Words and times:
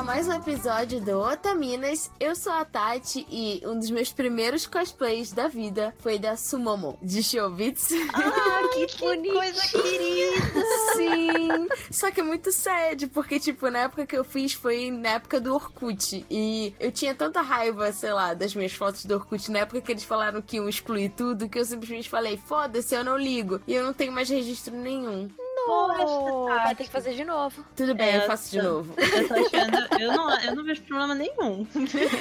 a 0.00 0.02
mais 0.02 0.26
um 0.26 0.32
episódio 0.32 0.98
do 0.98 1.20
Otaminas. 1.20 2.10
Eu 2.18 2.34
sou 2.34 2.54
a 2.54 2.64
Tati 2.64 3.26
e 3.28 3.60
um 3.66 3.78
dos 3.78 3.90
meus 3.90 4.10
primeiros 4.10 4.66
cosplays 4.66 5.30
da 5.30 5.46
vida 5.46 5.94
foi 5.98 6.18
da 6.18 6.38
Sumomo, 6.38 6.98
de 7.02 7.22
Showbits. 7.22 7.90
Ah, 8.14 8.62
que, 8.72 8.86
que 8.86 8.98
coisa 8.98 9.60
querida! 9.68 10.64
Sim! 10.96 11.68
Só 11.90 12.10
que 12.10 12.20
é 12.20 12.22
muito 12.22 12.50
sad, 12.50 13.08
porque, 13.08 13.38
tipo, 13.38 13.68
na 13.68 13.80
época 13.80 14.06
que 14.06 14.16
eu 14.16 14.24
fiz 14.24 14.54
foi 14.54 14.90
na 14.90 15.10
época 15.10 15.38
do 15.38 15.54
Orkut. 15.54 16.24
E 16.30 16.74
eu 16.80 16.90
tinha 16.90 17.14
tanta 17.14 17.42
raiva, 17.42 17.92
sei 17.92 18.14
lá, 18.14 18.32
das 18.32 18.54
minhas 18.54 18.72
fotos 18.72 19.04
do 19.04 19.16
Orkut 19.16 19.50
na 19.50 19.58
época 19.60 19.82
que 19.82 19.92
eles 19.92 20.04
falaram 20.04 20.40
que 20.40 20.56
iam 20.56 20.66
excluir 20.66 21.10
tudo, 21.10 21.46
que 21.46 21.58
eu 21.58 21.64
simplesmente 21.64 22.08
falei, 22.08 22.38
foda-se, 22.38 22.94
eu 22.94 23.04
não 23.04 23.18
ligo. 23.18 23.60
E 23.66 23.74
eu 23.74 23.84
não 23.84 23.92
tenho 23.92 24.12
mais 24.12 24.30
registro 24.30 24.74
nenhum. 24.74 25.28
Poxa, 25.66 26.54
vai 26.64 26.74
ter 26.74 26.84
que 26.84 26.90
fazer 26.90 27.14
de 27.14 27.24
novo. 27.24 27.64
Tudo 27.76 27.94
bem, 27.94 28.14
eu 28.16 28.22
faço 28.26 28.50
de 28.50 28.60
novo. 28.62 28.94
Eu 28.96 29.28
tô 29.28 29.34
achando. 29.34 30.00
Eu 30.00 30.12
não, 30.12 30.40
eu 30.40 30.56
não 30.56 30.64
vejo 30.64 30.82
problema 30.82 31.14
nenhum. 31.14 31.66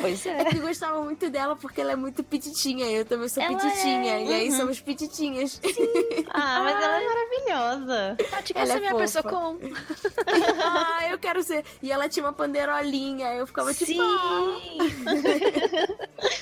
Pois 0.02 0.25
É 0.25 0.41
é. 0.41 0.45
que 0.45 0.57
eu 0.57 0.61
gostava 0.61 1.02
muito 1.02 1.30
dela 1.30 1.55
porque 1.55 1.81
ela 1.81 1.91
é 1.94 1.95
muito 1.95 2.23
pititinha. 2.23 2.85
Eu 2.88 3.05
também 3.05 3.27
sou 3.30 3.41
Ela 3.41 3.57
pititinha. 3.57 4.13
é. 4.16 4.23
E 4.25 4.33
aí 4.33 4.49
Uhum. 4.49 4.57
somos 4.57 4.80
pititinhas. 4.81 5.59
Ah, 6.31 6.61
mas 6.63 6.83
ela 6.83 7.02
é 7.02 7.05
maravilhosa. 7.05 8.17
Tati, 8.30 8.53
quer 8.53 8.59
Ela 8.59 8.67
ser 8.71 8.77
é 8.77 8.80
minha 8.80 8.91
fofa. 8.91 9.03
pessoa 9.03 9.23
com? 9.23 9.59
ah, 10.63 11.08
eu 11.09 11.17
quero 11.19 11.41
ser. 11.44 11.63
E 11.81 11.91
ela 11.91 12.08
tinha 12.09 12.25
uma 12.25 12.33
pandeirolinha. 12.33 13.33
Eu 13.33 13.47
ficava 13.47 13.73
tipo. 13.73 13.85
Sim! 13.85 13.99
"Ah". 13.99 15.19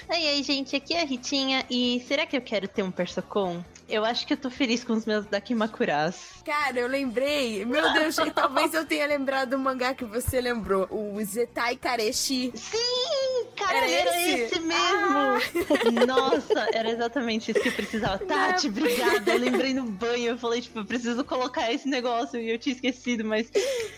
Aí, 0.10 0.28
aí, 0.28 0.44
gente, 0.44 0.76
aqui 0.76 0.94
é 0.94 1.02
a 1.02 1.06
Ritinha. 1.06 1.66
E 1.70 2.04
será 2.08 2.26
que 2.26 2.36
eu 2.36 2.42
quero 2.42 2.68
ter 2.68 2.84
um 2.84 2.92
Persocon? 2.92 3.64
Eu 3.90 4.04
acho 4.04 4.28
que 4.28 4.34
eu 4.34 4.38
tô 4.38 4.50
feliz 4.50 4.84
com 4.84 4.94
os 4.94 5.06
meus 5.06 5.26
Dakimakuras. 5.26 6.32
Cara, 6.46 6.78
eu 6.80 6.87
lembrei. 6.88 7.66
Meu 7.66 7.94
Deus, 7.94 8.16
talvez 8.34 8.74
eu 8.74 8.86
tenha 8.86 9.06
lembrado 9.06 9.52
do 9.52 9.60
mangá 9.60 9.94
que 9.94 10.06
você 10.06 10.40
lembrou. 10.42 10.88
O 10.92 11.24
Zetai 11.24 11.76
Kareshi. 11.76 12.52
Sim, 12.56 13.46
cara, 13.56 13.78
Era 13.78 13.90
era, 13.90 14.22
esse? 14.22 14.42
esse, 14.42 14.60
mesmo. 14.60 16.06
Nossa, 16.06 16.68
era 16.74 16.90
exatamente 16.92 17.52
isso 17.52 17.60
que 17.60 17.70
eu 17.70 17.74
precisava. 17.74 18.20
Tati, 18.26 18.68
obrigada. 18.68 19.32
Eu 19.34 19.40
lembrei 19.40 19.74
no 19.74 19.84
banho. 19.84 20.32
Eu 20.32 20.38
falei, 20.38 20.62
tipo, 20.62 20.80
eu 20.80 20.86
preciso 20.86 21.24
colocar 21.24 21.72
esse 21.72 21.88
negócio. 21.88 22.40
E 22.40 22.50
eu 22.52 22.60
tinha 22.60 22.76
esquecido, 22.76 23.24
mas. 23.26 23.50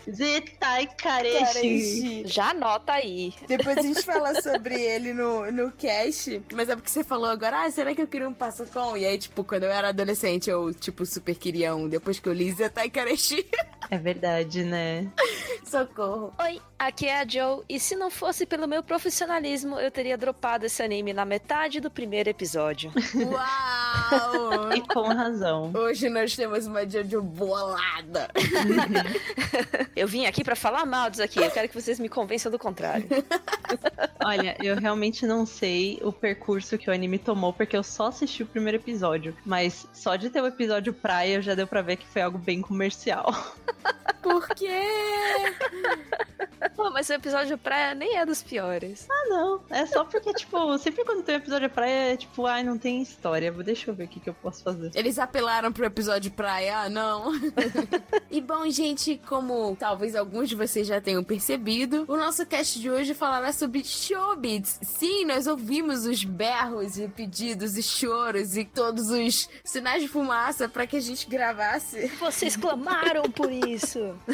Zetai 0.10 0.88
Kareshi. 0.98 1.40
Kareshi. 1.40 2.24
Já 2.26 2.52
anota 2.52 2.94
aí. 2.94 3.34
Depois 3.48 3.78
a 3.78 3.82
gente 3.82 4.02
fala 4.04 4.42
sobre 4.42 4.80
ele 4.82 5.14
no, 5.14 5.52
no 5.52 5.72
cast. 5.72 6.42
Mas 6.54 6.70
é 6.70 6.76
porque 6.76 6.90
você 6.90 7.04
falou 7.04 7.30
agora, 7.30 7.66
ah, 7.66 7.72
será 7.72 7.94
que 7.94 8.02
eu 8.02 8.08
queria 8.08 8.28
um 8.30 8.34
passacom? 8.34 8.96
E 8.96 9.06
aí, 9.06 9.18
tipo, 9.18 9.44
quando 9.44 9.64
eu 9.64 9.72
era 9.72 9.90
adolescente, 9.90 10.50
eu, 10.50 10.74
tipo, 10.74 11.06
super 11.06 11.36
queria 11.36 11.76
um. 11.76 11.88
Depois 11.90 12.20
que 12.20 12.30
eu 12.30 12.34
li 12.34 12.52
Zetai 12.52 12.79
Kareshi. 12.88 13.44
É 13.92 13.98
verdade, 13.98 14.64
né? 14.64 15.08
Socorro. 15.66 16.34
Oi, 16.42 16.60
aqui 16.80 17.06
é 17.06 17.22
a 17.22 17.28
Joe, 17.28 17.64
e 17.70 17.80
se 17.80 17.96
não 17.96 18.10
fosse 18.10 18.46
pelo 18.46 18.68
meu 18.68 18.82
profissionalismo, 18.82 19.80
eu 19.80 19.92
teria 19.92 20.18
dropado 20.18 20.66
esse 20.66 20.82
anime 20.82 21.14
na 21.14 21.26
metade 21.26 21.80
do 21.80 21.92
primeiro 21.92 22.30
episódio. 22.30 22.92
Uau! 23.16 24.70
E 24.76 24.82
com 24.82 25.02
razão. 25.02 25.72
Hoje 25.76 26.10
nós 26.10 26.36
temos 26.36 26.66
uma 26.66 26.88
Jojo 26.88 27.22
bolada. 27.22 28.30
Eu 29.96 30.08
vim 30.08 30.26
aqui 30.26 30.44
pra 30.44 30.56
falar 30.56 30.86
mal 30.86 31.10
disso 31.10 31.24
aqui, 31.24 31.40
eu 31.40 31.52
quero 31.52 31.68
que 31.68 31.76
vocês 31.76 32.00
me 32.00 32.08
convençam 32.08 32.52
do 32.52 32.58
contrário. 32.58 33.06
Olha, 34.24 34.56
eu 34.64 34.78
realmente 34.78 35.26
não 35.26 35.46
sei 35.46 36.00
o 36.02 36.12
percurso 36.12 36.78
que 36.78 36.90
o 36.90 36.94
anime 36.94 37.20
tomou, 37.20 37.52
porque 37.52 37.76
eu 37.76 37.84
só 37.84 38.08
assisti 38.08 38.44
o 38.44 38.46
primeiro 38.46 38.78
episódio. 38.78 39.36
Mas 39.46 39.88
só 39.94 40.16
de 40.16 40.30
ter 40.30 40.42
o 40.42 40.48
episódio 40.48 40.94
praia 40.94 41.42
já 41.42 41.54
deu 41.54 41.68
pra 41.68 41.82
ver 41.82 41.98
que 41.98 42.08
foi 42.08 42.22
algo 42.22 42.38
bem 42.38 42.62
comercial. 42.62 43.34
Por 44.22 44.48
quê? 44.50 44.82
Pô, 46.76 46.90
mas 46.92 47.10
o 47.10 47.14
episódio 47.14 47.58
praia 47.58 47.96
nem 47.96 48.18
é 48.18 48.26
dos 48.26 48.42
piores. 48.42 49.08
Ah, 49.10 49.26
não. 49.30 49.62
É 49.70 49.86
só 49.86 50.04
porque, 50.04 50.34
tipo, 50.34 50.78
sempre 50.78 51.04
quando 51.06 51.24
tem 51.24 51.36
um 51.36 51.38
episódio 51.38 51.70
praia, 51.70 52.14
é 52.14 52.18
tipo, 52.18 52.46
ai, 52.46 52.64
não 52.64 52.78
tem 52.78 53.02
história. 53.02 53.52
Deixa 53.52 53.90
eu 53.90 53.96
ver 53.96 54.06
o 54.06 54.08
que, 54.08 54.20
que 54.20 54.30
eu 54.30 54.34
posso 54.34 54.64
fazer. 54.64 54.92
Eles 54.94 55.18
apelaram 55.20 55.72
pro 55.72 55.86
episódio 55.86 56.32
praia, 56.32 56.80
ah, 56.80 56.90
não. 56.90 57.32
e 58.30 58.42
bom, 58.42 58.70
gente, 58.70 59.20
como 59.28 59.76
talvez 59.78 60.16
alguns 60.16 60.50
de 60.50 60.56
vocês 60.56 60.88
já 60.88 61.00
tenham 61.00 61.24
percebido, 61.24 62.06
o 62.08 62.18
nosso 62.18 62.46
cast 62.46 62.80
de 62.80 62.90
hoje 62.90 63.14
falará 63.14 63.54
sobre 63.54 63.84
showbiz. 63.84 64.80
Sim, 64.82 65.26
nós 65.26 65.48
ouvimos 65.48 66.06
os 66.06 66.24
berros 66.24 66.98
e 66.98 67.08
pedidos 67.08 67.78
e 67.78 67.84
choros 67.84 68.58
e 68.58 68.66
todos 68.66 69.10
os 69.10 69.50
sinais 69.64 70.02
de 70.02 70.08
fumaça 70.08 70.68
para 70.68 70.86
que 70.86 70.98
a 70.98 71.02
gente 71.02 71.28
gravasse. 71.30 72.08
Vocês 72.20 72.56
clamaram 72.56 73.24
por 73.24 73.52
isso. 73.52 73.69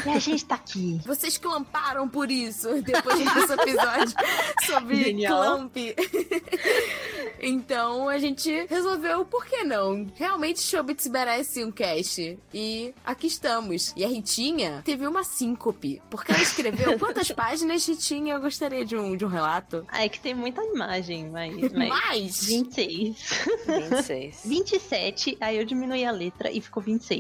E 0.06 0.10
a 0.10 0.20
gente 0.20 0.46
tá 0.46 0.56
aqui. 0.56 1.00
Vocês 1.06 1.38
clamparam 1.38 2.08
por 2.08 2.32
isso 2.32 2.82
depois 2.82 3.18
desse 3.20 3.54
episódio 3.54 4.16
sobre 4.66 5.04
Genial. 5.04 5.34
clamp. 5.34 5.76
então 7.42 8.08
a 8.08 8.18
gente 8.18 8.66
resolveu, 8.70 9.26
por 9.26 9.46
que 9.46 9.64
não? 9.64 10.08
Realmente 10.16 10.62
Showbits 10.62 11.08
merece 11.08 11.64
um 11.64 11.72
cast. 11.72 12.38
E 12.54 12.94
aqui 13.06 13.28
estamos. 13.28 13.94
E 13.96 14.06
a 14.06 14.08
Ritinha 14.08 14.82
teve 14.86 15.06
uma 15.08 15.24
síncope. 15.24 16.02
Porque 16.10 16.32
ela 16.32 16.42
escreveu 16.42 16.98
quantas 17.00 17.32
páginas, 17.32 17.88
Ritinha? 17.88 18.36
Eu 18.36 18.42
gostaria 18.42 18.86
de 18.86 18.96
um, 18.96 19.18
de 19.18 19.26
um 19.26 19.30
relato. 19.30 19.86
Ah, 19.90 20.06
é 20.06 20.10
que 20.10 20.20
tem 20.20 20.34
muita 20.34 20.64
imagem, 20.64 21.30
mas. 21.30 21.56
mas... 21.74 21.90
Mais! 21.90 22.46
26. 22.46 23.48
26. 23.68 24.42
27, 24.46 25.38
aí 25.42 25.58
eu 25.58 25.66
diminuí 25.66 26.06
a 26.06 26.12
letra 26.12 26.52
e 26.52 26.62
ficou 26.62 26.82
26. 26.82 27.20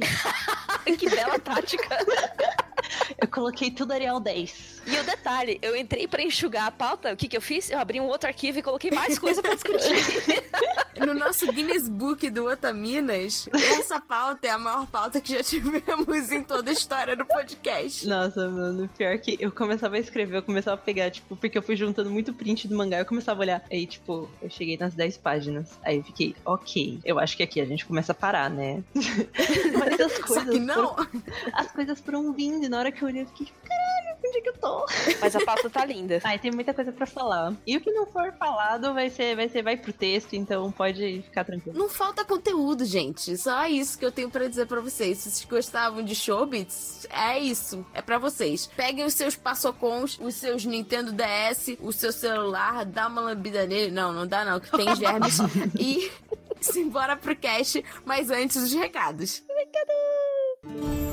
que 0.97 1.09
bela 1.09 1.39
tática. 1.39 2.04
Eu 3.19 3.27
coloquei 3.27 3.71
tudo 3.71 3.91
Arial 3.93 4.19
10. 4.19 4.81
E 4.88 4.97
o 4.97 5.03
detalhe, 5.03 5.57
eu 5.61 5.75
entrei 5.75 6.07
pra 6.07 6.21
enxugar 6.21 6.67
a 6.67 6.71
pauta, 6.71 7.13
o 7.13 7.17
que 7.17 7.27
que 7.27 7.35
eu 7.35 7.41
fiz? 7.41 7.69
Eu 7.69 7.79
abri 7.79 7.99
um 7.99 8.05
outro 8.07 8.27
arquivo 8.27 8.59
e 8.59 8.61
coloquei 8.61 8.91
mais 8.91 9.17
coisa 9.17 9.41
pra 9.41 9.53
discutir. 9.53 10.43
No 11.05 11.13
nosso 11.13 11.51
Guinness 11.51 11.89
Book 11.89 12.29
do 12.29 12.45
Otaminas, 12.45 13.49
essa 13.53 13.99
pauta 13.99 14.47
é 14.47 14.51
a 14.51 14.57
maior 14.57 14.88
pauta 14.88 15.19
que 15.19 15.33
já 15.33 15.43
tivemos 15.43 16.31
em 16.31 16.41
toda 16.41 16.69
a 16.69 16.73
história 16.73 17.17
do 17.17 17.25
podcast. 17.25 18.07
Nossa, 18.07 18.49
mano, 18.49 18.89
pior 18.97 19.17
que 19.17 19.37
eu 19.37 19.51
começava 19.51 19.97
a 19.97 19.99
escrever, 19.99 20.37
eu 20.37 20.41
começava 20.41 20.75
a 20.75 20.77
pegar, 20.83 21.11
tipo, 21.11 21.35
porque 21.35 21.57
eu 21.57 21.61
fui 21.61 21.75
juntando 21.75 22.09
muito 22.09 22.33
print 22.33 22.66
do 22.69 22.77
mangá, 22.77 22.99
eu 22.99 23.05
começava 23.05 23.41
a 23.41 23.43
olhar. 23.43 23.63
Aí, 23.69 23.85
tipo, 23.85 24.29
eu 24.41 24.49
cheguei 24.49 24.77
nas 24.77 24.93
10 24.93 25.17
páginas. 25.17 25.77
Aí 25.83 25.97
eu 25.97 26.03
fiquei, 26.05 26.33
ok, 26.45 26.99
eu 27.03 27.19
acho 27.19 27.35
que 27.35 27.43
aqui 27.43 27.59
a 27.59 27.66
gente 27.66 27.85
começa 27.85 28.13
a 28.13 28.16
parar, 28.16 28.49
né? 28.49 28.81
Mas 29.77 29.99
as 29.99 30.13
Só 30.13 30.23
coisas. 30.23 30.49
que 30.49 30.59
não. 30.59 30.95
Foram, 30.95 31.07
as 31.51 31.72
coisas 31.73 31.84
foram 31.94 32.31
vindo, 32.31 32.66
e 32.66 32.69
na 32.69 32.79
hora 32.79 32.91
que 32.91 33.03
eu 33.03 33.07
olhei, 33.07 33.23
eu 33.23 33.28
fiquei, 33.28 33.47
caralho, 33.63 34.18
onde 34.25 34.38
é 34.38 34.41
que 34.41 34.50
eu 34.50 34.57
tô? 34.57 34.85
Mas 35.22 35.35
a 35.35 35.46
pauta 35.46 35.69
tá 35.69 35.85
linda. 35.85 36.19
Ai, 36.23 36.40
tem 36.40 36.51
muita 36.51 36.73
coisa 36.73 36.91
pra 36.91 37.06
falar. 37.06 37.53
E 37.66 37.78
o 37.78 37.81
que 37.81 37.91
não 37.91 38.06
for 38.06 38.34
falado 38.34 38.94
vai 38.94 39.09
ser, 39.09 39.35
vai 39.35 39.50
ser, 39.50 39.62
vai 39.62 39.78
pro 39.78 39.94
texto, 39.94 40.34
então 40.34 40.72
pode 40.72 41.22
ficar 41.23 41.44
tranquilo. 41.44 41.78
Não 41.78 41.90
falta 41.90 42.25
conteúdo, 42.25 42.85
gente. 42.85 43.38
Só 43.38 43.66
isso 43.66 43.97
que 43.97 44.06
eu 44.06 44.12
tenho 44.12 44.29
pra 44.29 44.47
dizer 44.47 44.66
pra 44.66 44.81
vocês. 44.81 45.19
Se 45.19 45.29
vocês 45.29 45.46
gostavam 45.46 46.03
de 46.03 46.16
Showbits, 46.16 47.07
é 47.09 47.40
isso. 47.40 47.85
É 47.94 48.02
pra 48.02 48.17
vocês. 48.17 48.69
Peguem 48.75 49.06
os 49.06 49.13
seus 49.13 49.35
passocons, 49.35 50.17
os 50.19 50.35
seus 50.35 50.66
Nintendo 50.66 51.12
DS, 51.12 51.78
o 51.79 51.91
seu 51.91 52.12
celular, 52.12 52.85
dá 52.85 53.07
uma 53.07 53.22
lambida 53.22 53.66
nele. 53.66 53.91
Não, 53.91 54.13
não 54.13 54.28
dá 54.28 54.44
não, 54.44 54.59
que 54.59 54.72
tem 54.72 54.96
germes. 54.96 55.38
e 55.79 56.12
simbora 56.62 57.16
pro 57.16 57.35
cast, 57.35 57.84
mas 58.03 58.29
antes 58.29 58.57
os 58.57 58.73
recados. 58.73 59.44
Oi, 59.50 61.04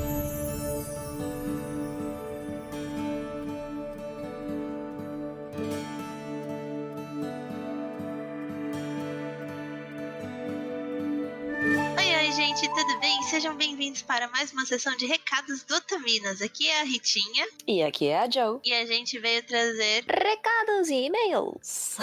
tudo 12.73 12.99
bem? 12.99 13.21
Sejam 13.23 13.55
bem-vindos 13.55 14.01
para 14.01 14.27
mais 14.29 14.51
uma 14.51 14.65
sessão 14.65 14.95
de 14.97 15.05
recados 15.05 15.63
do 15.63 15.79
Taminas. 15.81 16.41
Aqui 16.41 16.67
é 16.67 16.81
a 16.81 16.83
Ritinha 16.83 17.47
E 17.67 17.83
aqui 17.83 18.07
é 18.07 18.17
a 18.17 18.29
Joe. 18.29 18.59
e 18.63 18.73
a 18.73 18.85
gente 18.85 19.19
veio 19.19 19.43
trazer. 19.43 20.03
Recados 20.05 20.89
e 20.89 21.05
e-mails. 21.05 21.97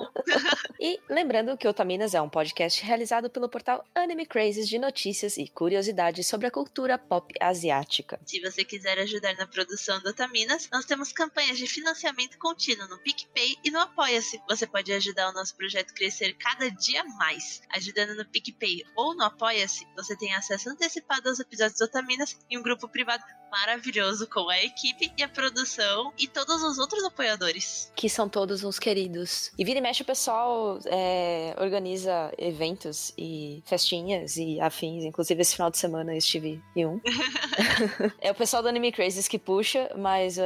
e 0.78 1.00
lembrando 1.08 1.56
que 1.56 1.66
o 1.66 1.70
Otaminas 1.70 2.14
é 2.14 2.20
um 2.20 2.28
podcast 2.28 2.82
realizado 2.84 3.30
pelo 3.30 3.48
portal 3.48 3.84
Anime 3.94 4.26
Crazes 4.26 4.68
de 4.68 4.78
notícias 4.78 5.38
e 5.38 5.48
curiosidades 5.48 6.26
sobre 6.26 6.46
a 6.46 6.50
cultura 6.50 6.98
pop 6.98 7.32
asiática. 7.40 8.20
Se 8.26 8.40
você 8.40 8.62
quiser 8.64 8.98
ajudar 8.98 9.34
na 9.36 9.46
produção 9.46 10.00
do 10.00 10.12
Taminas, 10.12 10.68
nós 10.70 10.84
temos 10.84 11.12
campanhas 11.12 11.56
de 11.56 11.66
financiamento 11.66 12.36
contínuo 12.38 12.88
no 12.88 12.98
PicPay 12.98 13.56
e 13.64 13.70
no 13.70 13.80
Apoia-se. 13.80 14.40
Você 14.48 14.66
pode 14.66 14.92
ajudar 14.92 15.30
o 15.30 15.32
nosso 15.32 15.56
projeto 15.56 15.92
a 15.92 15.94
crescer 15.94 16.34
cada 16.34 16.70
dia 16.70 17.02
mais. 17.04 17.62
Ajudando 17.70 18.14
no 18.14 18.24
PicPay 18.26 18.84
ou 18.94 19.14
no 19.14 19.24
Apoia-se, 19.24 19.86
você 19.94 20.16
tem 20.16 20.34
acesso 20.34 20.70
antecipado 20.70 21.28
aos 21.28 21.40
episódios 21.40 21.78
do 21.78 21.84
Otaminas 21.84 22.36
e 22.50 22.58
um 22.58 22.62
grupo 22.62 22.88
privado 22.88 23.22
maravilhoso 23.50 24.28
com 24.28 24.48
a 24.48 24.62
equipe 24.62 25.12
e 25.16 25.22
a 25.22 25.28
produção 25.28 26.12
e 26.18 26.26
todos 26.26 26.62
os 26.62 26.78
outros 26.78 27.04
apoiadores. 27.04 27.92
Que 27.94 28.08
são 28.08 28.28
todos 28.28 28.64
uns 28.64 28.80
queridos. 28.80 29.52
E 29.56 29.64
vira 29.64 29.78
e 29.78 29.82
mexe 29.82 30.02
o 30.02 30.04
pessoal 30.04 30.78
é, 30.86 31.54
organiza 31.58 32.32
eventos 32.36 33.12
e 33.16 33.62
festinhas 33.64 34.36
e 34.36 34.60
afins. 34.60 35.04
Inclusive 35.04 35.40
esse 35.40 35.54
final 35.54 35.70
de 35.70 35.78
semana 35.78 36.12
eu 36.12 36.18
estive 36.18 36.60
em 36.74 36.86
um. 36.86 37.00
é 38.20 38.30
o 38.30 38.34
pessoal 38.34 38.62
do 38.62 38.68
Anime 38.68 38.90
Crazes 38.90 39.28
que 39.28 39.38
puxa, 39.38 39.90
mas 39.96 40.36
uh, 40.36 40.42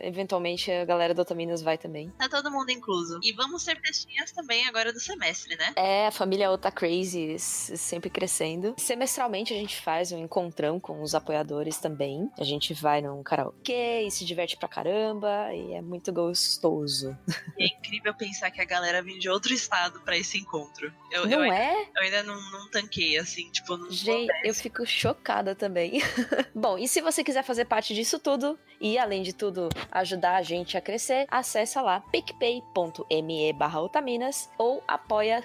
eventualmente 0.00 0.70
a 0.70 0.84
galera 0.84 1.12
do 1.12 1.20
Otaminas 1.20 1.60
vai 1.60 1.76
também. 1.76 2.10
Tá 2.18 2.28
todo 2.28 2.50
mundo 2.50 2.70
incluso. 2.70 3.20
E 3.22 3.32
vamos 3.32 3.64
ter 3.64 3.78
festinhas 3.80 4.32
também 4.32 4.66
agora 4.66 4.92
do 4.92 5.00
semestre, 5.00 5.56
né? 5.56 5.72
É, 5.76 6.06
a 6.06 6.10
família 6.10 6.50
Ota 6.50 6.70
Crazy 6.70 7.38
sempre 7.38 8.08
crescendo. 8.08 8.74
Semestralmente 8.86 9.52
a 9.52 9.56
gente 9.56 9.80
faz 9.80 10.12
um 10.12 10.18
encontrão 10.18 10.78
com 10.78 11.02
os 11.02 11.12
apoiadores 11.12 11.78
também. 11.78 12.30
A 12.38 12.44
gente 12.44 12.72
vai 12.72 13.02
num 13.02 13.20
karaokê 13.20 14.02
e 14.02 14.10
se 14.12 14.24
diverte 14.24 14.56
pra 14.56 14.68
caramba 14.68 15.52
e 15.52 15.72
é 15.72 15.82
muito 15.82 16.12
gostoso. 16.12 17.18
É 17.58 17.66
incrível 17.66 18.14
pensar 18.14 18.48
que 18.52 18.60
a 18.60 18.64
galera 18.64 19.02
vem 19.02 19.18
de 19.18 19.28
outro 19.28 19.52
estado 19.52 20.00
para 20.02 20.16
esse 20.16 20.38
encontro. 20.38 20.92
Eu, 21.10 21.26
não 21.26 21.44
eu, 21.44 21.52
é? 21.52 21.88
Eu 21.96 22.02
ainda 22.04 22.22
não, 22.22 22.40
não 22.52 22.70
tanquei, 22.70 23.18
assim, 23.18 23.50
tipo, 23.50 23.76
não 23.76 23.90
Gente, 23.90 24.30
eu 24.44 24.54
fico 24.54 24.86
chocada 24.86 25.52
também. 25.56 26.00
Bom, 26.54 26.78
e 26.78 26.86
se 26.86 27.00
você 27.00 27.24
quiser 27.24 27.42
fazer 27.42 27.64
parte 27.64 27.92
disso 27.92 28.20
tudo 28.20 28.56
e, 28.80 28.96
além 28.98 29.24
de 29.24 29.32
tudo, 29.32 29.68
ajudar 29.90 30.36
a 30.36 30.42
gente 30.42 30.76
a 30.76 30.80
crescer, 30.80 31.26
acessa 31.28 31.82
lá 31.82 31.98
picpay.me 31.98 33.52
barra 33.52 33.80
otaminas 33.80 34.48
ou 34.56 34.80
apoia 34.86 35.42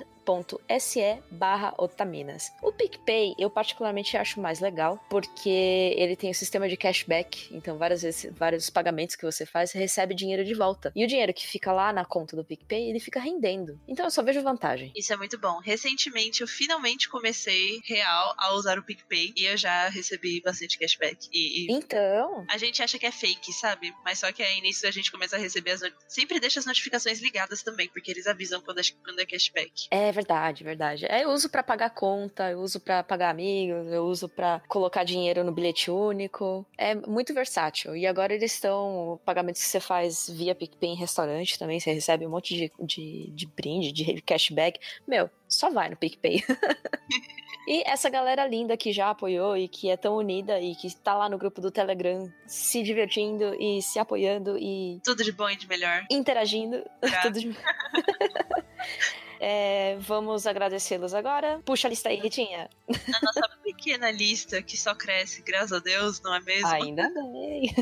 se 0.80 1.22
barra 1.30 1.74
otaminas. 1.78 2.52
O 2.62 2.72
PicPay 2.72 3.36
eu 3.38 3.50
particularmente 3.50 4.18
acho 4.18 4.40
mais 4.40 4.60
legal 4.60 5.00
porque 5.10 5.96
ele 5.98 6.16
tem 6.16 6.30
o 6.30 6.32
um 6.32 6.34
sistema 6.34 6.68
de 6.68 6.78
cashback, 6.78 7.48
então 7.52 7.78
várias 7.78 8.02
vezes, 8.02 8.32
vários 8.34 8.70
pagamentos 8.70 9.16
que 9.16 9.26
você 9.26 9.46
faz, 9.46 9.72
você 9.72 9.78
recebe 9.78 10.16
dinheiro 10.16 10.44
de 10.44 10.54
volta. 10.54 10.92
E 10.96 11.04
o 11.04 11.08
dinheiro 11.08 11.34
que 11.34 11.48
fica 11.48 11.72
lá 11.72 11.92
na 11.94 12.06
conta 12.06 12.36
do 12.36 12.44
PicPay, 12.44 12.90
ele 12.90 13.00
fica 13.00 13.20
rendendo. 13.20 13.80
Então 13.88 14.06
eu 14.06 14.12
só 14.12 14.24
vejo 14.24 14.42
vantagem. 14.42 14.92
Isso 14.96 15.14
é 15.14 15.18
muito 15.18 15.38
bom. 15.40 15.60
Recentemente 15.60 16.42
eu 16.42 16.48
finalmente 16.48 17.10
comecei 17.10 17.82
real 17.86 18.34
a 18.38 18.54
usar 18.54 18.78
o 18.78 18.84
PicPay 18.84 19.34
e 19.36 19.46
eu 19.46 19.58
já 19.58 19.90
recebi 19.90 20.42
bastante 20.42 20.78
cashback. 20.78 21.28
E, 21.32 21.66
e 21.66 21.72
então, 21.72 22.46
a 22.50 22.58
gente 22.58 22.82
acha 22.82 22.98
que 22.98 23.06
é 23.06 23.12
fake, 23.12 23.54
sabe? 23.54 23.94
Mas 24.04 24.20
só 24.20 24.32
que 24.32 24.44
aí 24.44 24.62
nisso 24.62 24.88
a 24.88 24.92
gente 24.92 25.12
começa 25.12 25.36
a 25.36 25.40
receber 25.40 25.72
as 25.72 25.82
sempre 26.08 26.40
deixa 26.40 26.60
as 26.60 26.66
notificações 26.66 27.20
ligadas 27.22 27.64
também, 27.64 27.90
porque 27.90 28.12
eles 28.12 28.28
avisam 28.28 28.62
quando 28.62 28.80
é, 28.80 28.84
quando 29.04 29.20
é 29.20 29.26
cashback. 29.26 29.88
É 29.90 30.11
verdade, 30.12 30.64
verdade. 30.64 31.06
É, 31.06 31.24
eu 31.24 31.30
uso 31.30 31.50
para 31.50 31.64
pagar 31.64 31.90
conta, 31.90 32.52
eu 32.52 32.60
uso 32.60 32.80
para 32.80 33.04
pagar 33.04 33.30
amigos, 33.30 33.88
eu 33.88 34.04
uso 34.06 34.28
para 34.28 34.62
colocar 34.68 35.04
dinheiro 35.04 35.44
no 35.44 35.52
bilhete 35.52 35.90
único. 35.90 36.66
É 36.78 36.96
muito 36.96 37.34
versátil. 37.34 37.96
E 37.96 38.06
agora 38.06 38.34
eles 38.34 38.54
estão. 38.54 39.20
Pagamentos 39.26 39.62
que 39.62 39.68
você 39.68 39.80
faz 39.80 40.30
via 40.30 40.56
PicPay 40.56 40.92
em 40.92 40.96
restaurante 40.96 41.58
também, 41.58 41.80
você 41.80 41.94
recebe 41.94 42.26
um 42.26 42.30
monte 42.30 42.56
de, 42.56 42.72
de, 42.80 43.32
de 43.32 43.46
brinde, 43.46 43.92
de 43.92 44.22
cashback. 44.22 44.80
Meu, 45.08 45.30
só 45.48 45.70
vai 45.70 45.90
no 45.90 45.98
PicPay. 45.98 46.44
E 47.68 47.84
essa 47.86 48.10
galera 48.10 48.48
linda 48.48 48.76
que 48.76 48.92
já 48.92 49.12
apoiou 49.12 49.56
e 49.56 49.68
que 49.68 49.90
é 49.90 49.96
tão 49.96 50.18
unida 50.18 50.60
e 50.60 50.76
que 50.76 50.88
está 50.88 51.16
lá 51.16 51.30
no 51.30 51.38
grupo 51.38 51.62
do 51.62 51.70
Telegram 51.70 52.32
se 52.48 52.82
divertindo 52.82 53.56
e 53.60 53.82
se 53.82 54.00
apoiando 54.00 54.58
e. 54.58 55.00
Tudo 55.04 55.24
de 55.24 55.32
bom 55.32 55.50
e 55.50 55.56
de 55.56 55.68
melhor. 55.68 56.04
Interagindo. 56.10 56.84
Tudo 57.22 57.40
de... 57.40 57.56
É, 59.44 59.98
vamos 60.00 60.46
agradecê-los 60.46 61.16
agora. 61.16 61.60
Puxa 61.66 61.88
a 61.88 61.90
lista 61.90 62.10
aí, 62.10 62.20
Ritinha. 62.20 62.70
Na 63.08 63.20
nossa 63.24 63.50
pequena 63.64 64.12
lista, 64.12 64.62
que 64.62 64.78
só 64.78 64.94
cresce, 64.94 65.42
graças 65.42 65.72
a 65.72 65.80
Deus, 65.80 66.22
não 66.22 66.36
é 66.36 66.40
mesmo? 66.42 66.68
Ainda 66.68 67.10
bem. 67.10 67.74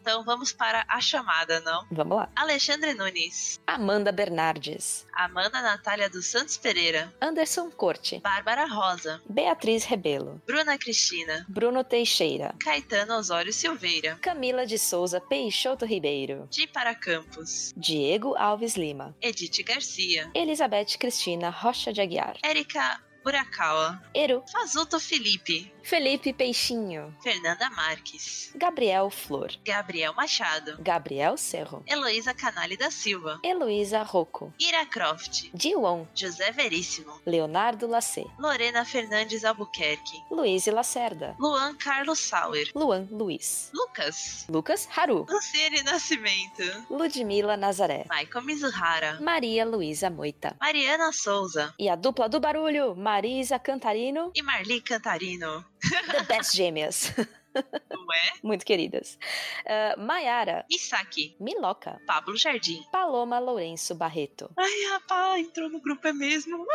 Então 0.00 0.24
vamos 0.24 0.52
para 0.52 0.84
a 0.88 1.00
chamada, 1.00 1.60
não? 1.60 1.84
Vamos 1.90 2.16
lá. 2.18 2.30
Alexandre 2.36 2.94
Nunes. 2.94 3.60
Amanda 3.66 4.12
Bernardes. 4.12 5.06
Amanda 5.12 5.60
Natália 5.60 6.08
dos 6.08 6.26
Santos 6.26 6.56
Pereira. 6.56 7.12
Anderson 7.20 7.68
Corte. 7.68 8.20
Bárbara 8.20 8.66
Rosa. 8.66 9.20
Beatriz 9.28 9.84
Rebelo. 9.84 10.40
Bruna 10.46 10.78
Cristina. 10.78 11.44
Bruno 11.48 11.82
Teixeira. 11.82 12.54
Caetano 12.60 13.16
Osório 13.16 13.52
Silveira. 13.52 14.16
Camila 14.22 14.64
de 14.64 14.78
Souza 14.78 15.20
Peixoto 15.20 15.84
Ribeiro. 15.84 16.46
Di 16.48 16.68
para 16.68 16.94
Campos. 16.94 17.72
Diego 17.76 18.36
Alves 18.36 18.76
Lima. 18.76 19.16
Edith 19.20 19.64
Garcia. 19.64 20.30
Elizabeth 20.32 20.96
Cristina 20.96 21.07
Rocha 21.50 21.92
de 21.92 22.00
Aguiar. 22.00 22.36
Érica 22.42 23.00
Burakawa. 23.24 24.00
Eru. 24.14 24.42
Fazuto 24.50 24.98
Felipe. 25.00 25.72
Felipe 25.88 26.34
Peixinho. 26.34 27.14
Fernanda 27.22 27.70
Marques. 27.70 28.52
Gabriel 28.54 29.08
Flor. 29.08 29.52
Gabriel 29.64 30.12
Machado. 30.12 30.76
Gabriel 30.80 31.38
Cerro. 31.38 31.82
Heloísa 31.86 32.34
Canale 32.34 32.76
da 32.76 32.90
Silva. 32.90 33.40
Heloísa 33.42 34.02
Rocco. 34.02 34.52
Ira 34.60 34.84
Croft. 34.84 35.48
Dion. 35.54 36.06
José 36.14 36.52
Veríssimo. 36.52 37.18
Leonardo 37.24 37.88
Lacê. 37.88 38.26
Lorena 38.38 38.84
Fernandes 38.84 39.46
Albuquerque. 39.46 40.22
Luiz 40.30 40.66
Lacerda. 40.66 41.34
Luan 41.40 41.74
Carlos 41.78 42.18
Sauer. 42.18 42.70
Luan 42.74 43.08
Luiz. 43.10 43.70
Lucas. 43.72 44.44
Lucas 44.50 44.86
Haru. 44.94 45.24
Luciene 45.26 45.82
Nascimento. 45.84 46.64
Ludmila 46.90 47.56
Nazaré. 47.56 48.04
Michael 48.10 48.44
Mizuhara. 48.44 49.18
Maria 49.22 49.64
Luísa 49.64 50.10
Moita. 50.10 50.54
Mariana 50.60 51.10
Souza. 51.12 51.72
E 51.78 51.88
a 51.88 51.96
dupla 51.96 52.28
do 52.28 52.38
barulho, 52.38 52.94
Marisa 52.94 53.58
Cantarino 53.58 54.30
E 54.34 54.42
Marli 54.42 54.82
Cantarino. 54.82 55.64
The 55.80 56.22
Best 56.24 56.56
Gêmeas. 56.56 57.12
Não 57.54 58.12
é? 58.12 58.32
Muito 58.42 58.64
queridas. 58.64 59.18
Uh, 59.64 60.00
Maiara. 60.00 60.64
Isaki. 60.70 61.36
Miloca. 61.40 62.00
Pablo 62.06 62.36
Jardim. 62.36 62.82
Paloma 62.92 63.38
Lourenço 63.38 63.94
Barreto. 63.94 64.50
Ai, 64.56 64.92
rapaz, 64.92 65.46
entrou 65.46 65.68
no 65.68 65.80
grupo 65.80 66.06
é 66.06 66.12
mesmo. 66.12 66.66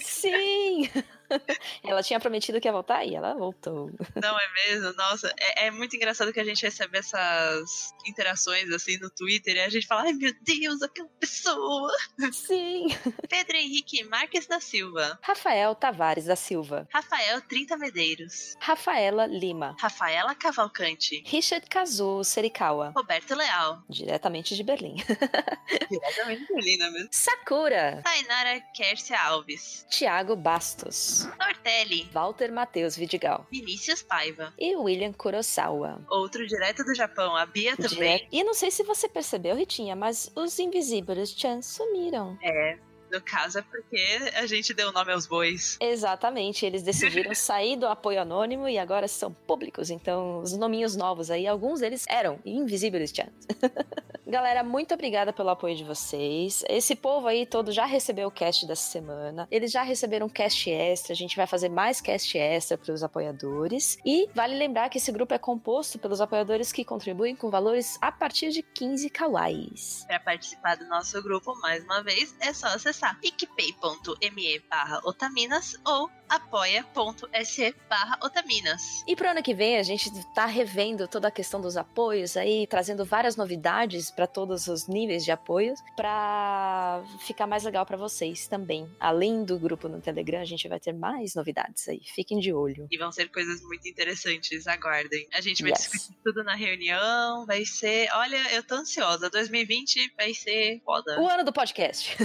Sim! 0.00 0.88
ela 1.84 2.02
tinha 2.02 2.20
prometido 2.20 2.60
que 2.60 2.68
ia 2.68 2.72
voltar 2.72 3.04
e 3.04 3.14
ela 3.14 3.34
voltou. 3.34 3.90
Não 4.20 4.38
é 4.38 4.52
mesmo? 4.54 4.92
Nossa, 4.94 5.32
é, 5.38 5.66
é, 5.66 5.70
muito 5.70 5.96
engraçado 5.96 6.32
que 6.32 6.40
a 6.40 6.44
gente 6.44 6.62
recebe 6.62 6.98
essas 6.98 7.94
interações 8.06 8.70
assim 8.70 8.98
no 8.98 9.10
Twitter 9.10 9.56
e 9.56 9.60
a 9.60 9.68
gente 9.68 9.86
fala, 9.86 10.02
ai 10.02 10.12
meu 10.12 10.32
Deus, 10.42 10.82
aquela 10.82 11.08
pessoa. 11.18 11.92
Sim. 12.32 12.86
Pedro 13.28 13.56
Henrique 13.56 14.04
Marques 14.04 14.46
da 14.46 14.60
Silva. 14.60 15.18
Rafael 15.22 15.74
Tavares 15.74 16.26
da 16.26 16.36
Silva. 16.36 16.88
Rafael 16.92 17.40
Trinta 17.42 17.76
Medeiros. 17.76 18.56
Rafaela 18.60 19.26
Lima. 19.26 19.76
Rafaela 19.78 20.34
Cavalcante. 20.34 21.22
Richard 21.26 21.66
Kazu 21.68 22.22
Serikawa. 22.24 22.92
Roberto 22.96 23.34
Leal. 23.34 23.82
Diretamente 23.88 24.56
de 24.56 24.62
Berlim. 24.62 24.96
Diretamente 25.90 26.46
de 26.46 26.54
Berlim, 26.54 26.76
não 26.78 26.86
é 26.86 26.90
mesmo? 26.90 27.08
Sakura. 27.12 28.00
Tainara 28.02 28.60
Kércia 28.74 29.18
Alves. 29.20 29.86
Tiago 29.90 30.36
Bastos. 30.36 31.19
Nortelli. 31.24 32.08
Walter 32.12 32.50
Matheus 32.52 32.96
Vidigal. 32.96 33.46
Vinícius 33.50 34.02
Paiva. 34.02 34.52
E 34.58 34.76
William 34.76 35.12
Kurosawa. 35.12 36.00
Outro 36.08 36.46
direto 36.46 36.84
do 36.84 36.94
Japão, 36.94 37.36
a 37.36 37.46
Bia 37.46 37.76
também. 37.76 38.16
Direto... 38.16 38.28
E 38.32 38.44
não 38.44 38.54
sei 38.54 38.70
se 38.70 38.82
você 38.82 39.08
percebeu, 39.08 39.56
Ritinha, 39.56 39.96
mas 39.96 40.30
os 40.34 40.58
Invisíveis 40.58 41.30
Chan 41.30 41.62
sumiram. 41.62 42.38
É, 42.42 42.78
no 43.10 43.20
caso 43.20 43.58
é 43.58 43.62
porque 43.62 44.18
a 44.34 44.46
gente 44.46 44.72
deu 44.72 44.92
nome 44.92 45.12
aos 45.12 45.26
bois. 45.26 45.76
Exatamente, 45.80 46.64
eles 46.64 46.82
decidiram 46.82 47.34
sair 47.34 47.76
do 47.76 47.86
apoio 47.86 48.20
anônimo 48.20 48.68
e 48.68 48.78
agora 48.78 49.08
são 49.08 49.32
públicos. 49.32 49.90
Então, 49.90 50.40
os 50.40 50.56
nominhos 50.56 50.96
novos 50.96 51.30
aí, 51.30 51.46
alguns 51.46 51.80
deles 51.80 52.04
eram 52.08 52.38
Invisíveis 52.44 53.12
Chan. 53.14 53.28
Galera, 54.30 54.62
muito 54.62 54.94
obrigada 54.94 55.32
pelo 55.32 55.48
apoio 55.48 55.74
de 55.74 55.82
vocês. 55.82 56.62
Esse 56.68 56.94
povo 56.94 57.26
aí 57.26 57.44
todo 57.44 57.72
já 57.72 57.84
recebeu 57.84 58.28
o 58.28 58.30
cast 58.30 58.64
dessa 58.64 58.88
semana. 58.88 59.48
Eles 59.50 59.72
já 59.72 59.82
receberam 59.82 60.26
um 60.26 60.28
cast 60.28 60.70
extra. 60.70 61.12
A 61.12 61.16
gente 61.16 61.36
vai 61.36 61.48
fazer 61.48 61.68
mais 61.68 62.00
cast 62.00 62.38
extra 62.38 62.78
para 62.78 62.94
os 62.94 63.02
apoiadores. 63.02 63.98
E 64.06 64.28
vale 64.32 64.54
lembrar 64.54 64.88
que 64.88 64.98
esse 64.98 65.10
grupo 65.10 65.34
é 65.34 65.38
composto 65.38 65.98
pelos 65.98 66.20
apoiadores 66.20 66.70
que 66.70 66.84
contribuem 66.84 67.34
com 67.34 67.50
valores 67.50 67.98
a 68.00 68.12
partir 68.12 68.50
de 68.50 68.62
15 68.62 69.10
kawais. 69.10 70.04
Para 70.06 70.20
participar 70.20 70.76
do 70.76 70.86
nosso 70.86 71.20
grupo, 71.24 71.52
mais 71.60 71.82
uma 71.82 72.00
vez, 72.00 72.32
é 72.38 72.52
só 72.52 72.68
acessar 72.68 72.99
picpay.me 73.20 74.58
barra 74.68 75.00
otaminas 75.04 75.74
ou 75.84 76.10
apoia.se 76.28 77.74
barra 77.88 78.18
otaminas. 78.22 79.02
E 79.06 79.16
pro 79.16 79.28
ano 79.30 79.42
que 79.42 79.52
vem 79.54 79.78
a 79.78 79.82
gente 79.82 80.10
tá 80.34 80.46
revendo 80.46 81.08
toda 81.08 81.28
a 81.28 81.30
questão 81.30 81.60
dos 81.60 81.76
apoios 81.76 82.36
aí, 82.36 82.66
trazendo 82.66 83.04
várias 83.04 83.36
novidades 83.36 84.10
para 84.10 84.26
todos 84.26 84.68
os 84.68 84.86
níveis 84.86 85.24
de 85.24 85.32
apoios, 85.32 85.80
para 85.96 87.02
ficar 87.26 87.46
mais 87.46 87.64
legal 87.64 87.84
para 87.84 87.96
vocês 87.96 88.46
também. 88.46 88.88
Além 89.00 89.44
do 89.44 89.58
grupo 89.58 89.88
no 89.88 90.00
Telegram, 90.00 90.40
a 90.40 90.44
gente 90.44 90.68
vai 90.68 90.78
ter 90.78 90.92
mais 90.92 91.34
novidades 91.34 91.88
aí. 91.88 92.00
Fiquem 92.14 92.38
de 92.38 92.52
olho. 92.52 92.86
E 92.90 92.98
vão 92.98 93.10
ser 93.10 93.28
coisas 93.30 93.60
muito 93.62 93.88
interessantes, 93.88 94.66
aguardem. 94.66 95.26
A 95.32 95.40
gente 95.40 95.62
vai 95.62 95.70
Yes. 95.72 95.80
discutir 95.90 96.18
tudo 96.24 96.42
na 96.44 96.54
reunião, 96.54 97.44
vai 97.46 97.64
ser, 97.64 98.08
olha, 98.14 98.54
eu 98.54 98.62
tô 98.62 98.74
ansiosa. 98.76 99.28
2020 99.30 100.12
vai 100.16 100.32
ser 100.34 100.80
foda. 100.84 101.20
O 101.20 101.26
ano 101.28 101.44
do 101.44 101.52
podcast. 101.52 102.16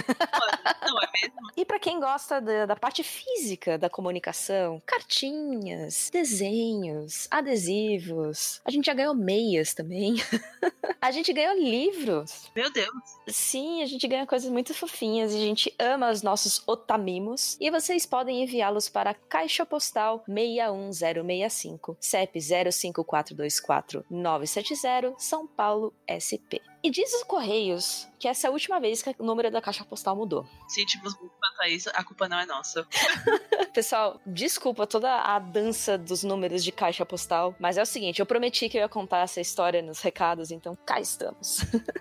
Não 0.65 0.98
é 1.00 1.07
mesmo? 1.22 1.36
E 1.57 1.63
para 1.63 1.79
quem 1.79 2.00
gosta 2.00 2.41
da, 2.41 2.65
da 2.65 2.75
parte 2.75 3.03
física 3.03 3.77
da 3.77 3.89
comunicação, 3.89 4.81
cartinhas, 4.86 6.10
desenhos, 6.12 7.27
adesivos. 7.31 8.62
A 8.65 8.72
gente 8.72 8.86
já 8.86 8.93
ganhou 8.93 9.13
meias 9.13 9.74
também. 9.74 10.15
a 11.01 11.12
gente 11.12 11.31
ganhou 11.31 11.55
livros. 11.55 12.51
Meu 12.55 12.72
Deus. 12.72 12.93
Sim, 13.27 13.81
a 13.81 13.86
gente 13.86 14.07
ganha 14.07 14.25
coisas 14.25 14.51
muito 14.51 14.74
fofinhas 14.74 15.34
e 15.34 15.38
a 15.38 15.41
gente 15.41 15.74
ama 15.79 16.12
os 16.12 16.22
nossos 16.22 16.62
otamimos. 16.67 17.57
E 17.60 17.69
vocês 17.69 18.05
podem 18.05 18.43
enviá-los 18.43 18.89
para 18.89 19.12
a 19.12 19.13
Caixa 19.13 19.65
Postal 19.65 20.24
61065, 20.27 21.98
CEP 22.00 22.41
05424 22.41 24.05
970, 24.10 25.15
São 25.17 25.48
Paulo, 25.48 25.93
SP. 26.10 26.62
E 26.86 26.92
diz 26.92 27.12
os 27.15 27.24
Correios 27.24 28.08
que 28.25 28.27
essa 28.27 28.48
é 28.48 28.50
a 28.50 28.51
última 28.51 28.80
vez 28.80 29.01
que 29.01 29.15
o 29.20 29.24
número 29.24 29.51
da 29.51 29.62
caixa 29.62 29.84
postal 29.84 30.15
mudou. 30.15 30.48
Sentimos 30.68 31.15
muito 31.20 31.34
quanto 31.39 31.62
a 31.62 31.70
isso, 31.70 31.89
a 31.94 32.04
culpa 32.04 32.27
não 32.27 32.39
é 32.39 32.46
nossa. 32.46 32.88
Pessoal, 33.74 34.20
desculpa 34.25 34.88
toda 34.88 35.12
a 35.12 35.38
dança 35.38 35.98
dos 35.98 36.24
números 36.24 36.63
de 36.63 36.72
caixa 36.72 37.06
postal, 37.06 37.54
mas 37.60 37.77
é 37.77 37.84
o 37.84 37.86
seguinte, 37.86 38.20
eu 38.20 38.25
prometi 38.25 38.70
que 38.70 38.77
eu 38.77 38.82
ia 38.82 38.89
contar 38.89 39.20
essa 39.20 39.42
história 39.42 39.82
nos 39.82 40.00
recados, 40.00 40.50
então 40.50 40.77
cá 40.86 41.00
estamos. 41.00 41.60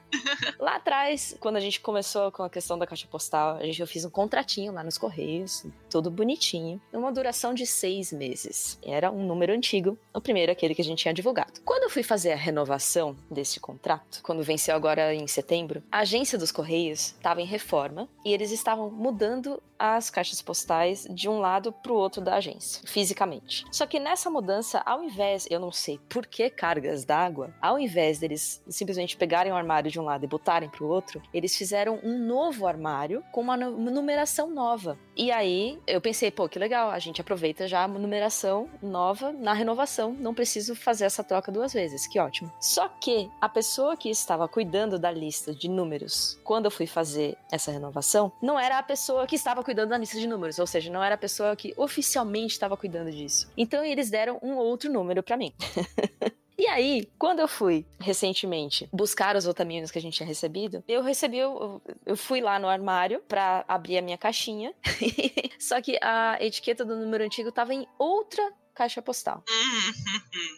lá 0.58 0.76
atrás, 0.76 1.36
quando 1.40 1.56
a 1.56 1.60
gente 1.60 1.80
começou 1.80 2.30
com 2.30 2.42
a 2.42 2.50
questão 2.50 2.78
da 2.78 2.86
caixa 2.86 3.06
postal, 3.06 3.56
a 3.56 3.64
gente, 3.64 3.80
eu 3.80 3.86
fiz 3.86 4.04
um 4.04 4.10
contratinho 4.10 4.72
lá 4.72 4.84
nos 4.84 4.96
Correios, 4.96 5.66
tudo 5.90 6.10
bonitinho, 6.10 6.80
uma 6.92 7.12
duração 7.12 7.52
de 7.52 7.66
seis 7.66 8.12
meses. 8.12 8.78
Era 8.82 9.10
um 9.10 9.26
número 9.26 9.52
antigo, 9.52 9.98
o 10.12 10.20
primeiro 10.20 10.52
aquele 10.52 10.74
que 10.74 10.80
a 10.82 10.84
gente 10.84 11.00
tinha 11.02 11.12
divulgado. 11.12 11.60
Quando 11.64 11.82
eu 11.82 11.90
fui 11.90 12.02
fazer 12.02 12.32
a 12.32 12.36
renovação 12.36 13.16
desse 13.30 13.58
contrato, 13.58 14.20
quando 14.22 14.42
venceu 14.42 14.73
agora 14.74 15.14
em 15.14 15.26
setembro, 15.26 15.82
a 15.90 16.00
agência 16.00 16.38
dos 16.38 16.52
Correios 16.52 17.14
estava 17.16 17.40
em 17.40 17.46
reforma 17.46 18.08
e 18.24 18.32
eles 18.32 18.50
estavam 18.50 18.90
mudando 18.90 19.62
as 19.92 20.10
caixas 20.10 20.40
postais 20.42 21.06
de 21.10 21.28
um 21.28 21.38
lado 21.38 21.72
para 21.72 21.92
o 21.92 21.96
outro 21.96 22.22
da 22.22 22.36
agência, 22.36 22.82
fisicamente. 22.86 23.64
Só 23.70 23.86
que 23.86 24.00
nessa 24.00 24.30
mudança, 24.30 24.82
ao 24.84 25.02
invés, 25.02 25.46
eu 25.50 25.60
não 25.60 25.70
sei 25.70 25.98
por 26.08 26.26
que 26.26 26.48
cargas 26.50 27.04
d'água, 27.04 27.54
ao 27.60 27.78
invés 27.78 28.18
deles 28.18 28.62
simplesmente 28.68 29.16
pegarem 29.16 29.52
o 29.52 29.56
armário 29.56 29.90
de 29.90 30.00
um 30.00 30.04
lado 30.04 30.24
e 30.24 30.28
botarem 30.28 30.68
para 30.68 30.84
o 30.84 30.88
outro, 30.88 31.22
eles 31.32 31.56
fizeram 31.56 32.00
um 32.02 32.18
novo 32.18 32.66
armário 32.66 33.22
com 33.32 33.40
uma 33.40 33.56
numeração 33.56 34.50
nova. 34.50 34.98
E 35.16 35.30
aí 35.30 35.78
eu 35.86 36.00
pensei, 36.00 36.30
pô, 36.30 36.48
que 36.48 36.58
legal, 36.58 36.90
a 36.90 36.98
gente 36.98 37.20
aproveita 37.20 37.68
já 37.68 37.84
a 37.84 37.88
numeração 37.88 38.68
nova 38.82 39.32
na 39.32 39.52
renovação, 39.52 40.12
não 40.12 40.34
preciso 40.34 40.74
fazer 40.74 41.04
essa 41.04 41.22
troca 41.22 41.52
duas 41.52 41.72
vezes, 41.72 42.06
que 42.06 42.18
ótimo. 42.18 42.50
Só 42.60 42.88
que 42.88 43.30
a 43.40 43.48
pessoa 43.48 43.96
que 43.96 44.08
estava 44.08 44.48
cuidando 44.48 44.98
da 44.98 45.10
lista 45.10 45.54
de 45.54 45.68
números 45.68 46.40
quando 46.42 46.66
eu 46.66 46.70
fui 46.70 46.86
fazer 46.86 47.36
essa 47.50 47.70
renovação 47.70 48.32
não 48.40 48.58
era 48.58 48.78
a 48.78 48.82
pessoa 48.82 49.26
que 49.26 49.36
estava 49.36 49.62
cuidando 49.62 49.73
da 49.74 49.98
lista 49.98 50.18
de 50.18 50.26
números, 50.26 50.58
ou 50.58 50.66
seja, 50.66 50.90
não 50.90 51.02
era 51.02 51.14
a 51.14 51.18
pessoa 51.18 51.54
que 51.56 51.74
oficialmente 51.76 52.52
estava 52.52 52.76
cuidando 52.76 53.10
disso. 53.10 53.50
Então 53.56 53.84
eles 53.84 54.10
deram 54.10 54.38
um 54.42 54.54
outro 54.54 54.90
número 54.92 55.22
para 55.22 55.36
mim. 55.36 55.52
E 56.56 56.68
aí, 56.68 57.08
quando 57.18 57.40
eu 57.40 57.48
fui 57.48 57.84
recentemente 57.98 58.88
buscar 58.92 59.34
os 59.34 59.46
otaminos 59.46 59.90
que 59.90 59.98
a 59.98 60.00
gente 60.00 60.16
tinha 60.16 60.26
recebido, 60.26 60.84
eu 60.86 61.02
recebi, 61.02 61.38
eu, 61.38 61.82
eu 62.06 62.16
fui 62.16 62.40
lá 62.40 62.60
no 62.60 62.68
armário 62.68 63.20
para 63.26 63.64
abrir 63.66 63.98
a 63.98 64.02
minha 64.02 64.16
caixinha. 64.16 64.72
Só 65.58 65.80
que 65.82 65.98
a 66.00 66.38
etiqueta 66.40 66.84
do 66.84 66.94
número 66.96 67.24
antigo 67.24 67.50
tava 67.50 67.74
em 67.74 67.86
outra 67.98 68.52
caixa 68.74 69.00
postal. 69.00 69.42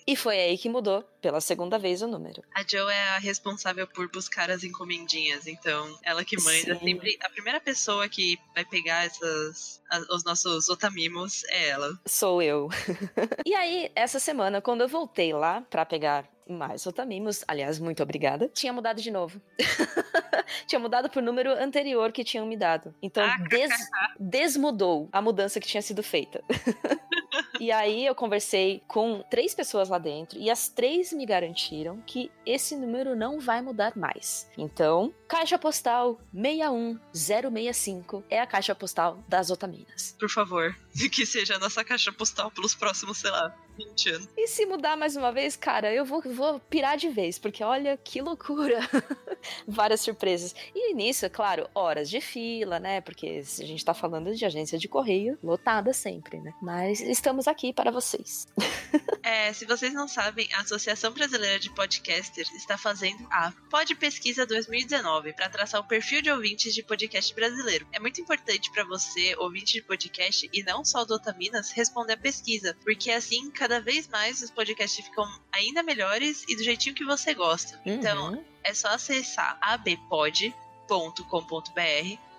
e 0.07 0.17
foi 0.17 0.39
aí 0.41 0.59
que 0.59 0.69
mudou 0.69 1.03
pela 1.21 1.41
segunda 1.41 1.79
vez 1.79 2.03
o 2.03 2.07
número. 2.07 2.43
A 2.55 2.63
Joe 2.67 2.93
é 2.93 3.09
a 3.11 3.19
responsável 3.19 3.87
por 3.87 4.11
buscar 4.11 4.51
as 4.51 4.65
encomendinhas, 4.65 5.47
então 5.47 5.99
ela 6.03 6.25
que 6.25 6.37
manda 6.41 6.75
Sim. 6.75 6.85
sempre 6.85 7.19
a 7.23 7.29
primeira 7.29 7.61
pessoa 7.61 8.09
que 8.09 8.39
vai 8.55 8.65
pegar 8.65 9.05
essas 9.05 9.81
os 10.11 10.25
nossos 10.25 10.69
otamimos 10.69 11.45
é 11.45 11.69
ela. 11.69 11.99
Sou 12.07 12.43
eu. 12.43 12.69
e 13.47 13.55
aí 13.55 13.91
essa 13.95 14.19
semana 14.19 14.61
quando 14.61 14.81
eu 14.81 14.89
voltei 14.89 15.33
lá 15.33 15.61
para 15.63 15.87
pegar 15.87 16.29
mais 16.49 16.87
otamimos, 16.87 17.45
aliás, 17.47 17.79
muito 17.79 18.03
obrigada, 18.03 18.49
tinha 18.49 18.73
mudado 18.73 19.01
de 19.01 19.11
novo. 19.11 19.41
tinha 20.67 20.79
mudado 20.79 21.09
pro 21.11 21.23
número 21.23 21.51
anterior 21.53 22.13
que 22.13 22.25
tinham 22.25 22.47
me 22.47 22.57
dado. 22.57 22.95
Então, 23.03 23.25
ah, 23.25 23.37
des 23.49 23.71
desmudou 24.19 25.09
a 25.13 25.21
mudança 25.21 25.61
que 25.61 25.67
tinha 25.67 25.83
sido 25.83 26.03
feita. 26.03 26.43
e 27.61 27.71
aí 27.73 28.07
eu 28.07 28.15
conversei 28.15 28.83
com 28.87 29.23
três 29.31 29.55
pessoas 29.55 29.89
lá 29.89 29.99
dentro 29.99 30.39
e 30.39 30.51
as 30.51 30.69
três 30.69 31.13
me 31.13 31.27
garantiram 31.27 32.03
que 32.07 32.31
esse 32.45 32.77
número 32.77 33.17
não 33.17 33.41
vai 33.41 33.61
mudar 33.61 33.97
mais. 33.97 34.49
Então, 34.57 35.13
caixa 35.27 35.59
postal 35.59 36.21
61065 36.33 38.25
é 38.31 38.41
a 38.41 38.47
caixa 38.47 38.75
postal 38.75 39.23
das 39.29 39.51
Otaminas. 39.51 40.17
Por 40.19 40.31
favor, 40.31 40.75
que 41.13 41.27
seja 41.27 41.57
a 41.57 41.59
nossa 41.59 41.85
caixa 41.85 42.13
postal 42.13 42.51
pelos 42.51 42.75
próximos, 42.75 43.19
sei 43.19 43.31
lá, 43.31 43.55
20 43.77 44.11
anos. 44.11 44.29
E 44.37 44.49
se 44.49 44.65
mudar 44.67 44.97
mais 44.97 45.17
uma 45.17 45.31
vez, 45.31 45.57
cara, 45.57 45.93
eu 45.93 46.05
vou, 46.05 46.23
vou 46.23 46.59
pirar 46.59 46.97
de 46.97 47.09
vez, 47.09 47.39
porque 47.39 47.63
olha 47.63 47.97
que 47.97 48.21
loucura. 48.21 48.81
Várias 49.69 50.01
surpresas. 50.01 50.55
E 50.75 50.95
nisso, 50.95 51.27
é 51.27 51.29
claro, 51.29 51.69
horas 51.75 52.09
de 52.09 52.21
fila, 52.21 52.81
né? 52.81 53.01
Porque 53.01 53.43
a 53.43 53.65
gente 53.65 53.85
tá 53.85 53.95
falando 53.95 54.35
de 54.35 54.45
agência 54.45 54.79
de 54.79 54.89
correio 54.89 55.39
lotada 55.43 55.93
sempre, 55.93 56.41
né? 56.41 56.53
Mas 56.61 57.01
estamos 57.01 57.47
aqui 57.47 57.73
para 57.73 57.91
vocês. 57.91 58.47
é, 59.23 59.53
se 59.53 59.67
vocês 59.67 59.93
não 59.93 60.09
sabem, 60.09 60.49
a 60.55 60.61
Associação 60.61 61.13
Brasileira 61.13 61.59
de 61.59 61.71
Podcasters 61.71 62.51
está 62.53 62.79
fazendo 62.79 63.27
a 63.31 63.53
Pod 63.71 63.95
Pesquisa 63.97 64.47
2019 64.47 65.16
para 65.33 65.49
traçar 65.49 65.81
o 65.81 65.85
perfil 65.85 66.23
de 66.23 66.31
ouvintes 66.31 66.75
de 66.75 66.83
podcast 66.83 67.35
brasileiro. 67.35 67.87
É 67.93 67.99
muito 67.99 68.21
importante 68.21 68.71
para 68.71 68.85
você, 68.85 69.35
ouvinte 69.39 69.75
de 69.75 69.83
podcast 69.83 70.49
e 70.53 70.63
não 70.63 70.85
só 70.85 71.05
do 71.05 71.15
Otaminas, 71.15 71.71
responder 71.71 72.15
a 72.15 72.17
pesquisa, 72.17 72.77
porque 72.83 73.11
assim, 73.11 73.51
cada 73.51 73.81
vez 73.81 74.09
mais 74.09 74.43
os 74.43 74.51
podcasts 74.51 75.05
ficam 75.05 75.27
ainda 75.53 75.83
melhores 75.83 76.45
e 76.49 76.57
do 76.57 76.63
jeitinho 76.63 76.95
que 76.95 77.05
você 77.05 77.35
gosta. 77.35 77.81
Uhum. 77.85 77.95
Então, 77.95 78.45
é 78.63 78.75
só 78.75 78.89
acessar 78.89 79.59
abpod.com.br 79.61 80.57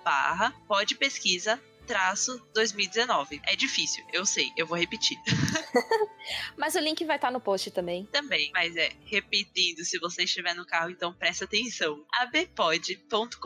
barra 0.03 0.53
podpesquisa 0.67 1.61
traço 1.87 2.37
2019. 2.53 3.41
É 3.45 3.55
difícil, 3.55 4.05
eu 4.13 4.25
sei, 4.25 4.51
eu 4.57 4.67
vou 4.67 4.77
repetir. 4.77 5.17
mas 6.57 6.75
o 6.75 6.79
link 6.79 7.03
vai 7.05 7.15
estar 7.15 7.29
tá 7.29 7.33
no 7.33 7.39
post 7.39 7.71
também. 7.71 8.05
Também, 8.07 8.51
mas 8.53 8.75
é, 8.75 8.91
repetindo, 9.05 9.83
se 9.83 9.97
você 9.97 10.25
estiver 10.25 10.53
no 10.53 10.65
carro, 10.65 10.91
então 10.91 11.13
presta 11.13 11.45
atenção. 11.45 12.05
abpod.com.br 12.19 13.37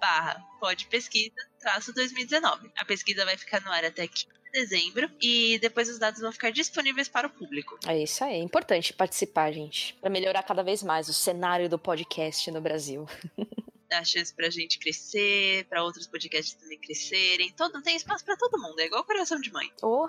barra 0.00 0.42
podpesquisa 0.58 1.34
traço 1.60 1.92
2019. 1.92 2.72
A 2.76 2.84
pesquisa 2.86 3.24
vai 3.24 3.36
ficar 3.36 3.60
no 3.60 3.70
ar 3.70 3.84
até 3.84 4.02
aqui 4.02 4.26
dezembro 4.50 5.08
e 5.20 5.58
depois 5.60 5.88
os 5.88 5.98
dados 5.98 6.20
vão 6.20 6.32
ficar 6.32 6.50
disponíveis 6.50 7.08
para 7.08 7.28
o 7.28 7.30
público. 7.30 7.78
É 7.86 8.02
isso 8.02 8.24
aí, 8.24 8.34
é 8.34 8.42
importante 8.42 8.92
participar, 8.92 9.52
gente, 9.52 9.94
para 10.00 10.10
melhorar 10.10 10.42
cada 10.42 10.62
vez 10.62 10.82
mais 10.82 11.08
o 11.08 11.14
cenário 11.14 11.68
do 11.68 11.78
podcast 11.78 12.50
no 12.50 12.60
Brasil. 12.60 13.06
Dá 13.90 14.04
chance 14.04 14.32
pra 14.32 14.48
gente 14.48 14.78
crescer, 14.78 15.64
para 15.64 15.82
outros 15.82 16.06
podcasts 16.06 16.54
também 16.54 16.78
crescerem. 16.78 17.52
Todo, 17.52 17.82
tem 17.82 17.96
espaço 17.96 18.24
para 18.24 18.36
todo 18.36 18.60
mundo, 18.60 18.78
é 18.78 18.86
igual 18.86 19.04
coração 19.04 19.40
de 19.40 19.52
mãe. 19.52 19.70
Oh, 19.82 20.08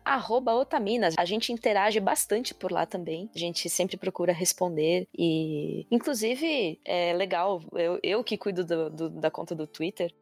Otaminas. 0.61 1.15
A 1.19 1.25
gente 1.25 1.53
interage 1.53 1.99
bastante 1.99 2.55
por 2.55 2.71
lá 2.71 2.87
também. 2.87 3.31
A 3.35 3.39
gente 3.39 3.69
sempre 3.69 3.97
procura 3.97 4.33
responder 4.33 5.09
e, 5.17 5.87
inclusive, 5.91 6.81
é 6.85 7.13
legal, 7.13 7.63
eu, 7.73 7.99
eu 8.03 8.23
que 8.23 8.37
cuido 8.37 8.65
do, 8.65 8.91
do, 8.91 9.11
da 9.11 9.31
conta 9.31 9.55
do 9.55 9.67
Twitter, 9.67 10.15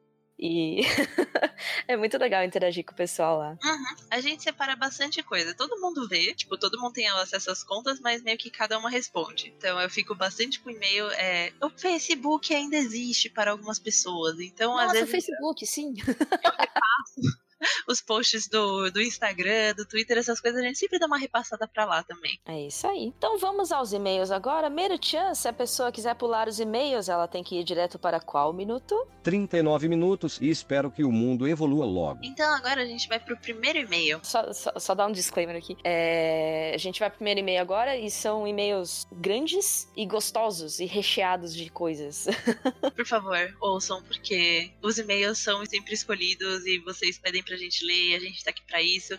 e 0.45 0.81
é 1.87 1.97
muito 1.97 2.19
legal 2.19 2.43
interagir 2.43 2.85
com 2.85 2.91
o 2.91 2.97
pessoal 2.97 3.39
lá. 3.39 3.51
Uhum. 3.63 3.97
A 4.11 4.21
gente 4.21 4.43
separa 4.43 4.75
bastante 4.75 5.23
coisa. 5.23 5.55
Todo 5.55 5.81
mundo 5.81 6.09
vê, 6.09 6.35
tipo, 6.35 6.59
todo 6.59 6.81
mundo 6.81 6.95
tem 6.95 7.09
acesso 7.09 7.49
às 7.49 7.63
contas, 7.63 8.01
mas 8.01 8.25
meio 8.25 8.37
que 8.37 8.51
cada 8.51 8.77
uma 8.77 8.91
responde. 8.91 9.55
Então 9.57 9.81
eu 9.81 9.89
fico 9.89 10.17
bastante 10.17 10.59
com 10.59 10.69
e-mail. 10.69 11.09
É... 11.13 11.53
O 11.63 11.71
Facebook 11.71 12.53
ainda 12.53 12.77
existe 12.77 13.31
para 13.31 13.53
algumas 13.53 13.79
pessoas. 13.79 14.41
Então, 14.41 14.73
Nossa, 14.73 14.87
às 14.87 14.93
vezes. 14.95 15.09
o 15.09 15.13
Facebook, 15.13 15.65
sim. 15.65 15.95
Eu 15.97 16.51
repasso 16.51 17.21
os 17.89 18.01
posts 18.01 18.49
do, 18.49 18.91
do 18.91 19.01
Instagram, 19.01 19.75
do 19.75 19.87
Twitter, 19.87 20.19
essas 20.19 20.41
coisas, 20.41 20.61
a 20.61 20.65
gente 20.65 20.79
sempre 20.79 20.99
dá 20.99 21.07
uma 21.07 21.19
repassada 21.19 21.67
pra 21.67 21.85
lá 21.85 22.03
também. 22.03 22.39
É 22.47 22.67
isso 22.67 22.87
aí. 22.87 23.13
Então 23.17 23.39
vamos 23.39 23.73
aos 23.73 23.93
e-mails 23.93 24.31
agora. 24.31 24.69
Meruchan, 24.69 25.35
se 25.35 25.49
a 25.49 25.53
pessoa 25.53 25.93
quiser 25.93 26.15
pular 26.15 26.49
os 26.49 26.61
e-mails, 26.61 27.09
ela 27.09 27.27
tem 27.27 27.43
que 27.43 27.59
ir 27.59 27.65
direto 27.65 27.99
para 27.99 28.21
qual 28.21 28.53
minuto? 28.53 29.07
39 29.23 29.89
minutos 29.89 30.39
e 30.41 30.51
espero 30.51 30.91
que 30.91 31.05
o 31.05 31.13
mundo 31.13 31.47
evolua 31.47 31.85
logo. 31.85 32.21
Então 32.23 32.49
agora 32.55 32.83
a 32.83 32.87
gente 32.87 33.09
vai 33.09 33.21
pro 33.21 33.37
primeiro 33.37 33.79
e-mail. 33.79 34.21
Só, 34.23 34.53
só, 34.53 34.73
só 34.79 34.95
dar 34.95 35.07
um 35.07 35.13
disclaimer 35.13 35.57
aqui. 35.57 35.77
É, 35.85 36.73
a 36.75 36.79
gente 36.79 37.01
vai 37.01 37.09
pro 37.09 37.19
primeiro 37.19 37.41
e-mail 37.41 37.61
agora 37.61 37.97
e 37.97 38.11
são 38.11 38.47
e-mails 38.47 39.07
grandes 39.13 39.89
e 39.97 40.07
gostosos 40.07 40.81
e 40.81 40.87
recheados 40.87 41.55
de 41.55 41.71
coisas. 41.71 42.27
Por 42.95 43.07
favor, 43.07 43.57
ouçam, 43.61 44.03
porque 44.03 44.73
os 44.83 44.99
e-mails 44.99 45.39
são 45.39 45.65
sempre 45.67 45.95
escolhidos 45.95 46.67
e 46.67 46.79
vocês 46.79 47.19
pedem 47.19 47.43
pra 47.43 47.52
gente 47.57 47.85
ler 47.85 48.17
a 48.17 48.21
gente 48.21 48.43
tá 48.43 48.51
aqui 48.51 48.65
pra 48.67 48.83
isso. 48.83 49.19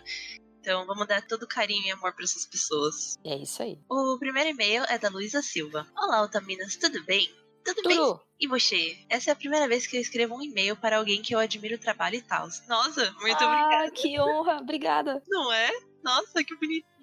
Então 0.60 0.86
vamos 0.86 1.06
dar 1.06 1.20
todo 1.26 1.46
carinho 1.46 1.86
e 1.86 1.90
amor 1.90 2.14
para 2.14 2.24
essas 2.24 2.46
pessoas. 2.46 3.16
É 3.24 3.36
isso 3.36 3.62
aí. 3.62 3.78
O 3.90 4.18
primeiro 4.18 4.48
e-mail 4.48 4.82
é 4.84 4.98
da 4.98 5.10
Luísa 5.10 5.42
Silva. 5.42 5.86
Olá, 5.96 6.22
Otaminas, 6.22 6.76
tudo 6.76 7.04
bem? 7.04 7.28
Tudo, 7.64 7.82
bem? 7.82 7.96
Tudo. 7.96 8.20
E 8.40 8.46
você? 8.46 8.98
Essa 9.08 9.30
é 9.30 9.32
a 9.32 9.36
primeira 9.36 9.68
vez 9.68 9.86
que 9.86 9.96
eu 9.96 10.00
escrevo 10.00 10.34
um 10.34 10.42
e-mail 10.42 10.76
para 10.76 10.98
alguém 10.98 11.22
que 11.22 11.34
eu 11.34 11.38
admiro 11.38 11.76
o 11.76 11.78
trabalho 11.78 12.16
e 12.16 12.22
tal. 12.22 12.48
Nossa, 12.68 13.10
muito 13.20 13.42
ah, 13.42 13.66
obrigada. 13.66 13.90
que 13.90 14.20
honra, 14.20 14.56
obrigada. 14.58 15.22
Não 15.28 15.52
é? 15.52 15.70
Nossa, 16.02 16.44
que 16.44 16.54
bonitinho. 16.56 16.94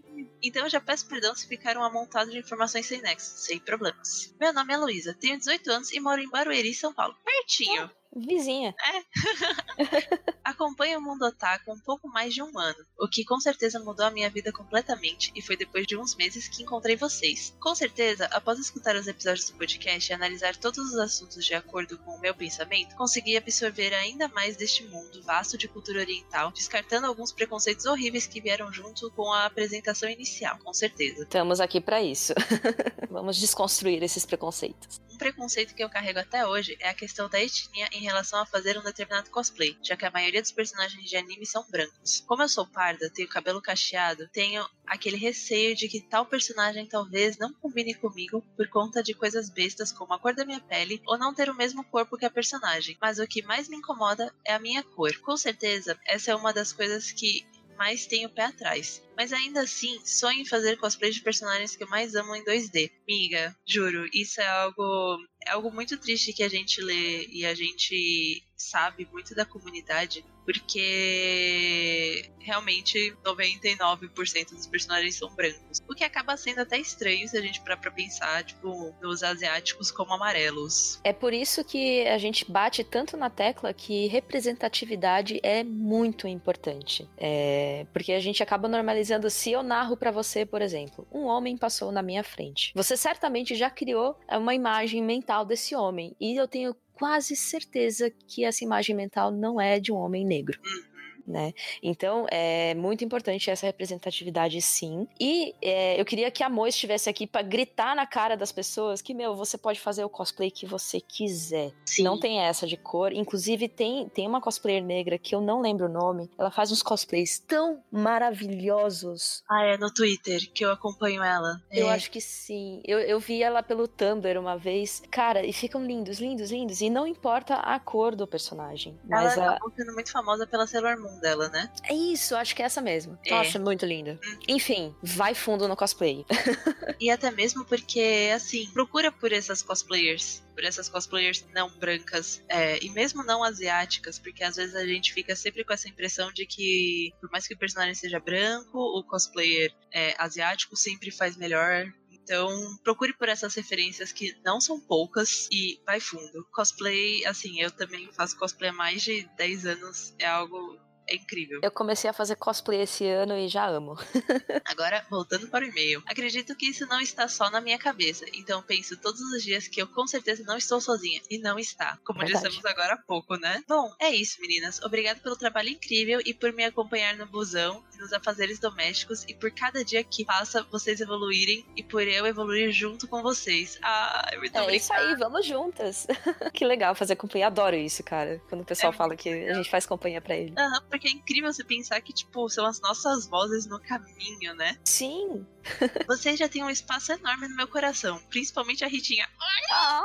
Então 0.41 0.63
eu 0.63 0.69
já 0.69 0.81
peço 0.81 1.07
perdão 1.07 1.35
se 1.35 1.47
ficar 1.47 1.77
um 1.77 1.83
amontado 1.83 2.31
de 2.31 2.38
informações 2.38 2.85
sem 2.85 3.01
nexo, 3.01 3.38
sem 3.38 3.59
problemas. 3.59 4.35
Meu 4.39 4.51
nome 4.53 4.73
é 4.73 4.77
Luísa, 4.77 5.15
tenho 5.19 5.38
18 5.38 5.71
anos 5.71 5.91
e 5.91 6.00
moro 6.00 6.21
em 6.21 6.29
Barueri, 6.29 6.73
São 6.73 6.93
Paulo. 6.93 7.15
Pertinho. 7.23 7.89
Vizinha. 8.15 8.75
Acompanho 10.44 11.00
o 11.00 11.01
Mundo 11.01 11.25
Otaku 11.25 11.72
um 11.72 11.80
pouco 11.80 12.10
mais 12.10 12.34
de 12.34 12.41
um 12.41 12.60
ano, 12.60 12.86
o 13.00 13.08
que 13.08 13.24
com 13.24 13.39
certeza 13.39 13.80
mudou 13.80 14.06
a 14.06 14.12
minha 14.12 14.30
vida 14.30 14.51
completamente 14.51 15.32
e 15.34 15.41
foi 15.41 15.56
depois 15.56 15.88
de 15.88 15.96
uns 15.96 16.15
meses 16.15 16.48
que 16.48 16.62
encontrei 16.62 16.96
vocês. 16.96 17.56
Com 17.60 17.74
certeza, 17.74 18.25
após 18.25 18.60
escutar 18.60 18.96
os 18.96 19.08
episódios 19.08 19.50
do 19.50 19.58
podcast 19.58 20.12
e 20.12 20.13
analisar 20.13 20.56
todos 20.58 20.80
os 20.80 20.98
assuntos 20.98 21.46
de 21.46 21.53
acordo 21.53 21.98
com 22.00 22.12
o 22.12 22.20
meu 22.20 22.36
pensamento, 22.36 22.96
consegui 22.96 23.38
absorver 23.38 23.94
ainda 23.94 24.27
mais 24.27 24.58
deste 24.58 24.84
mundo 24.84 25.24
vasto 25.24 25.58
de 25.58 25.68
cultura 25.68 26.01
oriental, 26.01 26.51
descartando 26.51 27.08
alguns 27.08 27.32
preconceitos 27.32 27.86
horríveis 27.86 28.27
que 28.27 28.41
vieram 28.41 28.72
junto 28.74 29.10
com 29.12 29.32
a 29.32 29.46
apresentação 29.46 30.10
inicial, 30.10 30.58
com 30.60 30.74
certeza. 30.74 31.24
Estamos 31.24 31.62
aqui 31.62 31.80
para 31.80 32.02
isso. 32.02 32.34
Vamos 33.10 33.38
desconstruir 33.38 34.04
esses 34.04 34.26
preconceitos. 34.26 35.00
Um 35.12 35.17
preconceito 35.17 35.76
que 35.76 35.84
eu 35.84 35.89
carrego 35.89 36.19
até 36.19 36.45
hoje 36.45 36.76
é 36.80 36.89
a 36.89 36.93
questão 36.93 37.30
da 37.30 37.39
etnia 37.39 37.88
em 37.91 38.00
relação 38.01 38.39
a 38.39 38.45
fazer 38.45 38.77
um 38.77 38.83
determinado 38.83 39.29
cosplay, 39.29 39.77
já 39.83 39.95
que 39.95 40.05
a 40.05 40.11
maioria 40.11 40.41
dos 40.41 40.51
personagens 40.51 41.03
de 41.09 41.15
anime 41.15 41.45
são 41.45 41.65
brancos. 41.69 42.23
Como 42.27 42.41
eu 42.41 42.49
sou 42.49 42.65
parda, 42.65 43.09
tenho 43.09 43.27
cabelo 43.27 43.61
cacheado, 43.61 44.27
tenho 44.29 44.67
aquele 44.85 45.17
receio 45.17 45.75
de 45.75 45.87
que 45.87 46.01
tal 46.01 46.25
personagem 46.25 46.85
talvez 46.85 47.37
não 47.37 47.53
combine 47.53 47.93
comigo 47.93 48.41
por 48.55 48.67
conta 48.67 49.01
de 49.01 49.13
coisas 49.13 49.49
bestas 49.49 49.91
como 49.91 50.13
a 50.13 50.19
cor 50.19 50.33
da 50.33 50.45
minha 50.45 50.59
pele 50.59 51.01
ou 51.07 51.17
não 51.17 51.33
ter 51.33 51.49
o 51.49 51.55
mesmo 51.55 51.83
corpo 51.83 52.17
que 52.17 52.25
a 52.25 52.29
personagem. 52.29 52.97
Mas 53.01 53.19
o 53.19 53.27
que 53.27 53.41
mais 53.43 53.67
me 53.67 53.77
incomoda 53.77 54.33
é 54.45 54.53
a 54.53 54.59
minha 54.59 54.83
cor. 54.83 55.15
Com 55.19 55.37
certeza, 55.37 55.99
essa 56.05 56.31
é 56.31 56.35
uma 56.35 56.53
das 56.53 56.73
coisas 56.73 57.11
que 57.11 57.45
mais 57.81 58.05
tenho 58.05 58.29
pé 58.29 58.43
atrás. 58.43 59.01
Mas 59.17 59.33
ainda 59.33 59.61
assim, 59.61 59.99
sonho 60.05 60.41
em 60.41 60.45
fazer 60.45 60.77
cosplay 60.77 61.09
de 61.09 61.21
personagens 61.21 61.75
que 61.75 61.83
eu 61.83 61.89
mais 61.89 62.13
amo 62.13 62.35
em 62.35 62.43
2D. 62.43 62.91
Miga, 63.07 63.55
juro, 63.65 64.07
isso 64.13 64.39
é 64.39 64.47
algo. 64.47 65.17
É 65.45 65.51
algo 65.51 65.71
muito 65.71 65.97
triste 65.97 66.34
que 66.34 66.43
a 66.43 66.49
gente 66.49 66.82
lê 66.82 67.27
e 67.27 67.45
a 67.45 67.54
gente 67.54 68.43
sabe 68.62 69.08
muito 69.12 69.34
da 69.34 69.45
comunidade, 69.45 70.23
porque 70.45 72.30
realmente 72.39 73.15
99% 73.23 74.51
dos 74.51 74.67
personagens 74.67 75.15
são 75.15 75.34
brancos. 75.36 75.80
O 75.89 75.93
que 75.93 76.04
acaba 76.04 76.36
sendo 76.38 76.60
até 76.60 76.77
estranho 76.77 77.27
se 77.27 77.38
a 77.38 77.41
gente 77.41 77.62
parar 77.62 77.77
pra 77.77 77.91
pensar, 77.91 78.43
tipo, 78.43 78.93
nos 79.01 79.23
asiáticos 79.23 79.91
como 79.91 80.13
amarelos. 80.13 80.99
É 81.04 81.13
por 81.13 81.34
isso 81.34 81.63
que 81.63 82.08
a 82.08 82.17
gente 82.17 82.49
bate 82.49 82.84
tanto 82.84 83.17
na 83.17 83.30
tecla 83.30 83.73
que 83.73 84.08
representatividade 84.08 85.39
é 85.43 85.63
muito 85.63 86.27
importante. 86.27 87.08
É... 87.17 87.86
Porque 87.93 88.12
a 88.13 88.19
gente 88.19 88.41
acaba 88.43 88.67
normalizando. 88.67 89.30
Se 89.30 89.51
eu 89.51 89.63
narro 89.63 89.95
para 89.95 90.12
você, 90.12 90.45
por 90.45 90.62
exemplo, 90.62 91.08
um 91.12 91.25
homem 91.25 91.58
passou 91.58 91.91
na 91.91 92.01
minha 92.01 92.23
frente. 92.23 92.71
Você 92.75 92.97
certamente 92.97 93.56
já 93.56 93.69
criou 93.69 94.17
uma 94.30 94.54
imagem 94.56 95.04
mental 95.04 95.31
desse 95.46 95.76
homem. 95.76 96.15
E 96.20 96.36
eu 96.36 96.48
tenho 96.48 96.76
quase 96.94 97.36
certeza 97.36 98.12
que 98.28 98.44
essa 98.44 98.63
imagem 98.63 98.96
mental 98.96 99.32
não 99.32 99.60
é 99.60 99.80
de 99.80 99.91
um 99.91 99.96
homem 99.96 100.26
negro. 100.26 100.60
Uhum. 100.63 100.90
Né? 101.27 101.53
Então 101.84 102.25
é 102.31 102.73
muito 102.75 103.03
importante 103.03 103.49
essa 103.49 103.65
representatividade, 103.65 104.62
sim. 104.62 105.07
E 105.19 105.53
é, 105.62 105.99
eu 105.99 106.05
queria 106.05 106.29
que 106.31 106.43
a 106.43 106.49
Mo 106.49 106.67
estivesse 106.67 107.10
aqui 107.10 107.25
para 107.27 107.41
gritar 107.41 107.95
na 107.95 108.05
cara 108.05 108.36
das 108.36 108.51
pessoas 108.51 109.01
que, 109.01 109.13
meu, 109.13 109.36
você 109.36 109.57
pode 109.57 109.79
fazer 109.79 110.03
o 110.03 110.10
cosplay 110.10 110.49
que 110.51 110.65
você 110.65 110.99
quiser. 110.99 111.71
Sim. 111.86 112.03
Não 112.03 112.19
tem 112.19 112.39
essa 112.39 112.65
de 112.67 112.77
cor. 112.77 113.12
Inclusive, 113.13 113.67
tem, 113.67 114.07
tem 114.10 114.27
uma 114.27 114.41
cosplayer 114.41 114.84
negra 114.84 115.17
que 115.17 115.34
eu 115.36 115.41
não 115.41 115.62
lembro 115.62 115.86
o 115.86 115.89
nome. 115.89 116.29
Ela 116.38 116.51
faz 116.51 116.71
uns 116.71 116.81
cosplays 116.81 117.39
tão 117.39 117.84
maravilhosos. 117.91 119.43
Ah, 119.49 119.63
é 119.63 119.77
no 119.77 119.91
Twitter 119.93 120.39
que 120.53 120.63
eu 120.65 120.71
acompanho 120.71 121.21
ela. 121.23 121.62
Eu 121.71 121.88
É. 121.88 121.93
acho 121.93 122.10
que 122.12 122.21
sim. 122.21 122.81
Eu, 122.86 122.99
eu 122.99 123.19
vi 123.19 123.41
ela 123.43 123.62
pelo 123.63 123.88
Tumblr 123.88 124.39
uma 124.39 124.57
vez. 124.57 125.01
Cara, 125.12 125.45
e 125.45 125.53
ficam 125.53 125.84
lindos, 125.86 126.19
lindos, 126.19 126.51
lindos. 126.51 126.81
E 126.81 126.89
não 126.89 127.05
importa 127.07 127.55
a 127.55 127.79
cor 127.79 128.15
do 128.15 128.25
personagem. 128.27 128.97
Mas 129.07 129.38
ela 129.38 129.45
a- 129.45 129.55
acabou 129.55 129.71
sendo 129.75 129.93
muito 129.93 130.12
famosa 130.12 130.45
pela 130.47 130.65
Sailor 130.67 130.99
Moon 130.99 131.11
dela, 131.19 131.50
né? 131.50 131.71
é 131.84 131.93
isso, 131.93 132.36
acho 132.36 132.56
que 132.56 132.62
é 132.62 132.65
essa 132.65 132.82
mesmo. 132.82 133.17
É. 133.26 133.32
Nossa, 133.32 133.60
muito 133.60 133.86
linda. 133.86 134.19
Enfim, 134.47 134.95
vai 135.02 135.34
fundo 135.34 135.67
no 135.67 135.76
cosplay. 135.76 136.26
E 137.00 137.10
até 137.10 137.32
mesmo 137.32 137.65
porque, 137.65 138.32
assim, 138.36 138.69
procura 138.74 139.12
por 139.12 139.34
essas 139.34 139.63
cosplayers. 139.63 140.43
Por 140.54 140.63
essas 140.63 140.88
cosplayers 140.88 141.43
não 141.52 141.67
brancas. 141.80 142.43
é, 142.47 142.78
e 142.84 142.91
mesmo 142.91 143.24
não 143.24 143.43
asiáticas, 143.43 144.19
porque 144.19 144.43
às 144.43 144.56
vezes 144.56 144.76
a 144.76 144.86
gente 144.86 145.12
fica 145.12 145.36
sempre 145.36 145.63
com 145.63 145.74
essa 145.74 145.89
impressão 145.89 146.32
de 146.32 146.45
que, 146.45 147.12
por 147.19 147.32
mais 147.32 147.47
que 147.47 147.56
o 147.56 147.58
personagem 147.58 147.95
seja 147.95 148.19
branco, 148.19 148.78
o 148.78 149.04
cosplayer 149.04 149.74
é, 149.91 150.13
asiático 150.19 150.76
sempre 150.76 151.10
faz 151.10 151.36
melhor. 151.36 151.91
Então, 152.12 152.78
procure 152.84 153.13
por 153.13 153.28
essas 153.28 153.56
referências 153.56 154.12
que 154.12 154.36
não 154.45 154.62
são 154.62 154.80
poucas 154.80 155.47
e 155.52 155.82
vai 155.86 156.00
fundo. 156.00 156.45
Cosplay, 156.52 157.26
assim, 157.26 157.60
eu 157.60 157.71
também 157.71 158.12
faço 158.13 158.38
cosplay 158.38 158.69
há 158.69 158.74
mais 158.74 159.02
de 159.02 159.28
10 159.38 159.65
anos, 159.65 160.13
é 160.19 160.28
algo. 160.28 160.78
É 161.12 161.15
incrível. 161.15 161.60
Eu 161.62 161.71
comecei 161.71 162.10
a 162.10 162.13
fazer 162.13 162.36
cosplay 162.38 162.82
esse 162.82 163.06
ano 163.08 163.38
e 163.38 163.47
já 163.47 163.67
amo. 163.67 163.97
Agora, 164.65 165.06
voltando 165.10 165.47
para 165.47 165.65
o 165.65 165.67
e-mail. 165.67 166.02
Acredito 166.06 166.56
que 166.56 166.67
isso 166.67 166.86
não 166.88 167.02
está 167.02 167.28
só 167.28 167.50
na 167.50 167.60
minha 167.60 167.78
cabeça, 167.78 168.26
então 168.34 168.62
penso 168.62 168.95
todos 168.97 169.19
os 169.21 169.43
dias 169.43 169.67
que 169.67 169.82
eu 169.82 169.88
com 169.88 170.08
certeza 170.08 170.43
não 170.45 170.58
estou 170.58 170.80
sozinha. 170.80 171.21
E 171.30 171.38
não 171.38 171.60
está. 171.60 171.97
Como 172.06 172.19
Verdade. 172.19 172.43
dissemos 172.45 172.65
agora 172.65 172.93
há 172.93 172.97
pouco, 172.97 173.36
né? 173.36 173.62
Bom, 173.67 173.93
é 174.00 174.10
isso, 174.12 174.39
meninas. 174.39 174.82
Obrigado 174.82 175.19
pelo 175.21 175.36
trabalho 175.36 175.69
incrível 175.69 176.21
e 176.26 176.34
por 176.34 176.54
me 176.54 176.63
acompanhar 176.63 177.15
no 177.17 177.26
busão 177.26 177.84
e 177.93 177.97
nos 177.97 178.13
afazeres 178.13 178.60
domésticos 178.60 179.24
e 179.28 179.34
por 179.34 179.52
cada 179.52 179.84
dia 179.84 180.04
que 180.04 180.24
passa 180.26 180.63
vocês 180.71 181.02
evoluírem 181.02 181.65
e 181.76 181.84
por 181.84 182.04
eu 182.08 182.26
evoluir 182.26 182.71
junto 182.71 183.08
com 183.08 183.21
vocês. 183.21 183.78
Ah, 183.84 184.30
muito 184.38 184.56
É 184.56 184.62
obrigada. 184.62 184.76
isso 184.76 184.93
aí, 184.93 185.15
vamos 185.15 185.45
juntas. 185.45 186.08
que 186.54 186.63
legal 186.65 186.95
fazer 186.95 187.15
companhia. 187.15 187.47
Adoro 187.47 187.76
isso, 187.76 188.04
cara. 188.04 188.41
Quando 188.47 188.62
o 188.62 188.65
pessoal 188.65 188.93
É 188.93 188.95
fala 188.95 189.15
que 189.15 189.30
a 189.30 189.54
gente 189.54 189.69
faz 189.69 189.86
companhia 189.86 190.21
pra 190.21 190.36
ele. 190.36 190.54
Aham, 190.58 190.82
porque 190.89 191.00
é 191.07 191.11
incrível 191.11 191.51
você 191.51 191.63
pensar 191.63 191.99
que, 192.01 192.13
tipo, 192.13 192.49
são 192.49 192.65
as 192.65 192.79
nossas 192.81 193.27
vozes 193.27 193.65
no 193.65 193.79
caminho, 193.79 194.53
né? 194.55 194.77
Sim. 194.85 195.45
Vocês 196.07 196.37
já 196.39 196.47
têm 196.49 196.63
um 196.63 196.69
espaço 196.69 197.11
enorme 197.11 197.47
no 197.47 197.55
meu 197.55 197.67
coração, 197.67 198.19
principalmente 198.29 198.83
a 198.83 198.87
Ritinha. 198.87 199.27
Ah, 199.71 200.03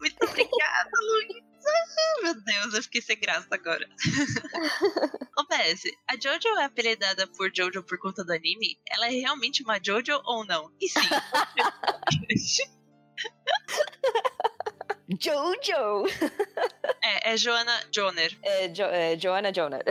Muito 0.00 0.16
obrigada, 0.24 0.90
Luísa! 1.02 1.50
Meu 2.22 2.34
Deus, 2.42 2.74
eu 2.74 2.82
fiquei 2.82 3.02
sem 3.02 3.18
graça 3.20 3.46
agora. 3.50 3.86
Ô, 5.38 5.44
PS, 5.44 5.82
a 6.08 6.16
Jojo 6.16 6.58
é 6.58 6.64
apelidada 6.64 7.26
por 7.26 7.50
Jojo 7.54 7.82
por 7.82 7.98
conta 7.98 8.24
do 8.24 8.32
anime? 8.32 8.78
Ela 8.90 9.08
é 9.08 9.10
realmente 9.10 9.62
uma 9.62 9.78
Jojo 9.82 10.20
ou 10.24 10.44
não? 10.46 10.72
E 10.80 10.88
sim. 10.88 11.00
Jojo! 15.18 16.06
é, 17.02 17.32
é 17.32 17.36
Joana 17.36 17.80
Joner. 17.92 18.38
É, 18.42 18.68
jo 18.68 18.82
é 18.84 19.18
Joanna 19.18 19.52
Joner. 19.52 19.84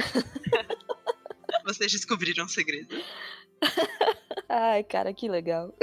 Vocês 1.65 1.91
descobriram 1.91 2.45
o 2.45 2.49
segredo. 2.49 2.95
Ai, 4.47 4.84
cara, 4.84 5.13
que 5.13 5.27
legal. 5.27 5.73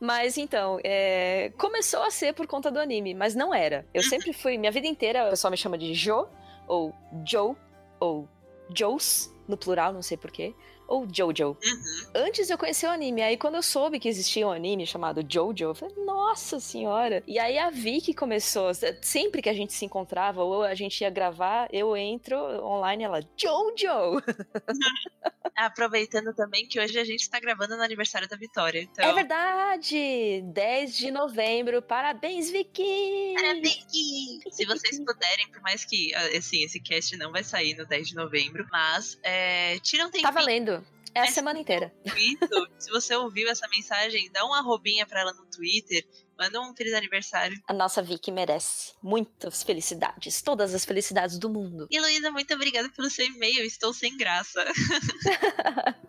Mas 0.00 0.36
então, 0.38 0.78
é, 0.82 1.52
começou 1.58 2.02
a 2.02 2.10
ser 2.10 2.32
por 2.32 2.46
conta 2.46 2.70
do 2.70 2.80
anime, 2.80 3.14
mas 3.14 3.34
não 3.34 3.54
era. 3.54 3.86
Eu 3.92 4.02
sempre 4.02 4.32
fui, 4.32 4.56
minha 4.56 4.72
vida 4.72 4.86
inteira, 4.86 5.26
o 5.26 5.30
pessoal 5.30 5.50
me 5.50 5.56
chama 5.56 5.78
de 5.78 5.94
Jo, 5.94 6.26
ou 6.66 6.94
Joe, 7.24 7.54
ou 8.00 8.28
Joes, 8.74 9.32
no 9.46 9.56
plural, 9.56 9.92
não 9.92 10.02
sei 10.02 10.16
porquê, 10.16 10.54
ou 10.86 11.06
Jojo. 11.10 11.56
Uhum. 11.62 12.10
Antes 12.14 12.50
eu 12.50 12.58
conheci 12.58 12.86
o 12.86 12.90
anime, 12.90 13.22
aí 13.22 13.36
quando 13.36 13.56
eu 13.56 13.62
soube 13.62 13.98
que 13.98 14.08
existia 14.08 14.46
um 14.46 14.52
anime 14.52 14.86
chamado 14.86 15.24
Jojo, 15.28 15.64
eu 15.64 15.74
falei, 15.74 15.94
nossa 16.04 16.60
senhora. 16.60 17.22
E 17.26 17.38
aí 17.38 17.58
a 17.58 17.70
Vicky 17.70 18.14
começou, 18.14 18.70
sempre 19.02 19.42
que 19.42 19.48
a 19.48 19.54
gente 19.54 19.72
se 19.72 19.84
encontrava 19.84 20.42
ou 20.42 20.62
a 20.62 20.74
gente 20.74 21.00
ia 21.00 21.10
gravar, 21.10 21.68
eu 21.72 21.96
entro 21.96 22.36
online 22.64 23.04
ela, 23.04 23.20
Jojo! 23.36 24.22
Aproveitando 25.56 26.34
também 26.34 26.66
que 26.66 26.80
hoje 26.80 26.98
a 26.98 27.04
gente 27.04 27.30
tá 27.30 27.38
gravando 27.38 27.76
no 27.76 27.82
aniversário 27.82 28.28
da 28.28 28.36
Vitória. 28.36 28.80
Então, 28.80 29.08
É 29.08 29.12
verdade! 29.12 30.42
10 30.52 30.96
de 30.96 31.10
novembro, 31.12 31.80
parabéns, 31.80 32.50
Vicky! 32.50 33.34
Parabéns! 33.36 34.40
Se 34.50 34.64
vocês 34.66 34.98
puderem, 35.04 35.48
por 35.50 35.60
mais 35.62 35.84
que 35.84 36.12
assim, 36.36 36.64
esse 36.64 36.80
cast 36.80 37.16
não 37.16 37.30
vai 37.30 37.44
sair 37.44 37.76
no 37.76 37.86
10 37.86 38.08
de 38.08 38.14
novembro, 38.16 38.66
mas 38.70 39.18
é, 39.22 39.78
tira 39.78 40.06
um 40.06 40.10
tempinho 40.10 40.24
Tá 40.24 40.30
valendo. 40.30 40.73
É 41.14 41.20
a 41.20 41.26
semana 41.26 41.60
inteira. 41.60 41.94
Twitter. 42.04 42.48
Se 42.78 42.90
você 42.90 43.14
ouviu 43.14 43.48
essa 43.48 43.68
mensagem, 43.68 44.30
dá 44.32 44.44
uma 44.44 44.58
arrobinha 44.58 45.06
pra 45.06 45.20
ela 45.20 45.32
no 45.32 45.46
Twitter. 45.46 46.04
Manda 46.36 46.60
um 46.60 46.74
feliz 46.74 46.92
aniversário. 46.92 47.56
A 47.68 47.72
nossa 47.72 48.02
Vicky 48.02 48.32
merece 48.32 48.92
muitas 49.00 49.62
felicidades, 49.62 50.42
todas 50.42 50.74
as 50.74 50.84
felicidades 50.84 51.38
do 51.38 51.48
mundo. 51.48 51.86
E 51.90 52.00
Luísa, 52.00 52.30
muito 52.32 52.52
obrigada 52.52 52.90
pelo 52.90 53.08
seu 53.08 53.24
e-mail. 53.24 53.64
Estou 53.64 53.92
sem 53.92 54.16
graça. 54.16 54.64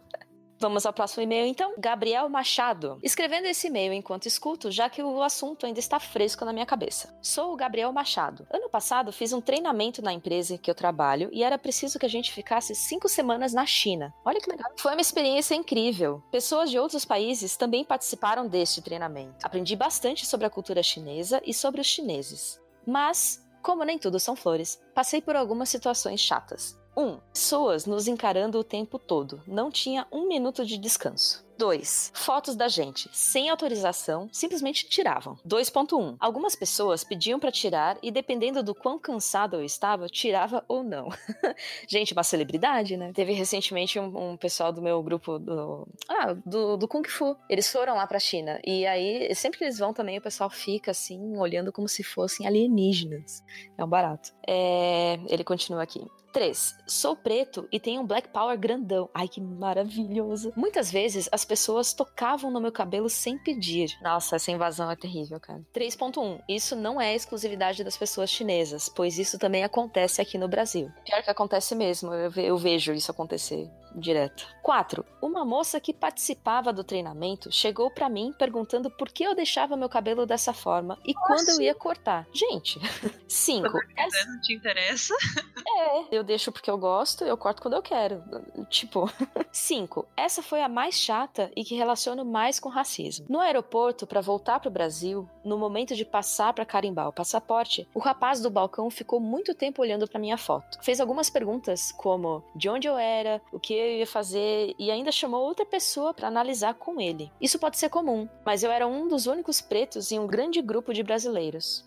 Vamos 0.58 0.86
ao 0.86 0.94
próximo 0.94 1.24
e-mail 1.24 1.46
então. 1.46 1.74
Gabriel 1.78 2.30
Machado. 2.30 2.98
Escrevendo 3.04 3.46
esse 3.46 3.68
e-mail 3.68 3.94
enquanto 3.94 4.26
escuto, 4.26 4.72
já 4.72 4.90
que 4.90 5.04
o 5.04 5.22
assunto 5.22 5.66
ainda 5.66 5.80
está 5.80 6.00
fresco 6.00 6.46
na 6.46 6.54
minha 6.54 6.66
cabeça. 6.66 7.14
Sou 7.22 7.54
o 7.54 7.56
Gabriel 7.58 7.92
Machado. 7.92 8.48
Ano 8.52 8.70
passado 8.70 9.12
fiz 9.12 9.34
um 9.34 9.42
treinamento 9.42 10.02
na 10.02 10.14
empresa 10.14 10.54
em 10.54 10.58
que 10.58 10.72
eu 10.72 10.76
trabalho 10.76 11.30
e 11.32 11.44
era 11.44 11.58
preciso 11.58 12.00
que 12.00 12.06
a 12.06 12.10
gente 12.10 12.32
ficasse 12.32 12.74
cinco 12.74 13.10
semanas 13.10 13.54
na 13.54 13.66
China. 13.66 14.14
Olha 14.24 14.40
que 14.40 14.50
legal. 14.50 14.72
Foi 14.78 14.94
uma 14.94 15.02
experiência 15.02 15.56
incrível. 15.56 16.24
Pessoas 16.32 16.70
de 16.70 16.80
outros 16.80 17.04
países 17.04 17.58
também 17.58 17.84
participaram 17.84 18.48
deste 18.48 18.82
treinamento. 18.82 19.36
Aprendi 19.44 19.76
bastante 19.76 20.26
sobre 20.26 20.46
a 20.46 20.50
cultura 20.50 20.82
chinesa 20.82 21.42
e 21.46 21.54
sobre 21.54 21.82
os 21.82 21.88
chineses. 21.88 22.62
Mas, 22.88 23.46
como 23.62 23.84
nem 23.84 23.98
tudo 23.98 24.20
são 24.20 24.36
flores, 24.36 24.82
passei 24.94 25.22
por 25.22 25.36
algumas 25.36 25.70
situações 25.70 26.22
chatas. 26.22 26.78
1. 26.96 27.02
Um, 27.02 27.20
pessoas 27.34 27.86
nos 27.86 28.08
encarando 28.08 28.58
o 28.58 28.64
tempo 28.64 28.98
todo. 28.98 29.42
Não 29.48 29.70
tinha 29.70 30.08
um 30.12 30.28
minuto 30.28 30.66
de 30.66 30.78
descanso. 30.78 31.46
2. 31.58 32.12
Fotos 32.14 32.56
da 32.56 32.68
gente, 32.68 33.10
sem 33.14 33.50
autorização, 33.50 34.28
simplesmente 34.32 34.88
tiravam. 34.88 35.38
2.1. 35.48 36.18
Algumas 36.20 36.56
pessoas 36.56 37.04
pediam 37.04 37.40
pra 37.40 37.52
tirar 37.52 37.98
e, 38.04 38.12
dependendo 38.12 38.62
do 38.62 38.76
quão 38.76 39.00
cansado 39.00 39.56
eu 39.56 39.64
estava, 39.64 40.08
tirava 40.08 40.64
ou 40.68 40.84
não. 40.84 41.10
gente, 41.88 42.14
uma 42.14 42.24
celebridade, 42.24 42.98
né? 42.98 43.12
Teve 43.14 43.34
recentemente 43.34 44.00
um, 44.00 44.32
um 44.32 44.38
pessoal 44.38 44.72
do 44.72 44.82
meu 44.82 45.02
grupo 45.02 45.40
do. 45.40 45.88
Ah, 46.10 46.34
do, 46.46 46.78
do 46.78 46.88
Kung 46.88 47.08
Fu. 47.08 47.38
Eles 47.50 47.72
foram 47.72 47.96
lá 47.96 48.06
pra 48.06 48.20
China. 48.20 48.60
E 48.66 48.86
aí, 48.86 49.34
sempre 49.34 49.58
que 49.58 49.64
eles 49.64 49.80
vão 49.80 49.94
também, 49.94 50.18
o 50.18 50.22
pessoal 50.22 50.50
fica 50.50 50.92
assim, 50.92 51.38
olhando 51.38 51.72
como 51.72 51.88
se 51.88 52.04
fossem 52.04 52.46
alienígenas. 52.46 53.44
É 53.78 53.84
um 53.84 53.90
barato. 53.90 54.34
É... 54.48 55.20
Ele 55.30 55.44
continua 55.44 55.84
aqui. 55.84 56.06
3. 56.36 56.76
Sou 56.86 57.16
preto 57.16 57.66
e 57.72 57.80
tenho 57.80 58.02
um 58.02 58.06
black 58.06 58.28
power 58.28 58.58
grandão. 58.60 59.10
Ai, 59.14 59.26
que 59.28 59.40
maravilhoso. 59.40 60.52
Muitas 60.56 60.92
vezes 60.92 61.30
as 61.32 61.46
pessoas 61.46 61.94
tocavam 61.94 62.52
no 62.52 62.60
meu 62.60 62.74
cabelo 62.74 63.10
sem 63.10 63.38
pedir. 63.38 63.98
Nossa, 64.02 64.36
essa 64.36 64.52
invasão 64.52 64.92
é 64.92 64.96
terrível, 64.98 65.40
cara. 65.40 65.62
3.1. 65.74 66.42
Isso 66.50 66.76
não 66.76 67.00
é 67.00 67.16
exclusividade 67.16 67.86
das 67.86 67.96
pessoas 67.98 68.30
chinesas, 68.30 68.90
pois 68.90 69.18
isso 69.18 69.40
também 69.40 69.64
acontece 69.64 70.22
aqui 70.22 70.38
no 70.38 70.50
Brasil. 70.50 70.92
Pior 71.06 71.24
que 71.24 71.30
acontece 71.30 71.74
mesmo, 71.74 72.14
eu, 72.14 72.30
ve- 72.30 72.46
eu 72.46 72.58
vejo 72.58 72.92
isso 72.92 73.10
acontecer 73.12 73.70
direto. 73.96 74.48
4. 74.62 75.06
Uma 75.22 75.46
moça 75.46 75.80
que 75.80 75.94
participava 75.94 76.74
do 76.74 76.84
treinamento 76.84 77.52
chegou 77.52 77.90
pra 77.92 78.10
mim 78.10 78.34
perguntando 78.38 78.90
por 78.90 79.10
que 79.10 79.24
eu 79.24 79.36
deixava 79.36 79.78
meu 79.78 79.88
cabelo 79.88 80.26
dessa 80.26 80.54
forma 80.54 80.98
e 81.06 81.14
quando 81.14 81.50
eu 81.50 81.62
ia 81.62 81.76
cortar. 81.76 82.28
Gente. 82.34 82.80
5. 83.28 83.70
Quando 83.72 84.28
não 84.28 84.42
te 84.42 84.54
interessa. 84.54 85.14
É, 85.78 86.16
eu 86.16 86.24
deixo 86.24 86.52
porque 86.54 86.70
eu 86.70 86.78
gosto, 86.78 87.26
eu 87.26 87.36
corto 87.36 87.62
quando 87.62 87.74
eu 87.74 87.82
quero. 87.82 88.24
Tipo. 88.70 89.12
5. 89.52 90.08
Essa 90.16 90.42
foi 90.42 90.62
a 90.62 90.70
mais 90.70 90.96
chata 90.96 91.52
e 91.56 91.66
que 91.66 91.76
relaciono 91.76 92.24
mais 92.24 92.60
com 92.60 92.70
racismo. 92.70 93.26
No 93.28 93.40
aeroporto, 93.40 94.08
para 94.08 94.22
voltar 94.22 94.60
pro 94.60 94.70
Brasil, 94.70 95.28
no 95.44 95.58
momento 95.58 95.94
de 95.96 96.06
passar 96.06 96.54
para 96.54 96.66
carimbar 96.66 97.10
o 97.10 97.14
passaporte, 97.14 97.88
o 97.94 98.00
rapaz 98.00 98.42
do 98.42 98.50
balcão 98.50 98.90
ficou 98.90 99.20
muito 99.20 99.54
tempo 99.54 99.82
olhando 99.82 100.08
para 100.08 100.20
minha 100.20 100.38
foto. 100.38 100.78
Fez 100.82 101.02
algumas 101.02 101.30
perguntas, 101.30 101.92
como 101.92 102.44
de 102.56 102.70
onde 102.70 102.88
eu 102.88 102.98
era, 102.98 103.42
o 103.52 103.60
que 103.60 103.74
eu 103.86 104.00
ia 104.00 104.08
fazer, 104.08 104.74
e 104.78 104.92
ainda 104.92 105.12
chamou 105.12 105.42
outra 105.42 105.66
pessoa 105.66 106.14
para 106.14 106.28
analisar 106.28 106.74
com 106.74 107.00
ele. 107.00 107.32
Isso 107.40 107.60
pode 107.60 107.78
ser 107.78 107.90
comum, 107.90 108.28
mas 108.46 108.64
eu 108.64 108.72
era 108.72 108.88
um 108.88 109.08
dos 109.08 109.28
únicos 109.28 109.62
pretos 109.62 110.12
em 110.12 110.20
um 110.20 110.28
grande 110.28 110.62
grupo 110.62 110.94
de 110.94 111.04
brasileiros. 111.04 111.86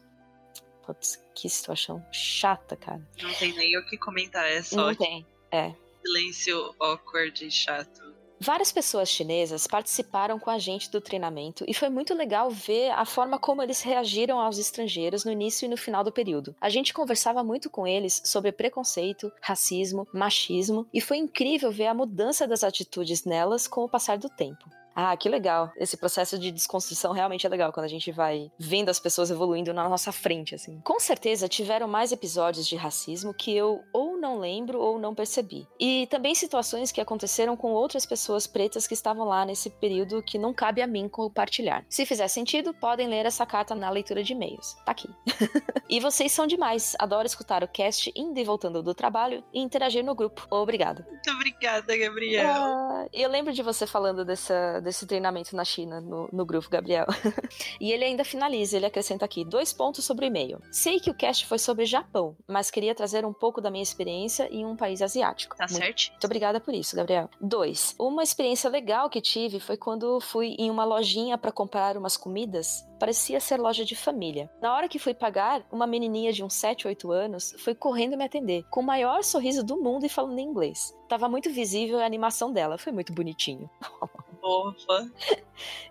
Putz, 0.86 1.22
que 1.34 1.48
situação 1.48 2.04
chata, 2.10 2.74
cara. 2.76 3.06
Não 3.22 3.32
tem 3.34 3.52
nem 3.54 3.76
o 3.76 3.84
que 3.84 3.98
comentar. 3.98 4.46
É 4.46 4.62
só 4.62 4.76
Não 4.76 4.94
tem. 4.94 5.26
É. 5.50 5.74
silêncio 6.02 6.74
awkward 6.80 7.44
e 7.44 7.50
chato. 7.50 8.07
Várias 8.40 8.70
pessoas 8.70 9.08
chinesas 9.08 9.66
participaram 9.66 10.38
com 10.38 10.48
a 10.48 10.58
gente 10.58 10.90
do 10.90 11.00
treinamento 11.00 11.64
e 11.66 11.74
foi 11.74 11.88
muito 11.88 12.14
legal 12.14 12.50
ver 12.50 12.90
a 12.90 13.04
forma 13.04 13.38
como 13.38 13.62
eles 13.62 13.82
reagiram 13.82 14.38
aos 14.40 14.58
estrangeiros 14.58 15.24
no 15.24 15.32
início 15.32 15.66
e 15.66 15.68
no 15.68 15.76
final 15.76 16.04
do 16.04 16.12
período. 16.12 16.54
A 16.60 16.68
gente 16.68 16.94
conversava 16.94 17.42
muito 17.42 17.68
com 17.68 17.86
eles 17.86 18.22
sobre 18.24 18.52
preconceito, 18.52 19.32
racismo, 19.40 20.06
machismo 20.12 20.86
e 20.94 21.00
foi 21.00 21.16
incrível 21.16 21.72
ver 21.72 21.86
a 21.86 21.94
mudança 21.94 22.46
das 22.46 22.62
atitudes 22.62 23.24
nelas 23.24 23.66
com 23.66 23.84
o 23.84 23.88
passar 23.88 24.18
do 24.18 24.28
tempo. 24.28 24.77
Ah, 25.00 25.16
que 25.16 25.28
legal. 25.28 25.70
Esse 25.76 25.96
processo 25.96 26.36
de 26.36 26.50
desconstrução 26.50 27.12
realmente 27.12 27.46
é 27.46 27.48
legal 27.48 27.72
quando 27.72 27.84
a 27.84 27.88
gente 27.88 28.10
vai 28.10 28.50
vendo 28.58 28.88
as 28.88 28.98
pessoas 28.98 29.30
evoluindo 29.30 29.72
na 29.72 29.88
nossa 29.88 30.10
frente, 30.10 30.56
assim. 30.56 30.80
Com 30.80 30.98
certeza 30.98 31.46
tiveram 31.46 31.86
mais 31.86 32.10
episódios 32.10 32.66
de 32.66 32.74
racismo 32.74 33.32
que 33.32 33.54
eu 33.56 33.80
ou 33.92 34.16
não 34.16 34.40
lembro 34.40 34.80
ou 34.80 34.98
não 34.98 35.14
percebi. 35.14 35.68
E 35.78 36.08
também 36.10 36.34
situações 36.34 36.90
que 36.90 37.00
aconteceram 37.00 37.56
com 37.56 37.70
outras 37.70 38.04
pessoas 38.04 38.48
pretas 38.48 38.88
que 38.88 38.94
estavam 38.94 39.24
lá 39.24 39.44
nesse 39.44 39.70
período 39.70 40.20
que 40.20 40.36
não 40.36 40.52
cabe 40.52 40.82
a 40.82 40.86
mim 40.88 41.08
compartilhar. 41.08 41.84
Se 41.88 42.04
fizer 42.04 42.26
sentido, 42.26 42.74
podem 42.74 43.06
ler 43.06 43.24
essa 43.24 43.46
carta 43.46 43.76
na 43.76 43.88
leitura 43.90 44.24
de 44.24 44.32
e-mails. 44.32 44.74
Tá 44.84 44.90
aqui. 44.90 45.08
e 45.88 46.00
vocês 46.00 46.32
são 46.32 46.44
demais. 46.44 46.96
Adoro 46.98 47.24
escutar 47.24 47.62
o 47.62 47.68
cast 47.68 48.12
indo 48.16 48.36
e 48.40 48.42
voltando 48.42 48.82
do 48.82 48.92
trabalho 48.92 49.44
e 49.54 49.60
interagir 49.60 50.04
no 50.04 50.16
grupo. 50.16 50.44
Obrigada. 50.50 51.06
Muito 51.08 51.30
obrigada, 51.30 51.96
Gabriel. 51.96 52.50
Ah, 52.50 53.06
eu 53.12 53.30
lembro 53.30 53.52
de 53.52 53.62
você 53.62 53.86
falando 53.86 54.24
dessa, 54.24 54.80
desse 54.88 55.06
treinamento 55.06 55.54
na 55.54 55.64
China, 55.64 56.00
no, 56.00 56.28
no 56.32 56.44
grupo, 56.46 56.68
Gabriel. 56.68 57.06
e 57.80 57.92
ele 57.92 58.04
ainda 58.04 58.24
finaliza, 58.24 58.76
ele 58.76 58.86
acrescenta 58.86 59.24
aqui, 59.24 59.44
dois 59.44 59.72
pontos 59.72 60.04
sobre 60.04 60.24
o 60.26 60.28
e-mail. 60.28 60.60
Sei 60.72 60.98
que 60.98 61.10
o 61.10 61.14
cast 61.14 61.46
foi 61.46 61.58
sobre 61.58 61.84
Japão, 61.84 62.34
mas 62.46 62.70
queria 62.70 62.94
trazer 62.94 63.24
um 63.24 63.32
pouco 63.32 63.60
da 63.60 63.70
minha 63.70 63.82
experiência 63.82 64.48
em 64.50 64.64
um 64.64 64.74
país 64.76 65.02
asiático. 65.02 65.56
Tá 65.56 65.66
Muito- 65.68 65.76
certo? 65.84 66.10
Muito 66.10 66.24
obrigada 66.24 66.60
por 66.60 66.74
isso, 66.74 66.96
Gabriel. 66.96 67.28
Dois, 67.40 67.94
uma 67.98 68.22
experiência 68.22 68.70
legal 68.70 69.10
que 69.10 69.20
tive 69.20 69.60
foi 69.60 69.76
quando 69.76 70.20
fui 70.20 70.56
em 70.58 70.70
uma 70.70 70.84
lojinha 70.84 71.36
para 71.36 71.52
comprar 71.52 71.96
umas 71.96 72.16
comidas. 72.16 72.86
Parecia 72.98 73.38
ser 73.38 73.60
loja 73.60 73.84
de 73.84 73.94
família. 73.94 74.50
Na 74.60 74.74
hora 74.74 74.88
que 74.88 74.98
fui 74.98 75.14
pagar, 75.14 75.64
uma 75.70 75.86
menininha 75.86 76.32
de 76.32 76.42
uns 76.42 76.54
7, 76.54 76.88
8 76.88 77.12
anos 77.12 77.54
foi 77.58 77.74
correndo 77.74 78.16
me 78.16 78.24
atender, 78.24 78.64
com 78.70 78.80
o 78.80 78.84
maior 78.84 79.22
sorriso 79.22 79.62
do 79.62 79.76
mundo 79.76 80.04
e 80.04 80.08
falando 80.08 80.38
em 80.38 80.46
inglês. 80.46 80.92
Tava 81.08 81.28
muito 81.28 81.50
visível 81.50 82.00
a 82.00 82.04
animação 82.04 82.52
dela, 82.52 82.76
foi 82.76 82.92
muito 82.92 83.12
bonitinho. 83.12 83.70
Fofa. 84.48 85.10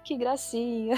Que 0.03 0.17
gracinha. 0.17 0.95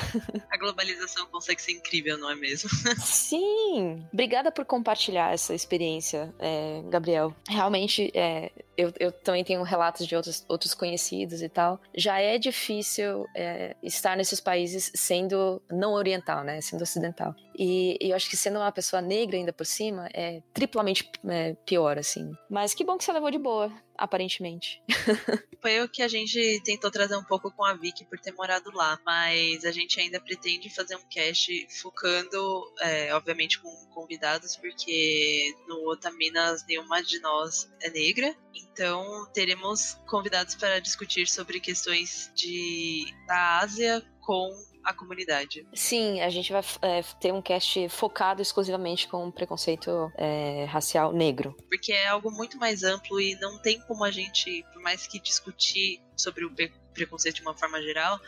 A 0.50 0.58
globalização 0.58 1.26
consegue 1.26 1.62
ser 1.62 1.74
incrível, 1.74 2.18
não 2.18 2.30
é 2.30 2.36
mesmo? 2.36 2.70
Sim! 3.04 4.08
Obrigada 4.14 4.50
por 4.52 4.64
compartilhar 4.64 5.34
essa 5.34 5.54
experiência, 5.54 6.34
é, 6.40 6.82
Gabriel. 6.86 7.36
Realmente, 7.50 8.12
é, 8.14 8.52
eu, 8.78 8.94
eu 8.98 9.12
também 9.12 9.44
tenho 9.44 9.62
relatos 9.64 10.08
de 10.08 10.16
outros, 10.16 10.46
outros 10.48 10.74
conhecidos 10.74 11.42
e 11.42 11.50
tal. 11.50 11.82
Já 11.94 12.22
é 12.22 12.38
difícil 12.38 13.26
é, 13.36 13.76
estar 13.84 14.16
nesses 14.16 14.40
países 14.40 14.92
sendo 14.96 15.62
não 15.70 15.94
oriental, 15.94 16.44
né? 16.44 16.62
Sendo 16.62 16.84
ocidental. 16.84 17.36
E, 17.58 17.98
e 18.00 18.12
eu 18.12 18.16
acho 18.16 18.30
que 18.30 18.38
sendo 18.38 18.60
uma 18.60 18.72
pessoa 18.72 19.02
negra 19.02 19.36
ainda 19.36 19.52
por 19.52 19.66
cima 19.66 20.08
é 20.14 20.42
triplamente 20.54 21.12
é, 21.28 21.56
pior, 21.66 21.98
assim. 21.98 22.32
Mas 22.50 22.74
que 22.74 22.86
bom 22.86 22.98
que 22.98 23.04
você 23.04 23.12
levou 23.12 23.32
de 23.32 23.38
boa, 23.38 23.70
aparentemente. 24.00 24.82
Foi 25.62 25.82
o 25.82 25.90
que 25.90 26.02
a 26.02 26.08
gente 26.08 26.62
tentou 26.64 26.90
trazer 26.90 27.18
um 27.18 27.24
pouco 27.24 27.52
com 27.52 27.66
a 27.66 27.74
Vicky 27.74 28.06
por 28.06 28.18
ter 28.18 28.32
morado 28.32 28.72
lá, 28.74 28.98
mas 29.06 29.66
a 29.66 29.72
gente 29.72 30.00
ainda 30.00 30.20
pretende 30.20 30.70
fazer 30.74 30.96
um 30.96 31.04
cast 31.10 31.68
focando, 31.82 32.74
é, 32.80 33.14
obviamente, 33.14 33.60
com 33.60 33.70
convidados, 33.94 34.56
porque 34.56 35.54
no 35.68 35.92
Otaminas 35.92 36.66
nenhuma 36.66 37.04
de 37.04 37.20
nós 37.20 37.70
é 37.82 37.90
negra, 37.90 38.34
então 38.56 39.30
teremos 39.34 39.98
convidados 40.08 40.56
para 40.56 40.80
discutir 40.80 41.28
sobre 41.28 41.60
questões 41.60 42.32
de 42.34 43.06
da 43.28 43.60
Ásia 43.60 44.02
com 44.22 44.50
a 44.90 44.94
comunidade. 44.94 45.66
Sim, 45.74 46.22
a 46.22 46.30
gente 46.30 46.52
vai 46.52 46.64
é, 46.82 47.02
ter 47.20 47.34
um 47.34 47.42
cast 47.42 47.88
focado 47.90 48.42
exclusivamente 48.42 49.08
com 49.08 49.30
preconceito 49.32 50.12
é, 50.16 50.66
racial 50.66 51.12
negro. 51.14 51.56
Porque 51.70 51.92
é 51.92 52.08
algo 52.08 52.32
muito 52.32 52.58
mais 52.58 52.84
amplo 52.84 53.20
e 53.20 53.36
não 53.40 53.62
tem 53.62 53.80
como 53.82 54.04
a 54.04 54.12
gente, 54.12 54.64
por 54.74 54.82
mais 54.82 55.08
que 55.08 55.20
discutir 55.20 56.02
sobre 56.18 56.46
o 56.46 56.52
pre- 56.52 56.74
preconceito 56.94 57.36
de 57.36 57.42
uma 57.42 57.56
forma 57.56 57.82
geral, 57.82 58.20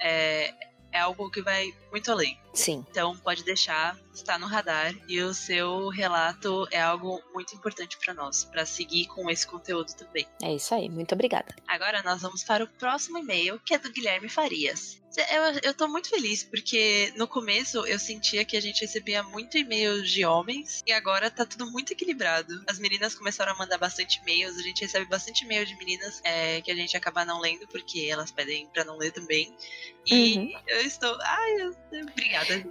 é, 0.00 0.52
é 0.92 0.98
algo 1.00 1.30
que 1.30 1.42
vai 1.42 1.72
muito 1.90 2.10
além. 2.10 2.38
Sim. 2.54 2.84
Então 2.90 3.16
pode 3.18 3.44
deixar, 3.44 3.96
está 4.18 4.38
no 4.38 4.46
radar 4.46 4.94
e 5.08 5.20
o 5.20 5.32
seu 5.32 5.88
relato 5.88 6.66
é 6.70 6.80
algo 6.80 7.22
muito 7.32 7.54
importante 7.54 7.96
para 8.04 8.12
nós, 8.14 8.44
para 8.44 8.64
seguir 8.66 9.06
com 9.06 9.30
esse 9.30 9.46
conteúdo 9.46 9.92
também. 9.94 10.26
É 10.42 10.54
isso 10.54 10.74
aí, 10.74 10.88
muito 10.88 11.14
obrigada. 11.14 11.54
Agora 11.66 12.02
nós 12.02 12.20
vamos 12.22 12.42
para 12.44 12.64
o 12.64 12.68
próximo 12.68 13.18
e-mail, 13.18 13.60
que 13.64 13.74
é 13.74 13.78
do 13.78 13.90
Guilherme 13.90 14.28
Farias. 14.28 15.00
Eu, 15.32 15.42
eu 15.70 15.74
tô 15.74 15.88
muito 15.88 16.10
feliz, 16.10 16.44
porque 16.44 17.12
no 17.16 17.26
começo 17.26 17.84
eu 17.86 17.98
sentia 17.98 18.44
que 18.44 18.56
a 18.56 18.60
gente 18.60 18.82
recebia 18.82 19.20
muito 19.22 19.56
e-mails 19.58 20.08
de 20.08 20.24
homens, 20.24 20.82
e 20.86 20.92
agora 20.92 21.28
tá 21.30 21.44
tudo 21.44 21.68
muito 21.72 21.92
equilibrado. 21.92 22.62
As 22.68 22.78
meninas 22.78 23.14
começaram 23.16 23.52
a 23.52 23.58
mandar 23.58 23.78
bastante 23.78 24.20
e-mails, 24.20 24.56
a 24.56 24.62
gente 24.62 24.82
recebe 24.82 25.06
bastante 25.06 25.44
e-mail 25.44 25.66
de 25.66 25.74
meninas 25.76 26.20
é, 26.22 26.60
que 26.60 26.70
a 26.70 26.74
gente 26.74 26.96
acaba 26.96 27.24
não 27.24 27.40
lendo, 27.40 27.66
porque 27.68 28.06
elas 28.08 28.30
pedem 28.30 28.68
pra 28.68 28.84
não 28.84 28.96
ler 28.96 29.10
também. 29.10 29.52
E 30.06 30.36
Uhum. 30.38 30.60
eu 30.68 30.80
estou. 30.82 31.16
Ai, 31.20 31.52
eu, 31.62 32.02
obrigada. 32.02 32.64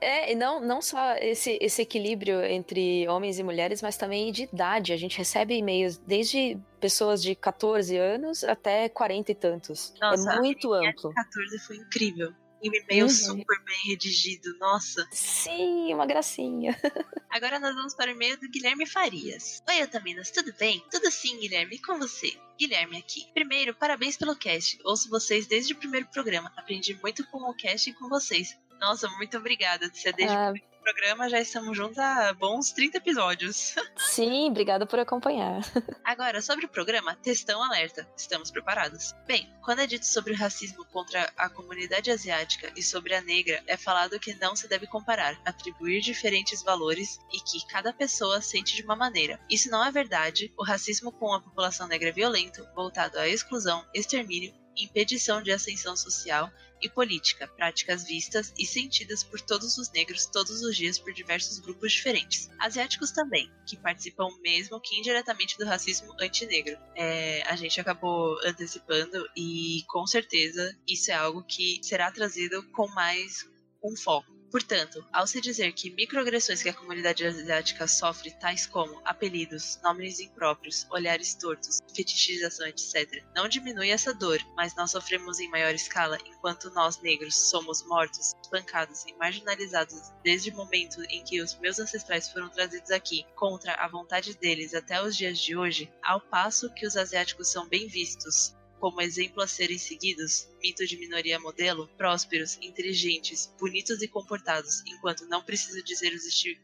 É, 0.00 0.32
e 0.32 0.34
não, 0.34 0.60
não 0.60 0.80
só 0.82 1.14
esse, 1.16 1.58
esse 1.60 1.82
equilíbrio 1.82 2.44
entre 2.44 3.06
homens 3.08 3.38
e 3.38 3.42
mulheres, 3.42 3.80
mas 3.82 3.96
também 3.96 4.30
de 4.32 4.44
idade. 4.44 4.92
A 4.92 4.96
gente 4.96 5.16
recebe 5.18 5.54
e-mails 5.56 5.96
desde 5.98 6.58
pessoas 6.80 7.22
de 7.22 7.34
14 7.34 7.96
anos 7.96 8.44
até 8.44 8.88
40 8.88 9.32
e 9.32 9.34
tantos. 9.34 9.94
Nossa, 10.00 10.32
é 10.32 10.36
muito 10.38 10.72
a 10.72 10.78
amplo. 10.88 11.12
14 11.12 11.58
foi 11.66 11.76
incrível. 11.76 12.32
E 12.62 12.70
um 12.70 12.74
e-mail 12.74 13.04
Uhum. 13.04 13.10
super 13.10 13.62
bem 13.64 13.76
redigido, 13.86 14.56
nossa. 14.58 15.06
Sim, 15.12 15.92
uma 15.92 16.06
gracinha. 16.06 16.74
Agora 17.30 17.60
nós 17.60 17.74
vamos 17.74 17.94
para 17.94 18.10
o 18.10 18.14
e-mail 18.14 18.40
do 18.40 18.48
Guilherme 18.48 18.86
Farias. 18.86 19.62
Oi, 19.68 19.82
Otaminas, 19.82 20.30
tudo 20.30 20.52
bem? 20.58 20.82
Tudo 20.90 21.10
sim, 21.10 21.38
Guilherme, 21.38 21.76
e 21.76 21.78
com 21.78 21.98
você? 21.98 22.32
Guilherme 22.58 22.96
aqui. 22.96 23.26
Primeiro, 23.34 23.74
parabéns 23.74 24.16
pelo 24.16 24.34
cast. 24.34 24.78
Ouço 24.84 25.10
vocês 25.10 25.46
desde 25.46 25.74
o 25.74 25.76
primeiro 25.76 26.06
programa. 26.06 26.50
Aprendi 26.56 26.98
muito 27.02 27.26
com 27.26 27.38
o 27.42 27.54
cast 27.54 27.90
e 27.90 27.92
com 27.92 28.08
vocês. 28.08 28.56
Nossa, 28.80 29.08
muito 29.10 29.36
obrigada. 29.38 29.86
É 30.04 30.12
desde 30.12 30.34
Ah. 30.36 30.52
o 30.52 30.82
programa, 30.86 31.28
já 31.28 31.40
estamos 31.40 31.76
juntos 31.76 31.98
há 31.98 32.32
bons 32.34 32.70
30 32.70 32.98
episódios. 32.98 33.74
Sim, 33.96 34.50
obrigada 34.50 34.86
por 34.86 34.98
acompanhar. 35.00 35.60
Agora, 36.04 36.40
sobre 36.40 36.66
o 36.66 36.68
programa, 36.68 37.16
Testão 37.16 37.60
Alerta. 37.62 38.08
Estamos 38.16 38.52
preparados? 38.52 39.12
Bem, 39.26 39.52
quando 39.64 39.80
é 39.80 39.86
dito 39.86 40.06
sobre 40.06 40.32
o 40.32 40.36
racismo 40.36 40.84
contra 40.86 41.32
a 41.36 41.48
comunidade 41.48 42.08
asiática 42.10 42.72
e 42.76 42.82
sobre 42.84 43.14
a 43.14 43.20
negra, 43.20 43.60
é 43.66 43.76
falado 43.76 44.20
que 44.20 44.34
não 44.34 44.54
se 44.54 44.68
deve 44.68 44.86
comparar, 44.86 45.36
atribuir 45.44 46.00
diferentes 46.02 46.62
valores 46.62 47.18
e 47.32 47.40
que 47.40 47.66
cada 47.66 47.92
pessoa 47.92 48.40
sente 48.40 48.76
de 48.76 48.82
uma 48.84 48.94
maneira. 48.94 49.40
Isso 49.50 49.68
não 49.70 49.84
é 49.84 49.90
verdade. 49.90 50.52
O 50.56 50.62
racismo 50.64 51.10
com 51.10 51.32
a 51.34 51.40
população 51.40 51.88
negra 51.88 52.10
é 52.10 52.12
violento, 52.12 52.64
voltado 52.76 53.18
à 53.18 53.26
exclusão, 53.26 53.84
extermínio, 53.92 54.54
impedição 54.76 55.42
de 55.42 55.50
ascensão 55.50 55.96
social 55.96 56.48
e 56.80 56.88
política, 56.88 57.48
práticas 57.48 58.04
vistas 58.04 58.52
e 58.58 58.66
sentidas 58.66 59.22
por 59.24 59.40
todos 59.40 59.78
os 59.78 59.90
negros 59.90 60.26
todos 60.26 60.62
os 60.62 60.76
dias 60.76 60.98
por 60.98 61.12
diversos 61.12 61.58
grupos 61.58 61.92
diferentes. 61.92 62.50
Asiáticos 62.58 63.10
também, 63.10 63.50
que 63.66 63.76
participam 63.76 64.28
mesmo 64.40 64.80
que 64.80 64.96
indiretamente 64.96 65.56
do 65.58 65.64
racismo 65.64 66.14
antinegro. 66.20 66.76
É, 66.94 67.42
a 67.46 67.56
gente 67.56 67.80
acabou 67.80 68.38
antecipando 68.44 69.26
e 69.36 69.82
com 69.88 70.06
certeza 70.06 70.76
isso 70.86 71.10
é 71.10 71.14
algo 71.14 71.42
que 71.42 71.80
será 71.82 72.10
trazido 72.10 72.62
com 72.70 72.86
mais 72.88 73.48
um 73.82 73.96
foco. 73.96 74.35
Portanto, 74.56 75.06
ao 75.12 75.26
se 75.26 75.38
dizer 75.38 75.70
que 75.74 75.90
microagressões 75.90 76.62
que 76.62 76.70
a 76.70 76.72
comunidade 76.72 77.26
asiática 77.26 77.86
sofre, 77.86 78.30
tais 78.40 78.66
como 78.66 79.02
apelidos, 79.04 79.78
nomes 79.82 80.18
impróprios, 80.18 80.86
olhares 80.90 81.34
tortos, 81.34 81.76
fetichização, 81.94 82.66
etc., 82.66 83.22
não 83.34 83.50
diminui 83.50 83.90
essa 83.90 84.14
dor, 84.14 84.38
mas 84.56 84.74
nós 84.74 84.92
sofremos 84.92 85.38
em 85.40 85.50
maior 85.50 85.74
escala 85.74 86.16
enquanto 86.24 86.70
nós 86.70 86.98
negros 87.02 87.50
somos 87.50 87.84
mortos, 87.84 88.32
espancados 88.42 89.04
e 89.04 89.12
marginalizados 89.16 90.10
desde 90.24 90.48
o 90.48 90.56
momento 90.56 91.02
em 91.10 91.22
que 91.22 91.42
os 91.42 91.54
meus 91.58 91.78
ancestrais 91.78 92.30
foram 92.30 92.48
trazidos 92.48 92.90
aqui 92.90 93.26
contra 93.34 93.74
a 93.74 93.86
vontade 93.88 94.38
deles 94.38 94.72
até 94.72 95.02
os 95.02 95.14
dias 95.14 95.38
de 95.38 95.54
hoje, 95.54 95.92
ao 96.02 96.18
passo 96.18 96.72
que 96.72 96.86
os 96.86 96.96
asiáticos 96.96 97.52
são 97.52 97.68
bem 97.68 97.88
vistos, 97.88 98.56
como 98.80 99.00
exemplo 99.00 99.42
a 99.42 99.46
serem 99.46 99.78
seguidos, 99.78 100.48
mito 100.62 100.86
de 100.86 100.96
minoria 100.96 101.38
modelo, 101.38 101.88
prósperos, 101.96 102.58
inteligentes, 102.60 103.52
bonitos 103.58 104.02
e 104.02 104.08
comportados, 104.08 104.82
enquanto 104.86 105.26
não 105.26 105.42
preciso 105.42 105.82
dizer 105.82 106.12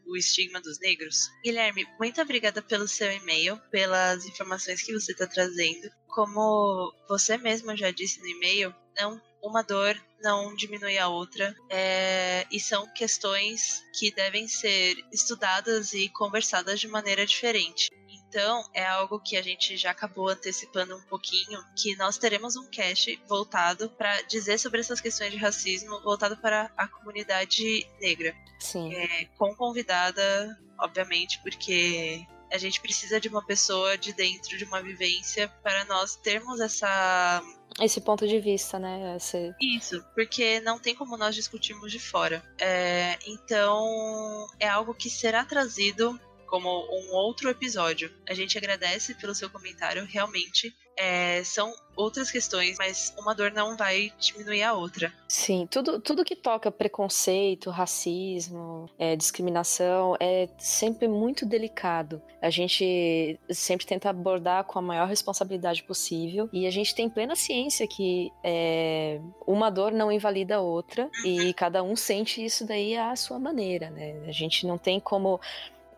o 0.05 0.15
estigma 0.15 0.61
dos 0.61 0.79
negros? 0.79 1.29
Guilherme, 1.43 1.85
muito 1.99 2.21
obrigada 2.21 2.61
pelo 2.61 2.87
seu 2.87 3.11
e-mail, 3.11 3.57
pelas 3.71 4.25
informações 4.25 4.81
que 4.81 4.93
você 4.93 5.11
está 5.11 5.27
trazendo. 5.27 5.89
Como 6.07 6.93
você 7.07 7.37
mesma 7.37 7.75
já 7.75 7.91
disse 7.91 8.19
no 8.19 8.27
e-mail, 8.27 8.73
não 8.95 9.21
uma 9.41 9.61
dor 9.61 9.99
não 10.23 10.55
diminui 10.55 10.97
a 10.97 11.09
outra, 11.09 11.53
é, 11.69 12.47
e 12.49 12.59
são 12.61 12.87
questões 12.93 13.83
que 13.99 14.09
devem 14.15 14.47
ser 14.47 14.95
estudadas 15.11 15.93
e 15.93 16.07
conversadas 16.09 16.79
de 16.79 16.87
maneira 16.87 17.25
diferente. 17.25 17.89
Então, 18.33 18.67
é 18.73 18.83
algo 18.83 19.19
que 19.19 19.37
a 19.37 19.43
gente 19.43 19.77
já 19.77 19.91
acabou 19.91 20.27
antecipando 20.27 20.97
um 20.97 21.01
pouquinho, 21.01 21.63
que 21.75 21.95
nós 21.97 22.17
teremos 22.17 22.55
um 22.55 22.67
cast 22.67 23.21
voltado 23.29 23.91
para 23.91 24.23
dizer 24.23 24.57
sobre 24.57 24.79
essas 24.79 24.99
questões 24.99 25.31
de 25.31 25.37
racismo, 25.37 26.01
voltado 26.01 26.35
para 26.37 26.71
a 26.75 26.87
comunidade 26.87 27.85
negra, 28.01 28.35
Sim. 28.59 28.91
É, 28.91 29.25
com 29.37 29.53
convidada, 29.55 30.59
obviamente, 30.79 31.39
porque 31.43 32.25
a 32.51 32.57
gente 32.57 32.81
precisa 32.81 33.21
de 33.21 33.27
uma 33.27 33.45
pessoa 33.45 33.95
de 33.95 34.13
dentro 34.13 34.57
de 34.57 34.63
uma 34.63 34.81
vivência 34.81 35.47
para 35.61 35.85
nós 35.85 36.15
termos 36.15 36.59
essa 36.59 37.39
Esse 37.79 38.01
ponto 38.01 38.27
de 38.27 38.39
vista, 38.39 38.79
né? 38.79 39.15
Esse... 39.15 39.53
isso, 39.61 40.03
porque 40.15 40.59
não 40.61 40.79
tem 40.79 40.95
como 40.95 41.17
nós 41.17 41.35
discutirmos 41.35 41.91
de 41.91 41.99
fora. 41.99 42.43
É, 42.59 43.19
então, 43.27 44.47
é 44.59 44.67
algo 44.67 44.95
que 44.95 45.07
será 45.07 45.45
trazido 45.45 46.19
como 46.53 46.69
um 46.69 47.15
outro 47.15 47.49
episódio. 47.49 48.11
A 48.29 48.33
gente 48.35 48.55
agradece 48.59 49.15
pelo 49.15 49.33
seu 49.33 49.49
comentário, 49.49 50.05
realmente. 50.05 50.71
É, 50.95 51.43
são 51.43 51.73
outras 51.95 52.29
questões, 52.29 52.77
mas 52.77 53.11
uma 53.17 53.33
dor 53.33 53.51
não 53.51 53.75
vai 53.75 54.11
diminuir 54.19 54.61
a 54.61 54.73
outra. 54.73 55.11
Sim, 55.27 55.67
tudo, 55.69 55.99
tudo 55.99 56.23
que 56.23 56.35
toca 56.35 56.71
preconceito, 56.71 57.71
racismo, 57.71 58.87
é, 58.99 59.15
discriminação 59.15 60.15
é 60.19 60.47
sempre 60.59 61.07
muito 61.07 61.43
delicado. 61.43 62.21
A 62.39 62.51
gente 62.51 63.39
sempre 63.49 63.87
tenta 63.87 64.09
abordar 64.09 64.65
com 64.65 64.77
a 64.77 64.81
maior 64.81 65.07
responsabilidade 65.07 65.81
possível 65.83 66.47
e 66.53 66.67
a 66.67 66.71
gente 66.71 66.93
tem 66.93 67.09
plena 67.09 67.35
ciência 67.35 67.87
que 67.87 68.31
é, 68.43 69.19
uma 69.47 69.71
dor 69.71 69.91
não 69.91 70.11
invalida 70.11 70.57
a 70.57 70.61
outra 70.61 71.09
e 71.25 71.51
cada 71.55 71.81
um 71.81 71.95
sente 71.95 72.43
isso 72.45 72.65
daí 72.65 72.95
à 72.95 73.15
sua 73.15 73.39
maneira, 73.39 73.89
né? 73.89 74.23
A 74.27 74.31
gente 74.31 74.67
não 74.67 74.77
tem 74.77 74.99
como 74.99 75.39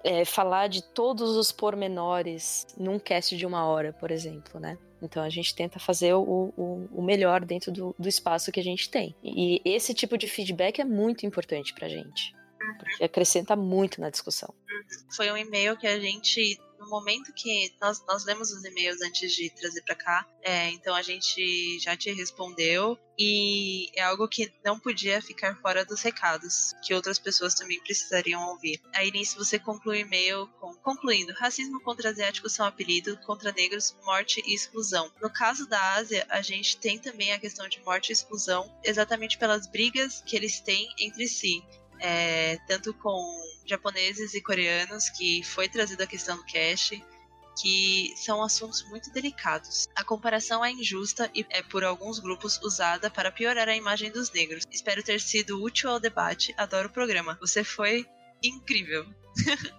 é, 0.05 0.23
falar 0.23 0.67
de 0.67 0.83
todos 0.83 1.35
os 1.35 1.51
pormenores 1.51 2.67
num 2.77 2.99
cast 2.99 3.35
de 3.35 3.43
uma 3.43 3.65
hora, 3.65 3.91
por 3.91 4.11
exemplo, 4.11 4.59
né? 4.59 4.77
Então 5.01 5.23
a 5.23 5.29
gente 5.29 5.53
tenta 5.55 5.79
fazer 5.79 6.13
o, 6.13 6.53
o, 6.55 6.87
o 6.93 7.01
melhor 7.01 7.43
dentro 7.43 7.71
do, 7.71 7.95
do, 7.97 8.07
espaço 8.07 8.51
que 8.51 8.59
a 8.59 8.63
gente 8.63 8.89
tem. 8.89 9.15
E 9.23 9.61
esse 9.65 9.93
tipo 9.93 10.15
de 10.17 10.27
feedback 10.27 10.79
é 10.79 10.85
muito 10.85 11.25
importante 11.25 11.73
pra 11.73 11.89
gente. 11.89 12.35
Porque 12.77 13.03
acrescenta 13.03 13.55
muito 13.55 13.99
na 13.99 14.09
discussão. 14.09 14.53
Foi 15.15 15.31
um 15.31 15.37
e-mail 15.37 15.75
que 15.75 15.87
a 15.87 15.99
gente 15.99 16.59
no 16.85 16.89
momento 16.89 17.33
que 17.33 17.73
nós, 17.81 18.03
nós 18.07 18.23
lemos 18.25 18.51
os 18.51 18.63
e-mails 18.63 19.01
antes 19.01 19.31
de 19.33 19.49
trazer 19.49 19.81
para 19.81 19.95
cá, 19.95 20.25
é, 20.41 20.69
então 20.69 20.93
a 20.95 21.01
gente 21.01 21.79
já 21.79 21.97
te 21.97 22.11
respondeu 22.13 22.97
e 23.17 23.89
é 23.97 24.03
algo 24.03 24.27
que 24.27 24.51
não 24.63 24.79
podia 24.79 25.21
ficar 25.21 25.55
fora 25.61 25.83
dos 25.83 26.01
recados, 26.01 26.73
que 26.83 26.93
outras 26.93 27.17
pessoas 27.17 27.55
também 27.55 27.79
precisariam 27.81 28.49
ouvir. 28.49 28.79
Aí 28.93 29.09
nisso 29.11 29.37
você 29.37 29.57
conclui 29.57 29.97
o 29.97 30.01
e-mail 30.01 30.47
com 30.59 30.75
concluindo: 30.75 31.33
racismo 31.33 31.81
contra 31.81 32.09
asiáticos 32.09 32.53
são 32.53 32.65
apelido, 32.65 33.17
contra 33.25 33.51
negros, 33.51 33.95
morte 34.03 34.43
e 34.45 34.53
exclusão. 34.53 35.11
No 35.21 35.29
caso 35.29 35.67
da 35.67 35.93
Ásia, 35.93 36.25
a 36.29 36.41
gente 36.41 36.77
tem 36.77 36.99
também 36.99 37.31
a 37.31 37.39
questão 37.39 37.67
de 37.67 37.81
morte 37.81 38.09
e 38.09 38.13
exclusão, 38.13 38.71
exatamente 38.83 39.37
pelas 39.37 39.65
brigas 39.65 40.21
que 40.25 40.35
eles 40.35 40.59
têm 40.59 40.87
entre 40.99 41.27
si. 41.27 41.63
É, 41.99 42.57
tanto 42.67 42.93
com 42.93 43.19
japoneses 43.65 44.33
e 44.33 44.41
coreanos, 44.41 45.09
que 45.09 45.43
foi 45.43 45.67
trazido 45.67 46.03
a 46.03 46.07
questão 46.07 46.37
do 46.37 46.45
cash, 46.45 46.91
que 47.59 48.13
são 48.17 48.43
assuntos 48.43 48.83
muito 48.89 49.11
delicados. 49.11 49.87
A 49.95 50.03
comparação 50.03 50.63
é 50.63 50.71
injusta 50.71 51.29
e 51.33 51.45
é 51.49 51.61
por 51.63 51.83
alguns 51.83 52.19
grupos 52.19 52.59
usada 52.61 53.09
para 53.09 53.31
piorar 53.31 53.69
a 53.69 53.75
imagem 53.75 54.11
dos 54.11 54.31
negros. 54.31 54.65
Espero 54.69 55.01
ter 55.01 55.21
sido 55.21 55.61
útil 55.63 55.89
ao 55.89 55.99
debate. 55.99 56.53
Adoro 56.57 56.89
o 56.89 56.91
programa. 56.91 57.37
Você 57.39 57.63
foi 57.63 58.05
incrível. 58.47 59.05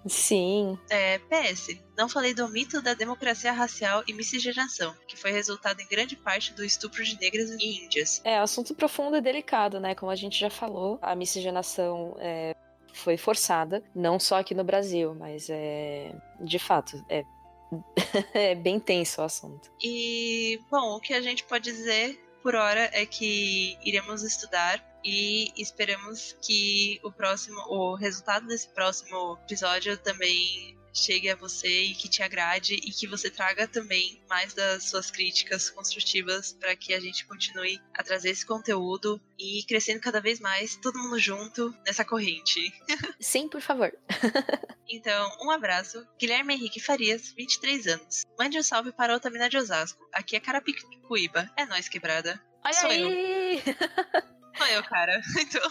Sim. 0.07 0.79
É, 0.91 1.19
PS, 1.19 1.79
não 1.97 2.09
falei 2.09 2.35
do 2.35 2.49
mito 2.49 2.83
da 2.83 2.95
democracia 2.95 3.53
racial 3.53 4.03
e 4.07 4.13
miscigenação, 4.13 4.95
que 5.09 5.17
foi 5.17 5.33
resultado 5.33 5.81
em 5.81 5.89
grande 5.89 6.17
parte 6.17 6.53
do 6.53 6.65
estupro 6.65 7.03
de 7.03 7.19
negras 7.19 7.51
e 7.51 7.85
índias. 7.85 8.21
É, 8.25 8.39
assunto 8.39 8.75
profundo 8.75 9.17
e 9.17 9.21
delicado, 9.21 9.81
né? 9.81 9.95
Como 9.95 10.11
a 10.13 10.17
gente 10.17 10.39
já 10.39 10.51
falou, 10.51 10.99
a 11.01 11.15
miscigenação 11.15 12.17
é, 12.19 12.55
foi 12.93 13.17
forçada, 13.17 13.83
não 13.95 14.19
só 14.19 14.39
aqui 14.39 14.55
no 14.55 14.65
Brasil, 14.65 15.15
mas 15.15 15.49
é 15.51 16.15
de 16.41 16.59
fato 16.59 17.05
é 17.09 17.25
é 18.33 18.55
bem 18.55 18.79
tenso 18.79 19.21
o 19.21 19.25
assunto. 19.25 19.71
E 19.83 20.61
bom, 20.71 20.97
o 20.97 21.01
que 21.01 21.13
a 21.13 21.21
gente 21.21 21.45
pode 21.45 21.65
dizer 21.65 22.21
por 22.43 22.55
hora 22.55 22.89
é 22.93 23.05
que 23.05 23.77
iremos 23.85 24.23
estudar 24.23 24.81
e 25.07 25.53
esperamos 25.57 26.37
que 26.43 26.99
o 27.05 27.13
próximo, 27.13 27.61
o 27.69 27.95
resultado 27.95 28.49
desse 28.49 28.69
próximo 28.71 29.39
episódio 29.45 29.97
também 29.97 30.77
chegue 30.93 31.31
a 31.31 31.37
você 31.37 31.83
e 31.83 31.95
que 31.95 32.09
te 32.09 32.23
agrade 32.23 32.75
e 32.75 32.91
que 32.91 33.07
você 33.07 33.31
traga 33.31 33.69
também 33.69 34.21
mais 34.29 34.55
das 34.55 34.85
suas 34.85 35.11
críticas 35.11 35.71
construtivas 35.71 36.55
para 36.55 36.75
que 36.75 36.95
a 36.95 36.99
gente 36.99 37.27
continue 37.27 37.79
a 37.95 38.03
trazer 38.03 38.31
esse 38.31 38.45
conteúdo 38.45 39.21
e 39.39 39.63
crescendo 39.69 40.01
cada 40.01 40.21
vez 40.21 40.41
mais, 40.41 40.77
todo 40.77 40.99
mundo 40.99 41.19
junto 41.19 41.73
nessa 41.85 42.05
corrente. 42.05 42.61
Sim, 43.21 43.49
por 43.49 43.61
favor. 43.61 43.93
então, 44.89 45.31
um 45.43 45.51
abraço. 45.51 46.05
Guilherme 46.19 46.55
Henrique 46.55 46.81
Farias, 46.81 47.33
23 47.37 47.87
anos. 47.89 48.25
Mande 48.39 48.59
um 48.59 48.63
salve 48.63 48.91
para 48.91 49.13
a 49.13 49.17
Otamina 49.17 49.49
de 49.49 49.59
Osasco. 49.59 50.05
Aqui 50.13 50.35
é 50.35 50.41
Carapicuíba. 50.41 51.49
É 51.57 51.67
nós 51.67 51.89
quebrada. 51.89 52.43
Olha 52.65 52.75
Sou 52.75 52.91
aí! 52.91 53.63
eu. 53.67 54.27
Sou 54.57 54.67
eu, 54.67 54.83
cara. 54.85 55.21
Então, 55.39 55.63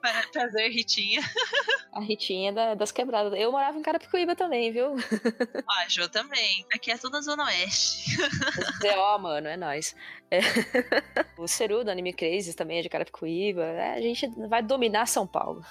prazer, 0.32 0.70
Ritinha. 0.70 1.20
A 1.92 2.00
Ritinha 2.00 2.52
da, 2.52 2.74
das 2.74 2.92
quebradas. 2.92 3.38
Eu 3.38 3.52
morava 3.52 3.78
em 3.78 3.82
Carapicuíba 3.82 4.34
também, 4.34 4.72
viu? 4.72 4.94
Ó, 4.94 5.72
a 5.72 5.88
Jo 5.88 6.08
também. 6.08 6.64
Aqui 6.72 6.90
é 6.90 6.98
toda 6.98 7.18
a 7.18 7.20
Zona 7.20 7.44
Oeste. 7.44 8.16
Ó, 8.96 9.18
mano, 9.18 9.48
é 9.48 9.56
nóis. 9.56 9.94
É. 10.30 10.40
O 11.36 11.46
Ceru 11.46 11.84
do 11.84 11.90
Anime 11.90 12.12
Crazy 12.12 12.54
também 12.54 12.78
é 12.78 12.82
de 12.82 12.88
Carapicuíba. 12.88 13.64
É, 13.64 13.94
a 13.94 14.00
gente 14.00 14.28
vai 14.48 14.62
dominar 14.62 15.06
São 15.06 15.26
Paulo. 15.26 15.62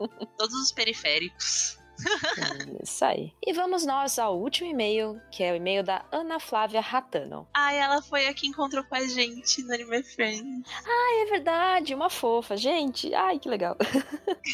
Uhum. 0.00 0.08
Todos 0.36 0.54
os 0.54 0.72
periféricos. 0.72 1.78
Isso 2.82 3.04
aí. 3.04 3.32
E 3.44 3.52
vamos 3.52 3.84
nós 3.84 4.18
ao 4.18 4.38
último 4.38 4.70
e-mail, 4.70 5.20
que 5.30 5.42
é 5.42 5.52
o 5.52 5.56
e-mail 5.56 5.82
da 5.82 6.04
Ana 6.10 6.38
Flávia 6.40 6.80
Ratano. 6.80 7.46
Ai, 7.54 7.78
ela 7.78 8.02
foi 8.02 8.26
a 8.26 8.34
que 8.34 8.46
encontrou 8.46 8.84
com 8.84 8.94
a 8.94 9.06
gente 9.06 9.62
no 9.62 9.74
Anime 9.74 10.02
Friends. 10.02 10.68
Ai, 10.86 11.22
é 11.22 11.26
verdade, 11.26 11.94
uma 11.94 12.10
fofa. 12.10 12.56
Gente, 12.56 13.14
ai, 13.14 13.38
que 13.38 13.48
legal. 13.48 13.76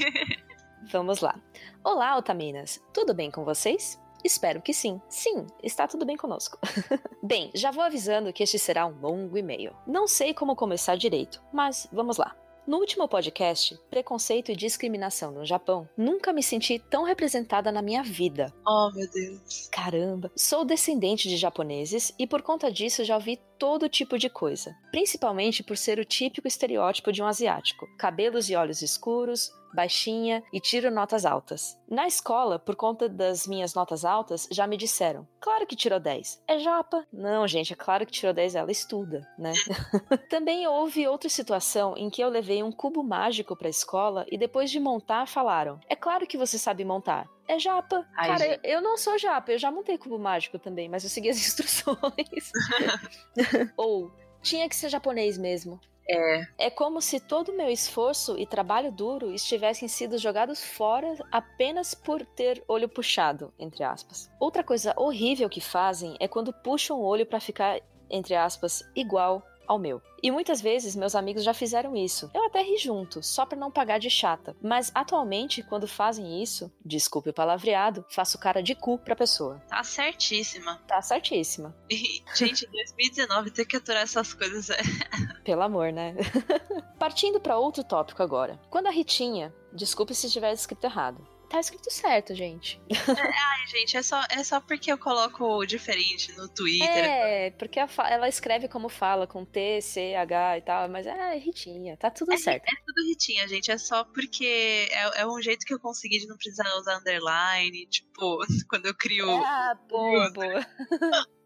vamos 0.90 1.20
lá. 1.20 1.38
Olá, 1.82 2.16
Otaminas. 2.16 2.80
Tudo 2.92 3.14
bem 3.14 3.30
com 3.30 3.44
vocês? 3.44 4.00
Espero 4.22 4.60
que 4.60 4.74
sim. 4.74 5.00
Sim, 5.08 5.46
está 5.62 5.88
tudo 5.88 6.04
bem 6.04 6.16
conosco. 6.16 6.58
bem, 7.22 7.50
já 7.54 7.70
vou 7.70 7.82
avisando 7.82 8.32
que 8.32 8.42
este 8.42 8.58
será 8.58 8.86
um 8.86 9.00
longo 9.00 9.36
e-mail. 9.38 9.74
Não 9.86 10.06
sei 10.06 10.34
como 10.34 10.54
começar 10.54 10.96
direito, 10.96 11.42
mas 11.52 11.88
vamos 11.90 12.18
lá. 12.18 12.36
No 12.66 12.76
último 12.76 13.08
podcast, 13.08 13.78
Preconceito 13.90 14.52
e 14.52 14.56
Discriminação 14.56 15.32
no 15.32 15.44
Japão, 15.44 15.88
nunca 15.96 16.32
me 16.32 16.42
senti 16.42 16.78
tão 16.78 17.04
representada 17.04 17.72
na 17.72 17.82
minha 17.82 18.02
vida. 18.02 18.52
Oh, 18.66 18.90
meu 18.94 19.10
Deus. 19.10 19.68
Caramba! 19.72 20.30
Sou 20.36 20.64
descendente 20.64 21.28
de 21.28 21.36
japoneses 21.36 22.12
e 22.18 22.26
por 22.26 22.42
conta 22.42 22.70
disso 22.70 23.02
já 23.02 23.16
ouvi 23.16 23.40
todo 23.60 23.90
tipo 23.90 24.18
de 24.18 24.30
coisa, 24.30 24.74
principalmente 24.90 25.62
por 25.62 25.76
ser 25.76 25.98
o 25.98 26.04
típico 26.04 26.48
estereótipo 26.48 27.12
de 27.12 27.22
um 27.22 27.26
asiático: 27.26 27.86
cabelos 27.98 28.48
e 28.48 28.56
olhos 28.56 28.80
escuros, 28.80 29.52
baixinha 29.74 30.42
e 30.50 30.58
tiro 30.58 30.90
notas 30.90 31.26
altas. 31.26 31.78
Na 31.88 32.06
escola, 32.06 32.58
por 32.58 32.74
conta 32.74 33.08
das 33.08 33.46
minhas 33.46 33.74
notas 33.74 34.04
altas, 34.04 34.48
já 34.50 34.66
me 34.66 34.78
disseram: 34.78 35.28
claro 35.38 35.66
que 35.66 35.76
tirou 35.76 36.00
10. 36.00 36.42
É 36.48 36.58
japa? 36.58 37.06
Não, 37.12 37.46
gente, 37.46 37.74
é 37.74 37.76
claro 37.76 38.06
que 38.06 38.12
tirou 38.12 38.32
10, 38.32 38.54
ela 38.54 38.72
estuda, 38.72 39.28
né? 39.38 39.52
Também 40.30 40.66
houve 40.66 41.06
outra 41.06 41.28
situação 41.28 41.94
em 41.98 42.08
que 42.08 42.22
eu 42.22 42.30
levei 42.30 42.62
um 42.62 42.72
cubo 42.72 43.02
mágico 43.02 43.54
para 43.54 43.68
a 43.68 43.70
escola 43.70 44.24
e 44.30 44.38
depois 44.38 44.70
de 44.70 44.80
montar 44.80 45.26
falaram: 45.26 45.78
é 45.86 45.94
claro 45.94 46.26
que 46.26 46.38
você 46.38 46.58
sabe 46.58 46.84
montar. 46.84 47.28
É 47.50 47.58
japa. 47.58 48.06
Ai, 48.16 48.28
Cara, 48.28 48.44
gente. 48.44 48.60
eu 48.62 48.80
não 48.80 48.96
sou 48.96 49.18
japa, 49.18 49.50
eu 49.50 49.58
já 49.58 49.72
montei 49.72 49.98
cubo 49.98 50.16
mágico 50.20 50.56
também, 50.56 50.88
mas 50.88 51.02
eu 51.02 51.10
segui 51.10 51.30
as 51.30 51.36
instruções. 51.44 52.52
Ou 53.76 54.08
tinha 54.40 54.68
que 54.68 54.76
ser 54.76 54.88
japonês 54.88 55.36
mesmo. 55.36 55.80
É. 56.08 56.46
É 56.66 56.70
como 56.70 57.02
se 57.02 57.18
todo 57.18 57.50
o 57.50 57.56
meu 57.56 57.68
esforço 57.68 58.38
e 58.38 58.46
trabalho 58.46 58.92
duro 58.92 59.32
estivessem 59.32 59.88
sido 59.88 60.16
jogados 60.16 60.62
fora 60.62 61.12
apenas 61.32 61.92
por 61.92 62.24
ter 62.24 62.62
olho 62.68 62.88
puxado, 62.88 63.52
entre 63.58 63.82
aspas. 63.82 64.30
Outra 64.38 64.62
coisa 64.62 64.94
horrível 64.96 65.48
que 65.48 65.60
fazem 65.60 66.16
é 66.20 66.28
quando 66.28 66.52
puxam 66.52 67.00
o 67.00 67.04
olho 67.04 67.26
para 67.26 67.40
ficar, 67.40 67.80
entre 68.08 68.36
aspas, 68.36 68.80
igual 68.94 69.42
ao 69.66 69.78
meu. 69.78 70.00
E 70.22 70.30
muitas 70.30 70.60
vezes 70.60 70.94
meus 70.94 71.14
amigos 71.14 71.42
já 71.44 71.54
fizeram 71.54 71.96
isso. 71.96 72.30
Eu 72.34 72.44
até 72.44 72.62
ri 72.62 72.76
junto, 72.76 73.22
só 73.22 73.46
para 73.46 73.58
não 73.58 73.70
pagar 73.70 73.98
de 73.98 74.10
chata. 74.10 74.56
Mas 74.62 74.90
atualmente, 74.94 75.62
quando 75.62 75.88
fazem 75.88 76.42
isso, 76.42 76.70
desculpe 76.84 77.30
o 77.30 77.34
palavreado, 77.34 78.04
faço 78.08 78.38
cara 78.38 78.62
de 78.62 78.74
cu 78.74 78.98
pra 78.98 79.16
pessoa. 79.16 79.62
Tá 79.68 79.82
certíssima. 79.82 80.80
Tá 80.86 81.00
certíssima. 81.00 81.74
E, 81.90 82.22
gente, 82.34 82.66
2019 82.66 83.50
ter 83.50 83.64
que 83.64 83.76
aturar 83.76 84.02
essas 84.02 84.34
coisas 84.34 84.70
é. 84.70 84.78
Pelo 85.44 85.62
amor, 85.62 85.92
né? 85.92 86.14
Partindo 86.98 87.40
para 87.40 87.58
outro 87.58 87.82
tópico 87.82 88.22
agora. 88.22 88.60
Quando 88.68 88.86
a 88.86 88.90
Ritinha, 88.90 89.54
desculpe 89.72 90.14
se 90.14 90.26
estiver 90.26 90.52
escrito 90.52 90.84
errado, 90.84 91.26
Tá 91.50 91.58
escrito 91.58 91.90
certo, 91.90 92.32
gente. 92.32 92.80
É, 92.88 93.20
ai, 93.20 93.66
gente, 93.66 93.96
é 93.96 94.02
só, 94.04 94.22
é 94.30 94.44
só 94.44 94.60
porque 94.60 94.92
eu 94.92 94.96
coloco 94.96 95.66
diferente 95.66 96.30
no 96.36 96.48
Twitter. 96.48 96.88
É, 96.88 97.50
porque 97.50 97.80
ela 97.80 98.28
escreve 98.28 98.68
como 98.68 98.88
fala, 98.88 99.26
com 99.26 99.44
T, 99.44 99.80
C, 99.82 100.14
H 100.14 100.58
e 100.58 100.62
tal, 100.62 100.88
mas 100.88 101.08
é 101.08 101.36
Ritinha, 101.36 101.96
tá 101.96 102.08
tudo 102.08 102.32
é, 102.32 102.36
certo. 102.36 102.62
É 102.68 102.76
tudo 102.86 103.04
Ritinha, 103.08 103.48
gente. 103.48 103.68
É 103.68 103.76
só 103.76 104.04
porque 104.04 104.88
é, 104.92 105.22
é 105.22 105.26
um 105.26 105.42
jeito 105.42 105.66
que 105.66 105.74
eu 105.74 105.80
consegui 105.80 106.20
de 106.20 106.28
não 106.28 106.36
precisar 106.36 106.72
usar 106.76 106.98
underline, 106.98 107.84
tipo, 107.86 108.38
quando 108.70 108.86
eu 108.86 108.94
crio. 108.94 109.28
Ah, 109.28 109.76
boa. 109.88 110.30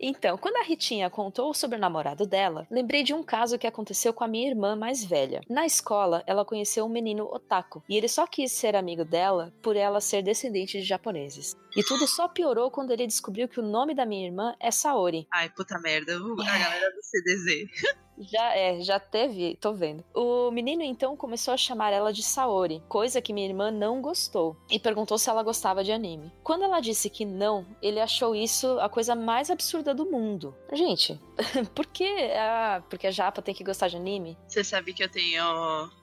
Então, 0.00 0.38
quando 0.38 0.56
a 0.56 0.62
Ritinha 0.62 1.10
contou 1.10 1.52
sobre 1.52 1.76
o 1.76 1.80
namorado 1.80 2.26
dela, 2.26 2.66
lembrei 2.70 3.02
de 3.02 3.12
um 3.12 3.22
caso 3.22 3.58
que 3.58 3.66
aconteceu 3.66 4.12
com 4.12 4.22
a 4.22 4.28
minha 4.28 4.48
irmã 4.48 4.76
mais 4.76 5.04
velha. 5.04 5.40
Na 5.48 5.66
escola, 5.66 6.22
ela 6.26 6.44
conheceu 6.44 6.84
um 6.84 6.88
menino 6.88 7.24
otaku, 7.24 7.82
e 7.88 7.96
ele 7.96 8.08
só 8.08 8.26
quis 8.26 8.52
ser 8.52 8.76
amigo 8.76 9.04
dela 9.04 9.52
por 9.60 9.76
ela 9.76 10.00
ser 10.00 10.22
descendente 10.22 10.78
de 10.78 10.84
japoneses. 10.84 11.56
E 11.76 11.82
tudo 11.82 12.06
só 12.06 12.28
piorou 12.28 12.70
quando 12.70 12.90
ele 12.90 13.06
descobriu 13.06 13.48
que 13.48 13.60
o 13.60 13.62
nome 13.62 13.94
da 13.94 14.06
minha 14.06 14.26
irmã 14.26 14.54
é 14.58 14.70
Saori. 14.70 15.26
Ai, 15.32 15.48
puta 15.50 15.78
merda, 15.78 16.16
a 16.16 16.58
galera 16.58 16.90
do 16.94 17.02
CDZ. 17.02 17.68
Já 18.20 18.56
é, 18.56 18.80
já 18.80 18.98
teve, 18.98 19.56
tô 19.60 19.72
vendo. 19.72 20.04
O 20.12 20.50
menino 20.50 20.82
então 20.82 21.16
começou 21.16 21.54
a 21.54 21.56
chamar 21.56 21.92
ela 21.92 22.12
de 22.12 22.22
Saori, 22.22 22.82
coisa 22.88 23.22
que 23.22 23.32
minha 23.32 23.46
irmã 23.46 23.70
não 23.70 24.02
gostou, 24.02 24.56
e 24.68 24.78
perguntou 24.78 25.16
se 25.18 25.30
ela 25.30 25.42
gostava 25.42 25.84
de 25.84 25.92
anime. 25.92 26.32
Quando 26.42 26.64
ela 26.64 26.80
disse 26.80 27.08
que 27.08 27.24
não, 27.24 27.64
ele 27.80 28.00
achou 28.00 28.34
isso 28.34 28.78
a 28.80 28.88
coisa 28.88 29.14
mais 29.14 29.50
absurda 29.50 29.94
do 29.94 30.04
mundo. 30.04 30.54
Gente, 30.72 31.20
por 31.74 31.86
que 31.86 32.04
ah, 32.36 32.82
porque 32.88 33.06
a 33.06 33.10
japa 33.10 33.40
tem 33.40 33.54
que 33.54 33.64
gostar 33.64 33.88
de 33.88 33.96
anime? 33.96 34.36
Você 34.46 34.64
sabe 34.64 34.92
que 34.92 35.02
eu 35.02 35.08
tenho 35.08 35.42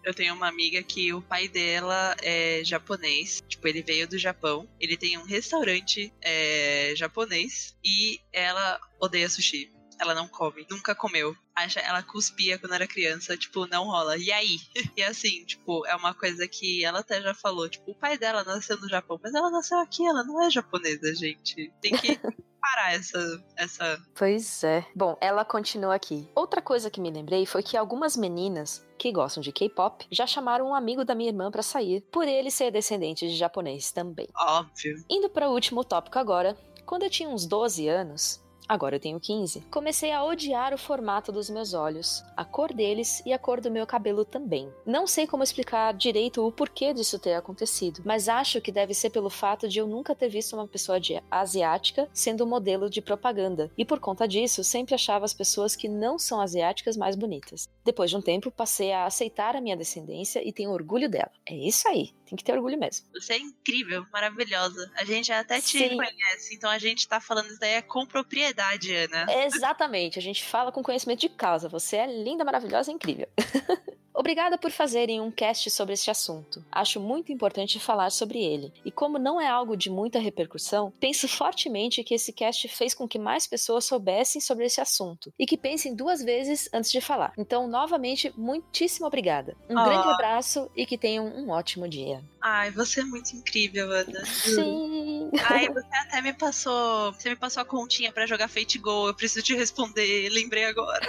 eu 0.03 0.13
tenho 0.13 0.33
uma 0.33 0.47
amiga 0.47 0.81
que 0.81 1.13
o 1.13 1.21
pai 1.21 1.47
dela 1.47 2.15
é 2.21 2.61
japonês, 2.63 3.43
tipo 3.47 3.67
ele 3.67 3.81
veio 3.81 4.07
do 4.07 4.17
Japão, 4.17 4.67
ele 4.79 4.97
tem 4.97 5.17
um 5.17 5.23
restaurante 5.23 6.13
é, 6.21 6.93
japonês 6.95 7.75
e 7.83 8.19
ela 8.31 8.79
odeia 8.99 9.29
sushi 9.29 9.75
ela 9.99 10.13
não 10.13 10.27
come, 10.27 10.65
nunca 10.69 10.93
comeu. 10.93 11.35
Acha, 11.55 11.79
ela 11.79 12.03
cuspia 12.03 12.59
quando 12.59 12.73
era 12.73 12.87
criança, 12.87 13.37
tipo, 13.37 13.65
não 13.67 13.85
rola. 13.85 14.17
E 14.17 14.31
aí? 14.31 14.59
E 14.97 15.03
assim, 15.03 15.43
tipo, 15.45 15.85
é 15.85 15.95
uma 15.95 16.13
coisa 16.13 16.47
que 16.47 16.83
ela 16.83 16.99
até 16.99 17.21
já 17.21 17.33
falou, 17.33 17.67
tipo, 17.67 17.91
o 17.91 17.95
pai 17.95 18.17
dela 18.17 18.43
nasceu 18.43 18.77
no 18.79 18.87
Japão, 18.87 19.19
mas 19.21 19.33
ela 19.33 19.49
nasceu 19.49 19.77
aqui, 19.79 20.05
ela 20.05 20.23
não 20.23 20.41
é 20.41 20.49
japonesa, 20.49 21.13
gente. 21.15 21.71
Tem 21.81 21.91
que 21.93 22.19
parar 22.65 22.93
essa, 22.93 23.43
essa. 23.55 24.01
Pois 24.15 24.63
é. 24.63 24.85
Bom, 24.95 25.15
ela 25.21 25.45
continua 25.45 25.93
aqui. 25.93 26.27
Outra 26.33 26.61
coisa 26.61 26.89
que 26.89 26.99
me 26.99 27.11
lembrei 27.11 27.45
foi 27.45 27.61
que 27.61 27.77
algumas 27.77 28.17
meninas 28.17 28.85
que 28.97 29.11
gostam 29.11 29.41
de 29.41 29.51
K-pop 29.51 30.05
já 30.11 30.25
chamaram 30.25 30.69
um 30.69 30.75
amigo 30.75 31.05
da 31.05 31.13
minha 31.13 31.29
irmã 31.29 31.51
para 31.51 31.61
sair, 31.61 32.01
por 32.11 32.27
ele 32.27 32.49
ser 32.49 32.71
descendente 32.71 33.27
de 33.27 33.35
japonês 33.35 33.91
também. 33.91 34.27
Óbvio. 34.35 34.95
Indo 35.09 35.29
para 35.29 35.49
o 35.49 35.53
último 35.53 35.83
tópico 35.83 36.17
agora. 36.17 36.57
Quando 36.85 37.03
eu 37.03 37.09
tinha 37.09 37.29
uns 37.29 37.45
12 37.45 37.87
anos, 37.87 38.43
Agora 38.67 38.95
eu 38.95 38.99
tenho 38.99 39.19
15. 39.19 39.61
Comecei 39.69 40.11
a 40.11 40.23
odiar 40.23 40.73
o 40.73 40.77
formato 40.77 41.31
dos 41.31 41.49
meus 41.49 41.73
olhos, 41.73 42.23
a 42.35 42.43
cor 42.43 42.73
deles 42.73 43.21
e 43.25 43.31
a 43.31 43.37
cor 43.37 43.61
do 43.61 43.69
meu 43.69 43.85
cabelo 43.85 44.25
também. 44.25 44.71
Não 44.85 45.05
sei 45.05 45.27
como 45.27 45.43
explicar 45.43 45.93
direito 45.93 46.45
o 46.45 46.51
porquê 46.51 46.93
disso 46.93 47.19
ter 47.19 47.35
acontecido, 47.35 48.01
mas 48.03 48.27
acho 48.27 48.59
que 48.59 48.71
deve 48.71 48.93
ser 48.93 49.11
pelo 49.11 49.29
fato 49.29 49.69
de 49.69 49.79
eu 49.79 49.87
nunca 49.87 50.15
ter 50.15 50.29
visto 50.29 50.53
uma 50.53 50.67
pessoa 50.67 50.97
asiática 51.29 52.09
sendo 52.13 52.47
modelo 52.47 52.89
de 52.89 53.01
propaganda, 53.01 53.71
e 53.77 53.85
por 53.85 53.99
conta 53.99 54.27
disso 54.27 54.63
sempre 54.63 54.95
achava 54.95 55.25
as 55.25 55.33
pessoas 55.33 55.75
que 55.75 55.87
não 55.87 56.17
são 56.17 56.41
asiáticas 56.41 56.97
mais 56.97 57.15
bonitas. 57.15 57.69
Depois 57.85 58.09
de 58.09 58.17
um 58.17 58.21
tempo, 58.21 58.49
passei 58.49 58.91
a 58.91 59.05
aceitar 59.05 59.55
a 59.55 59.61
minha 59.61 59.77
descendência 59.77 60.41
e 60.43 60.51
tenho 60.51 60.71
orgulho 60.71 61.07
dela. 61.07 61.31
É 61.45 61.53
isso 61.53 61.87
aí. 61.87 62.11
Tem 62.25 62.35
que 62.35 62.43
ter 62.43 62.53
orgulho 62.53 62.79
mesmo. 62.79 63.05
Você 63.13 63.33
é 63.33 63.37
incrível, 63.37 64.03
maravilhosa. 64.11 64.91
A 64.95 65.05
gente 65.05 65.31
até 65.31 65.61
te 65.61 65.77
Sim. 65.77 65.95
conhece, 65.95 66.55
então 66.55 66.71
a 66.71 66.79
gente 66.79 67.07
tá 67.07 67.21
falando 67.21 67.45
isso 67.45 67.59
daí 67.59 67.73
é 67.73 67.81
com 67.83 68.03
propriedade, 68.03 68.91
Ana. 68.91 69.27
Exatamente, 69.45 70.17
a 70.17 70.21
gente 70.21 70.43
fala 70.43 70.71
com 70.71 70.81
conhecimento 70.81 71.19
de 71.19 71.29
causa. 71.29 71.69
Você 71.69 71.97
é 71.97 72.07
linda, 72.07 72.43
maravilhosa 72.43 72.89
e 72.89 72.95
incrível. 72.95 73.27
Obrigada 74.15 74.57
por 74.57 74.71
fazerem 74.71 75.19
um 75.19 75.29
cast 75.29 75.69
sobre 75.69 75.93
este 75.93 76.09
assunto. 76.09 76.63
Acho 76.71 76.99
muito 76.99 77.31
importante 77.31 77.79
falar 77.79 78.09
sobre 78.11 78.41
ele. 78.41 78.71
E 78.85 78.91
como 78.91 79.19
não 79.19 79.39
é 79.39 79.47
algo 79.47 79.75
de 79.75 79.89
muita 79.89 80.19
repercussão, 80.19 80.91
penso 80.99 81.27
fortemente 81.27 82.03
que 82.03 82.13
esse 82.13 82.31
cast 82.31 82.67
fez 82.69 82.93
com 82.93 83.07
que 83.07 83.19
mais 83.19 83.45
pessoas 83.45 83.85
soubessem 83.85 84.39
sobre 84.39 84.65
esse 84.65 84.79
assunto 84.79 85.33
e 85.37 85.45
que 85.45 85.57
pensem 85.57 85.93
duas 85.93 86.23
vezes 86.23 86.69
antes 86.73 86.91
de 86.91 87.01
falar. 87.01 87.33
Então, 87.37 87.67
novamente, 87.67 88.33
muitíssimo 88.37 89.05
obrigada. 89.05 89.55
Um 89.69 89.77
oh. 89.77 89.83
grande 89.83 90.07
abraço 90.07 90.71
e 90.75 90.85
que 90.85 90.97
tenham 90.97 91.25
um 91.25 91.49
ótimo 91.49 91.87
dia. 91.87 92.23
Ai, 92.47 92.69
você 92.69 92.99
é 92.99 93.03
muito 93.03 93.35
incrível, 93.35 93.89
Ana. 93.89 94.23
Sim. 94.23 95.31
Ai, 95.49 95.67
você 95.73 95.95
até 95.95 96.21
me 96.21 96.31
passou. 96.31 97.11
Você 97.11 97.29
me 97.29 97.35
passou 97.35 97.63
a 97.63 97.65
continha 97.65 98.11
para 98.11 98.27
jogar 98.27 98.47
Fate 98.47 98.77
Go. 98.77 99.07
Eu 99.07 99.15
preciso 99.15 99.43
te 99.43 99.55
responder. 99.55 100.29
Lembrei 100.29 100.65
agora. 100.65 101.07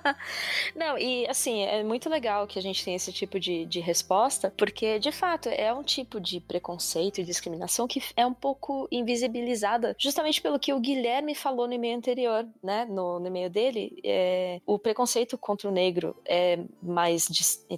não, 0.74 0.96
e 0.96 1.28
assim, 1.28 1.60
é 1.64 1.84
muito 1.84 2.08
legal 2.08 2.46
que 2.46 2.58
a 2.58 2.62
gente 2.62 2.82
tenha 2.82 2.96
esse 2.96 3.12
tipo 3.12 3.38
de, 3.38 3.66
de 3.66 3.78
resposta, 3.78 4.54
porque 4.56 4.98
de 4.98 5.12
fato 5.12 5.50
é 5.50 5.70
um 5.70 5.82
tipo 5.82 6.18
de 6.18 6.40
preconceito 6.40 7.20
e 7.20 7.24
discriminação 7.24 7.86
que 7.86 8.02
é 8.16 8.24
um 8.24 8.32
pouco 8.32 8.88
invisibilizada, 8.90 9.94
justamente 9.98 10.40
pelo 10.40 10.58
que 10.58 10.72
o 10.72 10.80
Guilherme 10.80 11.34
falou 11.34 11.68
no 11.68 11.74
e-mail 11.74 11.98
anterior, 11.98 12.48
né? 12.62 12.86
No, 12.86 13.20
no 13.20 13.26
e-mail 13.26 13.50
dele, 13.50 14.00
é, 14.02 14.62
o 14.64 14.78
preconceito 14.78 15.36
contra 15.36 15.68
o 15.68 15.72
negro 15.72 16.16
é 16.24 16.58
mais 16.82 17.28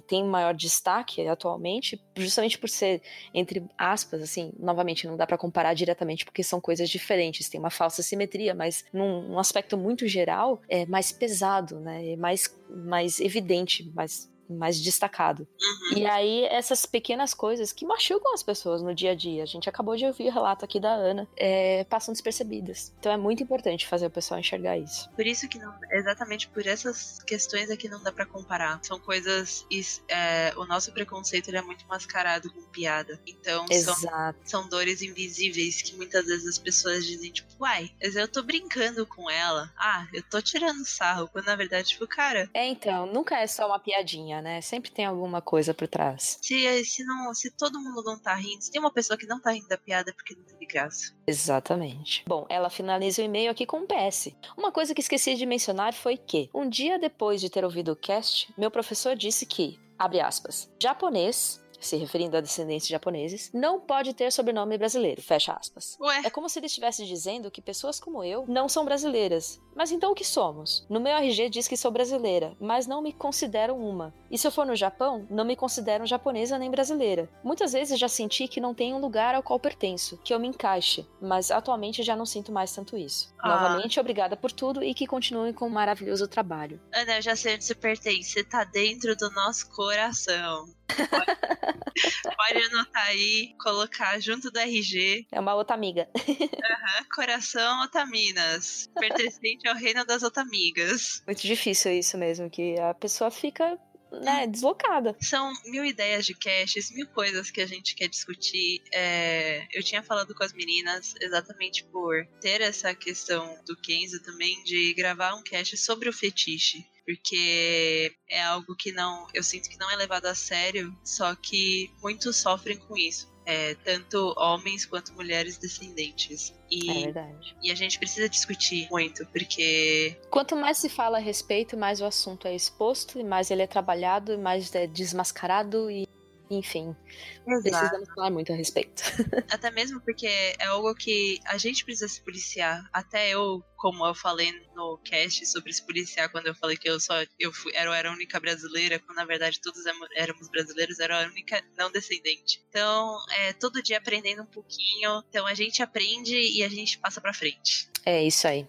tem 0.07 0.23
maior 0.23 0.53
destaque 0.53 1.27
atualmente, 1.27 2.01
justamente 2.15 2.57
por 2.57 2.69
ser 2.77 3.01
entre 3.33 3.63
aspas, 3.77 4.21
assim, 4.21 4.51
novamente 4.59 5.07
não 5.07 5.17
dá 5.17 5.25
para 5.25 5.37
comparar 5.37 5.73
diretamente 5.73 6.23
porque 6.25 6.43
são 6.43 6.61
coisas 6.61 6.89
diferentes, 6.89 7.49
tem 7.49 7.59
uma 7.59 7.69
falsa 7.69 8.01
simetria, 8.01 8.53
mas 8.53 8.85
num, 8.93 9.29
num 9.29 9.39
aspecto 9.39 9.77
muito 9.77 10.07
geral 10.07 10.61
é 10.69 10.85
mais 10.85 11.11
pesado, 11.11 11.79
né? 11.79 12.13
É 12.13 12.15
mais 12.15 12.55
mais 12.69 13.19
evidente, 13.19 13.89
mais 13.95 14.29
mais 14.49 14.79
destacado. 14.81 15.47
Uhum. 15.61 15.97
E 15.97 16.05
aí, 16.05 16.45
essas 16.45 16.85
pequenas 16.85 17.33
coisas 17.33 17.71
que 17.71 17.85
machucam 17.85 18.33
as 18.33 18.43
pessoas 18.43 18.81
no 18.81 18.93
dia 18.93 19.11
a 19.11 19.15
dia, 19.15 19.43
a 19.43 19.45
gente 19.45 19.69
acabou 19.69 19.95
de 19.95 20.05
ouvir 20.05 20.29
o 20.29 20.31
relato 20.31 20.63
aqui 20.63 20.79
da 20.79 20.91
Ana, 20.91 21.27
é, 21.35 21.83
passam 21.85 22.13
despercebidas. 22.13 22.93
Então 22.99 23.11
é 23.11 23.17
muito 23.17 23.43
importante 23.43 23.87
fazer 23.87 24.07
o 24.07 24.11
pessoal 24.11 24.39
enxergar 24.39 24.77
isso. 24.77 25.09
Por 25.11 25.25
isso 25.25 25.47
que 25.47 25.57
não, 25.57 25.73
exatamente 25.91 26.47
por 26.47 26.65
essas 26.65 27.21
questões 27.23 27.69
aqui 27.69 27.89
não 27.89 28.01
dá 28.01 28.11
para 28.11 28.25
comparar. 28.25 28.79
São 28.83 28.99
coisas, 28.99 29.65
é, 30.07 30.53
o 30.57 30.65
nosso 30.65 30.91
preconceito 30.91 31.53
é 31.55 31.61
muito 31.61 31.87
mascarado 31.87 32.51
com 32.51 32.61
piada. 32.69 33.19
Então 33.25 33.65
são, 33.71 33.95
são, 34.43 34.69
dores 34.69 35.01
invisíveis 35.01 35.81
que 35.81 35.95
muitas 35.95 36.25
vezes 36.25 36.47
as 36.47 36.57
pessoas 36.57 37.05
dizem, 37.05 37.31
tipo, 37.31 37.49
uai, 37.59 37.89
mas 38.01 38.15
eu 38.15 38.27
tô 38.27 38.43
brincando 38.43 39.05
com 39.05 39.29
ela. 39.29 39.71
Ah, 39.77 40.07
eu 40.13 40.21
tô 40.23 40.41
tirando 40.41 40.85
sarro. 40.85 41.27
Quando 41.29 41.45
na 41.45 41.55
verdade, 41.55 41.89
tipo, 41.89 42.05
cara. 42.07 42.49
É, 42.53 42.65
então, 42.67 43.05
nunca 43.05 43.39
é 43.39 43.47
só 43.47 43.65
uma 43.67 43.79
piadinha 43.79 44.36
né? 44.41 44.61
Sempre 44.61 44.91
tem 44.91 45.05
alguma 45.05 45.41
coisa 45.41 45.73
por 45.73 45.87
trás. 45.87 46.37
Se, 46.41 46.85
se, 46.85 47.03
não, 47.03 47.33
se 47.33 47.51
todo 47.51 47.79
mundo 47.79 48.03
não 48.03 48.19
tá 48.19 48.35
rindo, 48.35 48.61
se 48.61 48.71
tem 48.71 48.79
uma 48.79 48.91
pessoa 48.91 49.17
que 49.17 49.25
não 49.25 49.39
tá 49.39 49.51
rindo 49.51 49.67
da 49.67 49.77
piada 49.77 50.11
é 50.11 50.13
porque 50.13 50.35
não 50.35 50.43
teve 50.43 50.65
graça. 50.65 51.13
Exatamente. 51.25 52.23
Bom, 52.27 52.45
ela 52.49 52.69
finaliza 52.69 53.21
o 53.21 53.25
e-mail 53.25 53.51
aqui 53.51 53.65
com 53.65 53.79
um 53.79 53.87
PS. 53.87 54.29
Uma 54.57 54.71
coisa 54.71 54.93
que 54.93 55.01
esqueci 55.01 55.35
de 55.35 55.45
mencionar 55.45 55.93
foi 55.93 56.17
que, 56.17 56.49
um 56.53 56.69
dia 56.69 56.99
depois 56.99 57.41
de 57.41 57.49
ter 57.49 57.63
ouvido 57.63 57.91
o 57.91 57.95
cast, 57.95 58.53
meu 58.57 58.71
professor 58.71 59.15
disse 59.15 59.45
que, 59.45 59.79
abre 59.97 60.19
aspas, 60.19 60.69
japonês 60.81 61.61
se 61.79 61.95
referindo 61.95 62.37
a 62.37 62.41
descendentes 62.41 62.87
japoneses, 62.87 63.49
não 63.53 63.79
pode 63.79 64.13
ter 64.13 64.31
sobrenome 64.31 64.77
brasileiro. 64.77 65.21
Fecha 65.21 65.53
aspas. 65.53 65.97
Ué? 65.99 66.21
É 66.25 66.29
como 66.29 66.49
se 66.49 66.59
ele 66.59 66.67
estivesse 66.67 67.05
dizendo 67.05 67.51
que 67.51 67.61
pessoas 67.61 67.99
como 67.99 68.23
eu 68.23 68.45
não 68.47 68.67
são 68.67 68.85
brasileiras. 68.85 69.61
Mas 69.75 69.91
então 69.91 70.11
o 70.11 70.15
que 70.15 70.25
somos? 70.25 70.85
No 70.89 70.99
meu 70.99 71.15
RG 71.15 71.49
diz 71.49 71.67
que 71.67 71.77
sou 71.77 71.91
brasileira, 71.91 72.55
mas 72.59 72.87
não 72.87 73.01
me 73.01 73.13
considero 73.13 73.75
uma. 73.75 74.13
E 74.29 74.37
se 74.37 74.47
eu 74.47 74.51
for 74.51 74.65
no 74.65 74.75
Japão, 74.75 75.27
não 75.29 75.45
me 75.45 75.55
considero 75.55 76.05
japonesa 76.05 76.57
nem 76.57 76.71
brasileira. 76.71 77.29
Muitas 77.43 77.73
vezes 77.73 77.99
já 77.99 78.07
senti 78.07 78.47
que 78.47 78.59
não 78.59 78.73
tem 78.73 78.93
um 78.93 78.99
lugar 78.99 79.35
ao 79.35 79.43
qual 79.43 79.59
pertenço, 79.59 80.17
que 80.23 80.33
eu 80.33 80.39
me 80.39 80.47
encaixe, 80.47 81.07
mas 81.21 81.51
atualmente 81.51 82.01
já 82.01 82.15
não 82.15 82.25
sinto 82.25 82.51
mais 82.51 82.73
tanto 82.73 82.97
isso. 82.97 83.33
Ah. 83.39 83.49
Novamente, 83.49 83.99
obrigada 83.99 84.35
por 84.35 84.51
tudo 84.51 84.83
e 84.83 84.93
que 84.93 85.05
continue 85.05 85.53
com 85.53 85.67
um 85.67 85.69
maravilhoso 85.69 86.27
trabalho. 86.27 86.81
Ana, 86.91 87.17
eu 87.17 87.21
já 87.21 87.35
sei 87.35 87.55
onde 87.55 87.63
você 87.63 87.75
pertence. 87.75 88.31
Você 88.31 88.43
tá 88.43 88.63
dentro 88.63 89.15
do 89.15 89.29
nosso 89.31 89.69
coração. 89.69 90.65
Pode, 92.37 92.63
anotar 92.65 93.07
aí, 93.07 93.55
colocar 93.59 94.19
junto 94.19 94.51
do 94.51 94.59
RG. 94.59 95.27
É 95.31 95.39
uma 95.39 95.55
outra 95.55 95.75
amiga. 95.75 96.09
Uhum, 96.67 97.05
coração 97.15 97.83
Otaminas. 97.83 98.89
Pertencente 98.99 99.67
ao 99.67 99.75
reino 99.75 100.05
das 100.05 100.21
Otamigas. 100.21 101.23
Muito 101.25 101.41
difícil 101.41 101.93
isso 101.93 102.17
mesmo, 102.17 102.49
que 102.49 102.79
a 102.79 102.93
pessoa 102.93 103.31
fica 103.31 103.77
né, 104.11 104.47
deslocada. 104.47 105.15
São 105.21 105.51
mil 105.65 105.85
ideias 105.85 106.25
de 106.25 106.33
caches, 106.33 106.91
mil 106.91 107.07
coisas 107.07 107.51
que 107.51 107.61
a 107.61 107.67
gente 107.67 107.95
quer 107.95 108.07
discutir. 108.07 108.81
É, 108.93 109.67
eu 109.73 109.83
tinha 109.83 110.03
falado 110.03 110.33
com 110.33 110.43
as 110.43 110.53
meninas 110.53 111.13
exatamente 111.21 111.83
por 111.85 112.25
ter 112.41 112.61
essa 112.61 112.93
questão 112.93 113.57
do 113.65 113.75
Kenzo 113.75 114.21
também 114.21 114.63
de 114.63 114.93
gravar 114.93 115.35
um 115.35 115.43
cache 115.43 115.77
sobre 115.77 116.09
o 116.09 116.13
fetiche 116.13 116.85
porque 117.07 118.13
é 118.29 118.43
algo 118.43 118.75
que 118.75 118.91
não, 118.91 119.27
eu 119.33 119.41
sinto 119.41 119.69
que 119.69 119.79
não 119.79 119.89
é 119.89 119.95
levado 119.95 120.25
a 120.25 120.35
sério, 120.35 120.93
só 121.05 121.33
que 121.35 121.89
muitos 122.01 122.35
sofrem 122.35 122.77
com 122.77 122.97
isso. 122.97 123.33
É, 123.49 123.75
tanto 123.75 124.33
homens 124.37 124.85
quanto 124.85 125.13
mulheres 125.13 125.57
descendentes. 125.57 126.53
E, 126.69 126.91
é 126.91 127.03
verdade. 127.05 127.55
E 127.63 127.71
a 127.71 127.75
gente 127.75 127.97
precisa 127.97 128.27
discutir 128.27 128.89
muito, 128.91 129.25
porque. 129.27 130.19
Quanto 130.29 130.53
mais 130.53 130.77
se 130.77 130.89
fala 130.89 131.17
a 131.17 131.21
respeito, 131.21 131.77
mais 131.77 132.01
o 132.01 132.05
assunto 132.05 132.45
é 132.45 132.53
exposto, 132.53 133.17
e 133.17 133.23
mais 133.23 133.49
ele 133.49 133.61
é 133.61 133.67
trabalhado, 133.67 134.33
e 134.33 134.37
mais 134.37 134.75
é 134.75 134.85
desmascarado 134.85 135.89
e 135.89 136.05
enfim, 136.49 136.95
precisamos 137.43 138.09
falar 138.13 138.29
muito 138.29 138.51
a 138.51 138.55
respeito. 138.55 139.03
Até 139.51 139.69
mesmo 139.71 139.99
porque 140.01 140.27
é 140.27 140.65
algo 140.65 140.93
que 140.95 141.39
a 141.45 141.57
gente 141.57 141.83
precisa 141.83 142.07
se 142.07 142.21
policiar. 142.21 142.87
Até 142.93 143.29
eu, 143.29 143.63
como 143.75 144.05
eu 144.05 144.15
falei 144.15 144.51
no 144.75 144.97
cast 144.99 145.45
sobre 145.45 145.73
se 145.73 145.85
policiar, 145.85 146.29
quando 146.31 146.47
eu 146.47 146.55
falei 146.55 146.77
que 146.77 146.89
eu 146.89 146.99
só 146.99 147.13
eu 147.39 147.51
fui, 147.51 147.71
era, 147.75 147.89
eu 147.89 147.93
era 147.93 148.09
a 148.09 148.13
única 148.13 148.39
brasileira, 148.39 148.99
quando 148.99 149.17
na 149.17 149.25
verdade 149.25 149.59
todos 149.61 149.83
éramos 150.15 150.49
brasileiros, 150.49 150.99
era 150.99 151.23
a 151.23 151.27
única 151.27 151.61
não 151.77 151.91
descendente. 151.91 152.63
Então, 152.69 153.17
é 153.31 153.53
todo 153.53 153.83
dia 153.83 153.97
aprendendo 153.97 154.43
um 154.43 154.47
pouquinho. 154.47 155.23
Então 155.29 155.45
a 155.45 155.53
gente 155.53 155.81
aprende 155.83 156.35
e 156.35 156.63
a 156.63 156.69
gente 156.69 156.97
passa 156.99 157.19
pra 157.19 157.33
frente. 157.33 157.89
É 158.05 158.23
isso 158.23 158.47
aí. 158.47 158.67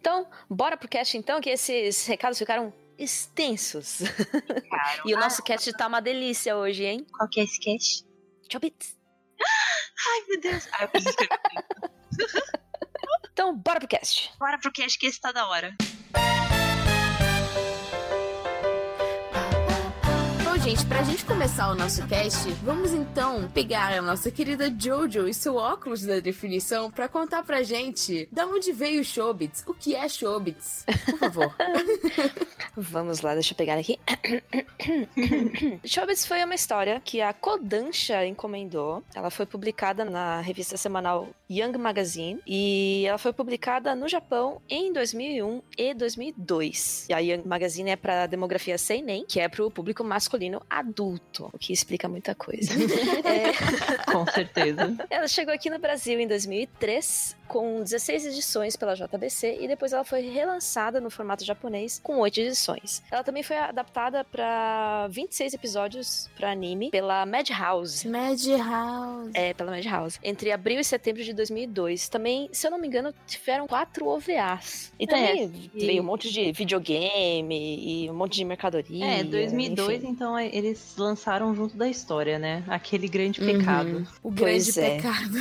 Então, 0.00 0.26
bora 0.48 0.76
pro 0.76 0.88
cast 0.88 1.16
então, 1.16 1.40
que 1.40 1.50
esses 1.50 2.06
recados 2.06 2.38
ficaram 2.38 2.72
extensos. 2.98 3.98
Claro. 4.68 5.02
e 5.06 5.14
o 5.14 5.18
nosso 5.18 5.42
cast 5.42 5.72
tá 5.72 5.86
uma 5.86 6.00
delícia 6.00 6.56
hoje, 6.56 6.84
hein? 6.84 7.06
Qual 7.16 7.28
que 7.28 7.40
é 7.40 7.44
esse 7.44 7.60
cast? 7.60 8.04
Chobits. 8.50 8.96
Ai, 9.40 10.24
meu 10.28 10.40
Deus. 10.40 10.68
Ah, 10.72 10.82
eu 10.82 10.88
preciso 10.88 11.10
escrever. 11.10 12.58
Então, 13.32 13.56
bora 13.56 13.78
pro 13.78 13.88
cast. 13.88 14.32
Bora 14.36 14.58
pro 14.58 14.72
cast 14.72 14.98
que 14.98 15.06
esse 15.06 15.20
tá 15.20 15.30
da 15.30 15.46
hora. 15.46 15.72
Gente, 20.68 20.84
pra 20.84 21.02
gente 21.02 21.24
começar 21.24 21.70
o 21.70 21.74
nosso 21.74 22.06
cast, 22.06 22.50
vamos 22.62 22.92
então 22.92 23.48
pegar 23.54 23.90
a 23.90 24.02
nossa 24.02 24.30
querida 24.30 24.70
Jojo 24.78 25.26
e 25.26 25.32
seu 25.32 25.56
óculos 25.56 26.02
da 26.02 26.20
definição 26.20 26.90
pra 26.90 27.08
contar 27.08 27.42
pra 27.42 27.62
gente 27.62 28.28
da 28.30 28.46
onde 28.46 28.70
veio 28.70 29.00
o 29.00 29.04
Shobits, 29.04 29.64
o 29.66 29.72
que 29.72 29.94
é 29.94 30.06
Shobits. 30.06 30.84
Por 31.06 31.18
favor. 31.18 31.56
Vamos 32.76 33.22
lá, 33.22 33.32
deixa 33.32 33.54
eu 33.54 33.56
pegar 33.56 33.78
aqui. 33.78 33.98
Shobits 35.84 36.26
foi 36.26 36.44
uma 36.44 36.54
história 36.54 37.00
que 37.02 37.22
a 37.22 37.32
Kodansha 37.32 38.26
encomendou. 38.26 39.02
Ela 39.14 39.30
foi 39.30 39.46
publicada 39.46 40.04
na 40.04 40.40
revista 40.42 40.76
semanal 40.76 41.28
Young 41.50 41.78
Magazine 41.78 42.40
e 42.46 43.04
ela 43.06 43.18
foi 43.18 43.32
publicada 43.32 43.94
no 43.94 44.06
Japão 44.06 44.60
em 44.68 44.92
2001 44.92 45.62
e 45.78 45.94
2002. 45.94 47.06
E 47.08 47.14
a 47.14 47.18
Young 47.20 47.42
Magazine 47.46 47.90
é 47.90 47.96
para 47.96 48.26
demografia 48.26 48.76
seinen, 48.76 49.24
que 49.24 49.40
é 49.40 49.48
para 49.48 49.64
o 49.64 49.70
público 49.70 50.04
masculino 50.04 50.57
adulto, 50.68 51.50
o 51.52 51.58
que 51.58 51.72
explica 51.72 52.08
muita 52.08 52.34
coisa. 52.34 52.72
É, 53.28 53.52
Com 54.12 54.26
certeza. 54.26 54.96
ela 55.10 55.28
chegou 55.28 55.52
aqui 55.52 55.68
no 55.68 55.78
Brasil 55.78 56.18
em 56.18 56.26
2003 56.26 57.36
com 57.46 57.82
16 57.82 58.26
edições 58.26 58.76
pela 58.76 58.94
JBC 58.94 59.58
e 59.60 59.66
depois 59.68 59.92
ela 59.92 60.04
foi 60.04 60.20
relançada 60.20 61.00
no 61.00 61.08
formato 61.10 61.44
japonês 61.44 61.98
com 62.02 62.18
8 62.18 62.40
edições. 62.40 63.02
Ela 63.10 63.24
também 63.24 63.42
foi 63.42 63.56
adaptada 63.56 64.22
para 64.24 65.08
26 65.08 65.54
episódios 65.54 66.28
para 66.36 66.50
anime 66.50 66.90
pela 66.90 67.24
Madhouse. 67.24 68.06
Madhouse. 68.06 69.30
É, 69.34 69.54
pela 69.54 69.70
Madhouse. 69.70 70.18
Entre 70.22 70.52
abril 70.52 70.78
e 70.80 70.84
setembro 70.84 71.22
de 71.24 71.32
2002. 71.32 72.08
Também, 72.08 72.48
se 72.52 72.66
eu 72.66 72.70
não 72.70 72.78
me 72.78 72.86
engano, 72.86 73.14
tiveram 73.26 73.66
quatro 73.66 74.06
OVAs. 74.08 74.92
E 74.98 75.06
também 75.06 75.70
e- 75.74 75.86
veio 75.86 76.02
um 76.02 76.06
monte 76.06 76.30
de 76.30 76.52
videogame 76.52 78.04
e 78.04 78.10
um 78.10 78.14
monte 78.14 78.34
de 78.36 78.44
mercadoria. 78.44 79.04
É, 79.06 79.24
2002, 79.24 80.02
enfim. 80.02 80.08
então 80.12 80.37
é, 80.38 80.54
eles 80.56 80.94
lançaram 80.96 81.54
junto 81.54 81.76
da 81.76 81.88
história, 81.88 82.38
né? 82.38 82.62
Aquele 82.68 83.08
grande 83.08 83.40
pecado. 83.40 84.06
O 84.22 84.32
Pois 84.32 84.74
grande 84.74 84.80
é. 84.80 84.96
pecado. 84.96 85.38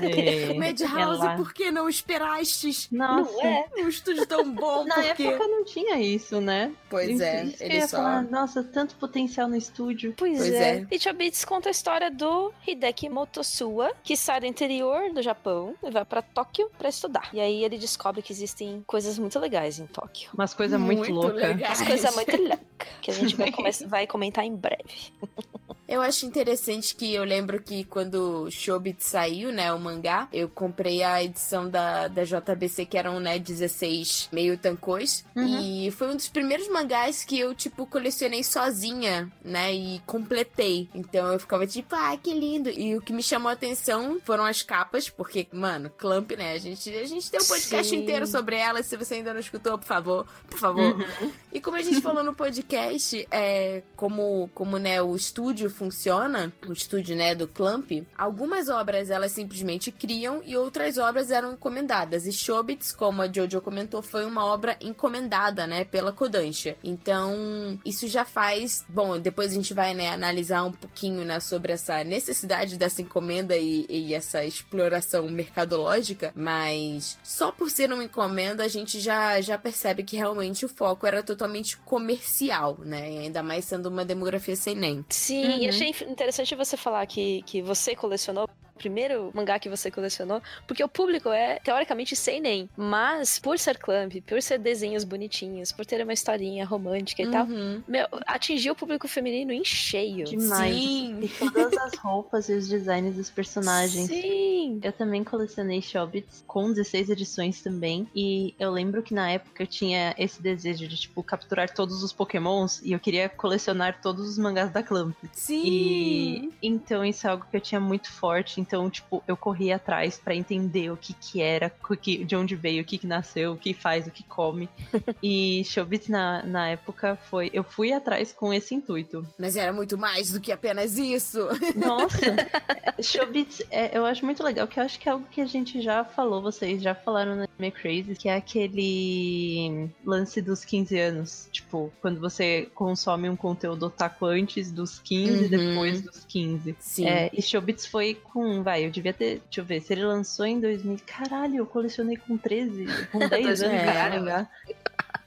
É, 0.00 0.54
Madhouse, 0.58 1.22
ela- 1.22 1.36
por 1.36 1.52
que 1.52 1.70
não 1.70 1.88
esperastes? 1.88 2.88
Nossa, 2.90 3.32
Não 3.32 3.40
é? 3.46 3.66
Um 3.78 3.88
estúdio 3.88 4.26
tão 4.26 4.50
bom, 4.52 4.84
na 4.84 4.94
por 4.96 5.14
quê? 5.14 5.26
época 5.26 5.46
não 5.48 5.64
tinha 5.64 5.98
isso, 6.00 6.40
né? 6.40 6.72
Pois 6.88 7.08
Isso- 7.10 7.22
é, 7.22 7.44
isso 7.44 7.62
ele 7.62 7.74
ia 7.74 7.88
só... 7.88 7.96
falar, 7.98 8.22
nossa, 8.22 8.62
tanto 8.64 8.94
potencial 8.96 9.48
no 9.48 9.56
estúdio. 9.56 10.14
Pois, 10.16 10.38
Pois 10.38 10.52
é. 10.52 10.78
é. 10.78 10.86
E 10.90 10.98
Chobits 10.98 11.44
conta 11.44 11.68
a 11.68 11.72
história 11.72 12.10
do 12.10 12.52
Hideki 12.66 13.08
Motosua, 13.08 13.92
que 14.02 14.16
sai 14.16 14.40
do 14.40 14.46
interior 14.46 15.12
do 15.12 15.22
Japão 15.22 15.74
e 15.82 15.90
vai 15.90 16.04
pra 16.04 16.22
Tóquio 16.22 16.70
pra 16.78 16.88
estudar. 16.88 17.28
E 17.32 17.40
aí 17.40 17.64
ele 17.64 17.78
descobre 17.78 18.22
que 18.22 18.32
existem 18.32 18.82
coisas 18.86 19.18
muito 19.18 19.38
legais 19.38 19.78
em 19.78 19.86
Tóquio. 19.86 20.30
Umas 20.34 20.54
coisas 20.54 20.80
muito, 20.80 21.10
loucas. 21.12 21.34
legais. 21.36 21.78
Umas 21.80 21.88
coisas 21.88 22.14
muito 22.14 22.36
loucas 22.42 22.58
que 23.00 23.10
a 23.10 23.14
gente 23.14 23.36
vai, 23.36 23.52
come- 23.52 23.70
vai 23.86 24.06
comentar 24.20 24.44
em 24.44 24.54
breve. 24.54 25.12
Eu 25.88 26.00
acho 26.00 26.24
interessante 26.24 26.94
que 26.94 27.12
eu 27.14 27.24
lembro 27.24 27.60
que 27.60 27.82
quando 27.82 28.48
Shobit 28.48 29.02
saiu, 29.02 29.50
né, 29.50 29.72
o 29.72 29.80
mangá, 29.80 30.28
eu 30.32 30.48
comprei 30.48 31.02
a 31.02 31.20
edição 31.20 31.68
da, 31.68 32.06
da 32.06 32.22
JBC, 32.22 32.86
que 32.86 32.96
eram, 32.96 33.18
né, 33.18 33.40
16 33.40 34.28
meio 34.30 34.56
tancos. 34.56 35.24
Uhum. 35.34 35.60
E 35.60 35.90
foi 35.90 36.12
um 36.12 36.14
dos 36.14 36.28
primeiros 36.28 36.68
mangás 36.68 37.24
que 37.24 37.40
eu, 37.40 37.52
tipo, 37.56 37.86
colecionei 37.86 38.44
sozinha, 38.44 39.28
né, 39.44 39.74
e 39.74 39.98
completei. 40.06 40.88
Então 40.94 41.32
eu 41.32 41.40
ficava 41.40 41.66
tipo, 41.66 41.92
ah, 41.96 42.16
que 42.16 42.32
lindo. 42.32 42.70
E 42.70 42.94
o 42.94 43.00
que 43.00 43.12
me 43.12 43.20
chamou 43.20 43.48
a 43.50 43.54
atenção 43.54 44.20
foram 44.24 44.44
as 44.44 44.62
capas, 44.62 45.10
porque, 45.10 45.48
mano, 45.52 45.90
Clamp, 45.98 46.30
né, 46.38 46.52
a 46.52 46.58
gente, 46.58 46.88
a 46.88 47.04
gente 47.04 47.28
tem 47.28 47.40
um 47.40 47.46
podcast 47.46 47.90
Sim. 47.90 47.96
inteiro 47.96 48.28
sobre 48.28 48.54
ela. 48.54 48.80
Se 48.84 48.96
você 48.96 49.14
ainda 49.14 49.34
não 49.34 49.40
escutou, 49.40 49.76
por 49.76 49.86
favor, 49.88 50.24
por 50.48 50.58
favor, 50.60 50.94
Uhum. 50.94 51.32
e 51.52 51.60
como 51.60 51.76
a 51.76 51.82
gente 51.82 52.00
falou 52.00 52.22
no 52.22 52.32
podcast, 52.32 53.26
é, 53.28 53.82
como, 53.96 54.09
como 54.54 54.78
né, 54.78 55.00
o 55.02 55.14
estúdio 55.14 55.70
funciona, 55.70 56.52
o 56.66 56.72
estúdio 56.72 57.16
né, 57.16 57.34
do 57.34 57.46
Clamp, 57.46 57.90
algumas 58.16 58.68
obras 58.68 59.10
elas 59.10 59.32
simplesmente 59.32 59.90
criam 59.90 60.42
e 60.44 60.56
outras 60.56 60.98
obras 60.98 61.30
eram 61.30 61.52
encomendadas. 61.52 62.26
E 62.26 62.32
Shobits, 62.32 62.92
como 62.92 63.22
a 63.22 63.32
Jojo 63.32 63.60
comentou, 63.60 64.02
foi 64.02 64.24
uma 64.24 64.44
obra 64.44 64.76
encomendada 64.80 65.66
né, 65.66 65.84
pela 65.84 66.12
Kodansha. 66.12 66.76
Então, 66.82 67.78
isso 67.84 68.08
já 68.08 68.24
faz. 68.24 68.84
Bom, 68.88 69.18
depois 69.18 69.52
a 69.52 69.54
gente 69.54 69.74
vai 69.74 69.94
né, 69.94 70.08
analisar 70.08 70.64
um 70.64 70.72
pouquinho 70.72 71.24
né, 71.24 71.40
sobre 71.40 71.72
essa 71.72 72.02
necessidade 72.04 72.76
dessa 72.76 73.02
encomenda 73.02 73.56
e, 73.56 73.86
e 73.88 74.14
essa 74.14 74.44
exploração 74.44 75.28
mercadológica, 75.28 76.32
mas 76.34 77.18
só 77.22 77.52
por 77.52 77.70
ser 77.70 77.92
uma 77.92 78.04
encomenda 78.04 78.64
a 78.64 78.68
gente 78.68 79.00
já, 79.00 79.40
já 79.40 79.58
percebe 79.58 80.02
que 80.02 80.16
realmente 80.16 80.64
o 80.64 80.68
foco 80.68 81.06
era 81.06 81.22
totalmente 81.22 81.76
comercial, 81.78 82.78
né? 82.80 83.02
Ainda 83.02 83.42
mais 83.42 83.64
sendo 83.64 83.88
uma 83.88 83.99
demografia 84.04 84.56
sem 84.56 84.74
nem. 84.74 85.04
Sim, 85.08 85.44
Uhum. 85.44 85.58
e 85.58 85.68
achei 85.68 85.94
interessante 86.08 86.54
você 86.54 86.76
falar 86.76 87.06
que, 87.06 87.42
que 87.42 87.60
você 87.62 87.94
colecionou 87.96 88.48
primeiro 88.80 89.30
mangá 89.34 89.58
que 89.58 89.68
você 89.68 89.90
colecionou, 89.90 90.42
porque 90.66 90.82
o 90.82 90.88
público 90.88 91.28
é 91.28 91.58
teoricamente 91.60 92.16
sem 92.16 92.40
nem, 92.40 92.68
mas 92.76 93.38
por 93.38 93.58
ser 93.58 93.76
clamp, 93.78 94.14
por 94.26 94.40
ser 94.40 94.58
desenhos 94.58 95.04
bonitinhos, 95.04 95.70
por 95.70 95.84
ter 95.84 96.02
uma 96.02 96.12
historinha 96.14 96.64
romântica 96.64 97.22
e 97.22 97.30
tal, 97.30 97.44
Uhum. 97.46 97.82
meu, 97.86 98.06
atingiu 98.26 98.72
o 98.72 98.76
público 98.76 99.06
feminino 99.06 99.52
em 99.52 99.64
cheio. 99.64 100.24
Demais. 100.24 100.74
Sim. 100.74 101.20
E 101.22 101.28
todas 101.28 101.76
as 101.78 101.94
roupas 101.98 102.48
e 102.48 102.54
os 102.54 102.68
designs 102.68 103.14
dos 103.16 103.28
personagens. 103.30 104.06
Sim. 104.06 104.80
Eu 104.82 104.92
também 104.92 105.22
colecionei 105.22 105.82
Shobits 105.82 106.42
com 106.46 106.70
16 106.72 107.10
edições 107.10 107.60
também. 107.60 108.08
E 108.14 108.54
eu 108.58 108.70
lembro 108.70 109.02
que 109.02 109.12
na 109.12 109.30
época 109.30 109.62
eu 109.62 109.66
tinha 109.66 110.14
esse 110.16 110.40
desejo 110.40 110.86
de, 110.88 110.96
tipo, 110.96 111.22
capturar 111.22 111.68
todos 111.72 112.02
os 112.02 112.12
pokémons. 112.12 112.80
E 112.82 112.92
eu 112.92 113.00
queria 113.00 113.28
colecionar 113.28 114.00
todos 114.00 114.28
os 114.28 114.38
mangás 114.38 114.70
da 114.70 114.82
Clamp. 114.82 115.14
Sim. 115.32 115.62
E 115.64 116.50
então 116.62 117.04
isso 117.04 117.26
é 117.26 117.30
algo 117.30 117.44
que 117.50 117.56
eu 117.56 117.60
tinha 117.60 117.80
muito 117.80 118.10
forte. 118.12 118.60
Então, 118.70 118.88
tipo, 118.88 119.20
eu 119.26 119.36
corri 119.36 119.72
atrás 119.72 120.16
pra 120.16 120.32
entender 120.32 120.92
o 120.92 120.96
que 120.96 121.12
que 121.12 121.42
era, 121.42 121.72
o 121.90 121.96
que, 121.96 122.24
de 122.24 122.36
onde 122.36 122.54
veio, 122.54 122.82
o 122.82 122.84
que 122.84 122.98
que 122.98 123.06
nasceu, 123.06 123.54
o 123.54 123.56
que 123.56 123.74
faz, 123.74 124.06
o 124.06 124.12
que 124.12 124.22
come. 124.22 124.68
e 125.20 125.64
Shobits 125.64 126.06
na, 126.06 126.44
na 126.44 126.68
época 126.68 127.18
foi. 127.28 127.50
Eu 127.52 127.64
fui 127.64 127.92
atrás 127.92 128.32
com 128.32 128.54
esse 128.54 128.72
intuito. 128.72 129.26
Mas 129.36 129.56
era 129.56 129.72
muito 129.72 129.98
mais 129.98 130.30
do 130.30 130.40
que 130.40 130.52
apenas 130.52 130.96
isso. 130.96 131.40
Nossa! 131.74 132.36
Shobits, 133.02 133.60
é, 133.72 133.98
eu 133.98 134.06
acho 134.06 134.24
muito 134.24 134.40
legal, 134.44 134.68
que 134.68 134.78
eu 134.78 134.84
acho 134.84 135.00
que 135.00 135.08
é 135.08 135.12
algo 135.12 135.26
que 135.28 135.40
a 135.40 135.46
gente 135.46 135.82
já 135.82 136.04
falou, 136.04 136.40
vocês 136.40 136.80
já 136.80 136.94
falaram 136.94 137.44
Anime 137.60 137.70
Crazy, 137.70 138.14
que 138.14 138.28
é 138.28 138.34
aquele 138.36 139.88
lance 140.04 140.40
dos 140.40 140.64
15 140.64 140.98
anos. 140.98 141.48
Tipo, 141.52 141.92
quando 142.00 142.18
você 142.18 142.68
consome 142.74 143.28
um 143.28 143.36
conteúdo 143.36 143.86
otaku 143.86 144.24
antes 144.26 144.72
dos 144.72 144.98
15 144.98 145.30
e 145.32 145.42
Uhum. 145.42 145.48
depois 145.68 146.02
dos 146.02 146.24
15. 146.24 146.74
Sim. 146.80 147.06
É, 147.06 147.30
e 147.32 147.42
Shobits 147.42 147.86
foi 147.86 148.14
com, 148.14 148.62
vai, 148.62 148.84
eu 148.86 148.90
devia 148.90 149.12
ter, 149.12 149.40
deixa 149.44 149.60
eu 149.60 149.64
ver, 149.64 149.80
se 149.82 149.92
ele 149.92 150.04
lançou 150.04 150.46
em 150.46 150.58
2000, 150.58 150.98
caralho, 151.06 151.56
eu 151.56 151.66
colecionei 151.66 152.16
com 152.16 152.36
13, 152.36 152.86
com 153.12 153.18
10 153.28 153.32
anos, 153.32 153.60
2000, 153.60 153.76
esse 153.76 153.84
caralho. 153.86 154.20
mangá. 154.20 154.50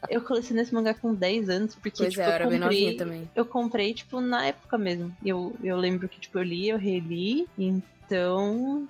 Eu 0.10 0.22
colecionei 0.22 0.64
esse 0.64 0.74
mangá 0.74 0.94
com 0.94 1.14
10 1.14 1.50
anos, 1.50 1.76
porque, 1.76 2.04
Pois 2.04 2.10
tipo, 2.10 2.22
é, 2.24 2.28
eu 2.28 2.32
era 2.32 2.44
comprei, 2.50 2.96
também. 2.98 3.30
eu 3.36 3.46
comprei, 3.46 3.94
tipo, 3.94 4.20
na 4.20 4.48
época 4.48 4.78
mesmo. 4.78 5.16
Eu, 5.24 5.56
eu 5.64 5.78
lembro 5.78 6.10
que, 6.10 6.20
tipo, 6.20 6.38
eu 6.40 6.44
li, 6.44 6.68
eu 6.68 6.78
reli, 6.78 7.48
então 7.58 7.82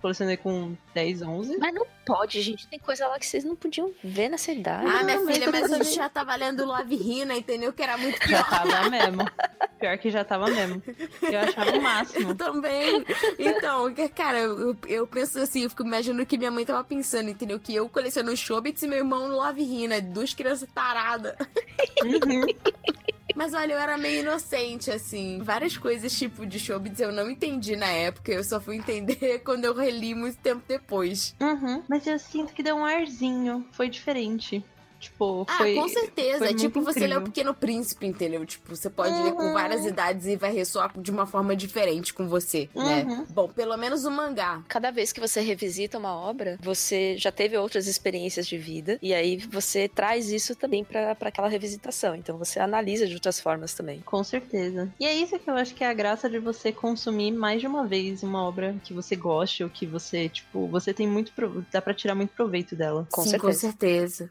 colecionei 0.02 0.38
com 0.38 0.76
10, 0.94 1.22
11. 1.22 1.58
Mas 1.58 1.74
não 1.74 1.86
pode, 2.06 2.42
gente. 2.42 2.68
Tem 2.68 2.80
coisa 2.80 3.08
lá 3.08 3.18
que 3.20 3.26
vocês 3.26 3.44
não 3.44 3.56
podiam 3.56 3.92
ver 4.04 4.30
nessa 4.30 4.52
idade. 4.52 4.86
Ah, 4.88 5.04
minha 5.04 5.20
Não, 5.20 5.28
filha, 5.32 5.46
eu 5.46 5.52
mas 5.52 5.64
a 5.64 5.68
gente 5.68 5.78
também- 5.80 5.94
já 5.96 6.10
tava 6.10 6.36
lendo 6.36 6.66
Love 6.66 6.96
Hina, 6.96 7.36
entendeu? 7.36 7.72
Que 7.74 7.82
era 7.84 7.98
muito 7.98 8.18
Já 8.28 8.44
pior. 8.44 8.50
tava 8.50 8.90
mesmo. 8.90 9.26
Pior 9.80 9.98
que 9.98 10.10
já 10.12 10.24
tava 10.24 10.48
mesmo. 10.48 10.82
Eu 11.22 11.40
achava 11.40 11.72
o 11.72 11.76
Eu 11.76 11.82
máximo. 11.82 12.36
também. 12.36 13.06
Então, 13.40 13.94
que- 13.94 14.10
cara, 14.10 14.40
eu, 14.40 14.76
eu 14.88 15.06
penso 15.08 15.40
assim, 15.40 15.64
eu 15.64 15.70
fico 15.70 15.84
imaginando 15.84 16.24
o 16.24 16.26
que 16.26 16.38
minha 16.38 16.52
mãe 16.52 16.66
tava 16.66 16.84
pensando, 16.84 17.30
entendeu? 17.30 17.60
Que 17.60 17.76
eu 17.76 17.88
coleciono 17.90 18.36
Shobits 18.36 18.82
e 18.84 18.88
meu 18.88 19.00
irmão 19.00 19.28
Love 19.30 19.62
Hina, 19.62 20.00
duas 20.02 20.34
crianças 20.34 20.70
taradas. 20.74 21.36
Uhum. 22.04 22.46
Mas 23.36 23.54
olha, 23.54 23.74
eu 23.74 23.80
era 23.80 23.98
meio 23.98 24.22
inocente, 24.22 24.92
assim. 24.92 25.40
Várias 25.42 25.78
coisas, 25.78 26.12
tipo, 26.18 26.46
de 26.46 26.60
Shobits 26.60 27.00
eu 27.00 27.12
não 27.12 27.30
entendi 27.30 27.76
na 27.76 27.88
época. 27.88 28.32
Eu 28.32 28.44
só 28.44 28.60
fui 28.60 28.76
entender 28.78 29.40
quando 29.46 29.66
eu 29.66 29.74
reli 29.74 30.14
muito 30.14 30.38
tempo 30.38 30.64
depois. 30.68 31.36
Uhum. 31.40 31.84
Mas 31.88 32.06
eu 32.08 32.18
sinto 32.20 32.54
que 32.54 32.64
deu 32.64 32.76
um 32.76 32.86
arzinho. 32.86 33.68
Foi 33.72 33.90
diferente. 33.90 34.64
Tipo, 35.04 35.46
Ah, 35.50 35.58
foi. 35.58 35.76
com 35.76 35.88
certeza. 35.90 36.38
foi 36.40 36.50
É 36.52 36.54
tipo 36.54 36.82
você 36.82 37.06
ler 37.08 37.18
o. 37.18 37.22
Pequeno 37.24 37.54
Príncipe, 37.54 38.06
entendeu? 38.06 38.46
Tipo, 38.46 38.76
você 38.76 38.90
pode 38.90 39.14
ler 39.22 39.34
com 39.34 39.44
Uhum. 39.44 39.54
várias 39.54 39.86
idades 39.86 40.26
e 40.28 40.36
vai 40.36 40.52
ressoar 40.54 40.92
de 40.98 41.12
uma 41.12 41.26
forma 41.26 41.56
diferente 41.56 42.14
com 42.14 42.28
você, 42.28 42.70
né? 42.76 43.04
Uhum. 43.04 43.26
Bom, 43.30 43.48
pelo 43.50 43.76
menos 43.78 44.06
o 44.06 44.12
mangá. 44.12 44.62
Cada 44.68 44.92
vez 44.92 45.12
que 45.12 45.20
você 45.20 45.42
revisita 45.42 45.98
uma 45.98 46.16
obra, 46.16 46.58
você 46.62 47.18
já 47.18 47.32
teve 47.32 47.58
outras 47.58 47.88
experiências 47.88 48.48
de 48.48 48.58
vida, 48.58 48.98
e 49.02 49.14
aí 49.14 49.38
você 49.38 49.88
traz 49.88 50.30
isso 50.32 50.56
também 50.56 50.84
pra 50.84 51.16
pra 51.16 51.30
aquela 51.30 51.48
revisitação. 51.48 52.16
Então 52.16 52.38
você 52.38 52.60
analisa 52.60 53.06
de 53.08 53.14
outras 53.14 53.40
formas 53.40 53.74
também. 53.74 54.02
Com 54.02 54.24
certeza. 54.24 54.92
E 55.00 55.06
é 55.06 55.14
isso 55.14 55.38
que 55.38 55.50
eu 55.50 55.56
acho 55.56 55.74
que 55.76 55.84
é 55.84 55.88
a 55.90 55.94
graça 55.94 56.30
de 56.30 56.40
você 56.40 56.72
consumir 56.72 57.32
mais 57.32 57.60
de 57.62 57.68
uma 57.68 57.86
vez 57.86 58.24
uma 58.24 58.44
obra 58.48 58.76
que 58.84 58.94
você 58.94 59.16
goste 59.16 59.64
ou 59.64 59.70
que 59.70 59.86
você, 59.86 60.30
tipo, 60.30 60.68
você 60.68 60.94
tem 60.94 61.08
muito. 61.08 61.32
dá 61.72 61.82
pra 61.82 61.94
tirar 61.94 62.16
muito 62.16 62.32
proveito 62.34 62.76
dela. 62.76 63.08
Com 63.12 63.22
Sim, 63.24 63.30
certeza. 63.32 63.52
com 63.54 63.60
certeza. 63.60 64.30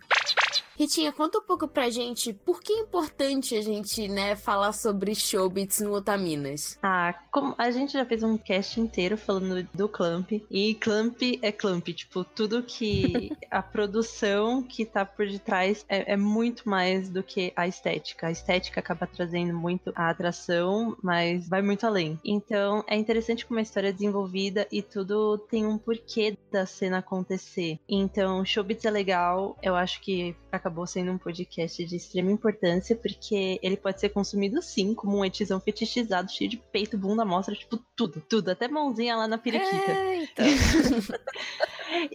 Ritinha, 0.78 1.12
conta 1.12 1.38
um 1.38 1.42
pouco 1.42 1.68
pra 1.68 1.90
gente 1.90 2.32
por 2.32 2.60
que 2.62 2.72
é 2.72 2.80
importante 2.80 3.56
a 3.56 3.62
gente, 3.62 4.08
né, 4.08 4.34
falar 4.36 4.72
sobre 4.72 5.14
Showbits 5.14 5.80
no 5.80 5.92
Otaminas. 5.92 6.78
Ah, 6.82 7.14
como 7.30 7.54
a 7.58 7.70
gente 7.70 7.92
já 7.92 8.04
fez 8.04 8.22
um 8.22 8.36
cast 8.36 8.80
inteiro 8.80 9.16
falando 9.16 9.66
do 9.74 9.88
Clamp, 9.88 10.32
e 10.50 10.74
Clamp 10.74 11.20
é 11.40 11.52
Clamp, 11.52 11.88
tipo, 11.88 12.24
tudo 12.24 12.62
que 12.62 13.30
a 13.50 13.62
produção 13.62 14.62
que 14.62 14.84
tá 14.84 15.04
por 15.04 15.26
detrás 15.26 15.84
é, 15.88 16.12
é 16.12 16.16
muito 16.16 16.68
mais 16.68 17.08
do 17.08 17.22
que 17.22 17.52
a 17.54 17.66
estética. 17.66 18.26
A 18.26 18.30
estética 18.30 18.80
acaba 18.80 19.06
trazendo 19.06 19.54
muito 19.54 19.92
a 19.94 20.10
atração, 20.10 20.96
mas 21.02 21.48
vai 21.48 21.62
muito 21.62 21.86
além. 21.86 22.18
Então, 22.24 22.84
é 22.86 22.96
interessante 22.96 23.46
como 23.46 23.58
a 23.58 23.62
história 23.62 23.88
é 23.88 23.92
desenvolvida 23.92 24.66
e 24.70 24.82
tudo 24.82 25.38
tem 25.38 25.66
um 25.66 25.78
porquê 25.78 26.36
da 26.50 26.66
cena 26.66 26.98
acontecer. 26.98 27.78
Então, 27.88 28.44
Showbiz 28.44 28.84
é 28.84 28.90
legal, 28.90 29.56
eu 29.62 29.74
acho 29.74 30.00
que 30.00 30.34
acabou 30.57 30.86
sendo 30.86 31.12
um 31.12 31.18
podcast 31.18 31.84
de 31.84 31.96
extrema 31.96 32.30
importância, 32.30 32.94
porque 32.94 33.59
ele 33.62 33.76
pode 33.76 34.00
ser 34.00 34.11
consumido 34.11 34.61
sim, 34.62 34.94
como 34.94 35.18
um 35.18 35.24
etizão 35.24 35.61
fetichizado, 35.61 36.30
cheio 36.30 36.50
de 36.50 36.57
peito, 36.57 36.98
bunda, 36.98 37.24
mostra, 37.24 37.55
tipo, 37.55 37.78
tudo, 37.96 38.22
tudo, 38.28 38.50
até 38.50 38.68
mãozinha 38.68 39.16
lá 39.16 39.26
na 39.26 39.38
periquita. 39.38 39.92
É, 39.92 40.22
então. 40.24 40.46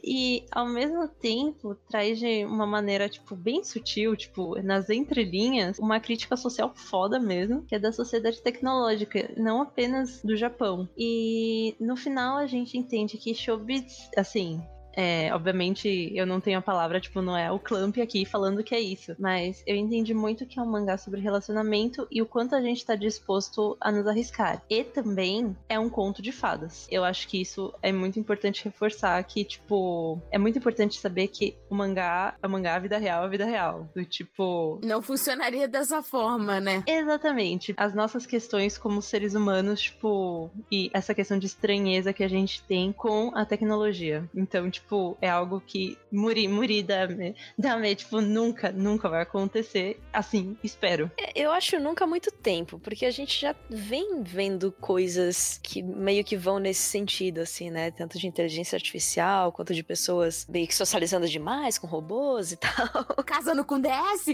E 0.04 0.46
ao 0.52 0.68
mesmo 0.68 1.08
tempo 1.08 1.76
traz 1.90 2.20
de 2.20 2.46
uma 2.46 2.66
maneira, 2.66 3.08
tipo, 3.08 3.36
bem 3.36 3.64
sutil, 3.64 4.16
tipo, 4.16 4.60
nas 4.62 4.90
entrelinhas, 4.90 5.78
uma 5.80 6.00
crítica 6.00 6.36
social 6.36 6.74
foda 6.76 7.20
mesmo, 7.20 7.64
que 7.64 7.76
é 7.76 7.80
da 7.80 7.92
sociedade 7.92 8.42
tecnológica, 8.42 9.30
não 9.38 9.62
apenas 9.62 10.22
do 10.24 10.36
Japão. 10.36 10.90
E 10.98 11.76
no 11.80 11.96
final 11.96 12.38
a 12.38 12.48
gente 12.48 12.78
entende 12.78 13.18
que 13.18 13.34
Showbiz, 13.34 14.10
assim. 14.18 14.62
É, 14.98 15.32
obviamente 15.32 16.12
eu 16.16 16.26
não 16.26 16.42
tenho 16.42 16.58
a 16.58 16.62
palavra, 16.62 17.00
tipo, 17.00 17.22
não 17.22 17.38
é 17.38 17.52
o 17.52 17.60
Clamp 17.60 18.00
aqui 18.00 18.26
falando 18.26 18.64
que 18.64 18.74
é 18.74 18.80
isso. 18.80 19.16
Mas 19.20 19.64
eu 19.68 19.76
entendi 19.76 20.14
muito 20.14 20.46
que 20.46 20.60
é 20.60 20.62
um 20.62 20.66
mangá 20.66 20.98
sobre 20.98 21.22
relacionamento 21.22 22.08
e 22.10 22.20
o 22.22 22.26
quanto 22.26 22.56
a 22.56 22.62
gente 22.62 22.84
tá 22.84 22.96
disposto 22.96 23.78
a 23.80 23.92
nos 23.92 24.08
arriscar. 24.08 24.64
E 24.68 24.84
também 24.84 25.56
é 25.70 25.78
um 25.78 25.90
conto 25.90 26.22
de 26.22 26.32
fadas. 26.32 26.88
Eu 26.90 27.04
acho 27.04 27.28
que 27.28 27.40
isso 27.40 27.72
é 27.82 27.92
muito 27.92 28.20
importante 28.20 28.64
reforçar 28.64 29.24
que, 29.24 29.44
tipo, 29.44 30.20
é 30.32 30.38
muito 30.40 30.58
importante 30.58 31.00
saber 31.00 31.28
que 31.28 31.56
o 31.70 31.76
mangá, 31.76 32.36
o 32.44 32.50
mangá, 32.50 32.76
a 32.76 32.80
vida 32.80 32.98
real, 32.98 33.22
é 33.22 33.26
a 33.26 33.30
vida 33.30 33.46
real. 33.46 33.88
Do 33.96 34.04
tipo, 34.04 34.80
Não 34.84 35.02
funcionaria 35.02 35.68
dessa 35.68 36.02
forma, 36.02 36.60
né? 36.60 36.84
Exatamente. 36.88 37.74
As 37.78 37.94
nossas 37.94 38.26
questões 38.26 38.78
como 38.78 39.02
seres 39.02 39.36
humanos, 39.36 39.82
tipo, 39.82 40.50
e 40.72 40.90
essa 40.92 41.14
questão 41.14 41.38
de 41.38 41.46
estranheza 41.46 42.14
que 42.14 42.24
a 42.24 42.28
gente 42.28 42.64
tem 42.64 42.92
com 42.92 43.32
a 43.36 43.46
tecnologia. 43.46 44.28
Então, 44.34 44.70
tipo, 44.70 44.87
é 45.22 45.30
algo 45.30 45.62
que 45.66 45.98
muri, 46.12 46.48
muri 46.48 46.82
dame, 46.82 47.36
dame, 47.58 47.96
tipo, 47.96 48.22
nunca, 48.22 48.72
nunca 48.72 49.10
vai 49.10 49.22
acontecer. 49.22 50.00
Assim, 50.14 50.58
espero. 50.64 51.12
Eu 51.36 51.52
acho 51.52 51.80
nunca 51.80 52.08
muito 52.08 52.32
tempo, 52.32 52.80
porque 52.80 53.06
a 53.06 53.12
gente 53.12 53.40
já 53.40 53.56
vem 53.70 54.24
vendo 54.24 54.72
coisas 54.72 55.60
que 55.62 55.82
meio 55.84 56.24
que 56.24 56.38
vão 56.38 56.60
nesse 56.60 56.82
sentido, 56.82 57.40
assim, 57.40 57.70
né? 57.70 57.92
Tanto 57.92 58.18
de 58.18 58.28
inteligência 58.28 58.76
artificial, 58.76 59.52
quanto 59.52 59.74
de 59.74 59.84
pessoas 59.84 60.46
meio 60.50 60.68
que 60.68 60.76
socializando 60.76 61.28
demais 61.28 61.78
com 61.78 61.88
robôs 61.88 62.52
e 62.52 62.58
tal. 62.58 63.06
Casando 63.26 63.66
com 63.66 63.80
DS? 63.80 64.28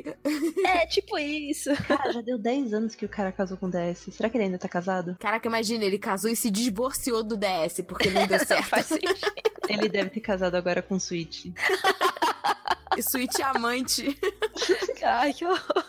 É, 0.66 0.86
tipo 0.88 1.18
isso. 1.18 1.70
Cara, 1.88 2.12
já 2.12 2.22
deu 2.22 2.38
10 2.38 2.74
anos 2.74 2.96
que 2.96 3.06
o 3.06 3.10
cara 3.10 3.32
casou 3.32 3.58
com 3.58 3.68
o 3.68 3.72
DS. 3.72 4.10
Será 4.12 4.30
que 4.30 4.38
ele 4.38 4.46
ainda 4.46 4.58
tá 4.58 4.68
casado? 4.68 5.16
Caraca, 5.20 5.48
imagina, 5.48 5.84
ele 5.84 5.98
casou 5.98 6.30
e 6.30 6.36
se 6.36 6.50
divorciou 6.52 7.24
do 7.24 7.38
DS 7.38 7.82
porque 7.88 8.10
não 8.10 8.28
deu 8.28 8.40
certo. 8.46 8.68
Faz 8.68 8.86
sentido. 8.88 9.14
Ele 9.68 9.88
deve 9.90 10.10
ter 10.10 10.20
casado 10.20 10.56
agora 10.56 10.82
com 10.82 10.96
o 10.96 11.00
Switch. 11.00 11.46
e 12.98 13.02
Switch 13.02 13.40
amante. 13.40 14.18
Ai, 15.04 15.34
que 15.34 15.46
horror. 15.46 15.86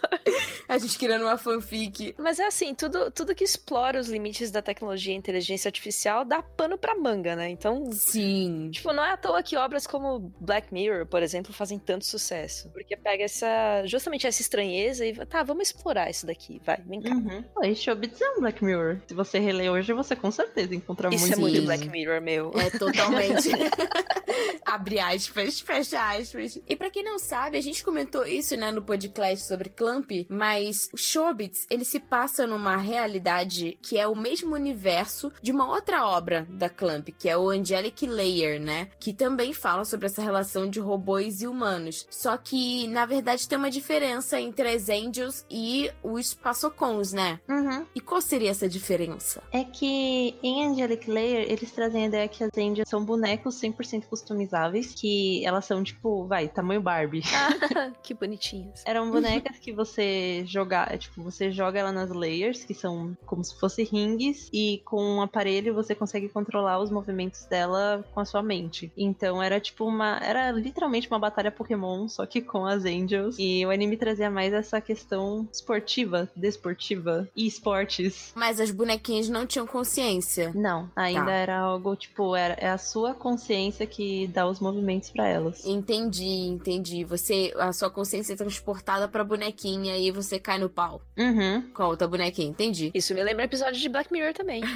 A 0.68 0.78
gente 0.78 0.98
criando 0.98 1.22
uma 1.22 1.36
fanfic. 1.36 2.14
Mas 2.18 2.38
é 2.38 2.46
assim, 2.46 2.74
tudo, 2.74 3.10
tudo 3.10 3.34
que 3.34 3.44
explora 3.44 4.00
os 4.00 4.08
limites 4.08 4.50
da 4.50 4.62
tecnologia 4.62 5.12
e 5.12 5.16
inteligência 5.16 5.68
artificial 5.68 6.24
dá 6.24 6.42
pano 6.42 6.78
pra 6.78 6.94
manga, 6.94 7.36
né? 7.36 7.48
Então, 7.48 7.90
Sim. 7.92 8.70
Tipo, 8.72 8.92
não 8.92 9.04
é 9.04 9.12
à 9.12 9.16
toa 9.16 9.42
que 9.42 9.56
obras 9.56 9.86
como 9.86 10.32
Black 10.40 10.72
Mirror, 10.72 11.06
por 11.06 11.22
exemplo, 11.22 11.52
fazem 11.52 11.78
tanto 11.78 12.04
sucesso. 12.04 12.68
Porque 12.70 12.96
pega 12.96 13.24
essa. 13.24 13.82
justamente 13.86 14.26
essa 14.26 14.40
estranheza 14.40 15.06
e. 15.06 15.14
Tá, 15.26 15.42
vamos 15.42 15.68
explorar 15.68 16.10
isso 16.10 16.26
daqui. 16.26 16.60
Vai, 16.64 16.78
vem 16.86 17.00
cá. 17.00 17.10
Uhum. 17.10 17.74
Showbiz 17.74 18.20
é 18.20 18.30
um 18.30 18.40
Black 18.40 18.64
Mirror. 18.64 18.98
Se 19.06 19.14
você 19.14 19.38
reler 19.38 19.70
hoje, 19.70 19.92
você 19.92 20.16
com 20.16 20.30
certeza 20.30 20.74
encontra 20.74 21.12
Isso 21.14 21.26
muito 21.26 21.34
é 21.34 21.40
muito. 21.40 21.62
Black 21.64 21.88
Mirror, 21.88 22.20
meu. 22.20 22.52
É 22.54 22.70
totalmente. 22.70 23.50
Abre 24.64 24.98
aspas, 24.98 25.60
fecha 25.60 26.00
aspas. 26.16 26.58
E 26.66 26.74
pra 26.74 26.90
quem 26.90 27.04
não 27.04 27.18
sabe, 27.18 27.56
a 27.56 27.60
gente 27.60 27.84
comentou 27.84 28.26
isso, 28.26 28.56
né, 28.56 28.72
no 28.72 28.82
podcast 28.82 29.46
sobre 29.46 29.68
Clamp, 29.68 30.10
mas 30.28 30.53
o 30.92 30.96
Shobits, 30.96 31.66
ele 31.70 31.84
se 31.84 32.00
passa 32.00 32.46
numa 32.46 32.76
realidade 32.76 33.78
que 33.82 33.98
é 33.98 34.06
o 34.06 34.16
mesmo 34.16 34.54
universo 34.54 35.32
de 35.42 35.52
uma 35.52 35.68
outra 35.68 36.06
obra 36.06 36.46
da 36.50 36.68
Clamp, 36.68 37.08
que 37.18 37.28
é 37.28 37.36
o 37.36 37.50
Angelic 37.50 38.06
Layer, 38.06 38.60
né? 38.60 38.88
Que 38.98 39.12
também 39.12 39.52
fala 39.52 39.84
sobre 39.84 40.06
essa 40.06 40.22
relação 40.22 40.68
de 40.68 40.80
robôs 40.80 41.42
e 41.42 41.46
humanos. 41.46 42.06
Só 42.10 42.36
que, 42.36 42.86
na 42.88 43.06
verdade, 43.06 43.48
tem 43.48 43.58
uma 43.58 43.70
diferença 43.70 44.40
entre 44.40 44.68
as 44.68 44.88
Angels 44.88 45.44
e 45.50 45.90
os 46.02 46.34
Passocons, 46.34 47.12
né? 47.12 47.40
Uhum. 47.48 47.86
E 47.94 48.00
qual 48.00 48.20
seria 48.20 48.50
essa 48.50 48.68
diferença? 48.68 49.42
É 49.52 49.64
que 49.64 50.36
em 50.42 50.66
Angelic 50.66 51.10
Layer 51.10 51.46
eles 51.50 51.72
trazem 51.72 52.04
a 52.04 52.06
ideia 52.06 52.28
que 52.28 52.44
as 52.44 52.50
Angels 52.56 52.88
são 52.88 53.04
bonecos 53.04 53.60
100% 53.60 54.04
customizáveis, 54.06 54.94
que 54.94 55.44
elas 55.44 55.64
são 55.64 55.82
tipo, 55.82 56.26
vai, 56.26 56.48
tamanho 56.48 56.80
Barbie. 56.80 57.22
Ah, 57.32 57.90
que 58.02 58.14
bonitinhos. 58.14 58.82
Eram 58.84 59.10
bonecas 59.10 59.58
que 59.58 59.72
você 59.72 60.43
jogar, 60.46 60.96
tipo, 60.98 61.22
você 61.22 61.50
joga 61.50 61.78
ela 61.78 61.92
nas 61.92 62.10
layers, 62.10 62.64
que 62.64 62.74
são 62.74 63.16
como 63.26 63.42
se 63.44 63.58
fossem 63.58 63.84
rings, 63.84 64.48
e 64.52 64.80
com 64.84 65.02
um 65.02 65.22
aparelho 65.22 65.74
você 65.74 65.94
consegue 65.94 66.28
controlar 66.28 66.78
os 66.78 66.90
movimentos 66.90 67.44
dela 67.46 68.04
com 68.12 68.20
a 68.20 68.24
sua 68.24 68.42
mente. 68.42 68.92
Então 68.96 69.42
era 69.42 69.60
tipo 69.60 69.84
uma, 69.84 70.18
era 70.22 70.50
literalmente 70.50 71.08
uma 71.08 71.18
batalha 71.18 71.50
Pokémon, 71.50 72.08
só 72.08 72.26
que 72.26 72.40
com 72.40 72.64
as 72.66 72.84
Angels. 72.84 73.36
E 73.38 73.64
o 73.66 73.70
anime 73.70 73.96
trazia 73.96 74.30
mais 74.30 74.52
essa 74.52 74.80
questão 74.80 75.48
esportiva, 75.52 76.28
desportiva 76.34 77.28
e 77.36 77.46
esportes. 77.46 78.32
Mas 78.34 78.60
as 78.60 78.70
bonequinhas 78.70 79.28
não 79.28 79.46
tinham 79.46 79.66
consciência. 79.66 80.52
Não, 80.54 80.90
ainda 80.94 81.24
Tá. 81.26 81.32
era 81.32 81.58
algo 81.58 81.94
tipo, 81.96 82.34
era, 82.36 82.54
é 82.54 82.68
a 82.68 82.78
sua 82.78 83.14
consciência 83.14 83.86
que 83.86 84.26
dá 84.28 84.46
os 84.46 84.60
movimentos 84.60 85.10
pra 85.10 85.26
elas. 85.28 85.64
Entendi, 85.64 86.24
entendi. 86.48 87.04
Você, 87.04 87.52
a 87.58 87.72
sua 87.72 87.90
consciência 87.90 88.32
é 88.32 88.36
transportada 88.36 89.08
pra 89.08 89.24
bonequinha 89.24 89.96
e 89.96 90.10
você 90.10 90.33
cai 90.38 90.58
no 90.58 90.68
pau 90.68 91.00
Uhum. 91.16 91.62
com 91.72 91.82
a 91.82 91.88
outra 91.88 92.06
bonequinha, 92.08 92.48
entendi. 92.48 92.90
Isso 92.94 93.14
me 93.14 93.22
lembra 93.22 93.44
episódio 93.44 93.80
de 93.80 93.88
Black 93.88 94.12
Mirror 94.12 94.32
também. 94.34 94.62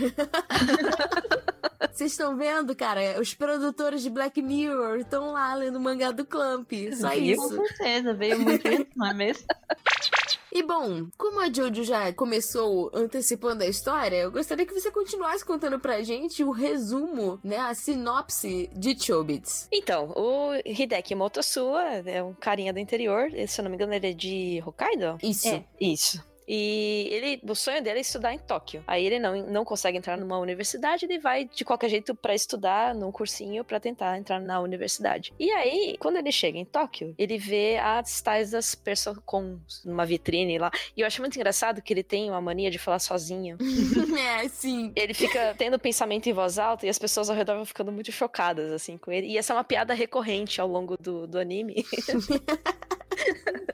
Vocês 1.92 2.12
estão 2.12 2.36
vendo, 2.36 2.74
cara? 2.76 3.20
Os 3.20 3.34
produtores 3.34 4.02
de 4.02 4.11
Black 4.11 4.40
Mirror 4.40 4.98
estão 4.98 5.32
lá 5.32 5.54
lendo 5.54 5.76
o 5.76 5.80
mangá 5.80 6.11
do 6.12 6.24
Clamp. 6.24 6.70
Só 6.92 7.11
Viu? 7.11 7.36
Com 7.36 7.44
isso. 7.46 7.56
certeza, 7.66 8.14
veio 8.14 8.38
muito 8.38 8.68
isso, 8.68 8.86
não 8.94 9.06
é 9.09 9.14
mesmo? 9.14 9.44
E 10.53 10.62
bom, 10.62 11.07
como 11.16 11.40
a 11.40 11.53
Jojo 11.53 11.84
já 11.84 12.12
começou 12.12 12.90
antecipando 12.94 13.62
a 13.62 13.66
história, 13.66 14.16
eu 14.16 14.30
gostaria 14.30 14.64
que 14.64 14.72
você 14.72 14.90
continuasse 14.90 15.44
contando 15.44 15.78
pra 15.78 16.03
gente 16.03 16.42
o 16.42 16.51
resumo, 16.51 17.38
né? 17.44 17.59
A 17.59 17.74
sinopse 17.74 18.70
de 18.74 18.99
Chobits. 18.99 19.68
Então, 19.72 20.12
o 20.16 20.53
Hideki 20.64 21.14
Motosua 21.14 21.82
é 22.07 22.22
um 22.22 22.32
carinha 22.32 22.72
do 22.72 22.78
interior. 22.78 23.30
Se 23.46 23.61
eu 23.61 23.64
não 23.64 23.70
me 23.70 23.76
engano, 23.76 23.92
ele 23.92 24.09
é 24.09 24.12
de 24.12 24.62
Hokkaido? 24.64 25.18
Isso. 25.22 25.49
É, 25.49 25.64
isso. 25.80 26.22
E 26.49 27.09
ele, 27.11 27.40
o 27.46 27.55
sonho 27.55 27.82
dele 27.82 27.99
é 27.99 28.01
estudar 28.01 28.32
em 28.32 28.38
Tóquio. 28.38 28.82
Aí 28.86 29.05
ele 29.05 29.18
não, 29.18 29.46
não 29.46 29.64
consegue 29.64 29.99
entrar 29.99 30.16
numa 30.16 30.38
universidade, 30.38 31.05
ele 31.05 31.18
vai 31.18 31.44
de 31.44 31.62
qualquer 31.62 31.90
jeito 31.90 32.14
para 32.14 32.34
estudar 32.34 32.94
num 32.94 33.12
cursinho 33.12 33.62
para 33.62 33.78
tentar 33.78 34.16
entrar 34.16 34.40
na 34.40 34.59
universidade. 34.61 35.34
E 35.38 35.51
aí, 35.51 35.96
quando 35.99 36.16
ele 36.16 36.32
chega 36.32 36.57
em 36.57 36.64
Tóquio, 36.64 37.14
ele 37.18 37.36
vê 37.36 37.76
as 37.76 38.22
tais 38.22 38.53
das 38.53 38.74
Persocons 38.74 39.82
numa 39.84 40.07
vitrine 40.07 40.59
lá. 40.59 40.70
E 40.96 41.03
eu 41.03 41.07
acho 41.07 41.20
muito 41.20 41.36
engraçado 41.36 41.82
que 41.82 41.92
ele 41.92 42.03
tem 42.03 42.30
uma 42.30 42.40
mania 42.40 42.70
de 42.70 42.78
falar 42.78 42.99
sozinho. 42.99 43.59
é, 44.40 44.49
sim. 44.49 44.90
Ele 44.96 45.12
fica 45.12 45.55
tendo 45.59 45.78
pensamento 45.78 46.28
em 46.28 46.32
voz 46.32 46.59
alta 46.59 46.86
e 46.86 46.88
as 46.88 46.99
pessoas 46.99 47.28
ao 47.28 47.36
redor 47.36 47.57
vão 47.57 47.66
ficando 47.66 47.92
muito 47.92 48.11
chocadas, 48.11 48.72
assim, 48.72 48.96
com 48.96 49.12
ele. 49.12 49.26
E 49.26 49.36
essa 49.36 49.53
é 49.53 49.57
uma 49.57 49.64
piada 49.64 49.92
recorrente 49.92 50.61
ao 50.61 50.68
longo 50.68 50.96
do, 50.96 51.26
do 51.26 51.38
anime. 51.38 51.84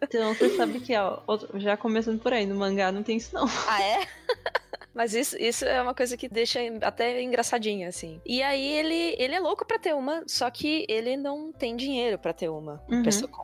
Então, 0.03 0.34
você 0.34 0.57
sabe 0.57 0.80
que, 0.80 0.95
ó, 0.97 1.20
já 1.55 1.76
começando 1.76 2.20
por 2.20 2.32
aí, 2.32 2.47
no 2.47 2.55
mangá 2.55 2.92
não 2.92 3.03
tem 3.03 3.16
isso 3.16 3.34
não. 3.34 3.47
ah, 3.66 3.82
é? 3.82 4.07
Mas 4.95 5.14
isso, 5.14 5.36
isso 5.38 5.64
é 5.64 5.80
uma 5.82 5.95
coisa 5.95 6.16
que 6.16 6.28
deixa 6.28 6.61
até 6.82 7.20
engraçadinho, 7.22 7.88
assim. 7.88 8.20
E 8.24 8.42
aí 8.42 8.66
ele, 8.66 9.16
ele 9.18 9.34
é 9.34 9.40
louco 9.40 9.66
pra 9.66 9.78
ter 9.78 9.95
uma, 9.95 10.22
só 10.26 10.51
que 10.51 10.86
ele 10.88 11.16
não 11.16 11.53
tem 11.53 11.76
dinheiro 11.76 12.18
pra 12.18 12.32
ter 12.32 12.49
uma 12.49 12.64
Uhum. 12.88 13.03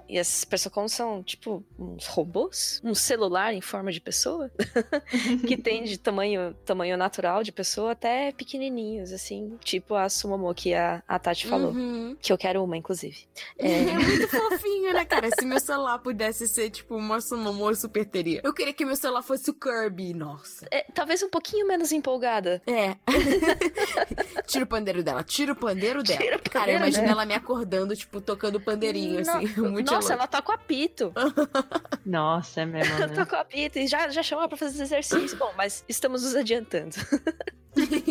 E 0.08 0.18
esses 0.18 0.44
Persocons 0.44 0.92
são, 0.92 1.22
tipo, 1.22 1.64
uns 1.78 2.06
robôs? 2.06 2.80
Um 2.84 2.94
celular 2.94 3.52
em 3.52 3.60
forma 3.60 3.90
de 3.92 4.00
pessoa? 4.00 4.50
que 5.46 5.56
tem 5.56 5.84
de 5.84 5.98
tamanho, 5.98 6.54
tamanho 6.64 6.96
natural 6.96 7.42
de 7.42 7.52
pessoa 7.52 7.92
até 7.92 8.32
pequenininhos, 8.32 9.12
assim. 9.12 9.56
Tipo 9.62 9.94
a 9.94 10.08
Sumomo 10.08 10.52
que 10.54 10.74
a, 10.74 11.02
a 11.06 11.18
Tati 11.18 11.46
falou. 11.46 11.72
Uhum. 11.72 12.16
Que 12.20 12.32
eu 12.32 12.38
quero 12.38 12.62
uma, 12.62 12.76
inclusive. 12.76 13.18
É. 13.58 13.70
É, 13.70 13.94
muito 13.94 14.28
fofinho, 14.28 14.92
né, 14.92 15.04
cara? 15.04 15.28
Se 15.38 15.44
meu 15.44 15.60
celular 15.60 15.98
pudesse 15.98 16.48
ser, 16.48 16.70
tipo, 16.70 16.96
uma 16.96 17.20
Sumomo, 17.20 17.68
eu 17.68 17.74
super 17.74 18.06
teria. 18.06 18.40
Eu 18.42 18.54
queria 18.54 18.72
que 18.72 18.84
meu 18.84 18.96
celular 18.96 19.22
fosse 19.22 19.50
o 19.50 19.54
Kirby, 19.54 20.14
nossa. 20.14 20.66
é, 20.70 20.86
talvez 20.94 21.22
um 21.22 21.28
pouquinho 21.40 21.66
menos 21.66 21.90
empolgada. 21.92 22.60
É. 22.66 22.94
tira 24.46 24.64
o 24.64 24.66
pandeiro 24.66 25.02
dela, 25.02 25.22
tira 25.24 25.52
o 25.52 25.56
pandeiro 25.56 26.02
dela. 26.02 26.20
Tira 26.20 26.36
o 26.36 26.40
Cara, 26.40 26.60
pandeiro 26.60 26.78
imagina 26.84 27.02
dela. 27.02 27.12
ela 27.12 27.26
me 27.26 27.34
acordando, 27.34 27.96
tipo, 27.96 28.20
tocando 28.20 28.60
pandeirinho, 28.60 29.14
No- 29.24 29.32
assim. 29.32 29.46
Muito 29.60 29.92
Nossa, 29.92 30.08
louco. 30.08 30.12
ela 30.12 30.26
toca 30.26 30.52
o 30.52 30.54
apito. 30.54 31.12
Nossa, 32.04 32.60
é 32.62 32.66
mesmo, 32.66 32.94
Ela 32.94 33.06
né? 33.06 33.14
toca 33.14 33.36
o 33.36 33.40
apito 33.40 33.78
e 33.78 33.86
já, 33.86 34.08
já 34.08 34.22
chama 34.22 34.48
pra 34.48 34.56
fazer 34.56 34.82
exercício. 34.82 35.36
Bom, 35.38 35.52
mas 35.56 35.84
estamos 35.88 36.22
nos 36.22 36.34
adiantando. 36.36 36.94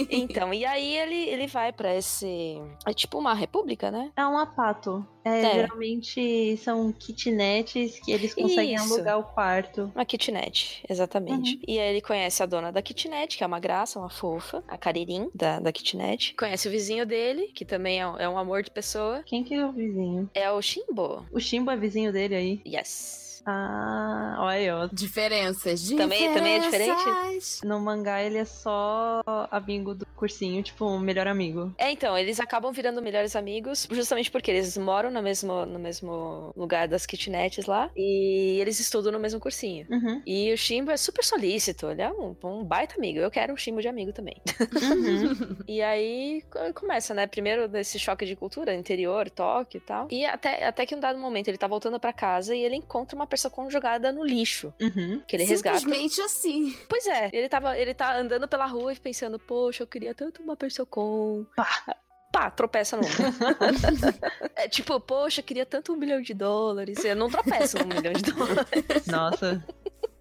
então, 0.09 0.53
e 0.53 0.65
aí 0.65 0.97
ele, 0.97 1.15
ele 1.30 1.47
vai 1.47 1.71
pra 1.73 1.93
esse. 1.95 2.61
É 2.88 2.93
tipo 2.93 3.17
uma 3.19 3.34
república, 3.34 3.91
né? 3.91 4.11
É 4.15 4.25
um 4.25 4.38
apato. 4.38 5.05
É, 5.36 5.41
É. 5.41 5.53
Geralmente 5.61 6.57
são 6.57 6.91
kitnets 6.91 7.99
que 7.99 8.11
eles 8.11 8.34
conseguem 8.34 8.75
Isso. 8.75 8.93
alugar 8.93 9.19
o 9.19 9.23
quarto. 9.23 9.91
Uma 9.95 10.05
kitnet, 10.05 10.84
exatamente. 10.89 11.59
E 11.67 11.80
aí 11.80 11.89
ele 11.89 12.01
conhece 12.01 12.41
a 12.41 12.45
dona 12.45 12.71
da 12.71 12.82
kitnet, 12.82 13.38
que 13.38 13.43
é 13.43 13.47
uma 13.47 13.59
graça, 13.59 13.99
uma 13.99 14.09
fofa, 14.09 14.63
a 14.67 14.77
Caririm 14.77 15.30
da, 15.34 15.59
da 15.59 15.71
kitnet. 15.71 16.34
Conhece 16.36 16.67
o 16.67 16.71
vizinho 16.71 17.05
dele, 17.05 17.47
que 17.53 17.65
também 17.65 17.99
é, 17.99 18.07
um- 18.07 18.17
é 18.17 18.30
um 18.30 18.38
amor 18.38 18.63
de 18.63 18.71
pessoa. 18.71 19.21
Quem 19.25 19.43
que 19.43 19.53
é 19.53 19.65
o 19.65 19.71
vizinho? 19.71 20.30
É 20.34 20.51
o 20.51 20.61
Shimbo. 20.61 21.25
O 21.32 21.39
Shimbo 21.39 21.71
é 21.71 21.77
vizinho 21.77 22.11
dele 22.11 22.36
aí? 22.36 22.61
Yes. 22.65 23.28
Ah, 23.52 24.36
olha 24.39 24.50
aí, 24.58 24.70
ó. 24.72 24.88
Diferenças. 24.91 25.89
Também- 25.89 26.34
também 26.34 26.56
é 26.56 26.60
diferente? 26.60 26.95
diferenças. 26.97 27.62
No 27.64 27.80
mangá 27.80 28.22
ele 28.22 28.38
é 28.38 28.45
só 28.45 29.22
amigo 29.52 29.95
do 29.95 30.06
cursinho, 30.16 30.62
tipo, 30.62 30.86
um 30.86 31.00
melhor 31.00 31.28
amigo. 31.28 31.74
É, 31.78 31.91
então, 31.91 32.18
eles 32.18 32.39
acabam 32.39 32.72
virando 32.72 33.02
melhores 33.02 33.36
amigos, 33.36 33.88
justamente 33.91 34.30
porque 34.30 34.52
eles 34.52 34.78
moram 34.78 35.10
no 35.10 35.22
mesmo, 35.22 35.66
no 35.66 35.80
mesmo 35.80 36.54
lugar 36.56 36.88
das 36.88 37.06
kitnets 37.06 37.66
lá, 37.66 37.89
e 37.95 38.60
eles 38.62 38.80
estudam 38.80 39.12
no 39.12 39.20
mesmo 39.20 39.39
cursinho. 39.39 39.88
Uhum. 39.89 40.22
E 40.26 40.54
o 40.54 40.58
Shimbo 40.58 40.91
é 40.91 40.97
super 40.97 41.24
solícito, 41.24 41.89
ele 41.89 42.02
é 42.02 42.12
um, 42.12 42.36
um 42.43 42.64
baita 42.64 42.95
amigo. 42.97 43.20
Eu 43.20 43.32
quero 43.32 43.54
um 43.54 43.58
Shimbo 43.58 43.82
de 43.82 43.88
amigo 43.88 44.14
também. 44.14 44.41
Uhum. 44.82 45.58
E 45.68 45.82
aí 45.84 46.43
co- 46.50 46.74
começa, 46.74 47.14
né? 47.14 47.28
Primeiro 47.28 47.68
desse 47.68 48.00
choque 48.00 48.26
de 48.26 48.36
cultura, 48.36 48.74
interior, 48.74 49.30
Tóquio 49.30 49.78
e 49.78 49.82
tal. 49.82 50.08
E 50.10 50.26
até, 50.26 50.66
até 50.66 50.86
que 50.86 50.95
um 50.95 51.00
dado 51.00 51.20
momento 51.20 51.47
ele 51.47 51.58
tá 51.60 51.68
voltando 51.68 52.00
pra 52.00 52.12
casa 52.12 52.56
e 52.56 52.64
ele 52.64 52.76
encontra 52.76 53.16
uma 53.16 53.28
pessoa 53.28 53.38
conjugada 53.47 54.11
no 54.11 54.25
lixo. 54.25 54.73
Uhum. 54.81 55.21
Que 55.27 55.35
ele 55.35 55.43
resgata. 55.43 55.77
Simplesmente 55.77 56.19
assim. 56.19 56.75
Pois 56.89 57.05
é, 57.05 57.29
ele 57.31 57.47
tava, 57.47 57.77
ele 57.77 57.93
tá 57.93 58.17
andando 58.17 58.47
pela 58.47 58.65
rua 58.65 58.91
e 58.91 58.99
pensando, 58.99 59.37
poxa, 59.37 59.83
eu 59.83 59.87
queria 59.87 60.15
tanto 60.15 60.41
uma 60.41 60.55
pessoa 60.55 60.87
com. 60.87 61.45
Pá. 61.55 61.95
Pá, 62.31 62.51
tropeça 62.51 62.95
numa. 62.95 63.09
é 64.55 64.67
tipo, 64.67 64.99
poxa, 64.99 65.41
eu 65.41 65.43
queria 65.43 65.65
tanto 65.65 65.93
um 65.93 65.95
milhão 65.95 66.21
de 66.21 66.33
dólares. 66.33 67.03
Eu 67.03 67.15
não 67.15 67.27
tropeço 67.29 67.77
num 67.79 67.87
milhão 67.87 68.13
de 68.13 68.21
dólares. 68.21 69.07
Nossa, 69.07 69.63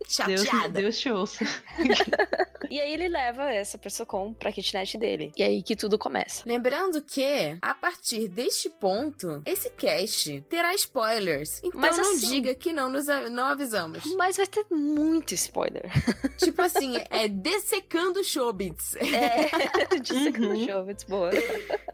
Chateada. 0.08 0.68
Deus 0.80 0.98
te 0.98 1.10
ouça. 1.10 1.44
E 2.70 2.78
aí 2.80 2.92
ele 2.92 3.08
leva 3.08 3.50
essa 3.50 3.78
pessoa 3.78 4.04
com 4.04 4.34
pra 4.34 4.52
kitnet 4.52 4.98
dele. 4.98 5.32
E 5.38 5.42
aí 5.42 5.62
que 5.62 5.74
tudo 5.74 5.96
começa. 5.98 6.42
Lembrando 6.44 7.00
que, 7.00 7.56
a 7.62 7.74
partir 7.74 8.28
deste 8.28 8.68
ponto, 8.68 9.40
esse 9.46 9.70
cast 9.70 10.42
terá 10.50 10.74
spoilers. 10.74 11.60
Então 11.64 11.80
Mas 11.80 11.96
não 11.96 12.12
assim- 12.12 12.28
diga 12.28 12.54
que 12.54 12.70
não 12.72 12.90
nos 12.90 13.06
não 13.06 13.46
avisamos. 13.46 14.04
Mas 14.16 14.36
vai 14.36 14.46
ter 14.46 14.66
muito 14.70 15.32
spoiler. 15.32 15.90
tipo 16.36 16.60
assim, 16.60 16.96
é 17.08 17.26
dessecando 17.30 18.22
showbits. 18.22 18.96
É, 18.96 19.96
de 20.00 20.08
segundo 20.24 20.48
Uhum. 20.58 20.96
boa. 21.08 21.30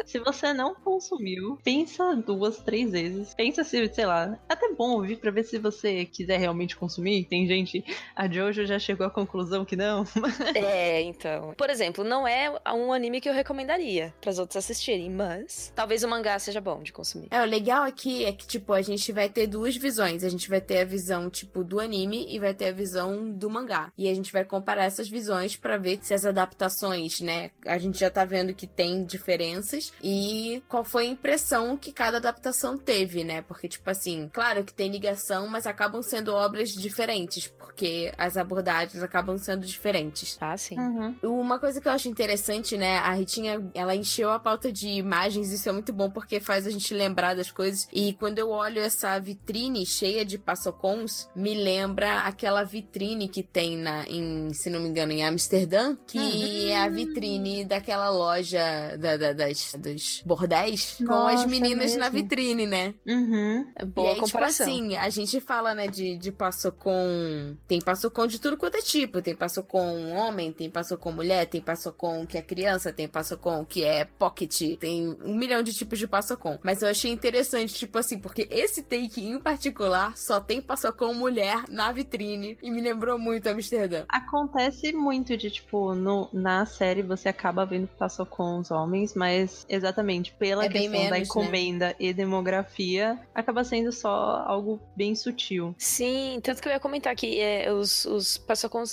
Se 0.04 0.18
você 0.18 0.52
não 0.52 0.74
consumiu, 0.74 1.56
pensa 1.62 2.16
duas, 2.16 2.58
três 2.58 2.90
vezes. 2.90 3.32
Pensa 3.34 3.62
se, 3.62 3.86
sei 3.94 4.06
lá, 4.06 4.36
é 4.48 4.52
até 4.54 4.72
bom 4.72 4.90
ouvir 4.92 5.18
pra 5.18 5.30
ver 5.30 5.44
se 5.44 5.56
você 5.58 6.04
quiser 6.04 6.38
realmente 6.40 6.74
consumir. 6.76 7.26
Tem 7.26 7.46
gente, 7.46 7.84
a 8.14 8.28
Jojo 8.28 8.64
já 8.66 8.78
chegou 8.78 9.06
à 9.06 9.10
conclusão 9.10 9.64
que 9.64 9.76
não. 9.76 10.04
É, 10.54 11.02
então. 11.02 11.54
Por 11.56 11.70
exemplo, 11.70 12.04
não 12.04 12.26
é 12.26 12.52
um 12.74 12.92
anime 12.92 13.20
que 13.20 13.28
eu 13.28 13.34
recomendaria 13.34 14.14
para 14.20 14.30
os 14.30 14.38
outros 14.38 14.56
assistirem, 14.56 15.10
mas 15.10 15.72
talvez 15.74 16.02
o 16.02 16.08
mangá 16.08 16.38
seja 16.38 16.60
bom 16.60 16.82
de 16.82 16.92
consumir. 16.92 17.28
É, 17.30 17.40
o 17.40 17.44
legal 17.44 17.82
aqui 17.82 18.24
é 18.24 18.32
que, 18.32 18.46
tipo, 18.46 18.72
a 18.72 18.82
gente 18.82 19.10
vai 19.12 19.28
ter 19.28 19.46
duas 19.46 19.76
visões. 19.76 20.22
A 20.24 20.28
gente 20.28 20.48
vai 20.48 20.60
ter 20.60 20.78
a 20.78 20.84
visão, 20.84 21.28
tipo, 21.28 21.64
do 21.64 21.80
anime 21.80 22.26
e 22.28 22.38
vai 22.38 22.54
ter 22.54 22.68
a 22.68 22.72
visão 22.72 23.30
do 23.30 23.50
mangá. 23.50 23.92
E 23.96 24.08
a 24.08 24.14
gente 24.14 24.32
vai 24.32 24.44
comparar 24.44 24.84
essas 24.84 25.08
visões 25.08 25.56
pra 25.56 25.76
ver 25.76 25.98
se 26.02 26.14
as 26.14 26.24
adaptações, 26.24 27.20
né? 27.20 27.50
A 27.66 27.78
gente 27.78 27.98
já 27.98 28.10
tá 28.10 28.24
vendo 28.24 28.54
que 28.54 28.66
tem 28.66 29.04
diferenças 29.04 29.92
e 30.02 30.62
qual 30.68 30.84
foi 30.84 31.06
a 31.06 31.10
impressão 31.10 31.76
que 31.76 31.92
cada 31.92 32.18
adaptação 32.18 32.76
teve, 32.76 33.24
né? 33.24 33.42
Porque, 33.42 33.68
tipo 33.68 33.88
assim, 33.90 34.28
claro 34.32 34.64
que 34.64 34.74
tem 34.74 34.90
ligação, 34.90 35.48
mas 35.48 35.66
acabam 35.66 36.02
sendo 36.02 36.32
obras 36.34 36.70
diferentes, 36.70 37.46
porque 37.46 37.86
as 38.18 38.36
abordagens 38.36 39.02
acabam 39.02 39.36
sendo 39.38 39.66
diferentes. 39.66 40.36
Ah, 40.40 40.56
sim. 40.56 40.78
Uhum. 40.78 41.14
Uma 41.22 41.58
coisa 41.58 41.80
que 41.80 41.88
eu 41.88 41.92
acho 41.92 42.08
interessante, 42.08 42.76
né? 42.76 42.98
A 42.98 43.12
Ritinha, 43.12 43.62
ela 43.74 43.94
encheu 43.94 44.30
a 44.30 44.38
pauta 44.38 44.70
de 44.72 44.88
imagens, 44.88 45.50
isso 45.52 45.68
é 45.68 45.72
muito 45.72 45.92
bom 45.92 46.10
porque 46.10 46.40
faz 46.40 46.66
a 46.66 46.70
gente 46.70 46.92
lembrar 46.94 47.34
das 47.34 47.50
coisas. 47.50 47.88
E 47.92 48.12
quando 48.14 48.38
eu 48.38 48.50
olho 48.50 48.80
essa 48.80 49.18
vitrine 49.18 49.84
cheia 49.86 50.24
de 50.24 50.38
passocons, 50.38 51.28
me 51.34 51.54
lembra 51.54 52.20
aquela 52.20 52.64
vitrine 52.64 53.28
que 53.28 53.42
tem 53.42 53.76
na, 53.76 54.04
em, 54.08 54.52
se 54.52 54.68
não 54.70 54.80
me 54.80 54.88
engano, 54.88 55.12
em 55.12 55.24
Amsterdã, 55.24 55.96
que 56.06 56.70
é 56.70 56.78
a 56.78 56.88
vitrine 56.88 57.64
daquela 57.64 58.10
loja 58.10 58.96
da, 58.98 59.16
da- 59.16 59.32
das, 59.32 59.74
dos 59.78 60.22
bordéis 60.24 60.96
com 61.06 61.12
as 61.26 61.34
Nossa, 61.42 61.46
meninas 61.46 61.96
na 61.96 62.08
vitrine, 62.08 62.66
né? 62.66 62.94
Uhum. 63.06 63.66
É 63.76 63.84
Boa 63.84 64.08
e 64.08 64.14
aí, 64.14 64.20
comparação. 64.20 64.66
tipo 64.66 64.78
assim, 64.78 64.96
a 64.96 65.08
gente 65.10 65.40
fala, 65.40 65.74
né, 65.74 65.86
de, 65.86 66.16
de 66.16 66.32
passocon... 66.32 67.56
Tem 67.66 67.80
passocon 67.84 68.26
de 68.26 68.40
tudo 68.40 68.56
quanto 68.56 68.76
é 68.76 68.82
tipo. 68.82 69.22
Tem 69.22 69.34
passocon 69.34 70.12
homem, 70.12 70.52
tem 70.52 70.70
passocon 70.70 71.12
mulher, 71.12 71.46
tem 71.46 71.60
passocon 71.60 72.26
que 72.26 72.38
é 72.38 72.42
criança, 72.42 72.92
tem 72.92 73.06
passocon 73.06 73.64
que 73.64 73.84
é 73.84 74.04
pocket. 74.04 74.78
Tem 74.78 75.16
um 75.22 75.34
milhão 75.34 75.62
de 75.62 75.72
tipos 75.72 75.98
de 75.98 76.08
passocon. 76.08 76.58
Mas 76.62 76.82
eu 76.82 76.88
achei 76.88 77.10
interessante, 77.10 77.74
tipo 77.74 77.98
assim, 77.98 78.18
porque 78.18 78.48
esse 78.50 78.82
take 78.82 79.24
em 79.24 79.38
particular 79.38 80.16
só 80.16 80.40
tem 80.40 80.60
passocon 80.60 81.14
mulher 81.14 81.64
na 81.68 81.92
vitrine. 81.92 82.58
E 82.62 82.70
me 82.70 82.80
lembrou 82.80 83.18
muito 83.18 83.48
Amsterdã. 83.48 84.04
Acontece 84.08 84.92
muito 84.92 85.36
de, 85.36 85.50
tipo, 85.50 85.94
no, 85.94 86.28
na 86.32 86.66
série 86.66 87.02
você 87.02 87.28
acaba 87.28 87.66
vendo 87.66 87.86
que 87.86 87.96
passou 87.96 88.24
com 88.24 88.58
os 88.58 88.70
homens, 88.70 89.14
mas 89.14 89.66
exatamente 89.68 90.32
pela 90.32 90.64
É 90.64 90.68
questão 90.68 90.92
da 90.92 91.10
menos, 91.10 91.28
encomenda 91.28 91.94
e 91.98 92.12
demografia, 92.12 93.18
acaba 93.34 93.64
sendo 93.64 93.92
só 93.92 94.44
algo 94.46 94.80
bem 94.96 95.14
sutil. 95.14 95.74
Sim, 95.78 96.40
tanto 96.42 96.62
que 96.62 96.68
eu 96.68 96.72
ia 96.72 96.80
comentar 96.80 97.14
que 97.14 97.40
é, 97.40 97.72
os, 97.74 98.04
os 98.04 98.38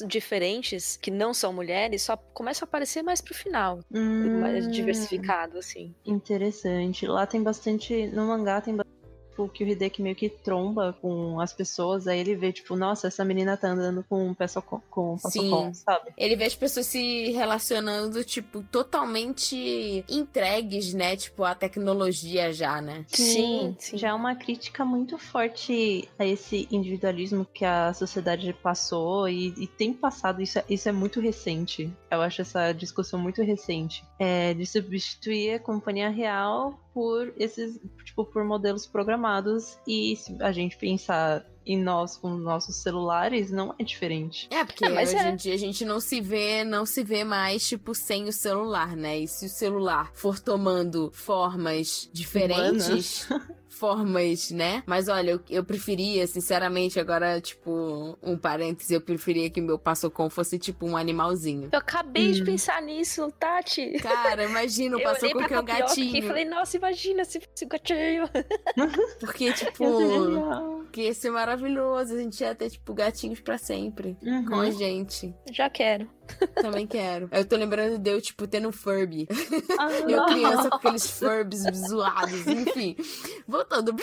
diferentes, 0.07 0.97
que 0.97 1.09
não 1.11 1.33
são 1.33 1.53
mulheres, 1.53 2.03
só 2.03 2.17
começam 2.17 2.65
a 2.65 2.67
aparecer 2.67 3.01
mais 3.03 3.21
pro 3.21 3.33
final. 3.33 3.79
Hum, 3.91 4.39
Mais 4.39 4.67
diversificado, 4.71 5.57
assim. 5.57 5.93
Interessante. 6.05 7.05
Lá 7.07 7.25
tem 7.25 7.41
bastante. 7.41 8.07
No 8.07 8.27
mangá 8.27 8.61
tem 8.61 8.75
bastante. 8.75 8.90
Tipo, 9.41 9.49
que 9.49 9.63
o 9.63 9.67
Hideki 9.67 10.01
meio 10.01 10.15
que 10.15 10.29
tromba 10.29 10.95
com 11.01 11.39
as 11.39 11.53
pessoas, 11.53 12.07
aí 12.07 12.19
ele 12.19 12.35
vê, 12.35 12.51
tipo, 12.51 12.75
nossa, 12.75 13.07
essa 13.07 13.23
menina 13.23 13.57
tá 13.57 13.69
andando 13.69 14.03
com 14.07 14.27
um 14.27 14.33
passocon, 14.33 14.81
com 14.89 15.13
um 15.13 15.17
passocon, 15.17 15.73
sabe? 15.73 16.11
Ele 16.17 16.35
vê 16.35 16.45
as 16.45 16.55
pessoas 16.55 16.85
se 16.85 17.31
relacionando, 17.31 18.23
tipo, 18.23 18.61
totalmente 18.63 20.03
entregues, 20.09 20.93
né? 20.93 21.15
Tipo, 21.15 21.43
à 21.43 21.55
tecnologia 21.55 22.53
já, 22.53 22.81
né? 22.81 23.05
Sim, 23.07 23.75
sim. 23.79 23.97
Já 23.97 24.09
é 24.09 24.13
uma 24.13 24.35
crítica 24.35 24.83
muito 24.85 25.17
forte 25.17 26.07
a 26.19 26.25
esse 26.25 26.67
individualismo 26.71 27.45
que 27.45 27.65
a 27.65 27.93
sociedade 27.93 28.53
passou 28.53 29.27
e, 29.27 29.53
e 29.57 29.67
tem 29.67 29.93
passado. 29.93 30.41
Isso 30.41 30.59
é, 30.59 30.65
isso 30.69 30.89
é 30.89 30.91
muito 30.91 31.19
recente. 31.19 31.91
Eu 32.09 32.21
acho 32.21 32.41
essa 32.41 32.71
discussão 32.73 33.19
muito 33.19 33.41
recente. 33.41 34.03
É, 34.19 34.53
de 34.53 34.65
substituir 34.65 35.55
a 35.55 35.59
companhia 35.59 36.09
real 36.09 36.79
por 36.93 37.33
esses, 37.37 37.79
tipo, 38.03 38.25
por 38.25 38.43
modelos 38.43 38.87
programados. 38.87 39.77
E 39.87 40.15
se 40.15 40.41
a 40.41 40.51
gente 40.51 40.77
pensar 40.77 41.45
em 41.65 41.81
nós 41.81 42.17
com 42.17 42.29
nossos 42.29 42.77
celulares, 42.77 43.51
não 43.51 43.73
é 43.77 43.83
diferente. 43.83 44.47
É, 44.51 44.63
porque 44.65 44.87
mas 44.89 45.13
hoje 45.13 45.23
é. 45.23 45.29
em 45.29 45.35
dia 45.35 45.53
a 45.53 45.57
gente 45.57 45.85
não 45.85 45.99
se 45.99 46.19
vê, 46.21 46.63
não 46.63 46.85
se 46.85 47.03
vê 47.03 47.23
mais, 47.23 47.67
tipo, 47.67 47.93
sem 47.93 48.25
o 48.27 48.33
celular, 48.33 48.95
né? 48.95 49.19
E 49.19 49.27
se 49.27 49.45
o 49.45 49.49
celular 49.49 50.11
for 50.13 50.39
tomando 50.39 51.11
formas 51.13 52.09
diferentes. 52.11 53.27
Formas, 53.71 54.51
né? 54.51 54.83
Mas 54.85 55.07
olha, 55.07 55.31
eu, 55.31 55.41
eu 55.49 55.63
preferia, 55.63 56.27
sinceramente, 56.27 56.99
agora, 56.99 57.41
tipo, 57.41 58.15
um 58.21 58.37
parêntese, 58.37 58.93
eu 58.93 59.01
preferia 59.01 59.49
que 59.49 59.59
meu 59.59 59.79
passocom 59.79 60.29
fosse, 60.29 60.59
tipo, 60.59 60.85
um 60.85 60.95
animalzinho. 60.95 61.67
Eu 61.71 61.79
acabei 61.79 62.31
de 62.31 62.43
Hum. 62.43 62.45
pensar 62.45 62.79
nisso, 62.83 63.31
Tati. 63.39 63.93
Cara, 63.99 64.43
imagina 64.43 64.97
o 64.97 64.99
eu 64.99 65.03
passocom 65.03 65.47
que 65.47 65.53
é 65.53 65.59
um 65.59 65.63
e 65.63 65.65
gatinho. 65.65 66.27
falei, 66.27 66.45
nossa, 66.45 66.77
imagina 66.77 67.25
se 67.25 67.39
fosse 67.39 67.65
um 67.65 67.69
gatinho. 67.69 68.29
Porque, 69.19 69.51
tipo, 69.53 69.83
é. 69.83 70.80
Que 70.91 71.03
ia 71.03 71.13
ser 71.13 71.31
maravilhoso. 71.31 72.13
A 72.13 72.17
gente 72.17 72.41
ia 72.41 72.53
ter, 72.53 72.69
tipo, 72.69 72.93
gatinhos 72.93 73.39
pra 73.39 73.57
sempre. 73.57 74.17
Uhum. 74.21 74.45
Com 74.45 74.59
a 74.59 74.69
gente. 74.69 75.33
Já 75.51 75.69
quero. 75.69 76.09
Também 76.55 76.87
quero. 76.87 77.29
Eu 77.31 77.45
tô 77.45 77.55
lembrando 77.55 77.97
de 77.97 78.09
eu, 78.09 78.21
tipo, 78.21 78.47
tendo 78.47 78.71
Furby. 78.71 79.27
Ah, 79.77 79.89
Eu 79.91 80.25
criança 80.25 80.69
com 80.69 80.75
aqueles 80.75 81.09
Furbs 81.09 81.63
zoados, 81.87 82.47
enfim. 82.47 82.95
Voltando. 83.47 83.95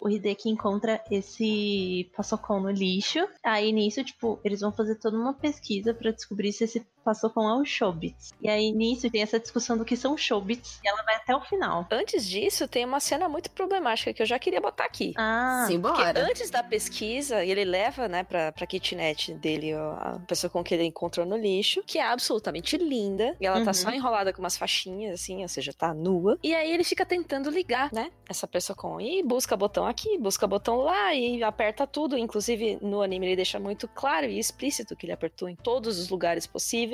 o 0.00 0.08
Hideki 0.08 0.48
encontra 0.48 1.02
esse 1.10 2.10
passocon 2.16 2.60
no 2.60 2.70
lixo. 2.70 3.20
Aí 3.44 3.72
nisso, 3.72 4.02
tipo, 4.02 4.40
eles 4.44 4.60
vão 4.60 4.72
fazer 4.72 4.96
toda 4.96 5.16
uma 5.16 5.34
pesquisa 5.34 5.94
pra 5.94 6.10
descobrir 6.10 6.52
se 6.52 6.64
esse 6.64 6.84
passocon 7.02 7.48
é 7.48 7.54
um 7.56 7.64
Shobits. 7.64 8.32
E 8.40 8.48
aí 8.48 8.72
nisso 8.72 9.10
tem 9.10 9.22
essa 9.22 9.38
discussão 9.38 9.76
do 9.76 9.84
que 9.84 9.96
são 9.96 10.16
Shobits. 10.16 10.80
E 10.84 10.88
ela 10.88 11.02
vai 11.02 11.16
até 11.16 11.34
o 11.34 11.40
final. 11.40 11.86
Antes 11.90 12.26
disso, 12.26 12.66
tem 12.68 12.84
uma 12.84 13.00
cena 13.00 13.28
muito 13.28 13.50
problemática 13.50 14.12
que 14.12 14.22
eu 14.22 14.26
já 14.26 14.38
queria 14.38 14.60
botar 14.60 14.84
aqui. 14.84 15.12
Ah, 15.16 15.64
Porque 15.66 15.72
Simbora. 15.72 16.24
antes 16.28 16.50
da 16.50 16.62
pesquisa, 16.62 17.44
ele 17.44 17.64
leva, 17.64 18.08
né, 18.08 18.22
pra, 18.24 18.52
pra 18.52 18.66
kitnet 18.66 19.34
dele 19.34 19.74
ó, 19.74 19.92
a 19.94 20.18
pessoa 20.26 20.50
com 20.50 20.62
que 20.62 20.74
ele 20.74 20.84
encontrou 20.84 21.26
no 21.26 21.36
lixo, 21.36 21.82
que 21.86 21.98
é 21.98 22.02
absolutamente 22.02 22.76
linda. 22.76 23.36
E 23.40 23.46
ela 23.46 23.60
tá 23.62 23.68
Uhum. 23.70 23.74
só 23.74 23.90
enrolada 23.90 24.32
com 24.32 24.40
umas 24.40 24.56
faixinhas, 24.56 25.20
assim, 25.20 25.42
ou 25.42 25.48
seja, 25.48 25.72
tá 25.72 25.92
nua. 25.94 26.38
E 26.42 26.54
aí 26.54 26.70
ele 26.72 26.84
fica 26.84 27.04
tentando 27.06 27.50
ligar, 27.50 27.90
né, 27.92 28.10
essa 28.28 28.46
pessoa 28.46 28.76
com. 28.76 29.00
E 29.00 29.22
busca 29.22 29.56
botão 29.56 29.86
aqui, 29.86 30.18
busca 30.18 30.46
botão 30.46 30.76
lá, 30.76 31.14
e 31.14 31.42
aperta 31.42 31.86
tudo. 31.86 32.16
Inclusive, 32.18 32.78
no 32.80 33.02
anime 33.02 33.26
ele 33.26 33.36
deixa 33.36 33.58
muito 33.58 33.88
claro 33.88 34.26
e 34.26 34.38
explícito 34.38 34.94
que 34.96 35.06
ele 35.06 35.12
apertou 35.12 35.48
em 35.48 35.56
todos 35.56 35.98
os 35.98 36.08
lugares 36.08 36.46
possíveis. 36.46 36.91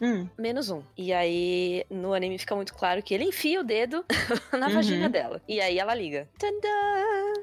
Hum, 0.00 0.28
Menos 0.38 0.70
um. 0.70 0.82
E 0.96 1.12
aí, 1.12 1.84
no 1.90 2.12
anime 2.14 2.38
fica 2.38 2.54
muito 2.56 2.74
claro 2.74 3.02
que 3.02 3.12
ele 3.14 3.24
enfia 3.24 3.60
o 3.60 3.64
dedo 3.64 4.04
na 4.52 4.68
Uhum. 4.68 4.74
vagina 4.74 5.08
dela. 5.08 5.42
E 5.48 5.60
aí 5.60 5.78
ela 5.78 5.94
liga. 5.94 6.28
Tadã! 6.38 6.58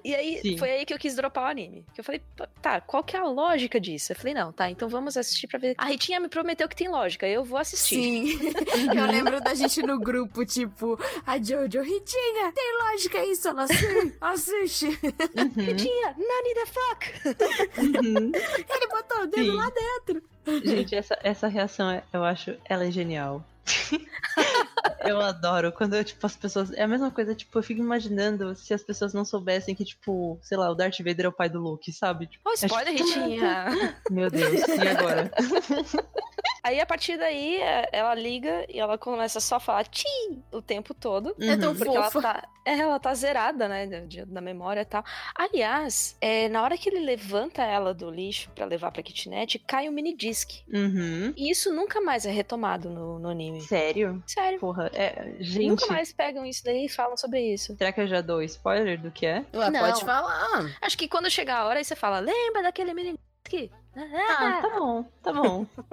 E 0.03 0.15
aí, 0.15 0.39
Sim. 0.41 0.57
foi 0.57 0.71
aí 0.71 0.85
que 0.85 0.93
eu 0.93 0.97
quis 0.99 1.15
dropar 1.15 1.45
o 1.45 1.47
anime. 1.47 1.85
Que 1.93 1.99
eu 1.99 2.03
falei, 2.03 2.21
"Pá, 2.35 2.47
tá, 2.61 2.81
qual 2.81 3.03
que 3.03 3.15
é 3.15 3.19
a 3.19 3.25
lógica 3.25 3.79
disso? 3.79 4.11
Eu 4.11 4.15
falei, 4.15 4.33
não, 4.33 4.51
tá, 4.51 4.69
então 4.69 4.87
vamos 4.87 5.17
assistir 5.17 5.47
pra 5.47 5.59
ver. 5.59 5.75
A 5.77 5.85
Ritinha 5.85 6.19
me 6.19 6.29
prometeu 6.29 6.67
que 6.69 6.75
tem 6.75 6.87
lógica, 6.87 7.27
eu 7.27 7.43
vou 7.43 7.57
assistir. 7.59 7.95
Sim. 7.95 8.39
Eu 8.97 9.05
lembro 9.05 9.41
da 9.41 9.53
gente 9.53 9.81
no 9.83 9.99
grupo, 9.99 10.45
tipo, 10.45 10.97
a 11.25 11.37
Jojo, 11.37 11.81
Ritinha, 11.81 12.51
tem 12.53 12.77
lógica 12.83 13.23
isso? 13.25 13.47
Ela 13.47 13.67
sim, 13.67 14.13
assiste. 14.21 14.85
uhum, 14.87 15.51
Ritinha, 15.55 16.15
nani 16.17 16.53
the 16.53 16.65
fuck! 16.65 17.77
uhum. 17.79 18.31
Ele 18.35 18.87
botou 18.87 19.23
o 19.23 19.27
dedo 19.27 19.51
Sim. 19.51 19.55
lá 19.57 19.69
dentro. 19.69 20.23
Gente, 20.63 20.95
essa, 20.95 21.17
essa 21.23 21.47
reação, 21.47 21.89
é- 21.89 22.03
eu 22.13 22.23
acho, 22.23 22.55
ela 22.65 22.85
é 22.85 22.91
genial. 22.91 23.43
eu 25.05 25.21
adoro 25.21 25.71
quando, 25.71 26.01
tipo, 26.03 26.25
as 26.25 26.35
pessoas... 26.35 26.71
É 26.73 26.83
a 26.83 26.87
mesma 26.87 27.11
coisa, 27.11 27.35
tipo, 27.35 27.57
eu 27.57 27.63
fico 27.63 27.81
imaginando 27.81 28.55
se 28.55 28.73
as 28.73 28.83
pessoas 28.83 29.13
não 29.13 29.25
soubessem 29.25 29.75
que, 29.75 29.85
tipo, 29.85 30.39
sei 30.41 30.57
lá, 30.57 30.69
o 30.69 30.75
Darth 30.75 30.97
Vader 30.99 31.25
é 31.25 31.29
o 31.29 31.31
pai 31.31 31.49
do 31.49 31.59
Luke, 31.59 31.91
sabe? 31.91 32.27
Tipo, 32.27 32.49
Ô, 32.49 32.53
spoiler, 32.53 32.93
Ritinha! 32.93 33.65
meu 34.09 34.29
Deus, 34.29 34.67
e 34.67 34.87
agora? 34.87 35.31
aí, 36.67 36.79
a 36.79 36.85
partir 36.85 37.17
daí, 37.17 37.57
é, 37.57 37.89
ela 37.91 38.13
liga 38.13 38.65
e 38.69 38.79
ela 38.79 38.97
começa 38.97 39.39
só 39.39 39.55
a 39.55 39.59
falar 39.59 39.85
tchim 39.85 40.43
o 40.51 40.61
tempo 40.61 40.93
todo. 40.93 41.35
É 41.39 41.55
tão. 41.55 41.75
Porque 41.75 41.95
ela 41.95 42.11
fofa. 42.11 42.33
tá, 42.33 42.49
é, 42.65 42.77
ela 42.79 42.99
tá 42.99 43.13
zerada, 43.13 43.67
né, 43.67 43.87
da 44.27 44.41
memória 44.41 44.81
e 44.81 44.85
tal. 44.85 45.03
Aliás, 45.33 46.17
é, 46.19 46.49
na 46.49 46.61
hora 46.61 46.77
que 46.77 46.89
ele 46.89 46.99
levanta 46.99 47.63
ela 47.63 47.93
do 47.93 48.09
lixo 48.09 48.49
pra 48.53 48.65
levar 48.65 48.91
pra 48.91 49.01
kitnet, 49.01 49.59
cai 49.59 49.87
um 49.87 49.91
mini 49.91 50.15
disc. 50.15 50.61
Uhum. 50.71 51.33
E 51.35 51.49
isso 51.49 51.73
nunca 51.73 52.01
mais 52.01 52.25
é 52.25 52.31
retomado 52.31 52.89
no, 52.89 53.19
no 53.19 53.29
anime. 53.29 53.56
Sério? 53.61 54.23
Sério. 54.25 54.59
Porra, 54.59 54.89
é, 54.93 55.33
gente... 55.39 55.67
Nunca 55.67 55.87
mais 55.87 56.11
pegam 56.11 56.45
isso 56.45 56.63
daí 56.63 56.85
e 56.85 56.89
falam 56.89 57.17
sobre 57.17 57.41
isso. 57.53 57.75
Será 57.77 57.91
que 57.91 58.01
eu 58.01 58.07
já 58.07 58.21
dou 58.21 58.41
spoiler 58.43 58.99
do 58.99 59.11
que 59.11 59.25
é? 59.25 59.45
Ué, 59.53 59.69
Não. 59.69 59.79
pode 59.79 60.03
falar. 60.03 60.77
Acho 60.81 60.97
que 60.97 61.07
quando 61.07 61.29
chegar 61.29 61.59
a 61.59 61.65
hora 61.65 61.79
aí 61.79 61.85
você 61.85 61.95
fala, 61.95 62.19
lembra 62.19 62.63
daquele 62.63 62.93
mini 62.93 63.17
disc? 63.49 63.71
Ah, 63.97 64.59
tá 64.61 64.79
bom, 64.79 65.05
tá 65.23 65.33
bom. 65.33 65.65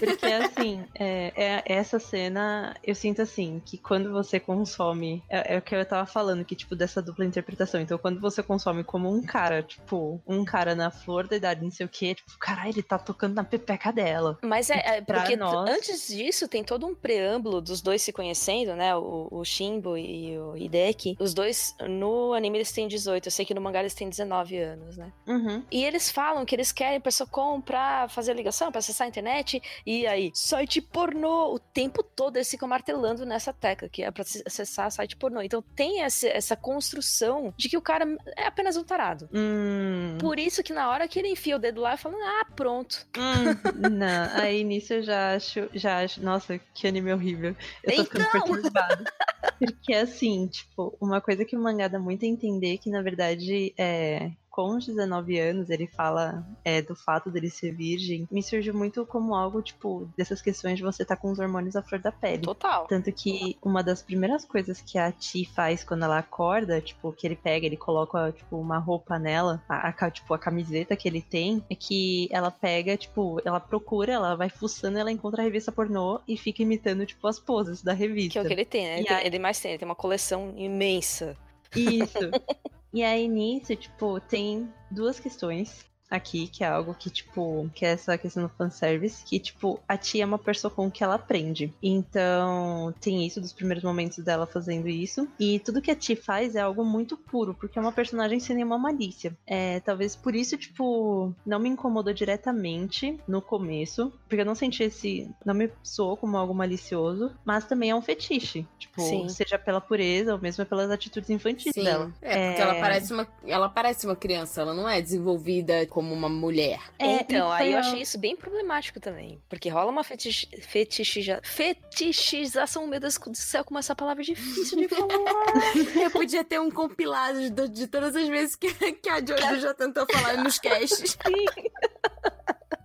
Porque 0.00 0.26
assim, 0.26 0.84
é, 0.94 1.32
é- 1.36 1.62
essa 1.66 1.98
cena, 1.98 2.74
eu 2.82 2.94
sinto 2.94 3.22
assim, 3.22 3.60
que 3.64 3.78
quando 3.78 4.10
você 4.12 4.40
consome. 4.40 5.22
É, 5.28 5.54
é 5.54 5.58
o 5.58 5.62
que 5.62 5.74
eu 5.74 5.84
tava 5.84 6.06
falando, 6.06 6.44
que, 6.44 6.54
tipo, 6.56 6.74
dessa 6.74 7.00
dupla 7.00 7.24
interpretação. 7.24 7.80
Então, 7.80 7.96
quando 7.98 8.20
você 8.20 8.42
consome 8.42 8.82
como 8.84 9.08
um 9.12 9.22
cara, 9.22 9.62
tipo, 9.62 10.20
um 10.26 10.44
cara 10.44 10.74
na 10.74 10.90
flor 10.90 11.26
da 11.28 11.36
idade, 11.36 11.62
não 11.62 11.70
sei 11.70 11.86
o 11.86 11.88
quê, 11.88 12.14
tipo, 12.14 12.36
caralho, 12.38 12.70
ele 12.70 12.82
tá 12.82 12.98
tocando 12.98 13.34
na 13.34 13.44
pepeca 13.44 13.92
dela. 13.92 14.38
Mas 14.42 14.70
é, 14.70 14.96
é 14.96 15.00
porque 15.00 15.36
nós- 15.36 15.68
antes 15.70 16.08
disso 16.08 16.48
tem 16.48 16.64
todo 16.64 16.86
um 16.86 16.94
preâmbulo 16.94 17.60
dos 17.60 17.80
dois 17.80 18.02
se 18.02 18.12
conhecendo, 18.12 18.74
né? 18.74 18.94
O, 18.96 19.28
o 19.30 19.44
Shimbo 19.44 19.96
e 19.96 20.36
o 20.38 20.56
Hideki. 20.56 21.16
Os 21.20 21.32
dois, 21.34 21.74
no 21.88 22.32
anime 22.32 22.58
eles 22.58 22.72
têm 22.72 22.88
18, 22.88 23.26
eu 23.26 23.30
sei 23.32 23.44
que 23.44 23.54
no 23.54 23.60
mangá 23.60 23.80
eles 23.80 23.94
têm 23.94 24.08
19 24.08 24.58
anos, 24.58 24.96
né? 24.96 25.12
Uhum. 25.26 25.62
E 25.70 25.84
eles 25.84 26.10
falam 26.10 26.44
que 26.44 26.54
eles 26.54 26.72
querem 26.72 27.00
Persocom 27.44 27.60
pra 27.60 28.08
fazer 28.08 28.34
ligação, 28.34 28.70
pra 28.70 28.78
acessar 28.78 29.04
a 29.06 29.08
internet. 29.08 29.60
E 29.84 30.06
aí, 30.06 30.30
site 30.34 30.80
pornô. 30.80 31.54
O 31.54 31.58
tempo 31.58 32.02
todo 32.02 32.36
eles 32.36 32.50
ficam 32.50 32.68
martelando 32.68 33.24
nessa 33.26 33.52
tecla, 33.52 33.88
que 33.88 34.02
é 34.02 34.10
pra 34.10 34.24
acessar 34.46 34.90
site 34.90 35.16
pornô. 35.16 35.40
Então 35.42 35.62
tem 35.74 36.02
essa, 36.02 36.28
essa 36.28 36.56
construção 36.56 37.52
de 37.56 37.68
que 37.68 37.76
o 37.76 37.82
cara 37.82 38.06
é 38.36 38.46
apenas 38.46 38.76
um 38.76 38.84
tarado. 38.84 39.28
Hum. 39.32 40.16
Por 40.18 40.38
isso 40.38 40.62
que 40.62 40.72
na 40.72 40.88
hora 40.90 41.06
que 41.06 41.18
ele 41.18 41.28
enfia 41.28 41.56
o 41.56 41.58
dedo 41.58 41.80
lá, 41.80 41.96
fala, 41.96 42.16
ah, 42.18 42.46
pronto. 42.54 43.06
Hum, 43.16 43.54
não, 43.90 44.40
aí 44.42 44.64
nisso 44.64 44.94
eu 44.94 45.02
já 45.02 45.34
acho, 45.34 45.68
já 45.74 46.02
acho, 46.02 46.22
nossa, 46.22 46.58
que 46.72 46.86
anime 46.86 47.12
horrível. 47.12 47.54
Eu 47.82 47.96
tô 47.96 48.04
ficando 48.04 48.24
Então! 48.28 48.42
perturbada. 48.42 49.12
Porque 49.58 49.94
assim, 49.94 50.46
tipo, 50.48 50.96
uma 51.00 51.20
coisa 51.20 51.44
que 51.44 51.56
o 51.56 51.60
mangá 51.60 51.88
dá 51.88 51.98
muito 51.98 52.24
a 52.24 52.28
entender 52.28 52.78
que, 52.78 52.90
na 52.90 53.02
verdade, 53.02 53.72
é. 53.78 54.30
Com 54.54 54.76
os 54.76 54.86
19 54.86 55.36
anos, 55.40 55.68
ele 55.68 55.88
fala 55.88 56.46
é, 56.64 56.80
do 56.80 56.94
fato 56.94 57.28
dele 57.28 57.50
ser 57.50 57.72
virgem. 57.74 58.28
Me 58.30 58.40
surgiu 58.40 58.72
muito 58.72 59.04
como 59.04 59.34
algo, 59.34 59.60
tipo, 59.60 60.08
dessas 60.16 60.40
questões 60.40 60.76
de 60.76 60.84
você 60.84 61.02
estar 61.02 61.16
com 61.16 61.32
os 61.32 61.40
hormônios 61.40 61.74
à 61.74 61.82
flor 61.82 62.00
da 62.00 62.12
pele. 62.12 62.42
Total. 62.42 62.86
Tanto 62.86 63.10
que 63.12 63.58
uma 63.60 63.82
das 63.82 64.00
primeiras 64.00 64.44
coisas 64.44 64.80
que 64.80 64.96
a 64.96 65.10
Ti 65.10 65.44
faz 65.56 65.82
quando 65.82 66.04
ela 66.04 66.18
acorda, 66.20 66.80
tipo, 66.80 67.10
que 67.12 67.26
ele 67.26 67.34
pega, 67.34 67.66
ele 67.66 67.76
coloca, 67.76 68.30
tipo, 68.30 68.56
uma 68.56 68.78
roupa 68.78 69.18
nela, 69.18 69.60
a, 69.68 69.88
a- 69.88 70.10
tipo, 70.12 70.32
a 70.32 70.38
camiseta 70.38 70.94
que 70.94 71.08
ele 71.08 71.20
tem, 71.20 71.60
é 71.68 71.74
que 71.74 72.28
ela 72.30 72.52
pega, 72.52 72.96
tipo, 72.96 73.40
ela 73.44 73.58
procura, 73.58 74.12
ela 74.12 74.36
vai 74.36 74.48
fuçando, 74.48 74.96
ela 75.00 75.10
encontra 75.10 75.42
a 75.42 75.44
revista 75.44 75.72
pornô 75.72 76.20
e 76.28 76.36
fica 76.36 76.62
imitando, 76.62 77.04
tipo, 77.04 77.26
as 77.26 77.40
poses 77.40 77.82
da 77.82 77.92
revista. 77.92 78.34
Que 78.34 78.38
é 78.38 78.42
o 78.42 78.46
que 78.46 78.52
ele 78.52 78.64
tem, 78.64 78.84
né? 78.84 78.98
Ele, 79.00 79.08
aí- 79.08 79.26
ele 79.26 79.38
mais 79.40 79.58
tem, 79.58 79.72
ele 79.72 79.78
tem 79.80 79.88
uma 79.88 79.96
coleção 79.96 80.54
imensa. 80.56 81.36
Isso. 81.74 82.18
e 82.94 83.02
aí 83.02 83.26
nisso, 83.28 83.74
tipo, 83.74 84.20
tem 84.20 84.72
duas 84.90 85.18
questões. 85.18 85.84
Aqui, 86.16 86.48
que 86.48 86.64
é 86.64 86.68
algo 86.68 86.94
que, 86.94 87.10
tipo, 87.10 87.70
que 87.74 87.84
é 87.84 87.90
essa 87.90 88.16
questão 88.16 88.42
do 88.42 88.48
fanservice, 88.48 89.24
que, 89.24 89.38
tipo, 89.38 89.80
a 89.88 89.96
tia 89.96 90.22
é 90.22 90.26
uma 90.26 90.38
com 90.74 90.90
que 90.90 91.02
ela 91.02 91.14
aprende. 91.14 91.72
Então, 91.82 92.94
tem 93.00 93.26
isso 93.26 93.40
dos 93.40 93.52
primeiros 93.52 93.82
momentos 93.82 94.18
dela 94.18 94.46
fazendo 94.46 94.88
isso. 94.88 95.28
E 95.38 95.58
tudo 95.58 95.82
que 95.82 95.90
a 95.90 95.96
Ti 95.96 96.16
faz 96.16 96.54
é 96.54 96.60
algo 96.60 96.84
muito 96.84 97.16
puro, 97.16 97.54
porque 97.54 97.78
é 97.78 97.82
uma 97.82 97.92
personagem 97.92 98.38
sem 98.38 98.56
nenhuma 98.56 98.78
malícia. 98.78 99.36
É, 99.46 99.80
talvez 99.80 100.14
por 100.14 100.34
isso, 100.34 100.56
tipo, 100.56 101.34
não 101.44 101.58
me 101.58 101.68
incomodou 101.68 102.12
diretamente 102.12 103.18
no 103.26 103.40
começo, 103.40 104.12
porque 104.28 104.42
eu 104.42 104.46
não 104.46 104.54
senti 104.54 104.84
esse. 104.84 105.30
Não 105.44 105.54
me 105.54 105.70
soou 105.82 106.16
como 106.16 106.36
algo 106.36 106.54
malicioso, 106.54 107.32
mas 107.44 107.64
também 107.64 107.90
é 107.90 107.94
um 107.94 108.02
fetiche. 108.02 108.66
Tipo, 108.78 109.02
Sim. 109.02 109.28
seja 109.28 109.58
pela 109.58 109.80
pureza 109.80 110.34
ou 110.34 110.40
mesmo 110.40 110.64
pelas 110.64 110.90
atitudes 110.90 111.30
infantis 111.30 111.72
Sim. 111.72 111.84
dela. 111.84 112.12
É, 112.20 112.48
porque 112.48 112.62
ela 112.62 112.74
parece 112.74 113.12
uma. 113.12 113.28
Ela 113.46 113.68
parece 113.68 114.06
uma 114.06 114.16
criança, 114.16 114.60
ela 114.60 114.74
não 114.74 114.88
é 114.88 115.00
desenvolvida 115.00 115.86
como 115.86 116.03
uma 116.12 116.28
mulher. 116.28 116.80
É, 116.98 117.20
então, 117.20 117.50
aí 117.50 117.72
eu 117.72 117.78
achei 117.78 118.02
isso 118.02 118.18
bem 118.18 118.36
problemático 118.36 119.00
também. 119.00 119.40
Porque 119.48 119.68
rola 119.68 119.90
uma 119.90 120.04
fetich... 120.04 120.48
fetichiza... 120.60 121.40
fetichização, 121.42 122.86
meu 122.86 123.00
Deus 123.00 123.16
do 123.18 123.34
céu, 123.36 123.64
como 123.64 123.78
essa 123.78 123.94
palavra 123.94 124.22
é 124.22 124.26
difícil 124.26 124.78
de 124.78 124.88
falar. 124.88 125.08
Eu 126.00 126.10
podia 126.10 126.44
ter 126.44 126.60
um 126.60 126.70
compilado 126.70 127.50
de, 127.50 127.68
de 127.68 127.86
todas 127.86 128.14
as 128.16 128.28
vezes 128.28 128.56
que, 128.56 128.72
que 128.92 129.08
a 129.08 129.24
Jojo 129.24 129.60
já 129.60 129.74
tentou 129.74 130.06
falar 130.06 130.42
nos 130.42 130.58
casts. 130.60 131.16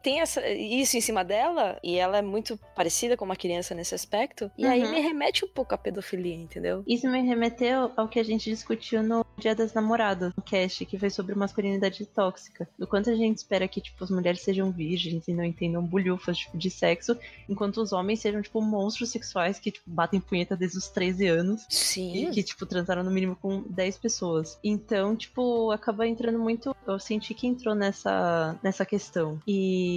Tem 0.02 0.22
essa, 0.22 0.48
isso 0.50 0.96
em 0.98 1.02
cima 1.02 1.24
dela, 1.24 1.78
e 1.84 1.98
ela 1.98 2.18
é 2.18 2.22
muito 2.22 2.58
parecida 2.76 3.18
com 3.18 3.26
uma 3.26 3.36
criança 3.36 3.76
nesse 3.76 3.94
aspecto, 3.94 4.50
e 4.58 4.66
aí 4.66 4.84
Uhum. 4.84 4.92
me 4.92 5.00
remete 5.02 5.44
um 5.44 5.48
pouco 5.48 5.74
à 5.74 5.78
pedofilia, 5.78 6.36
entendeu? 6.36 6.84
Isso 6.88 7.08
me 7.10 7.22
remeteu 7.22 7.92
ao 7.98 8.08
que 8.08 8.20
a 8.20 8.24
gente 8.24 8.50
discutiu 8.50 9.04
no 9.04 9.26
Dia 9.38 9.54
das 9.56 9.74
Namoradas, 9.74 10.34
no 10.36 10.44
cast, 10.44 10.86
que 10.86 10.98
foi 10.98 11.10
sobre 11.10 11.36
masculinidade 11.36 12.06
tóxica. 12.06 12.68
Do 12.78 12.88
quanto 12.88 13.10
a 13.10 13.16
gente 13.16 13.38
espera 13.38 13.68
que, 13.68 13.82
tipo, 13.82 14.04
as 14.04 14.10
mulheres 14.10 14.42
sejam 14.42 14.72
virgens 14.72 15.28
e 15.28 15.34
não 15.34 15.44
entendam 15.44 15.82
bulhufas, 15.84 16.38
tipo, 16.38 16.58
de 16.58 16.70
sexo, 16.70 17.18
enquanto 17.48 17.78
os 17.82 17.92
homens 17.92 18.20
sejam, 18.22 18.42
tipo, 18.42 18.62
monstros 18.62 19.10
sexuais 19.10 19.60
que, 19.60 19.72
tipo, 19.72 19.90
batem 19.90 20.20
punheta 20.20 20.56
desde 20.56 20.78
os 20.78 20.88
13 20.90 21.28
anos. 21.28 21.66
Sim. 21.70 22.28
E 22.28 22.32
que, 22.32 22.44
tipo, 22.44 22.66
transaram 22.66 23.04
no 23.04 23.12
mínimo 23.12 23.36
com 23.36 23.64
10 23.70 23.98
pessoas. 23.98 24.58
Então, 24.64 25.16
tipo, 25.16 25.72
acaba 25.72 26.08
entrando 26.08 26.40
muito. 26.40 26.76
Eu 26.88 27.00
senti 27.00 27.34
que 27.34 27.48
entrou 27.48 27.74
nessa, 27.76 28.58
nessa 28.64 28.86
questão. 28.86 29.40
E 29.48 29.89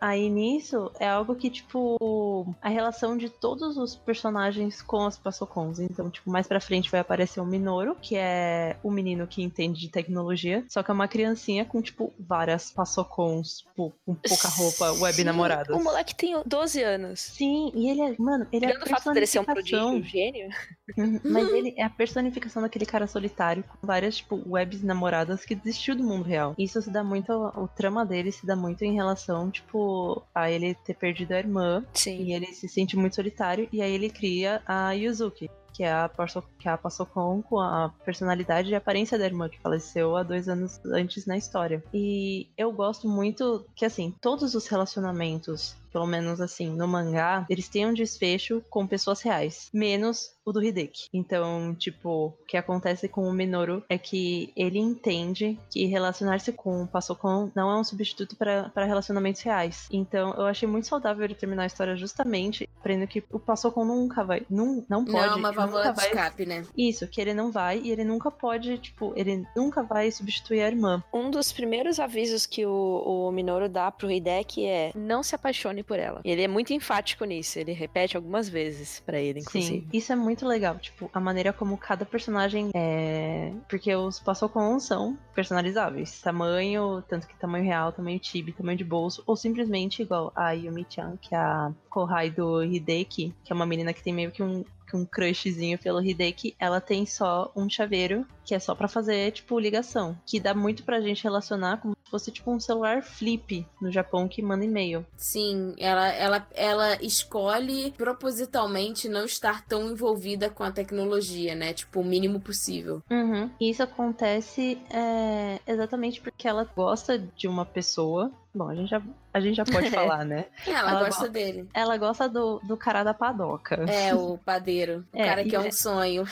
aí 0.00 0.28
nisso 0.28 0.90
é 0.98 1.08
algo 1.08 1.34
que, 1.34 1.50
tipo, 1.50 2.54
a 2.60 2.68
relação 2.68 3.16
de 3.16 3.28
todos 3.28 3.76
os 3.76 3.94
personagens 3.94 4.82
com 4.82 5.04
as 5.04 5.18
Passocons. 5.18 5.78
Então, 5.78 6.10
tipo, 6.10 6.30
mais 6.30 6.46
pra 6.46 6.60
frente 6.60 6.90
vai 6.90 7.00
aparecer 7.00 7.40
o 7.40 7.46
Minoru, 7.46 7.96
que 8.00 8.16
é 8.16 8.76
o 8.82 8.90
menino 8.90 9.26
que 9.26 9.42
entende 9.42 9.80
de 9.80 9.88
tecnologia. 9.88 10.64
Só 10.68 10.82
que 10.82 10.90
é 10.90 10.94
uma 10.94 11.08
criancinha 11.08 11.64
com, 11.64 11.80
tipo, 11.80 12.12
várias 12.18 12.70
Passocons, 12.70 13.58
tipo, 13.58 13.92
com 14.04 14.14
pouca 14.14 14.48
roupa, 14.48 14.92
web 14.92 15.24
namoradas. 15.24 15.76
O 15.76 15.82
moleque 15.82 16.14
tem 16.14 16.40
12 16.44 16.82
anos. 16.82 17.20
Sim, 17.20 17.72
e 17.74 17.90
ele 17.90 18.00
é, 18.00 18.14
mano, 18.18 18.46
ele 18.52 18.66
é 18.66 18.68
a 18.68 18.72
Tirando 18.72 18.86
o 18.86 18.90
fato 18.90 19.12
dele 19.12 19.26
ser 19.26 19.38
um 19.40 19.44
personificação. 19.44 19.90
prodígio, 19.90 20.08
um 20.08 20.10
gênio. 20.10 20.48
Uhum, 20.96 21.20
Mas 21.24 21.48
ele 21.50 21.74
é 21.76 21.82
a 21.84 21.90
personificação 21.90 22.62
daquele 22.62 22.86
cara 22.86 23.06
solitário, 23.06 23.64
com 23.64 23.86
várias, 23.86 24.16
tipo, 24.16 24.40
webs 24.46 24.82
namoradas 24.82 25.44
que 25.44 25.54
desistiu 25.54 25.94
do 25.96 26.02
mundo 26.04 26.24
real. 26.24 26.54
Isso 26.58 26.80
se 26.82 26.90
dá 26.90 27.02
muito. 27.02 27.32
O 27.32 27.68
trama 27.68 28.04
dele 28.04 28.30
se 28.32 28.44
dá 28.46 28.54
muito 28.56 28.82
em 28.84 28.94
relação, 28.94 29.50
tipo, 29.50 30.22
a 30.34 30.50
ele 30.50 30.74
ter 30.74 30.94
perdido 30.94 31.32
a 31.32 31.38
irmã. 31.38 31.84
Sim. 31.94 32.22
E 32.22 32.32
ele 32.32 32.46
se 32.46 32.68
sente 32.68 32.96
muito 32.96 33.16
solitário. 33.16 33.68
E 33.72 33.80
aí 33.82 33.92
ele 33.92 34.10
cria 34.10 34.60
a 34.66 34.92
Yuzuki. 34.92 35.50
Que 35.74 35.84
é 35.84 35.90
a, 35.90 36.06
Passo- 36.06 36.44
que 36.58 36.68
é 36.68 36.70
a 36.70 36.76
Passocon 36.76 37.40
com 37.40 37.58
a 37.58 37.90
personalidade 38.04 38.68
e 38.70 38.74
aparência 38.74 39.16
da 39.18 39.24
irmã, 39.24 39.48
que 39.48 39.58
faleceu 39.58 40.14
há 40.18 40.22
dois 40.22 40.46
anos 40.46 40.78
antes 40.84 41.24
na 41.24 41.34
história. 41.34 41.82
E 41.94 42.46
eu 42.58 42.70
gosto 42.70 43.08
muito 43.08 43.64
que, 43.74 43.86
assim, 43.86 44.14
todos 44.20 44.54
os 44.54 44.66
relacionamentos 44.66 45.74
pelo 45.92 46.06
menos 46.06 46.40
assim, 46.40 46.74
no 46.74 46.88
mangá, 46.88 47.46
eles 47.48 47.68
têm 47.68 47.86
um 47.86 47.94
desfecho 47.94 48.62
com 48.70 48.86
pessoas 48.86 49.20
reais, 49.22 49.68
menos 49.72 50.32
o 50.44 50.52
do 50.52 50.62
Hideki. 50.62 51.08
Então, 51.12 51.74
tipo, 51.74 52.26
o 52.26 52.44
que 52.46 52.56
acontece 52.56 53.08
com 53.08 53.28
o 53.28 53.32
Minoru 53.32 53.84
é 53.88 53.96
que 53.96 54.52
ele 54.56 54.78
entende 54.78 55.58
que 55.70 55.86
relacionar-se 55.86 56.52
com 56.52 56.82
o 56.82 56.88
Passocon 56.88 57.50
não 57.54 57.70
é 57.70 57.78
um 57.78 57.84
substituto 57.84 58.36
para 58.36 58.84
relacionamentos 58.84 59.42
reais. 59.42 59.88
Então, 59.92 60.34
eu 60.34 60.46
achei 60.46 60.68
muito 60.68 60.88
saudável 60.88 61.24
ele 61.24 61.34
terminar 61.34 61.64
a 61.64 61.66
história 61.66 61.94
justamente 61.96 62.68
aprendendo 62.82 63.06
que 63.06 63.22
o 63.30 63.38
Passocon 63.38 63.84
nunca 63.84 64.24
vai, 64.24 64.44
não, 64.50 64.84
não 64.88 65.04
pode, 65.04 65.16
Não 65.16 65.24
é 65.24 65.34
uma 65.36 65.52
válvula 65.52 65.84
nunca 65.84 65.92
de 65.92 65.96
vai 65.96 66.08
escape, 66.08 66.46
né? 66.46 66.64
isso, 66.76 67.06
que 67.06 67.20
ele 67.20 67.32
não 67.32 67.52
vai 67.52 67.78
e 67.78 67.92
ele 67.92 68.02
nunca 68.02 68.28
pode, 68.28 68.76
tipo, 68.78 69.12
ele 69.14 69.46
nunca 69.56 69.84
vai 69.84 70.10
substituir 70.10 70.62
a 70.62 70.66
irmã. 70.66 71.02
Um 71.14 71.30
dos 71.30 71.52
primeiros 71.52 72.00
avisos 72.00 72.44
que 72.44 72.66
o, 72.66 73.28
o 73.28 73.30
Minoru 73.30 73.68
dá 73.68 73.90
pro 73.90 74.10
Hideki 74.10 74.66
é 74.66 74.90
não 74.96 75.22
se 75.22 75.34
apaixone 75.34 75.81
por 75.82 75.98
ela. 75.98 76.20
Ele 76.24 76.42
é 76.42 76.48
muito 76.48 76.72
enfático 76.72 77.24
nisso, 77.24 77.58
ele 77.58 77.72
repete 77.72 78.16
algumas 78.16 78.48
vezes 78.48 79.00
pra 79.00 79.20
ele, 79.20 79.40
inclusive. 79.40 79.80
Sim, 79.80 79.88
isso 79.92 80.12
é 80.12 80.16
muito 80.16 80.46
legal, 80.46 80.78
tipo, 80.78 81.10
a 81.12 81.20
maneira 81.20 81.52
como 81.52 81.76
cada 81.76 82.04
personagem 82.04 82.70
é. 82.74 83.52
Porque 83.68 83.94
os 83.94 84.18
Passocons 84.20 84.84
são 84.84 85.18
personalizáveis. 85.34 86.20
Tamanho, 86.20 87.02
tanto 87.08 87.26
que 87.26 87.36
tamanho 87.36 87.64
real, 87.64 87.92
tamanho 87.92 88.18
tibi, 88.18 88.52
tamanho 88.52 88.78
de 88.78 88.84
bolso, 88.84 89.22
ou 89.26 89.36
simplesmente 89.36 90.02
igual 90.02 90.32
a 90.34 90.52
Yumi-chan, 90.52 91.16
que 91.20 91.34
é 91.34 91.38
a 91.38 91.72
Kohai 91.88 92.30
do 92.30 92.62
Hideki, 92.62 93.34
que 93.44 93.52
é 93.52 93.54
uma 93.54 93.66
menina 93.66 93.92
que 93.92 94.02
tem 94.02 94.12
meio 94.12 94.30
que 94.30 94.42
um 94.42 94.64
um 94.96 95.04
crushzinho 95.04 95.78
pelo 95.78 96.02
Hideki, 96.02 96.54
ela 96.58 96.80
tem 96.80 97.06
só 97.06 97.52
um 97.56 97.68
chaveiro, 97.68 98.26
que 98.44 98.54
é 98.54 98.58
só 98.58 98.74
pra 98.74 98.88
fazer, 98.88 99.32
tipo, 99.32 99.58
ligação. 99.58 100.16
Que 100.26 100.40
dá 100.40 100.54
muito 100.54 100.82
pra 100.84 101.00
gente 101.00 101.22
relacionar 101.22 101.80
como 101.80 101.96
se 102.04 102.10
fosse, 102.10 102.30
tipo, 102.30 102.50
um 102.50 102.60
celular 102.60 103.02
flip 103.02 103.66
no 103.80 103.90
Japão 103.90 104.28
que 104.28 104.42
manda 104.42 104.64
e-mail. 104.64 105.06
Sim, 105.16 105.74
ela, 105.78 106.08
ela, 106.12 106.46
ela 106.54 107.02
escolhe 107.02 107.92
propositalmente 107.92 109.08
não 109.08 109.24
estar 109.24 109.64
tão 109.66 109.90
envolvida 109.90 110.50
com 110.50 110.62
a 110.62 110.72
tecnologia, 110.72 111.54
né? 111.54 111.72
Tipo, 111.72 112.00
o 112.00 112.04
mínimo 112.04 112.40
possível. 112.40 113.02
Uhum. 113.10 113.50
E 113.60 113.70
isso 113.70 113.82
acontece 113.82 114.78
é, 114.90 115.60
exatamente 115.66 116.20
porque 116.20 116.48
ela 116.48 116.64
gosta 116.64 117.18
de 117.18 117.46
uma 117.48 117.64
pessoa. 117.64 118.30
Bom, 118.54 118.68
a 118.68 118.74
gente 118.74 118.90
já, 118.90 119.00
a 119.32 119.40
gente 119.40 119.56
já 119.56 119.64
pode 119.64 119.88
falar, 119.90 120.24
né? 120.26 120.44
Ela, 120.66 120.90
Ela 120.90 121.04
gosta 121.06 121.26
go- 121.26 121.32
dele. 121.32 121.68
Ela 121.72 121.96
gosta 121.96 122.28
do, 122.28 122.60
do 122.60 122.76
cara 122.76 123.02
da 123.02 123.14
padoca. 123.14 123.84
É, 123.88 124.14
o 124.14 124.36
padeiro. 124.38 125.06
O 125.12 125.16
É, 125.18 125.24
cara 125.24 125.42
que 125.42 125.50
e 125.50 125.54
é 125.54 125.60
um 125.60 125.64
é- 125.64 125.70
sonho. 125.70 126.24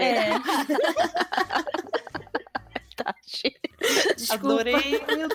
É, 0.00 0.34
Desculpa. 4.16 4.34
adorei. 4.34 5.02
Meu 5.16 5.28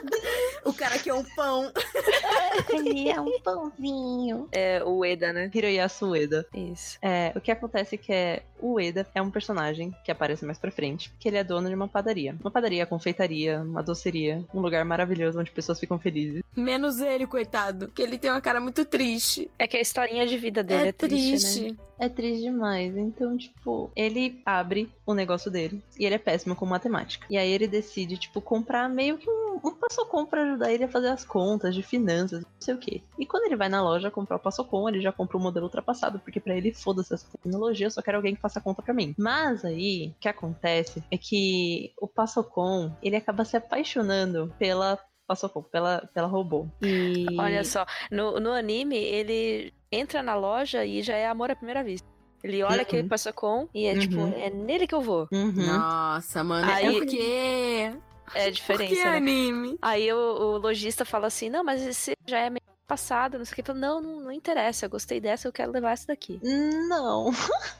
O 0.66 0.74
cara 0.74 0.97
que 0.97 1.10
é 1.10 1.14
um 1.14 1.24
pão. 1.24 1.72
Ele 2.70 3.10
é 3.10 3.20
um 3.20 3.39
pãozinho. 3.41 4.47
É 4.51 4.84
o 4.84 5.03
Eda, 5.03 5.34
né? 5.34 5.49
Hiroyasu 5.53 6.10
Ueda. 6.10 6.45
Isso. 6.53 6.97
É, 7.01 7.32
o 7.36 7.41
que 7.41 7.51
acontece 7.51 7.95
é 7.95 7.97
que 7.97 8.14
é, 8.14 8.43
o 8.60 8.74
Ueda 8.74 9.07
é 9.14 9.22
um 9.22 9.32
personagem 9.32 9.93
que 10.03 10.12
aparece 10.12 10.45
mais 10.45 10.57
pra 10.57 10.72
frente, 10.72 11.12
que 11.20 11.28
ele 11.28 11.38
é 11.38 11.43
dono 11.43 11.70
de 11.70 11.76
uma 11.76 11.88
padaria. 11.88 12.36
Uma 12.39 12.51
padaria, 12.51 12.86
confeitaria, 12.86 13.62
uma 13.62 13.84
doceria, 13.84 14.43
um 14.53 14.60
lugar 14.62 14.84
maravilhoso 14.86 15.39
onde 15.39 15.51
pessoas 15.51 15.80
ficam 15.80 15.99
felizes. 15.99 16.43
Menos 16.55 16.99
ele, 16.99 17.28
coitado. 17.28 17.89
Que 17.89 18.01
ele 18.01 18.18
tem 18.18 18.32
uma 18.32 18.41
cara 18.41 18.60
muito 18.60 18.86
triste. 18.86 19.49
É 19.57 19.68
que 19.68 19.78
a 19.78 19.82
historinha 19.82 20.26
de 20.26 20.38
vida 20.38 20.64
dele 20.64 20.86
é, 20.86 20.88
é 20.89 20.91
triste, 20.91 21.72
né? 21.72 21.78
É 22.00 22.08
triste 22.08 22.43
demais. 22.43 22.95
Então, 22.95 23.38
tipo, 23.38 23.91
ele 23.95 24.41
abre 24.45 24.91
o 25.06 25.14
negócio 25.14 25.52
dele 25.52 25.84
e 26.00 26.06
ele 26.06 26.16
é 26.16 26.20
péssimo 26.20 26.56
com 26.56 26.66
matemática. 26.66 27.28
E 27.30 27.38
aí 27.38 27.52
ele 27.52 27.68
decide, 27.68 28.18
tipo, 28.18 28.41
comprar 28.41 28.88
meio 28.88 29.18
que 29.18 29.30
um, 29.30 29.60
um 29.64 29.76
passocom 29.76 30.26
pra 30.26 30.43
ajudar 30.43 30.72
ele 30.72 30.86
a 30.86 30.89
fazer 30.89 31.10
as 31.10 31.26
contas 31.26 31.76
de 31.76 31.84
finanças, 31.84 32.41
não 32.41 32.50
sei 32.60 32.74
o 32.74 32.78
quê. 32.78 33.02
E 33.18 33.26
quando 33.26 33.45
ele 33.45 33.58
vai 33.58 33.68
na 33.68 33.84
loja 33.84 34.10
comprar 34.10 34.38
o 34.38 34.39
passocom, 34.39 34.88
ele 34.88 35.02
já 35.02 35.12
compra 35.12 35.38
o 35.38 35.41
modelo 35.41 35.66
ultrapassado, 35.66 36.20
porque 36.20 36.39
pra 36.39 36.56
ele 36.56 36.74
foda-se 36.74 37.14
essa 37.14 37.28
tecnologia, 37.30 37.88
eu 37.88 37.91
só 37.91 38.02
quero 38.02 38.18
alguém 38.18 38.34
que 38.34 38.41
faça 38.41 38.62
conta 38.62 38.82
pra 38.82 38.93
mim. 38.93 39.14
Mas 39.18 39.66
aí, 39.66 40.14
o 40.18 40.22
que 40.22 40.30
acontece 40.30 41.04
é 41.12 41.18
que 41.18 41.91
o 42.00 42.08
passocom, 42.08 42.95
ele 43.04 43.18
acaba 43.18 43.43
se 43.43 43.58
apaixonando 43.58 44.54
pela 44.58 44.97
Passocom, 45.28 45.62
pela, 45.62 46.10
pela 46.12 46.26
robô. 46.26 46.66
E... 46.82 47.28
Olha 47.38 47.64
só, 47.64 47.86
no, 48.10 48.39
no 48.39 48.52
anime, 48.52 48.97
ele 48.97 49.72
entra 49.92 50.22
na 50.24 50.36
loja 50.36 50.86
e 50.86 51.02
já 51.02 51.16
é 51.16 51.28
amor 51.28 51.52
à 51.52 51.56
primeira 51.56 51.84
vista. 51.84 52.08
Ele 52.44 52.64
olha 52.64 52.76
Uhum. 52.76 52.82
aquele 52.82 53.08
Passacom 53.10 53.68
e 53.74 53.86
é 53.86 53.98
tipo, 54.00 54.16
Uhum. 54.18 54.34
é 54.38 54.50
nele 54.50 54.88
que 54.88 54.96
eu 54.96 55.02
vou. 55.02 55.28
Uhum. 55.32 55.52
Nossa, 55.52 56.44
mano. 56.44 56.72
Aí- 56.72 56.86
É 56.88 56.92
porque. 57.00 57.92
É 58.36 58.42
a 58.42 58.44
Por 58.44 58.44
que 58.44 58.52
diferença, 58.52 59.04
né? 59.12 59.18
anime? 59.18 59.78
Aí 59.82 60.14
o, 60.14 60.18
o 60.18 60.58
lojista 60.58 61.04
fala 61.04 61.28
assim, 61.28 61.50
não, 61.50 61.64
mas 61.64 61.82
esse 61.86 62.14
já 62.28 62.38
é 62.40 62.50
meio 62.50 62.62
passado, 62.88 63.38
não 63.40 63.44
sei 63.46 63.52
o 63.52 63.56
que. 63.56 63.62
Ele 63.62 63.66
fala, 63.68 63.80
não, 63.80 64.00
não, 64.02 64.20
não 64.22 64.32
interessa, 64.32 64.86
eu 64.86 64.90
gostei 64.90 65.20
dessa, 65.20 65.48
eu 65.48 65.52
quero 65.52 65.72
levar 65.72 65.92
essa 65.94 66.08
daqui. 66.08 66.40
Não. 66.44 67.32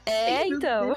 É, 0.04 0.44
então. 0.48 0.94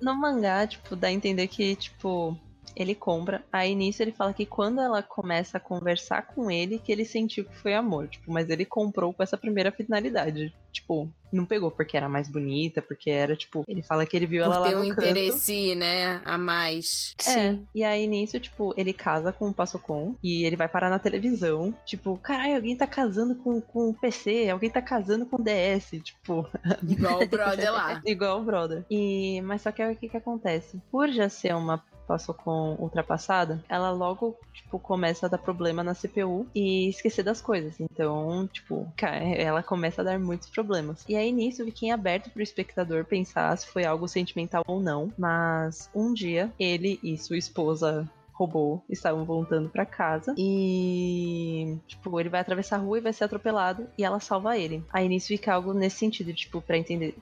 no 0.00 0.14
mangá, 0.14 0.66
tipo, 0.66 0.96
dá 0.96 1.08
a 1.08 1.12
entender 1.12 1.46
que, 1.46 1.76
tipo, 1.76 2.36
ele 2.76 2.94
compra. 2.94 3.42
Aí 3.50 3.74
nisso 3.74 4.02
ele 4.02 4.12
fala 4.12 4.34
que 4.34 4.44
quando 4.44 4.80
ela 4.80 5.02
começa 5.02 5.56
a 5.56 5.60
conversar 5.60 6.26
com 6.26 6.50
ele, 6.50 6.78
que 6.78 6.92
ele 6.92 7.04
sentiu 7.04 7.44
que 7.44 7.56
foi 7.56 7.74
amor. 7.74 8.06
Tipo, 8.08 8.30
mas 8.30 8.50
ele 8.50 8.66
comprou 8.66 9.12
com 9.14 9.22
essa 9.22 9.38
primeira 9.38 9.72
finalidade. 9.72 10.54
Tipo, 10.70 11.10
não 11.32 11.46
pegou 11.46 11.70
porque 11.70 11.96
era 11.96 12.08
mais 12.08 12.28
bonita, 12.28 12.82
porque 12.82 13.08
era, 13.08 13.34
tipo, 13.34 13.64
ele 13.66 13.82
fala 13.82 14.04
que 14.04 14.14
ele 14.14 14.26
viu 14.26 14.44
Por 14.44 14.52
ela 14.52 14.58
lá 14.58 14.70
no 14.72 14.84
um 14.84 14.88
canto. 14.90 15.00
interesse, 15.00 15.74
né, 15.74 16.20
a 16.22 16.36
mais. 16.36 17.14
É, 17.26 17.56
e 17.74 17.82
aí 17.82 18.06
nisso, 18.06 18.38
tipo, 18.38 18.74
ele 18.76 18.92
casa 18.92 19.32
com 19.32 19.48
o 19.48 19.54
Passocon 19.54 20.14
e 20.22 20.44
ele 20.44 20.54
vai 20.54 20.68
parar 20.68 20.90
na 20.90 20.98
televisão. 20.98 21.74
Tipo, 21.86 22.18
caralho, 22.18 22.56
alguém 22.56 22.76
tá 22.76 22.86
casando 22.86 23.34
com, 23.36 23.58
com 23.58 23.88
o 23.88 23.94
PC, 23.94 24.50
alguém 24.50 24.68
tá 24.68 24.82
casando 24.82 25.24
com 25.24 25.36
o 25.36 25.42
DS, 25.42 26.02
tipo, 26.02 26.46
Igual 26.86 27.22
o 27.22 27.26
brother 27.26 27.72
lá. 27.72 28.02
igual 28.04 28.40
o 28.40 28.44
brother. 28.44 28.84
E, 28.90 29.40
mas 29.42 29.62
só 29.62 29.72
que 29.72 29.80
aí 29.80 29.94
o 29.94 29.96
que 29.96 30.10
que 30.10 30.16
acontece? 30.16 30.78
Por 30.90 31.08
já 31.08 31.30
ser 31.30 31.54
uma 31.54 31.82
Passocon 32.06 32.76
ultrapassada, 32.78 33.62
ela 33.68 33.90
logo, 33.90 34.36
tipo, 34.52 34.78
começa 34.78 35.26
a 35.26 35.28
dar 35.28 35.38
problema 35.38 35.82
na 35.82 35.94
CPU 35.94 36.46
e 36.54 36.88
esquecer 36.88 37.22
das 37.22 37.40
coisas. 37.40 37.78
Então, 37.80 38.48
tipo, 38.52 38.90
ela 39.36 39.62
começa 39.62 40.00
a 40.00 40.04
dar 40.04 40.18
muitos 40.18 40.48
problemas. 40.48 41.04
E 41.08 41.16
aí 41.16 41.32
nisso 41.32 41.64
fiquei 41.64 41.90
aberto 41.90 42.30
pro 42.30 42.42
espectador 42.42 43.04
pensar 43.04 43.56
se 43.56 43.66
foi 43.66 43.84
algo 43.84 44.08
sentimental 44.08 44.62
ou 44.66 44.80
não. 44.80 45.12
Mas 45.18 45.90
um 45.94 46.12
dia, 46.12 46.52
ele 46.58 46.98
e 47.02 47.16
sua 47.18 47.36
esposa 47.36 48.08
robô 48.32 48.82
estavam 48.90 49.24
voltando 49.24 49.70
pra 49.70 49.86
casa 49.86 50.34
e 50.36 51.78
tipo 51.86 52.20
ele 52.20 52.28
vai 52.28 52.40
atravessar 52.40 52.76
a 52.76 52.80
rua 52.80 52.98
e 52.98 53.00
vai 53.00 53.12
ser 53.12 53.24
atropelado 53.24 53.86
e 53.96 54.04
ela 54.04 54.20
salva 54.20 54.58
ele. 54.58 54.84
Aí 54.92 55.08
nisso 55.08 55.28
fica 55.28 55.54
algo 55.54 55.72
nesse 55.72 55.96
sentido, 55.96 56.34
tipo, 56.34 56.60
pra 56.60 56.76
entender 56.76 57.16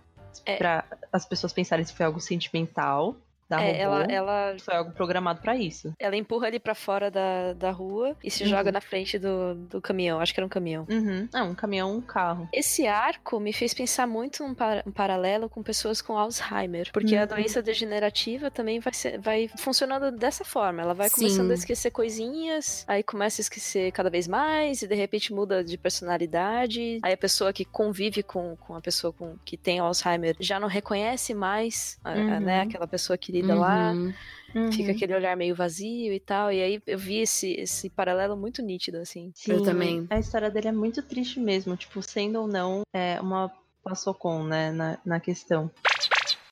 É. 0.45 0.57
Pra 0.57 0.85
as 1.13 1.25
pessoas 1.25 1.53
pensarem 1.53 1.85
se 1.85 1.95
foi 1.95 2.05
algo 2.05 2.21
sentimental 2.21 3.15
da 3.49 3.61
É, 3.63 3.85
robô, 3.85 3.97
ela, 4.03 4.05
ela, 4.13 4.57
foi 4.59 4.75
algo 4.75 4.93
programado 4.93 5.41
pra 5.41 5.55
isso. 5.57 5.93
ela 5.99 6.17
empurra 6.17 6.49
ele 6.49 6.59
pra 6.59 6.75
fora 6.75 7.11
da, 7.11 7.53
da 7.53 7.71
rua 7.71 8.17
e 8.23 8.31
se 8.31 8.43
Uhum. 8.45 8.49
joga 8.49 8.73
na 8.73 8.81
frente 8.81 9.19
do, 9.19 9.55
do 9.55 9.81
caminhão. 9.81 10.21
Acho 10.21 10.33
que 10.35 10.41
era 10.41 10.47
um 10.47 10.49
caminhão. 10.51 10.87
Uhum. 10.91 11.29
É, 11.35 11.43
um 11.43 11.55
caminhão, 11.55 11.95
um 11.97 12.01
carro. 12.01 12.49
Esse 12.53 12.87
arco 12.87 13.39
me 13.39 13.53
fez 13.53 13.75
pensar 13.75 14.07
muito 14.07 14.43
um, 14.45 14.55
par- 14.55 14.83
um 14.87 14.91
paralelo 14.93 15.49
com 15.49 15.63
pessoas 15.63 16.01
com 16.01 16.17
Alzheimer. 16.17 16.91
Porque 16.93 17.17
a 17.17 17.23
Uhum. 17.23 17.27
doença 17.29 17.63
degenerativa 17.63 18.51
também 18.51 18.81
vai, 18.81 18.93
ser, 18.95 19.19
vai 19.21 19.49
funcionando 19.59 20.11
dessa 20.11 20.45
forma. 20.45 20.83
Ela 20.83 20.95
vai 20.95 21.09
Sim. 21.09 21.17
começando 21.17 21.51
a 21.51 21.55
esquecer 21.55 21.91
coisinhas, 21.91 22.85
aí 22.89 23.03
começa 23.03 23.41
a 23.41 23.43
esquecer 23.43 23.93
cada 23.93 24.09
vez 24.11 24.27
mais, 24.27 24.83
e 24.83 24.89
de 24.89 24.95
repente 24.95 25.33
muda 25.33 25.63
de 25.63 25.77
personalidade. 26.25 27.01
Aí 27.03 27.13
a 27.13 27.17
pessoa 27.17 27.53
que 27.53 27.65
convive 27.65 28.23
com, 28.23 28.57
com 28.57 28.75
a 28.75 28.81
pessoa 28.81 29.13
com, 29.13 29.37
que 29.45 29.57
tem 29.57 29.79
Alzheimer 29.79 30.37
já 30.41 30.59
não 30.59 30.69
reconhece 30.69 31.35
mais 31.35 31.99
a- 32.05 32.11
a- 32.13 32.15
Uhum. 32.15 32.41
né, 32.41 32.61
aquela 32.63 32.87
pessoa 32.87 33.17
querida 33.35 33.55
lá. 33.55 33.93
Uhum. 34.55 34.71
Fica 34.71 34.93
aquele 34.93 35.15
olhar 35.15 35.37
meio 35.37 35.55
vazio 35.55 36.13
e 36.13 36.21
tal. 36.21 36.53
E 36.53 36.63
aí 36.63 36.83
eu 36.87 36.99
vi 36.99 37.19
esse, 37.19 37.53
esse 37.55 37.91
paralelo 37.91 38.37
muito 38.37 38.63
nítido, 38.63 38.99
assim. 38.99 39.33
Eu 39.49 39.59
Sim, 39.59 39.65
também. 39.65 40.07
A 40.11 40.19
história 40.19 40.51
dele 40.51 40.69
é 40.69 40.73
muito 40.73 41.03
triste 41.03 41.41
mesmo, 41.41 41.77
tipo, 41.77 42.01
sendo 42.03 42.41
ou 42.41 42.47
não 42.47 42.83
é 42.93 43.21
uma 43.21 43.51
passocon, 43.83 44.45
né, 44.45 44.71
na, 44.73 44.99
na 45.05 45.21
questão. 45.21 45.71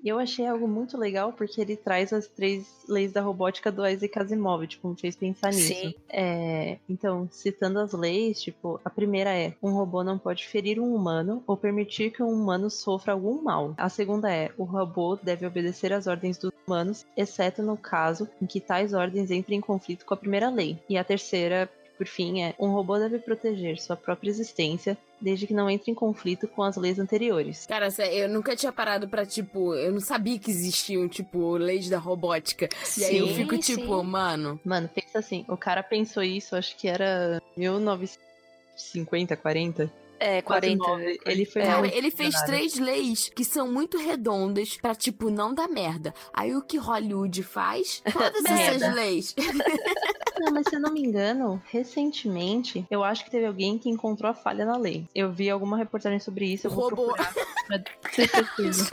E 0.02 0.08
eu 0.08 0.18
achei 0.18 0.46
algo 0.46 0.66
muito 0.66 0.98
legal 0.98 1.32
porque 1.32 1.60
ele 1.60 1.76
traz 1.76 2.12
as 2.12 2.26
três 2.26 2.66
leis 2.88 3.12
da 3.12 3.20
robótica 3.20 3.70
do 3.70 3.86
Isaac 3.86 4.18
Asimov, 4.18 4.66
tipo, 4.66 4.88
me 4.88 4.96
fez 4.96 5.14
pensar 5.14 5.50
nisso. 5.50 5.74
Sim. 5.74 5.94
É, 6.08 6.78
então, 6.88 7.28
citando 7.30 7.78
as 7.78 7.92
leis, 7.92 8.42
tipo, 8.42 8.80
a 8.84 8.90
primeira 8.90 9.30
é: 9.30 9.54
um 9.62 9.70
robô 9.70 10.02
não 10.02 10.18
pode 10.18 10.46
ferir 10.46 10.80
um 10.80 10.94
humano 10.94 11.42
ou 11.46 11.56
permitir 11.56 12.10
que 12.10 12.22
um 12.22 12.30
humano 12.30 12.68
sofra 12.68 13.12
algum 13.12 13.40
mal. 13.42 13.74
A 13.76 13.88
segunda 13.88 14.30
é: 14.32 14.50
o 14.58 14.64
robô 14.64 15.16
deve 15.16 15.46
obedecer 15.46 15.92
às 15.92 16.06
ordens 16.06 16.36
dos 16.36 16.50
humanos, 16.66 17.06
exceto 17.16 17.62
no 17.62 17.76
caso 17.76 18.28
em 18.40 18.46
que 18.46 18.60
tais 18.60 18.92
ordens 18.92 19.30
entrem 19.30 19.58
em 19.58 19.60
conflito 19.60 20.04
com 20.04 20.14
a 20.14 20.16
primeira 20.16 20.50
lei. 20.50 20.78
E 20.88 20.98
a 20.98 21.04
terceira, 21.04 21.70
por 22.02 22.08
fim, 22.08 22.42
é: 22.42 22.52
um 22.58 22.72
robô 22.72 22.98
deve 22.98 23.20
proteger 23.20 23.80
sua 23.80 23.96
própria 23.96 24.28
existência, 24.28 24.98
desde 25.20 25.46
que 25.46 25.54
não 25.54 25.70
entre 25.70 25.92
em 25.92 25.94
conflito 25.94 26.48
com 26.48 26.64
as 26.64 26.76
leis 26.76 26.98
anteriores. 26.98 27.64
Cara, 27.64 27.86
eu 28.10 28.28
nunca 28.28 28.56
tinha 28.56 28.72
parado 28.72 29.08
pra, 29.08 29.24
tipo, 29.24 29.72
eu 29.76 29.92
não 29.92 30.00
sabia 30.00 30.36
que 30.36 30.50
existiam, 30.50 31.08
tipo, 31.08 31.56
leis 31.56 31.88
da 31.88 31.98
robótica. 31.98 32.68
E 32.98 33.04
aí 33.04 33.18
eu 33.18 33.28
Sim, 33.28 33.34
fico, 33.36 33.54
sim. 33.54 33.76
tipo, 33.76 34.02
mano. 34.02 34.58
Mano, 34.64 34.88
pensa 34.88 35.20
assim: 35.20 35.44
o 35.46 35.56
cara 35.56 35.80
pensou 35.80 36.24
isso, 36.24 36.56
acho 36.56 36.76
que 36.76 36.88
era 36.88 37.40
1950, 37.56 39.36
40. 39.36 39.92
É, 40.18 40.42
40. 40.42 40.84
49, 40.84 41.20
ele 41.26 41.44
foi 41.44 41.62
Cara, 41.62 41.78
muito 41.80 41.96
ele 41.96 42.10
fez 42.10 42.34
três 42.42 42.78
leis 42.78 43.28
que 43.28 43.44
são 43.44 43.70
muito 43.70 43.96
redondas 43.98 44.76
pra, 44.76 44.94
tipo, 44.94 45.30
não 45.30 45.54
dar 45.54 45.68
merda. 45.68 46.12
Aí 46.32 46.54
o 46.54 46.62
que 46.62 46.78
Hollywood 46.78 47.42
faz? 47.44 48.02
Todas 48.12 48.44
essas 48.44 48.94
leis. 48.94 49.34
Não, 50.44 50.52
mas 50.52 50.66
se 50.68 50.74
eu 50.74 50.80
não 50.80 50.92
me 50.92 51.00
engano, 51.00 51.62
recentemente, 51.70 52.84
eu 52.90 53.04
acho 53.04 53.24
que 53.24 53.30
teve 53.30 53.46
alguém 53.46 53.78
que 53.78 53.88
encontrou 53.88 54.28
a 54.30 54.34
falha 54.34 54.64
na 54.64 54.76
lei. 54.76 55.06
Eu 55.14 55.30
vi 55.32 55.48
alguma 55.48 55.76
reportagem 55.76 56.18
sobre 56.18 56.46
isso, 56.52 56.66
eu 56.66 56.70
vou 56.72 56.88
Robô. 56.88 57.14
procurar. 57.14 57.32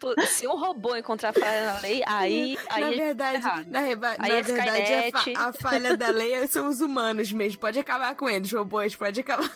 Pô, 0.00 0.14
Se 0.26 0.46
um 0.46 0.56
robô 0.56 0.94
encontrar 0.94 1.32
falha 1.32 1.72
na 1.74 1.80
lei, 1.80 2.02
aí. 2.06 2.56
aí 2.70 2.80
na 2.80 2.86
a 2.86 2.90
tá 2.90 2.96
verdade, 2.96 3.36
errado. 3.36 3.66
na, 3.68 3.80
reba- 3.80 4.16
Aí 4.18 4.28
na 4.30 4.36
é 4.38 4.42
verdade 4.42 4.94
a, 4.94 5.20
fa- 5.20 5.48
a 5.48 5.52
falha 5.52 5.96
da 5.96 6.08
lei 6.10 6.46
são 6.46 6.68
os 6.68 6.80
humanos 6.80 7.32
mesmo. 7.32 7.58
Pode 7.60 7.78
acabar 7.80 8.14
com 8.14 8.28
eles, 8.28 8.52
robôs, 8.52 8.94
pode 8.94 9.20
acabar. 9.20 9.50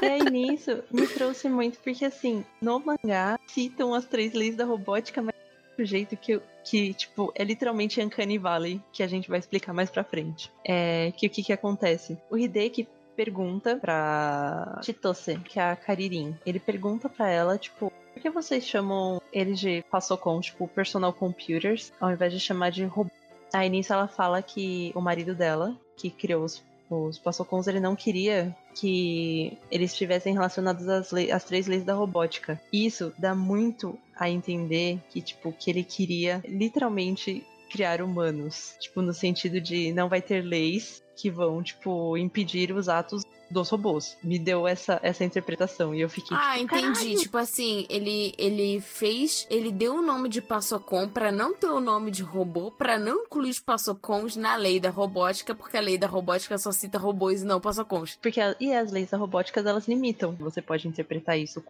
E 0.00 0.06
aí 0.06 0.24
nisso, 0.30 0.82
me 0.90 1.06
trouxe 1.06 1.48
muito, 1.50 1.78
porque 1.80 2.04
assim, 2.06 2.44
no 2.62 2.80
mangá, 2.80 3.38
citam 3.46 3.92
as 3.92 4.06
três 4.06 4.32
leis 4.32 4.56
da 4.56 4.64
robótica, 4.64 5.20
mas 5.20 5.34
jeito 5.78 6.16
que, 6.16 6.40
que 6.64 6.94
tipo, 6.94 7.32
é 7.34 7.44
literalmente 7.44 8.00
Uncanny 8.00 8.38
Valley, 8.38 8.80
que 8.92 9.02
a 9.02 9.06
gente 9.06 9.28
vai 9.28 9.38
explicar 9.38 9.72
mais 9.72 9.90
pra 9.90 10.04
frente. 10.04 10.50
É, 10.64 11.12
que 11.16 11.26
o 11.26 11.30
que 11.30 11.42
que 11.42 11.52
acontece? 11.52 12.18
O 12.30 12.36
Hideki 12.36 12.88
pergunta 13.16 13.76
pra 13.76 14.80
Chitose, 14.82 15.38
que 15.38 15.58
é 15.58 15.70
a 15.70 15.76
Karirin. 15.76 16.36
Ele 16.44 16.58
pergunta 16.58 17.08
pra 17.08 17.28
ela, 17.28 17.58
tipo, 17.58 17.92
por 18.12 18.22
que 18.22 18.30
vocês 18.30 18.66
chamam 18.66 19.20
eles 19.32 19.58
de 19.58 19.84
Passocon, 19.90 20.40
tipo, 20.40 20.68
personal 20.68 21.12
computers, 21.12 21.92
ao 22.00 22.10
invés 22.10 22.32
de 22.32 22.40
chamar 22.40 22.70
de 22.70 22.84
robô? 22.84 23.10
Aí 23.52 23.68
nisso 23.68 23.92
ela 23.92 24.08
fala 24.08 24.42
que 24.42 24.92
o 24.94 25.00
marido 25.00 25.34
dela, 25.34 25.76
que 25.96 26.10
criou 26.10 26.44
os, 26.44 26.64
os 26.88 27.18
Passocons, 27.18 27.66
ele 27.66 27.80
não 27.80 27.94
queria 27.94 28.56
que 28.74 29.58
eles 29.70 29.92
estivessem 29.92 30.32
relacionados 30.32 30.88
às, 30.88 31.12
às 31.12 31.44
três 31.44 31.66
leis 31.66 31.84
da 31.84 31.94
robótica. 31.94 32.60
Isso 32.72 33.12
dá 33.18 33.34
muito 33.34 33.98
a 34.24 34.30
entender 34.30 35.00
que, 35.10 35.20
tipo, 35.20 35.52
que 35.52 35.70
ele 35.70 35.84
queria 35.84 36.42
literalmente 36.46 37.44
criar 37.70 38.02
humanos. 38.02 38.74
Tipo, 38.78 39.00
no 39.02 39.14
sentido 39.14 39.60
de 39.60 39.92
não 39.92 40.08
vai 40.08 40.20
ter 40.20 40.42
leis 40.42 41.02
que 41.16 41.30
vão, 41.30 41.62
tipo, 41.62 42.16
impedir 42.18 42.72
os 42.72 42.88
atos 42.88 43.22
dos 43.50 43.68
robôs. 43.68 44.16
Me 44.24 44.38
deu 44.38 44.66
essa, 44.66 44.98
essa 45.02 45.24
interpretação 45.24 45.94
e 45.94 46.00
eu 46.00 46.08
fiquei 46.08 46.34
Ah, 46.34 46.52
tipo, 46.58 46.74
entendi. 46.74 46.92
"Caralho!" 47.00 47.18
Tipo 47.18 47.36
assim, 47.36 47.86
ele, 47.90 48.34
ele 48.38 48.80
fez. 48.80 49.46
Ele 49.50 49.70
deu 49.70 49.96
o 49.96 50.02
nome 50.02 50.30
de 50.30 50.40
Passocon 50.40 51.06
pra 51.06 51.30
não 51.30 51.54
ter 51.54 51.66
o 51.66 51.78
nome 51.80 52.10
de 52.10 52.22
robô, 52.22 52.70
pra 52.70 52.98
não 52.98 53.24
incluir 53.24 53.50
os 53.50 53.60
Passocons 53.60 54.36
na 54.36 54.56
lei 54.56 54.80
da 54.80 54.88
robótica, 54.88 55.54
porque 55.54 55.76
a 55.76 55.80
lei 55.82 55.98
da 55.98 56.06
robótica 56.06 56.56
só 56.56 56.72
cita 56.72 56.96
robôs 56.98 57.42
e 57.42 57.44
não 57.44 57.60
Passocons. 57.60 58.18
Porque 58.22 58.40
a- 58.40 58.56
e 58.58 58.72
as 58.72 58.90
leis 58.90 59.10
da 59.10 59.18
robótica 59.18 59.60
elas 59.60 59.86
limitam. 59.86 60.34
Você 60.40 60.62
pode 60.62 60.88
interpretar 60.88 61.38
isso 61.38 61.62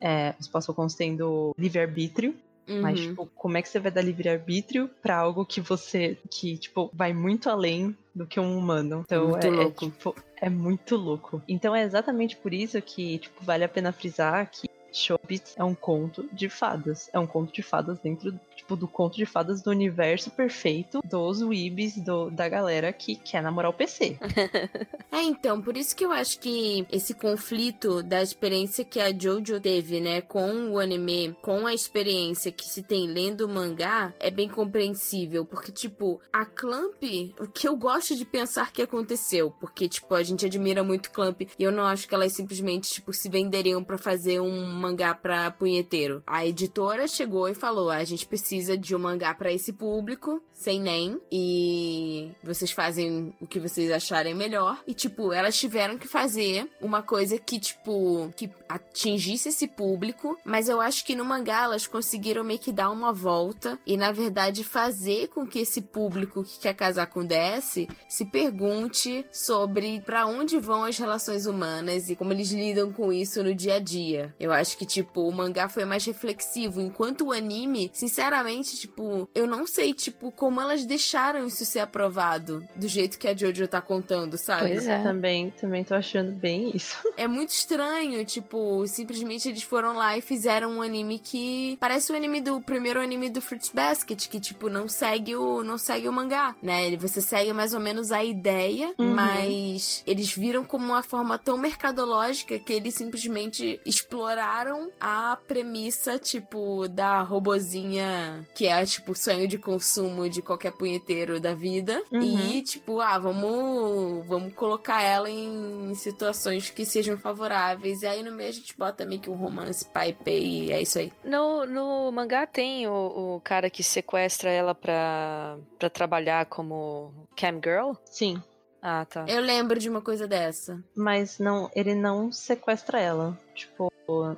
é, 0.00 0.34
os 0.38 0.48
Passocons 0.48 0.94
tendo 0.94 1.54
livre-arbítrio, 1.58 2.34
Mas, 2.82 3.00
Uhum. 3.00 3.06
tipo, 3.08 3.26
como 3.34 3.56
é 3.56 3.62
que 3.62 3.68
você 3.70 3.80
vai 3.80 3.90
dar 3.90 4.02
livre-arbítrio 4.02 4.90
pra 5.02 5.16
algo 5.16 5.46
que 5.46 5.58
você. 5.58 6.18
que, 6.30 6.58
tipo, 6.58 6.90
vai 6.92 7.14
muito 7.14 7.48
além 7.48 7.96
do 8.14 8.26
que 8.26 8.38
um 8.38 8.58
humano? 8.58 9.04
Então, 9.06 9.28
Muito 9.28 9.46
é, 9.46 9.48
é, 9.48 9.50
louco. 9.50 9.86
tipo, 9.86 10.14
é 10.36 10.50
muito 10.50 10.94
louco. 10.94 11.42
Então 11.48 11.74
é 11.74 11.82
exatamente 11.82 12.36
por 12.36 12.52
isso 12.52 12.80
que, 12.82 13.18
tipo, 13.20 13.42
vale 13.42 13.64
a 13.64 13.68
pena 13.70 13.90
frisar 13.90 14.50
que 14.50 14.68
Chobits 14.92 15.54
é 15.56 15.64
um 15.64 15.74
conto 15.74 16.28
de 16.32 16.48
fadas. 16.48 17.08
É 17.12 17.18
um 17.18 17.26
conto 17.26 17.52
de 17.52 17.62
fadas 17.62 17.98
dentro, 17.98 18.38
tipo, 18.54 18.76
do 18.76 18.88
conto 18.88 19.16
de 19.16 19.26
fadas 19.26 19.62
do 19.62 19.70
universo 19.70 20.30
perfeito 20.30 21.00
dos 21.04 21.42
weebs 21.42 21.96
do, 21.98 22.30
da 22.30 22.48
galera 22.48 22.92
que 22.92 23.16
quer 23.16 23.42
namorar 23.42 23.70
o 23.70 23.74
PC. 23.74 24.18
É, 25.10 25.22
então, 25.22 25.60
por 25.60 25.74
isso 25.76 25.96
que 25.96 26.04
eu 26.04 26.12
acho 26.12 26.38
que 26.38 26.86
esse 26.92 27.14
conflito 27.14 28.02
da 28.02 28.22
experiência 28.22 28.84
que 28.84 29.00
a 29.00 29.10
Jojo 29.10 29.58
teve, 29.58 30.00
né, 30.00 30.20
com 30.20 30.70
o 30.70 30.78
anime, 30.78 31.34
com 31.40 31.66
a 31.66 31.72
experiência 31.72 32.52
que 32.52 32.68
se 32.68 32.82
tem 32.82 33.06
lendo 33.08 33.46
o 33.46 33.48
mangá, 33.48 34.12
é 34.20 34.30
bem 34.30 34.48
compreensível. 34.48 35.46
Porque, 35.46 35.72
tipo, 35.72 36.20
a 36.30 36.44
Clamp, 36.44 37.02
o 37.40 37.48
que 37.48 37.66
eu 37.66 37.74
gosto 37.74 38.14
de 38.14 38.24
pensar 38.26 38.70
que 38.70 38.82
aconteceu, 38.82 39.50
porque, 39.58 39.88
tipo, 39.88 40.14
a 40.14 40.22
gente 40.22 40.44
admira 40.44 40.84
muito 40.84 41.10
Clamp 41.10 41.40
e 41.40 41.62
eu 41.62 41.72
não 41.72 41.84
acho 41.84 42.06
que 42.06 42.14
elas 42.14 42.34
simplesmente, 42.34 42.90
tipo, 42.90 43.12
se 43.12 43.30
venderiam 43.30 43.82
pra 43.82 43.96
fazer 43.96 44.40
um 44.40 44.77
mangá 44.78 45.14
pra 45.14 45.50
punheteiro. 45.50 46.22
A 46.26 46.46
editora 46.46 47.06
chegou 47.06 47.48
e 47.48 47.54
falou: 47.54 47.90
a 47.90 48.04
gente 48.04 48.26
precisa 48.26 48.76
de 48.76 48.94
um 48.94 48.98
mangá 48.98 49.34
para 49.34 49.52
esse 49.52 49.72
público, 49.72 50.42
sem 50.58 50.80
nem, 50.80 51.20
e 51.30 52.32
vocês 52.42 52.72
fazem 52.72 53.32
o 53.40 53.46
que 53.46 53.60
vocês 53.60 53.92
acharem 53.92 54.34
melhor. 54.34 54.82
E, 54.86 54.92
tipo, 54.92 55.32
elas 55.32 55.56
tiveram 55.56 55.96
que 55.96 56.08
fazer 56.08 56.68
uma 56.80 57.00
coisa 57.00 57.38
que, 57.38 57.60
tipo, 57.60 58.32
que 58.36 58.50
atingisse 58.68 59.50
esse 59.50 59.68
público, 59.68 60.36
mas 60.44 60.68
eu 60.68 60.80
acho 60.80 61.04
que 61.04 61.14
no 61.14 61.24
mangá 61.24 61.62
elas 61.62 61.86
conseguiram 61.86 62.42
meio 62.42 62.58
que 62.58 62.72
dar 62.72 62.90
uma 62.90 63.12
volta 63.12 63.78
e, 63.86 63.96
na 63.96 64.10
verdade, 64.10 64.64
fazer 64.64 65.28
com 65.28 65.46
que 65.46 65.60
esse 65.60 65.80
público 65.80 66.42
que 66.42 66.58
quer 66.58 66.74
casar 66.74 67.06
com 67.06 67.24
DS 67.24 67.86
se 68.08 68.24
pergunte 68.24 69.24
sobre 69.30 70.00
para 70.00 70.26
onde 70.26 70.58
vão 70.58 70.82
as 70.82 70.98
relações 70.98 71.46
humanas 71.46 72.10
e 72.10 72.16
como 72.16 72.32
eles 72.32 72.50
lidam 72.50 72.92
com 72.92 73.12
isso 73.12 73.44
no 73.44 73.54
dia 73.54 73.74
a 73.74 73.78
dia. 73.78 74.34
Eu 74.40 74.52
acho 74.52 74.76
que, 74.76 74.84
tipo, 74.84 75.22
o 75.22 75.32
mangá 75.32 75.68
foi 75.68 75.84
mais 75.84 76.04
reflexivo, 76.04 76.80
enquanto 76.80 77.26
o 77.26 77.32
anime, 77.32 77.90
sinceramente, 77.94 78.76
tipo, 78.76 79.28
eu 79.32 79.46
não 79.46 79.64
sei, 79.64 79.94
tipo, 79.94 80.32
como 80.32 80.47
elas 80.60 80.84
deixaram 80.84 81.46
isso 81.46 81.64
ser 81.64 81.80
aprovado 81.80 82.66
do 82.74 82.88
jeito 82.88 83.18
que 83.18 83.28
a 83.28 83.36
Jojo 83.36 83.66
tá 83.68 83.80
contando, 83.80 84.38
sabe? 84.38 84.68
Pois 84.70 84.86
é. 84.86 85.02
Também, 85.02 85.50
também 85.50 85.84
tô 85.84 85.94
achando 85.94 86.32
bem 86.32 86.70
isso. 86.74 86.96
É 87.18 87.26
muito 87.26 87.50
estranho, 87.50 88.24
tipo, 88.24 88.86
simplesmente 88.86 89.48
eles 89.48 89.62
foram 89.64 89.94
lá 89.96 90.16
e 90.16 90.20
fizeram 90.20 90.70
um 90.78 90.82
anime 90.82 91.18
que 91.18 91.76
parece 91.80 92.12
o 92.12 92.16
anime 92.16 92.40
do 92.40 92.60
primeiro 92.60 93.00
anime 93.00 93.28
do 93.28 93.40
Fruits 93.40 93.70
Basket, 93.74 94.28
que 94.28 94.38
tipo 94.38 94.68
não 94.70 94.86
segue 94.88 95.34
o 95.34 95.64
não 95.64 95.76
segue 95.76 96.08
o 96.08 96.12
mangá, 96.12 96.54
né? 96.62 96.96
Você 96.96 97.20
segue 97.20 97.52
mais 97.52 97.74
ou 97.74 97.80
menos 97.80 98.12
a 98.12 98.22
ideia, 98.24 98.94
Uhum. 98.98 99.14
mas 99.14 100.02
eles 100.06 100.32
viram 100.32 100.64
como 100.64 100.84
uma 100.84 101.02
forma 101.02 101.36
tão 101.38 101.58
mercadológica 101.58 102.58
que 102.58 102.72
eles 102.72 102.94
simplesmente 102.94 103.80
exploraram 103.84 104.90
a 105.00 105.36
premissa 105.48 106.18
tipo 106.18 106.86
da 106.88 107.20
robozinha 107.22 108.46
que 108.54 108.66
é 108.66 108.84
tipo 108.86 109.12
o 109.12 109.14
sonho 109.16 109.46
de 109.48 109.58
consumo 109.58 110.28
de 110.28 110.37
qualquer 110.42 110.72
punheteiro 110.72 111.40
da 111.40 111.54
vida 111.54 112.02
Uhum. 112.12 112.20
e 112.22 112.62
tipo, 112.62 113.00
ah, 113.00 113.18
vamos 113.18 114.26
vamos 114.26 114.52
colocar 114.54 115.02
ela 115.02 115.28
em 115.30 115.94
situações 115.94 116.70
que 116.70 116.84
sejam 116.84 117.16
favoráveis. 117.18 118.02
E 118.02 118.06
aí 118.06 118.22
no 118.22 118.32
meio 118.32 118.48
a 118.48 118.52
gente 118.52 118.76
bota 118.76 119.04
meio 119.04 119.20
que 119.20 119.30
um 119.30 119.36
romance 119.36 119.84
pai 119.86 120.16
e 120.26 120.72
é 120.72 120.80
isso 120.82 120.98
aí. 120.98 121.12
No, 121.24 121.64
no 121.66 122.10
mangá 122.12 122.46
tem 122.46 122.86
o, 122.88 123.36
o 123.36 123.40
cara 123.42 123.68
que 123.70 123.82
sequestra 123.82 124.50
ela 124.50 124.74
pra, 124.74 125.56
pra 125.78 125.88
trabalhar 125.90 126.46
como 126.46 127.12
cam 127.36 127.60
girl? 127.62 127.92
Sim, 128.04 128.42
Ah, 128.82 129.04
tá. 129.04 129.24
Eu 129.28 129.40
lembro 129.40 129.78
de 129.78 129.88
uma 129.88 130.00
coisa 130.00 130.26
dessa. 130.28 130.82
mas 130.96 131.38
não, 131.38 131.70
ele 131.74 131.94
não 131.94 132.30
sequestra 132.30 133.00
ela. 133.00 133.36
Tipo, 133.54 133.88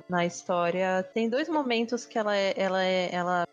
na 0.09 0.25
história 0.25 1.03
tem 1.13 1.29
dois 1.29 1.47
momentos 1.47 2.05
que 2.05 2.17
ela 2.17 2.35
é, 2.35 2.53
ela 2.57 2.83
é, 2.83 3.09
ela, 3.13 3.47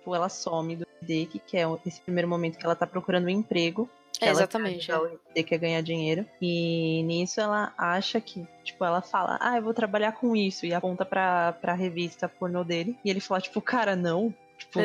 tipo, 0.00 0.14
ela 0.14 0.28
some 0.28 0.76
do 0.76 0.86
ID, 1.02 1.28
que 1.46 1.56
é 1.56 1.64
esse 1.86 2.00
primeiro 2.00 2.28
momento 2.28 2.58
que 2.58 2.64
ela 2.64 2.74
tá 2.74 2.86
procurando 2.86 3.26
um 3.26 3.30
emprego. 3.30 3.88
É, 4.20 4.26
ela 4.26 4.32
exatamente, 4.32 4.90
O 4.92 5.06
ID 5.06 5.46
quer 5.46 5.58
ganhar 5.58 5.82
dinheiro. 5.82 6.26
E 6.40 7.02
nisso 7.04 7.40
ela 7.40 7.72
acha 7.78 8.20
que, 8.20 8.46
tipo, 8.64 8.84
ela 8.84 9.00
fala, 9.00 9.38
ah, 9.40 9.56
eu 9.56 9.62
vou 9.62 9.72
trabalhar 9.72 10.12
com 10.12 10.34
isso. 10.34 10.66
E 10.66 10.74
aponta 10.74 11.04
pra, 11.04 11.52
pra 11.52 11.74
revista 11.74 12.28
pornô 12.28 12.64
dele. 12.64 12.98
E 13.04 13.10
ele 13.10 13.20
fala, 13.20 13.40
tipo, 13.40 13.60
cara, 13.60 13.94
não. 13.94 14.34
Tipo, 14.60 14.80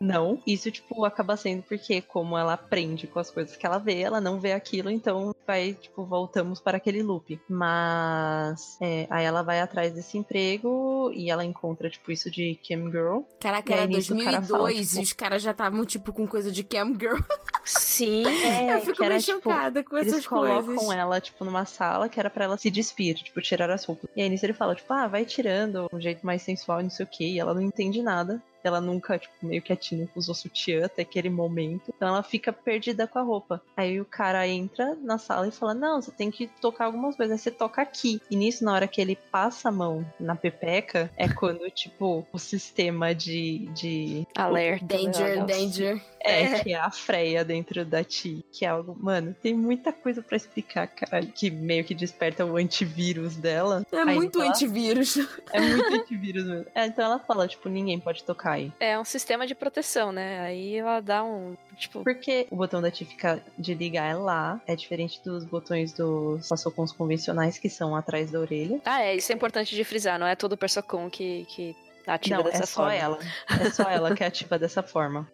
não. 0.00 0.40
Isso, 0.46 0.70
tipo, 0.70 1.04
acaba 1.04 1.36
sendo 1.36 1.62
porque, 1.62 2.00
como 2.00 2.36
ela 2.38 2.52
aprende 2.54 3.06
com 3.06 3.18
as 3.18 3.30
coisas 3.30 3.56
que 3.56 3.66
ela 3.66 3.78
vê, 3.78 4.00
ela 4.00 4.20
não 4.20 4.38
vê 4.40 4.52
aquilo, 4.52 4.90
então 4.90 5.34
vai, 5.46 5.74
tipo, 5.74 6.04
voltamos 6.04 6.60
para 6.60 6.76
aquele 6.76 7.02
loop. 7.02 7.40
Mas, 7.48 8.76
é, 8.80 9.06
aí 9.10 9.24
ela 9.24 9.42
vai 9.42 9.60
atrás 9.60 9.92
desse 9.92 10.16
emprego 10.16 11.10
e 11.14 11.30
ela 11.30 11.44
encontra, 11.44 11.90
tipo, 11.90 12.10
isso 12.12 12.30
de 12.30 12.58
Cam 12.66 12.90
Girl. 12.90 13.20
Caraca, 13.40 13.70
E 13.70 13.74
era 13.76 13.86
nisso 13.86 14.14
o 14.14 14.18
cara 14.24 14.38
2002 14.38 14.48
fala, 14.48 14.72
e 14.72 14.86
tipo- 14.86 15.02
os 15.02 15.12
caras 15.12 15.42
já 15.42 15.50
estavam, 15.50 15.84
tipo, 15.84 16.12
com 16.12 16.26
coisa 16.26 16.50
de 16.50 16.62
cam 16.64 16.94
girl. 16.98 17.18
Sim. 17.64 18.22
É, 18.46 18.74
eu 18.74 18.80
fico 18.80 19.02
era, 19.02 19.18
tipo, 19.18 19.32
chocada 19.42 19.82
com 19.82 19.96
Eles 19.96 20.12
essas 20.12 20.26
colocam 20.26 20.76
coisas. 20.76 20.90
ela, 20.96 21.20
tipo, 21.20 21.44
numa 21.44 21.64
sala 21.64 22.08
que 22.08 22.18
era 22.20 22.30
pra 22.30 22.44
ela 22.44 22.56
se 22.56 22.70
despir, 22.70 23.14
tipo, 23.16 23.40
tirar 23.40 23.70
as 23.70 23.84
roupas. 23.84 24.08
E 24.16 24.22
aí 24.22 24.28
nisso 24.28 24.46
ele 24.46 24.52
fala, 24.52 24.74
tipo, 24.74 24.92
ah, 24.92 25.06
vai 25.08 25.24
tirando 25.24 25.88
um 25.92 26.00
jeito 26.00 26.24
mais 26.24 26.42
sensual 26.42 26.80
e 26.80 26.84
não 26.84 26.90
sei 26.90 27.04
o 27.04 27.08
que. 27.08 27.24
E 27.24 27.38
ela 27.40 27.54
não 27.54 27.60
entende 27.62 28.02
nada. 28.02 28.35
Halo, 28.36 28.55
Ela 28.66 28.80
nunca, 28.80 29.18
tipo, 29.18 29.34
meio 29.42 29.62
que 29.62 29.72
a 29.72 29.76
Tina 29.76 30.08
usou 30.16 30.34
sutiã 30.34 30.86
até 30.86 31.02
aquele 31.02 31.30
momento. 31.30 31.92
Então 31.96 32.08
ela 32.08 32.22
fica 32.22 32.52
perdida 32.52 33.06
com 33.06 33.18
a 33.18 33.22
roupa. 33.22 33.62
Aí 33.76 34.00
o 34.00 34.04
cara 34.04 34.46
entra 34.46 34.96
na 35.02 35.18
sala 35.18 35.46
e 35.48 35.50
fala: 35.52 35.74
Não, 35.74 36.00
você 36.02 36.10
tem 36.10 36.30
que 36.30 36.46
tocar 36.60 36.86
algumas 36.86 37.16
coisas. 37.16 37.32
Aí 37.32 37.38
você 37.38 37.50
toca 37.50 37.82
aqui. 37.82 38.20
E 38.30 38.36
nisso, 38.36 38.64
na 38.64 38.72
hora 38.72 38.88
que 38.88 39.00
ele 39.00 39.16
passa 39.30 39.68
a 39.68 39.72
mão 39.72 40.04
na 40.18 40.34
pepeca, 40.34 41.10
é 41.16 41.28
quando, 41.28 41.68
tipo, 41.70 42.26
o 42.32 42.38
sistema 42.38 43.14
de. 43.14 43.66
de 43.74 44.26
Alerta. 44.34 44.84
Danger, 44.86 45.38
né? 45.38 45.44
danger. 45.44 46.02
é, 46.20 46.58
que 46.60 46.72
é 46.72 46.76
a 46.76 46.90
freia 46.90 47.44
dentro 47.44 47.84
da 47.84 48.02
Ti. 48.02 48.44
Que 48.52 48.64
é 48.64 48.68
algo. 48.68 48.96
Mano, 48.98 49.34
tem 49.42 49.54
muita 49.54 49.92
coisa 49.92 50.22
pra 50.22 50.36
explicar, 50.36 50.86
cara. 50.88 51.24
Que 51.24 51.50
meio 51.50 51.84
que 51.84 51.94
desperta 51.94 52.44
o 52.44 52.56
antivírus 52.56 53.36
dela. 53.36 53.84
É 53.92 53.98
Aí 53.98 54.14
muito 54.16 54.40
ela- 54.40 54.50
antivírus. 54.50 55.16
É 55.52 55.60
muito 55.60 55.94
antivírus 55.94 56.44
mesmo. 56.44 56.66
É, 56.74 56.86
então 56.86 57.04
ela 57.04 57.18
fala, 57.18 57.46
tipo, 57.46 57.68
ninguém 57.68 57.98
pode 58.00 58.24
tocar 58.24 58.55
É 58.80 58.98
um 58.98 59.04
sistema 59.04 59.46
de 59.46 59.54
proteção, 59.54 60.12
né? 60.12 60.40
Aí 60.40 60.76
ela 60.76 61.00
dá 61.00 61.22
um. 61.24 61.56
Tipo, 61.76 62.02
Porque 62.02 62.46
o 62.50 62.56
botão 62.56 62.80
da 62.80 62.90
Ti 62.90 63.04
fica 63.04 63.42
de 63.58 63.74
ligar 63.74 64.10
é 64.10 64.14
lá. 64.14 64.60
É 64.66 64.74
diferente 64.74 65.20
dos 65.24 65.44
botões 65.44 65.92
dos 65.92 66.48
passocons 66.48 66.92
convencionais 66.92 67.58
que 67.58 67.68
são 67.68 67.94
atrás 67.94 68.30
da 68.30 68.40
orelha. 68.40 68.80
Ah, 68.84 69.02
é, 69.02 69.16
isso 69.16 69.32
é 69.32 69.34
importante 69.34 69.74
de 69.74 69.84
frisar, 69.84 70.18
não 70.18 70.26
é 70.26 70.34
todo 70.34 70.56
Persocon 70.56 71.10
que, 71.10 71.44
que 71.48 71.76
ativa 72.06 72.36
Não, 72.36 72.44
dessa 72.44 72.62
é 72.62 72.66
só 72.66 72.82
forma. 72.82 72.94
ela. 72.94 73.18
É 73.60 73.70
só 73.70 73.82
ela 73.90 74.14
que 74.14 74.24
ativa 74.24 74.58
dessa 74.58 74.82
forma. 74.82 75.28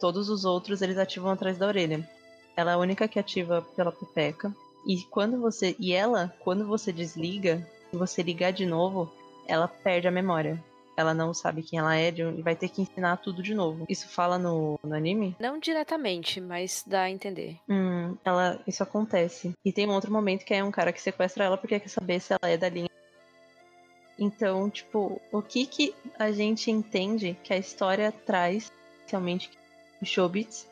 Todos 0.00 0.28
os 0.28 0.44
outros 0.44 0.82
eles 0.82 0.98
ativam 0.98 1.30
atrás 1.30 1.58
da 1.58 1.66
orelha. 1.66 2.06
Ela 2.56 2.72
é 2.72 2.74
a 2.74 2.78
única 2.78 3.08
que 3.08 3.18
ativa 3.18 3.62
pela 3.76 3.92
pepeca. 3.92 4.54
E 4.86 5.02
quando 5.10 5.40
você. 5.40 5.74
E 5.78 5.92
ela, 5.92 6.34
quando 6.40 6.66
você 6.66 6.92
desliga, 6.92 7.66
se 7.90 7.96
você 7.96 8.22
ligar 8.22 8.52
de 8.52 8.66
novo, 8.66 9.12
ela 9.46 9.66
perde 9.68 10.08
a 10.08 10.10
memória. 10.10 10.62
Ela 10.96 11.12
não 11.12 11.34
sabe 11.34 11.62
quem 11.62 11.78
ela 11.78 11.96
é 11.96 12.10
e 12.10 12.42
vai 12.42 12.54
ter 12.54 12.68
que 12.68 12.82
ensinar 12.82 13.16
tudo 13.16 13.42
de 13.42 13.54
novo. 13.54 13.84
Isso 13.88 14.08
fala 14.08 14.38
no, 14.38 14.78
no 14.82 14.94
anime? 14.94 15.36
Não 15.40 15.58
diretamente, 15.58 16.40
mas 16.40 16.84
dá 16.86 17.02
a 17.02 17.10
entender. 17.10 17.56
Hum, 17.68 18.16
ela, 18.24 18.60
isso 18.66 18.82
acontece. 18.82 19.52
E 19.64 19.72
tem 19.72 19.88
um 19.88 19.92
outro 19.92 20.12
momento 20.12 20.44
que 20.44 20.54
é 20.54 20.62
um 20.62 20.70
cara 20.70 20.92
que 20.92 21.00
sequestra 21.00 21.44
ela 21.44 21.58
porque 21.58 21.80
quer 21.80 21.88
saber 21.88 22.20
se 22.20 22.32
ela 22.32 22.52
é 22.52 22.56
da 22.56 22.68
linha. 22.68 22.88
Então, 24.18 24.70
tipo, 24.70 25.20
o 25.32 25.42
que 25.42 25.66
que 25.66 25.94
a 26.18 26.30
gente 26.30 26.70
entende 26.70 27.36
que 27.42 27.52
a 27.52 27.58
história 27.58 28.12
traz, 28.12 28.70
especialmente 28.98 29.50
os 30.00 30.08
Shobits, 30.08 30.68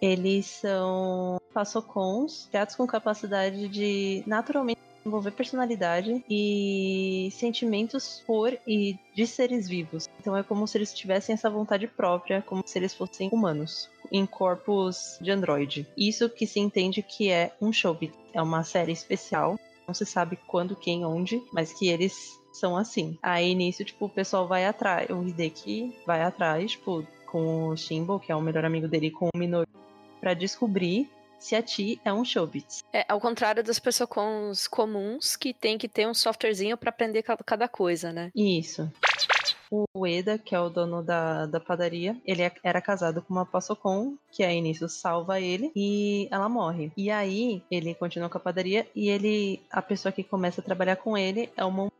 eles 0.00 0.46
são 0.46 1.40
passocons, 1.52 2.48
criados 2.50 2.74
com 2.74 2.86
capacidade 2.86 3.68
de 3.68 4.22
naturalmente 4.26 4.85
desenvolver 5.06 5.30
personalidade 5.30 6.24
e 6.28 7.28
sentimentos 7.32 8.22
por 8.26 8.58
e 8.66 8.98
de 9.14 9.26
seres 9.26 9.68
vivos. 9.68 10.08
Então 10.20 10.36
é 10.36 10.42
como 10.42 10.66
se 10.66 10.76
eles 10.76 10.92
tivessem 10.92 11.32
essa 11.32 11.48
vontade 11.48 11.86
própria, 11.86 12.42
como 12.42 12.62
se 12.66 12.78
eles 12.78 12.92
fossem 12.92 13.30
humanos 13.32 13.88
em 14.10 14.26
corpos 14.26 15.16
de 15.20 15.30
androide. 15.30 15.86
Isso 15.96 16.28
que 16.28 16.46
se 16.46 16.58
entende 16.58 17.02
que 17.02 17.30
é 17.30 17.52
um 17.60 17.72
Shobit. 17.72 18.12
É 18.32 18.42
uma 18.42 18.64
série 18.64 18.92
especial, 18.92 19.58
não 19.86 19.94
se 19.94 20.04
sabe 20.04 20.38
quando, 20.46 20.74
quem, 20.74 21.04
onde, 21.04 21.40
mas 21.52 21.72
que 21.72 21.88
eles 21.88 22.38
são 22.52 22.76
assim. 22.76 23.16
Aí 23.22 23.54
nisso, 23.54 23.84
tipo, 23.84 24.06
o 24.06 24.10
pessoal 24.10 24.48
vai 24.48 24.66
atrás, 24.66 25.08
o 25.10 25.22
Hideki 25.22 25.96
vai 26.04 26.22
atrás, 26.22 26.72
tipo, 26.72 27.06
com 27.26 27.68
o 27.68 27.76
Shimbo, 27.76 28.18
que 28.18 28.32
é 28.32 28.36
o 28.36 28.40
melhor 28.40 28.64
amigo 28.64 28.88
dele, 28.88 29.10
com 29.10 29.28
o 29.32 29.38
Minoru, 29.38 29.68
pra 30.20 30.34
descobrir 30.34 31.08
se 31.38 31.54
a 31.54 31.62
Ti 31.62 32.00
é 32.04 32.12
um 32.12 32.24
Shobits. 32.24 32.82
É, 32.92 33.04
ao 33.08 33.20
contrário 33.20 33.62
dos 33.62 33.78
Persocons 33.78 34.66
comuns, 34.66 35.36
que 35.36 35.52
tem 35.54 35.76
que 35.78 35.88
ter 35.88 36.06
um 36.06 36.14
softwarezinho 36.14 36.76
pra 36.76 36.90
aprender 36.90 37.22
ca- 37.22 37.36
cada 37.44 37.68
coisa, 37.68 38.12
né? 38.12 38.30
Isso. 38.34 38.90
O 39.92 40.06
Eda, 40.06 40.38
que 40.38 40.54
é 40.54 40.60
o 40.60 40.68
dono 40.68 41.02
da, 41.02 41.44
da 41.46 41.58
padaria, 41.58 42.16
ele 42.24 42.42
é- 42.42 42.52
era 42.62 42.80
casado 42.80 43.20
com 43.20 43.34
uma 43.34 43.44
Passocon, 43.44 44.16
que 44.30 44.44
aí 44.44 44.60
nisso 44.60 44.88
salva 44.88 45.40
ele, 45.40 45.72
e 45.74 46.28
ela 46.30 46.48
morre. 46.48 46.92
E 46.96 47.10
aí, 47.10 47.62
ele 47.70 47.92
continua 47.94 48.28
com 48.28 48.38
a 48.38 48.40
padaria, 48.40 48.86
e 48.94 49.08
ele, 49.08 49.60
a 49.70 49.82
pessoa 49.82 50.12
que 50.12 50.22
começa 50.22 50.60
a 50.60 50.64
trabalhar 50.64 50.96
com 50.96 51.18
ele 51.18 51.50
é 51.56 51.64
uma 51.64 51.90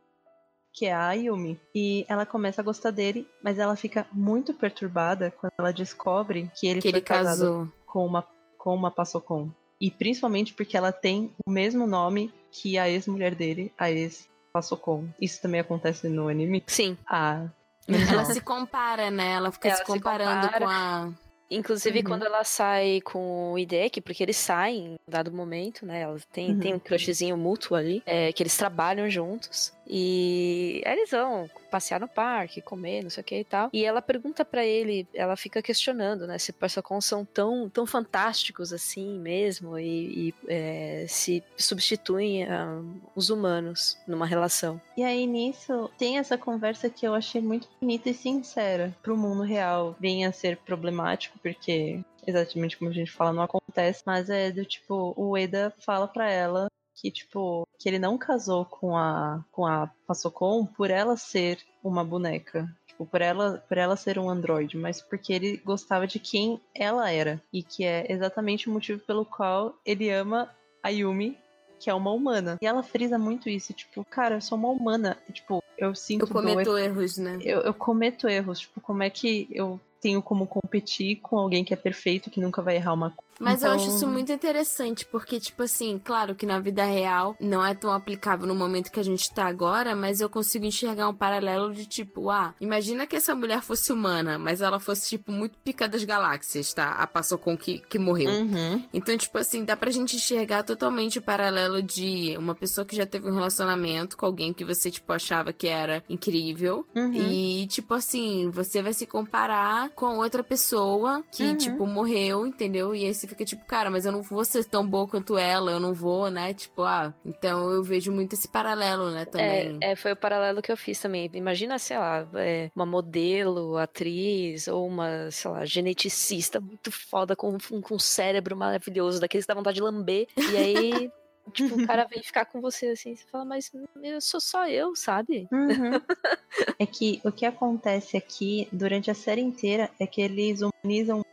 que 0.72 0.84
é 0.86 0.92
a 0.92 1.08
Ayumi. 1.08 1.58
E 1.74 2.04
ela 2.06 2.26
começa 2.26 2.60
a 2.60 2.64
gostar 2.64 2.90
dele, 2.90 3.26
mas 3.42 3.58
ela 3.58 3.74
fica 3.74 4.06
muito 4.12 4.52
perturbada 4.52 5.30
quando 5.30 5.52
ela 5.58 5.72
descobre 5.72 6.50
que 6.54 6.66
ele 6.68 6.80
Que 6.82 6.90
foi 6.90 6.98
ele 6.98 7.04
casado 7.04 7.38
casou. 7.40 7.68
com 7.86 8.04
uma, 8.06 8.24
com 8.66 8.74
uma 8.74 8.90
Passocon. 8.90 9.48
E 9.80 9.92
principalmente 9.92 10.52
porque 10.52 10.76
ela 10.76 10.90
tem 10.90 11.30
o 11.46 11.50
mesmo 11.50 11.86
nome 11.86 12.32
que 12.50 12.76
a 12.76 12.90
ex-mulher 12.90 13.32
dele, 13.36 13.72
a 13.78 13.92
ex-Passocon. 13.92 15.04
Isso 15.20 15.40
também 15.40 15.60
acontece 15.60 16.08
no 16.08 16.26
anime. 16.28 16.64
Sim. 16.66 16.98
Ah, 17.06 17.44
Ela 17.86 18.24
se 18.24 18.40
compara, 18.40 19.08
né? 19.08 19.34
Ela 19.34 19.52
fica 19.52 19.68
Ela 19.68 19.76
se 19.76 19.84
se 19.84 19.86
comparando 19.92 20.46
compara. 20.48 20.64
com 20.64 20.68
a. 20.72 21.12
Inclusive, 21.48 21.98
Uhum. 22.00 22.04
quando 22.04 22.24
ela 22.26 22.42
sai 22.42 23.00
com 23.02 23.52
o 23.52 23.58
Hideki, 23.58 24.00
porque 24.00 24.20
eles 24.24 24.36
saem 24.36 24.94
em 24.94 24.96
dado 25.08 25.30
momento, 25.30 25.86
né? 25.86 26.00
Ela 26.00 26.16
tem, 26.32 26.50
Uhum. 26.50 26.58
tem 26.58 26.74
um 26.74 26.78
crushzinho 26.80 27.36
mútuo 27.36 27.76
ali, 27.76 28.02
é, 28.04 28.32
que 28.32 28.42
eles 28.42 28.56
trabalham 28.56 29.08
juntos. 29.08 29.72
E 29.88 30.82
aí 30.84 30.92
eles 30.92 31.10
vão 31.10 31.48
passear 31.70 32.00
no 32.00 32.08
parque, 32.08 32.60
comer, 32.60 33.02
não 33.02 33.10
sei 33.10 33.20
o 33.20 33.24
que 33.24 33.40
e 33.40 33.44
tal. 33.44 33.70
E 33.72 33.84
ela 33.84 34.02
pergunta 34.02 34.44
para 34.44 34.64
ele, 34.64 35.06
ela 35.14 35.36
fica 35.36 35.62
questionando, 35.62 36.26
né, 36.26 36.38
se 36.38 36.52
Passacons 36.52 37.04
são 37.04 37.24
tão, 37.24 37.68
tão 37.68 37.86
fantásticos 37.86 38.72
assim 38.72 39.18
mesmo 39.18 39.78
e, 39.78 40.28
e 40.28 40.34
é, 40.48 41.06
se 41.08 41.42
substituem 41.56 42.44
uh, 42.44 43.00
os 43.14 43.30
humanos 43.30 43.98
numa 44.06 44.26
relação. 44.26 44.80
E 44.96 45.04
aí 45.04 45.26
nisso 45.26 45.90
tem 45.98 46.18
essa 46.18 46.38
conversa 46.38 46.88
que 46.88 47.06
eu 47.06 47.14
achei 47.14 47.40
muito 47.40 47.68
bonita 47.80 48.10
e 48.10 48.14
sincera 48.14 48.96
pro 49.02 49.16
mundo 49.16 49.42
real. 49.42 49.96
Venha 50.00 50.28
a 50.28 50.32
ser 50.32 50.56
problemático, 50.58 51.38
porque 51.40 52.00
exatamente 52.26 52.76
como 52.76 52.90
a 52.90 52.94
gente 52.94 53.10
fala, 53.10 53.32
não 53.32 53.42
acontece, 53.42 54.02
mas 54.04 54.28
é 54.28 54.50
do 54.50 54.64
tipo, 54.64 55.14
o 55.16 55.36
Eda 55.36 55.72
fala 55.78 56.08
para 56.08 56.30
ela 56.30 56.68
que, 56.96 57.10
tipo, 57.10 57.68
que 57.78 57.88
ele 57.88 57.98
não 57.98 58.16
casou 58.16 58.64
com 58.64 58.96
a, 58.96 59.44
com 59.52 59.66
a 59.66 59.88
Passocon 60.06 60.64
por 60.64 60.90
ela 60.90 61.16
ser 61.16 61.58
uma 61.84 62.02
boneca. 62.02 62.68
Tipo, 62.86 63.04
por 63.04 63.20
ela, 63.20 63.62
por 63.68 63.76
ela 63.76 63.96
ser 63.96 64.18
um 64.18 64.30
androide, 64.30 64.76
mas 64.78 65.02
porque 65.02 65.32
ele 65.32 65.58
gostava 65.58 66.06
de 66.06 66.18
quem 66.18 66.58
ela 66.74 67.10
era. 67.10 67.40
E 67.52 67.62
que 67.62 67.84
é 67.84 68.10
exatamente 68.10 68.68
o 68.68 68.72
motivo 68.72 68.98
pelo 69.00 69.26
qual 69.26 69.76
ele 69.84 70.10
ama 70.10 70.50
a 70.82 70.88
Yumi, 70.88 71.36
que 71.78 71.90
é 71.90 71.94
uma 71.94 72.10
humana. 72.10 72.56
E 72.60 72.66
ela 72.66 72.82
frisa 72.82 73.18
muito 73.18 73.50
isso, 73.50 73.74
tipo, 73.74 74.02
cara, 74.04 74.36
eu 74.36 74.40
sou 74.40 74.56
uma 74.56 74.70
humana. 74.70 75.18
Tipo, 75.30 75.62
eu 75.76 75.94
sinto. 75.94 76.24
Eu 76.24 76.28
cometo 76.28 76.78
erros, 76.78 77.18
né? 77.18 77.38
Eu, 77.42 77.60
eu 77.60 77.74
cometo 77.74 78.26
erros. 78.26 78.60
Tipo, 78.60 78.80
como 78.80 79.02
é 79.02 79.10
que 79.10 79.46
eu 79.50 79.78
tenho 80.00 80.22
como 80.22 80.46
competir 80.46 81.16
com 81.16 81.36
alguém 81.36 81.62
que 81.62 81.74
é 81.74 81.76
perfeito, 81.76 82.30
que 82.30 82.40
nunca 82.40 82.62
vai 82.62 82.76
errar 82.76 82.94
uma 82.94 83.10
coisa? 83.10 83.25
Mas 83.40 83.58
então... 83.58 83.70
eu 83.70 83.76
acho 83.76 83.88
isso 83.96 84.06
muito 84.06 84.32
interessante, 84.32 85.04
porque, 85.06 85.38
tipo 85.40 85.62
assim, 85.62 86.00
claro 86.02 86.34
que 86.34 86.46
na 86.46 86.58
vida 86.58 86.84
real 86.84 87.36
não 87.40 87.64
é 87.64 87.74
tão 87.74 87.92
aplicável 87.92 88.46
no 88.46 88.54
momento 88.54 88.90
que 88.90 89.00
a 89.00 89.04
gente 89.04 89.32
tá 89.32 89.46
agora, 89.46 89.94
mas 89.94 90.20
eu 90.20 90.28
consigo 90.28 90.64
enxergar 90.64 91.08
um 91.08 91.14
paralelo 91.14 91.72
de 91.72 91.86
tipo, 91.86 92.30
ah, 92.30 92.54
imagina 92.60 93.06
que 93.06 93.16
essa 93.16 93.34
mulher 93.34 93.60
fosse 93.62 93.92
humana, 93.92 94.38
mas 94.38 94.60
ela 94.60 94.78
fosse, 94.80 95.08
tipo, 95.08 95.30
muito 95.32 95.58
pica 95.58 95.88
das 95.88 96.04
galáxias, 96.04 96.72
tá? 96.72 96.90
A 96.92 97.06
passou 97.06 97.38
com 97.38 97.56
que, 97.56 97.78
que 97.80 97.98
morreu. 97.98 98.30
Uhum. 98.30 98.82
Então, 98.92 99.16
tipo 99.16 99.36
assim, 99.38 99.64
dá 99.64 99.76
pra 99.76 99.90
gente 99.90 100.16
enxergar 100.16 100.62
totalmente 100.62 101.18
o 101.18 101.22
paralelo 101.22 101.82
de 101.82 102.34
uma 102.38 102.54
pessoa 102.54 102.84
que 102.84 102.96
já 102.96 103.06
teve 103.06 103.28
um 103.28 103.34
relacionamento 103.34 104.16
com 104.16 104.26
alguém 104.26 104.52
que 104.52 104.64
você, 104.64 104.90
tipo, 104.90 105.12
achava 105.12 105.52
que 105.52 105.66
era 105.66 106.02
incrível. 106.08 106.86
Uhum. 106.94 107.12
E, 107.12 107.66
tipo 107.66 107.94
assim, 107.94 108.50
você 108.50 108.82
vai 108.82 108.92
se 108.92 109.06
comparar 109.06 109.90
com 109.90 110.18
outra 110.18 110.42
pessoa 110.42 111.22
que, 111.32 111.44
Uhum. 111.44 111.56
tipo, 111.56 111.86
morreu, 111.86 112.46
entendeu? 112.46 112.94
E 112.94 113.04
aí 113.04 113.14
você 113.26 113.30
fica 113.30 113.44
tipo, 113.44 113.64
cara, 113.64 113.90
mas 113.90 114.06
eu 114.06 114.12
não 114.12 114.22
vou 114.22 114.44
ser 114.44 114.64
tão 114.64 114.86
boa 114.86 115.08
quanto 115.08 115.36
ela, 115.36 115.72
eu 115.72 115.80
não 115.80 115.92
vou, 115.92 116.30
né? 116.30 116.54
Tipo, 116.54 116.82
ah, 116.82 117.12
então 117.24 117.70
eu 117.70 117.82
vejo 117.82 118.12
muito 118.12 118.34
esse 118.34 118.48
paralelo, 118.48 119.10
né, 119.10 119.24
também. 119.24 119.78
É, 119.82 119.92
é, 119.92 119.96
foi 119.96 120.12
o 120.12 120.16
paralelo 120.16 120.62
que 120.62 120.70
eu 120.70 120.76
fiz 120.76 120.98
também. 121.00 121.30
Imagina, 121.34 121.78
sei 121.78 121.98
lá, 121.98 122.26
é, 122.34 122.70
uma 122.74 122.86
modelo, 122.86 123.76
atriz, 123.76 124.68
ou 124.68 124.86
uma, 124.86 125.30
sei 125.30 125.50
lá, 125.50 125.64
geneticista 125.64 126.60
muito 126.60 126.90
foda, 126.90 127.34
com, 127.34 127.58
com 127.58 127.94
um 127.94 127.98
cérebro 127.98 128.56
maravilhoso, 128.56 129.20
daqueles 129.20 129.44
que 129.44 129.48
dá 129.48 129.54
vontade 129.54 129.76
de 129.76 129.82
lamber. 129.82 130.26
E 130.36 130.56
aí. 130.56 131.10
Tipo, 131.52 131.80
o 131.80 131.86
cara 131.86 132.04
vem 132.06 132.20
ficar 132.24 132.44
com 132.46 132.60
você 132.60 132.88
assim, 132.88 133.14
você 133.14 133.24
fala, 133.30 133.44
mas 133.44 133.70
eu 134.02 134.20
sou 134.20 134.40
só 134.40 134.68
eu, 134.68 134.96
sabe? 134.96 135.46
Uhum. 135.52 135.92
é 136.76 136.84
que 136.84 137.20
o 137.22 137.30
que 137.30 137.46
acontece 137.46 138.16
aqui 138.16 138.68
durante 138.72 139.12
a 139.12 139.14
série 139.14 139.42
inteira 139.42 139.88
é 140.00 140.08
que 140.08 140.20
eles 140.20 140.60
humanizam 140.60 141.24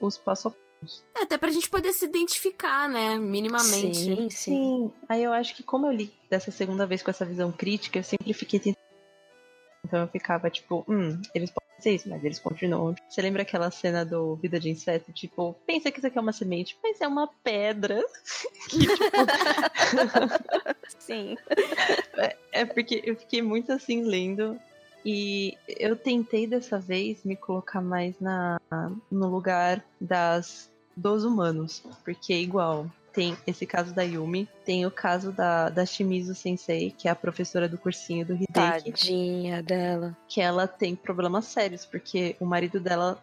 os 0.00 0.18
passo 0.18 0.52
É, 1.16 1.22
até 1.22 1.36
pra 1.36 1.50
gente 1.50 1.68
poder 1.68 1.92
se 1.92 2.04
identificar, 2.04 2.88
né? 2.88 3.18
Minimamente. 3.18 3.98
Sim, 3.98 4.16
sim. 4.16 4.30
Sim, 4.30 4.92
aí 5.08 5.22
eu 5.22 5.32
acho 5.32 5.54
que 5.54 5.62
como 5.62 5.86
eu 5.86 5.92
li 5.92 6.12
dessa 6.28 6.50
segunda 6.50 6.86
vez 6.86 7.02
com 7.02 7.10
essa 7.10 7.24
visão 7.24 7.52
crítica, 7.52 7.98
eu 7.98 8.02
sempre 8.02 8.32
fiquei 8.32 8.58
tentando. 8.58 8.80
Então 9.84 10.00
eu 10.00 10.08
ficava 10.08 10.48
tipo, 10.50 10.84
hum, 10.88 11.20
eles 11.34 11.50
podem 11.50 11.70
ser 11.80 11.94
isso, 11.94 12.08
mas 12.08 12.22
eles 12.24 12.38
continuam. 12.38 12.94
Você 13.08 13.20
lembra 13.20 13.42
aquela 13.42 13.70
cena 13.70 14.04
do 14.04 14.36
Vida 14.36 14.60
de 14.60 14.70
Inseto? 14.70 15.12
Tipo, 15.12 15.54
pensa 15.66 15.90
que 15.90 15.98
isso 15.98 16.06
aqui 16.06 16.18
é 16.18 16.20
uma 16.20 16.32
semente, 16.32 16.78
mas 16.82 17.00
é 17.00 17.08
uma 17.08 17.26
pedra. 17.42 18.02
que, 18.68 18.78
tipo... 18.78 18.94
Sim. 20.98 21.36
É, 22.16 22.36
é 22.52 22.64
porque 22.64 23.02
eu 23.04 23.16
fiquei 23.16 23.42
muito 23.42 23.72
assim 23.72 24.02
lendo. 24.02 24.60
E 25.04 25.56
eu 25.66 25.96
tentei 25.96 26.46
dessa 26.46 26.78
vez 26.78 27.24
me 27.24 27.36
colocar 27.36 27.80
mais 27.80 28.18
na, 28.20 28.60
no 29.10 29.28
lugar 29.28 29.84
das 30.00 30.70
dos 30.96 31.24
humanos. 31.24 31.82
Porque 32.04 32.32
é 32.32 32.40
igual. 32.40 32.86
Tem 33.12 33.36
esse 33.44 33.66
caso 33.66 33.92
da 33.92 34.02
Yumi, 34.02 34.48
tem 34.64 34.86
o 34.86 34.90
caso 34.90 35.32
da, 35.32 35.68
da 35.68 35.84
Shimizu 35.84 36.32
Sensei, 36.32 36.94
que 36.96 37.08
é 37.08 37.10
a 37.10 37.16
professora 37.16 37.68
do 37.68 37.76
cursinho 37.76 38.24
do 38.24 38.34
Hideki, 38.34 38.52
Tadinha 38.52 39.62
dela. 39.64 40.16
que 40.28 40.40
ela 40.40 40.68
tem 40.68 40.94
problemas 40.94 41.46
sérios, 41.46 41.84
porque 41.84 42.36
o 42.38 42.46
marido 42.46 42.78
dela 42.78 43.20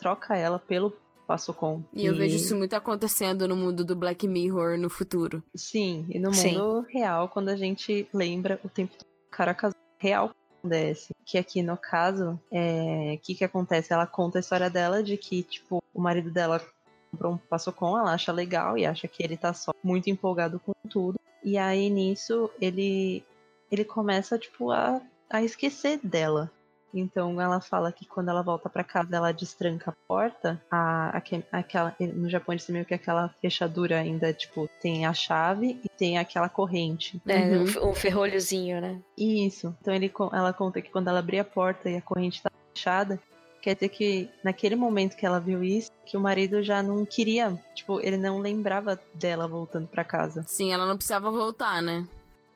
troca 0.00 0.36
ela 0.36 0.58
pelo 0.58 0.92
Passocon. 1.28 1.80
E 1.92 2.06
eu 2.06 2.16
vejo 2.16 2.34
isso 2.34 2.56
muito 2.56 2.74
acontecendo 2.74 3.46
no 3.46 3.54
mundo 3.54 3.84
do 3.84 3.94
Black 3.94 4.26
Mirror 4.26 4.76
no 4.76 4.90
futuro. 4.90 5.40
Sim, 5.54 6.06
e 6.08 6.18
no 6.18 6.34
Sim. 6.34 6.54
mundo 6.54 6.84
real, 6.88 7.28
quando 7.28 7.50
a 7.50 7.56
gente 7.56 8.08
lembra 8.12 8.58
o 8.64 8.68
tempo 8.68 8.94
todo 8.98 9.06
que 9.06 9.28
o 9.28 9.30
cara 9.30 9.54
casou 9.54 9.78
real 9.96 10.32
acontece. 10.60 11.14
Que 11.24 11.38
aqui 11.38 11.62
no 11.62 11.76
caso, 11.76 12.38
é, 12.50 13.18
que 13.22 13.34
que 13.34 13.44
acontece? 13.44 13.92
Ela 13.92 14.06
conta 14.06 14.38
a 14.38 14.40
história 14.40 14.70
dela 14.70 15.02
de 15.02 15.16
que, 15.16 15.42
tipo, 15.42 15.82
o 15.92 16.00
marido 16.00 16.30
dela 16.30 16.64
comprou 17.10 17.32
um 17.32 17.38
passocom, 17.38 17.98
ela 17.98 18.12
acha 18.12 18.30
legal 18.30 18.78
e 18.78 18.86
acha 18.86 19.08
que 19.08 19.22
ele 19.22 19.36
tá 19.36 19.52
só 19.52 19.72
muito 19.82 20.08
empolgado 20.08 20.60
com 20.60 20.72
tudo. 20.88 21.18
E 21.42 21.56
aí 21.56 21.88
nisso 21.90 22.50
ele 22.60 23.24
ele 23.70 23.84
começa, 23.84 24.38
tipo, 24.38 24.70
a, 24.72 25.00
a 25.28 25.42
esquecer 25.42 26.00
dela. 26.02 26.50
Então 26.92 27.40
ela 27.40 27.60
fala 27.60 27.92
que 27.92 28.04
quando 28.06 28.28
ela 28.30 28.42
volta 28.42 28.68
pra 28.68 28.82
casa, 28.84 29.14
ela 29.16 29.32
destranca 29.32 29.90
a 29.90 29.94
porta. 30.08 30.60
A, 30.70 31.16
aque- 31.16 31.44
aquela, 31.52 31.94
no 32.00 32.28
Japão 32.28 32.52
eles 32.52 32.66
meio 32.68 32.84
que 32.84 32.94
aquela 32.94 33.28
fechadura 33.40 33.98
ainda, 33.98 34.32
tipo, 34.32 34.68
tem 34.80 35.06
a 35.06 35.12
chave 35.12 35.80
e 35.84 35.88
tem 35.88 36.18
aquela 36.18 36.48
corrente. 36.48 37.20
É, 37.26 37.38
Uhum. 37.56 37.62
um 37.62 37.66
fe- 37.66 37.94
ferrolhozinho, 38.00 38.80
né? 38.80 39.00
Isso. 39.16 39.74
Então 39.80 39.94
ele, 39.94 40.12
ela 40.32 40.52
conta 40.52 40.80
que 40.82 40.90
quando 40.90 41.08
ela 41.08 41.18
abria 41.20 41.42
a 41.42 41.44
porta 41.44 41.88
e 41.88 41.96
a 41.96 42.02
corrente 42.02 42.36
estava 42.36 42.54
fechada, 42.74 43.20
quer 43.62 43.74
dizer 43.74 43.88
que 43.90 44.30
naquele 44.42 44.74
momento 44.74 45.16
que 45.16 45.26
ela 45.26 45.38
viu 45.38 45.62
isso, 45.62 45.90
que 46.06 46.16
o 46.16 46.20
marido 46.20 46.62
já 46.62 46.82
não 46.82 47.04
queria, 47.04 47.56
tipo, 47.74 48.00
ele 48.00 48.16
não 48.16 48.38
lembrava 48.38 48.98
dela 49.14 49.46
voltando 49.46 49.86
pra 49.86 50.02
casa. 50.02 50.44
Sim, 50.48 50.72
ela 50.72 50.86
não 50.86 50.96
precisava 50.96 51.30
voltar, 51.30 51.80
né? 51.82 52.06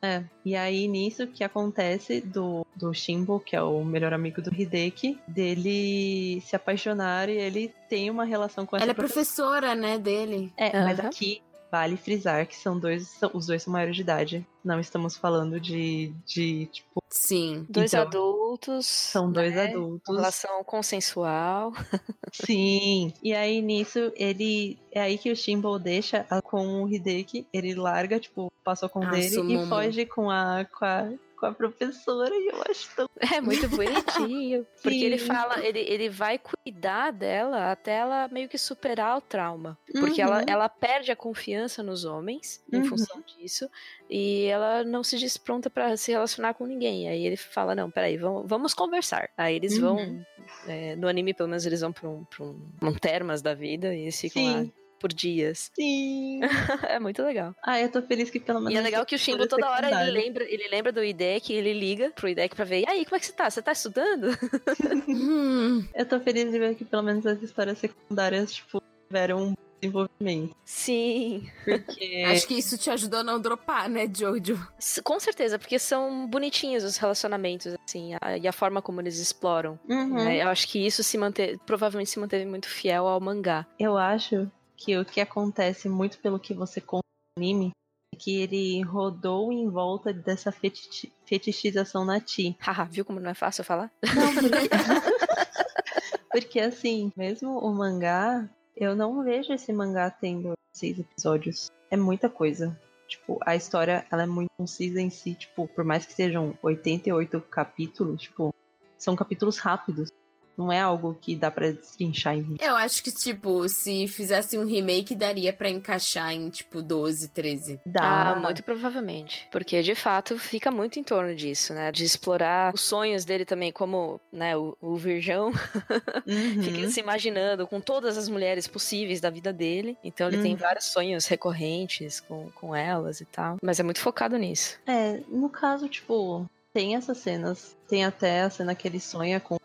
É. 0.04 0.24
E 0.44 0.54
aí 0.54 0.86
nisso 0.86 1.26
que 1.26 1.42
acontece 1.42 2.20
do, 2.20 2.66
do 2.76 2.92
Shimbo, 2.92 3.40
que 3.40 3.56
é 3.56 3.62
o 3.62 3.82
melhor 3.84 4.12
amigo 4.12 4.42
do 4.42 4.52
Hideki, 4.54 5.18
dele 5.26 6.40
se 6.42 6.54
apaixonar 6.54 7.28
e 7.28 7.36
ele 7.36 7.74
tem 7.88 8.10
uma 8.10 8.24
relação 8.24 8.66
com 8.66 8.76
essa 8.76 8.84
Ela 8.84 8.92
é 8.92 8.94
professora. 8.94 9.60
professora, 9.60 9.74
né, 9.74 9.98
dele. 9.98 10.52
É, 10.56 10.82
mas 10.82 10.98
Aham. 10.98 11.08
aqui 11.08 11.42
vale 11.74 11.96
frisar 11.96 12.46
que 12.46 12.54
são 12.54 12.78
dois, 12.78 13.08
são- 13.08 13.30
os 13.34 13.46
dois 13.46 13.62
são 13.64 13.72
maiores 13.72 13.96
de 13.96 14.02
idade. 14.02 14.46
Não 14.64 14.78
estamos 14.78 15.16
falando 15.16 15.58
de, 15.60 16.12
de 16.24 16.66
tipo, 16.66 17.02
Sim. 17.10 17.66
Dois 17.68 17.92
Então, 17.92 18.02
adultos. 18.06 18.86
são 18.86 19.30
dois 19.30 19.52
né? 19.54 19.64
adultos. 19.70 20.14
Relação 20.16 20.62
consensual. 20.64 21.72
Sim. 22.32 23.12
E 23.22 23.32
aí 23.34 23.60
nisso 23.60 24.12
ele 24.16 24.78
é 24.92 25.00
aí 25.00 25.18
que 25.18 25.30
o 25.32 25.36
Shimbo 25.36 25.78
deixa 25.78 26.24
a- 26.30 26.40
com 26.40 26.82
o 26.84 26.88
Hideki, 26.88 27.46
ele 27.52 27.74
larga, 27.74 28.18
tipo, 28.20 28.52
passou 28.62 28.88
com 28.88 29.02
Ah, 29.02 29.10
dele 29.10 29.54
e 29.54 29.66
foge 29.66 30.06
com 30.06 30.30
a 30.30 30.64
com 30.64 30.84
a, 30.84 31.10
com 31.36 31.46
a 31.46 31.52
professora 31.52 32.34
e 32.34 32.48
eu 32.52 32.62
acho 32.68 32.88
tão 32.96 33.06
É 33.34 33.40
muito 33.40 33.68
bonitinho. 33.70 34.66
Porque 34.82 35.04
ele 35.04 35.18
fala, 35.18 35.64
ele, 35.64 35.80
ele 35.80 36.08
vai 36.08 36.38
cuidar 36.38 37.10
dela 37.12 37.70
até 37.72 37.92
ela 37.96 38.28
meio 38.28 38.48
que 38.48 38.58
superar 38.58 39.16
o 39.18 39.20
trauma. 39.20 39.78
Porque 39.92 40.20
ela, 40.20 40.38
Uhum. 40.38 40.44
ela 40.46 40.68
perde 40.68 41.10
a 41.12 41.16
confiança 41.16 41.82
nos 41.82 42.04
homens 42.04 42.62
em 42.72 42.78
Uhum. 42.78 42.84
função 42.84 43.22
disso. 43.22 43.68
E 44.10 44.44
ela 44.46 44.84
não 44.84 45.02
se 45.04 45.16
diz 45.18 45.36
pronta 45.36 45.68
pra 45.70 45.96
se 45.96 46.10
relacionar 46.12 46.54
com 46.54 46.66
ninguém. 46.66 47.08
Aí 47.08 47.24
ele 47.26 47.36
fala: 47.36 47.74
Não, 47.74 47.90
peraí, 47.90 48.16
vamos, 48.16 48.44
vamos 48.48 48.74
conversar. 48.74 49.28
Aí 49.36 49.56
eles 49.56 49.78
vão. 49.78 49.96
Uhum. 49.96 50.24
é, 50.66 50.96
no 50.96 51.08
anime, 51.08 51.32
pelo 51.34 51.48
menos, 51.48 51.64
eles 51.66 51.80
vão 51.80 51.92
pra 51.92 52.08
um, 52.08 52.24
pra 52.24 52.44
um, 52.44 52.60
um 52.82 52.94
termas 52.94 53.40
da 53.42 53.54
vida 53.54 53.94
e 53.94 54.02
eles 54.02 54.20
ficam 54.20 54.44
lá 54.44 54.62
Sim. 54.62 54.72
Por 55.04 55.12
dias. 55.12 55.70
Sim. 55.74 56.40
é 56.88 56.98
muito 56.98 57.22
legal. 57.22 57.54
Ah, 57.62 57.78
eu 57.78 57.90
tô 57.92 58.00
feliz 58.00 58.30
que 58.30 58.40
pelo 58.40 58.58
menos 58.60 58.72
E 58.74 58.78
é 58.78 58.80
legal 58.80 59.04
que 59.04 59.14
o 59.14 59.18
Shimbo 59.18 59.46
toda 59.46 59.68
hora 59.70 59.86
ele 60.02 60.10
lembra, 60.12 60.44
ele 60.44 60.66
lembra 60.68 60.90
do 60.90 61.04
IDEC, 61.04 61.52
ele 61.52 61.74
liga 61.74 62.10
pro 62.16 62.26
IDEC 62.26 62.56
pra 62.56 62.64
ver, 62.64 62.80
e 62.80 62.88
aí, 62.88 63.04
como 63.04 63.16
é 63.16 63.20
que 63.20 63.26
você 63.26 63.32
tá? 63.34 63.50
Você 63.50 63.60
tá 63.60 63.72
estudando? 63.72 64.28
Eu 65.94 66.06
tô 66.06 66.18
feliz 66.20 66.50
de 66.50 66.58
ver 66.58 66.74
que 66.74 66.86
pelo 66.86 67.02
menos 67.02 67.26
as 67.26 67.42
histórias 67.42 67.78
secundárias, 67.78 68.54
tipo, 68.54 68.82
tiveram 69.06 69.48
um 69.48 69.54
desenvolvimento. 69.80 70.56
Sim. 70.64 71.46
Porque. 71.66 72.24
acho 72.28 72.46
que 72.48 72.54
isso 72.54 72.78
te 72.78 72.88
ajudou 72.88 73.20
a 73.20 73.24
não 73.24 73.38
dropar, 73.38 73.90
né, 73.90 74.08
Jojo? 74.10 74.58
S- 74.78 75.02
Com 75.02 75.20
certeza, 75.20 75.58
porque 75.58 75.78
são 75.78 76.26
bonitinhos 76.26 76.82
os 76.82 76.96
relacionamentos, 76.96 77.74
assim, 77.86 78.14
a- 78.22 78.38
e 78.38 78.48
a 78.48 78.52
forma 78.52 78.80
como 78.80 79.02
eles 79.02 79.18
exploram. 79.18 79.78
Uhum. 79.86 80.14
né? 80.14 80.42
Eu 80.42 80.48
acho 80.48 80.66
que 80.68 80.78
isso 80.84 81.02
se 81.02 81.18
manteve, 81.18 81.58
provavelmente 81.66 82.08
se 82.10 82.18
manteve 82.18 82.46
muito 82.46 82.68
fiel 82.68 83.06
ao 83.06 83.20
mangá. 83.20 83.66
Eu 83.78 83.98
acho 83.98 84.50
que 84.84 84.98
o 84.98 85.04
que 85.04 85.20
acontece 85.20 85.88
muito 85.88 86.18
pelo 86.18 86.38
que 86.38 86.52
você 86.52 86.78
conta 86.80 87.04
no 87.38 87.42
anime 87.42 87.70
que 88.18 88.40
ele 88.40 88.80
rodou 88.82 89.50
em 89.50 89.68
volta 89.68 90.12
dessa 90.12 90.52
fetichi- 90.52 91.12
fetichização 91.24 92.04
na 92.04 92.20
Ti. 92.20 92.56
Haha, 92.60 92.84
viu 92.84 93.04
como 93.04 93.18
não 93.18 93.30
é 93.30 93.34
fácil 93.34 93.64
falar? 93.64 93.90
Não, 94.14 94.34
porque... 94.34 94.68
porque 96.30 96.60
assim, 96.60 97.10
mesmo 97.16 97.58
o 97.58 97.74
mangá, 97.74 98.48
eu 98.76 98.94
não 98.94 99.24
vejo 99.24 99.52
esse 99.52 99.72
mangá 99.72 100.10
tendo 100.10 100.52
seis 100.72 100.98
episódios. 100.98 101.72
É 101.90 101.96
muita 101.96 102.28
coisa. 102.28 102.78
Tipo, 103.08 103.38
a 103.44 103.56
história, 103.56 104.06
ela 104.10 104.22
é 104.22 104.26
muito 104.26 104.50
concisa 104.56 105.00
em 105.00 105.10
si, 105.10 105.34
tipo, 105.34 105.66
por 105.68 105.84
mais 105.84 106.06
que 106.06 106.12
sejam 106.12 106.56
88 106.62 107.40
capítulos, 107.42 108.22
tipo, 108.22 108.54
são 108.96 109.16
capítulos 109.16 109.58
rápidos. 109.58 110.10
Não 110.56 110.70
é 110.70 110.80
algo 110.80 111.16
que 111.20 111.34
dá 111.34 111.50
pra 111.50 111.70
destrinchar 111.72 112.36
em 112.36 112.56
Eu 112.60 112.76
acho 112.76 113.02
que, 113.02 113.10
tipo, 113.12 113.68
se 113.68 114.06
fizesse 114.08 114.56
um 114.58 114.64
remake, 114.66 115.14
daria 115.14 115.52
pra 115.52 115.68
encaixar 115.68 116.32
em, 116.32 116.48
tipo, 116.50 116.80
12, 116.82 117.28
13. 117.28 117.80
Dá. 117.84 118.30
Ah, 118.32 118.34
muito 118.36 118.62
provavelmente. 118.62 119.48
Porque, 119.50 119.82
de 119.82 119.94
fato, 119.94 120.38
fica 120.38 120.70
muito 120.70 120.98
em 120.98 121.02
torno 121.04 121.34
disso, 121.34 121.74
né? 121.74 121.90
De 121.90 122.04
explorar 122.04 122.72
os 122.74 122.82
sonhos 122.82 123.24
dele 123.24 123.44
também, 123.44 123.72
como, 123.72 124.20
né, 124.32 124.56
o, 124.56 124.76
o 124.80 124.96
virgão 124.96 125.50
Uhum. 126.26 126.62
fica 126.62 126.88
se 126.88 127.00
imaginando 127.00 127.66
com 127.66 127.80
todas 127.80 128.16
as 128.16 128.28
mulheres 128.28 128.66
possíveis 128.66 129.20
da 129.20 129.30
vida 129.30 129.52
dele. 129.52 129.96
Então 130.02 130.28
ele 130.28 130.38
tem 130.38 130.52
Uhum. 130.52 130.58
vários 130.58 130.84
sonhos 130.86 131.26
recorrentes 131.26 132.20
com, 132.20 132.50
com 132.52 132.74
elas 132.74 133.20
e 133.20 133.24
tal. 133.24 133.56
Mas 133.62 133.80
é 133.80 133.82
muito 133.82 134.00
focado 134.00 134.36
nisso. 134.38 134.78
É, 134.86 135.20
no 135.28 135.48
caso, 135.50 135.88
tipo, 135.88 136.46
tem 136.72 136.94
essas 136.96 137.18
cenas. 137.18 137.76
Tem 137.88 138.04
até 138.04 138.42
a 138.42 138.50
cena 138.50 138.74
que 138.74 138.86
ele 138.88 139.00
sonha 139.00 139.38
com, 139.40 139.56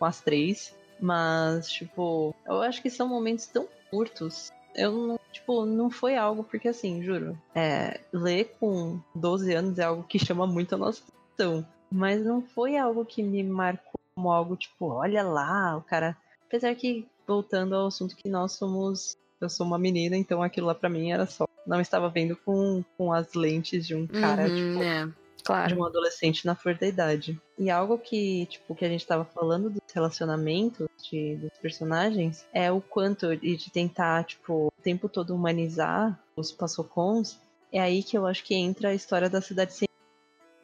com 0.00 0.06
as 0.06 0.20
três. 0.20 0.74
Mas, 0.98 1.70
tipo, 1.70 2.34
eu 2.46 2.60
acho 2.62 2.82
que 2.82 2.90
são 2.90 3.06
momentos 3.06 3.46
tão 3.46 3.68
curtos. 3.90 4.50
Eu 4.74 4.92
não, 4.92 5.20
tipo, 5.32 5.64
não 5.64 5.90
foi 5.90 6.16
algo, 6.16 6.42
porque 6.44 6.68
assim, 6.68 7.02
juro, 7.02 7.38
é, 7.54 8.00
ler 8.12 8.56
com 8.58 9.00
12 9.14 9.52
anos 9.54 9.78
é 9.78 9.84
algo 9.84 10.02
que 10.02 10.18
chama 10.24 10.46
muito 10.46 10.74
a 10.74 10.78
nossa 10.78 11.02
atenção. 11.34 11.66
Mas 11.90 12.24
não 12.24 12.40
foi 12.40 12.76
algo 12.76 13.04
que 13.04 13.22
me 13.22 13.42
marcou 13.42 14.00
como 14.14 14.30
algo, 14.30 14.56
tipo, 14.56 14.86
olha 14.86 15.22
lá, 15.22 15.76
o 15.76 15.82
cara. 15.82 16.16
Apesar 16.46 16.74
que, 16.74 17.06
voltando 17.26 17.74
ao 17.74 17.86
assunto 17.86 18.16
que 18.16 18.28
nós 18.28 18.52
somos. 18.52 19.16
Eu 19.40 19.48
sou 19.48 19.66
uma 19.66 19.78
menina, 19.78 20.16
então 20.16 20.42
aquilo 20.42 20.66
lá 20.66 20.74
pra 20.74 20.90
mim 20.90 21.12
era 21.12 21.24
só. 21.26 21.46
Não 21.66 21.80
estava 21.80 22.08
vendo 22.10 22.36
com, 22.36 22.84
com 22.96 23.12
as 23.12 23.32
lentes 23.32 23.86
de 23.86 23.94
um 23.94 24.06
cara, 24.06 24.48
Uhum, 24.48 24.54
tipo, 24.54 24.82
é. 24.82 25.08
De 25.40 25.44
Claro. 25.44 25.78
um 25.78 25.84
adolescente 25.84 26.44
na 26.46 26.54
flor 26.54 26.74
da 26.76 26.86
idade. 26.86 27.40
E 27.58 27.70
algo 27.70 27.98
que, 27.98 28.46
tipo, 28.46 28.74
que 28.74 28.84
a 28.84 28.88
gente 28.88 29.06
tava 29.06 29.24
falando 29.24 29.70
dos 29.70 29.80
relacionamentos 29.94 30.86
de, 31.10 31.36
dos 31.36 31.58
personagens 31.60 32.46
é 32.52 32.70
o 32.70 32.80
quanto 32.80 33.36
de, 33.36 33.56
de 33.56 33.70
tentar, 33.70 34.24
tipo, 34.24 34.66
o 34.68 34.82
tempo 34.82 35.08
todo 35.08 35.34
humanizar 35.34 36.18
os 36.36 36.52
passocons. 36.52 37.38
É 37.72 37.80
aí 37.80 38.02
que 38.02 38.16
eu 38.18 38.26
acho 38.26 38.42
que 38.44 38.54
entra 38.54 38.88
a 38.90 38.94
história 38.94 39.28
da 39.30 39.40
cidade 39.40 39.72
sem 39.74 39.88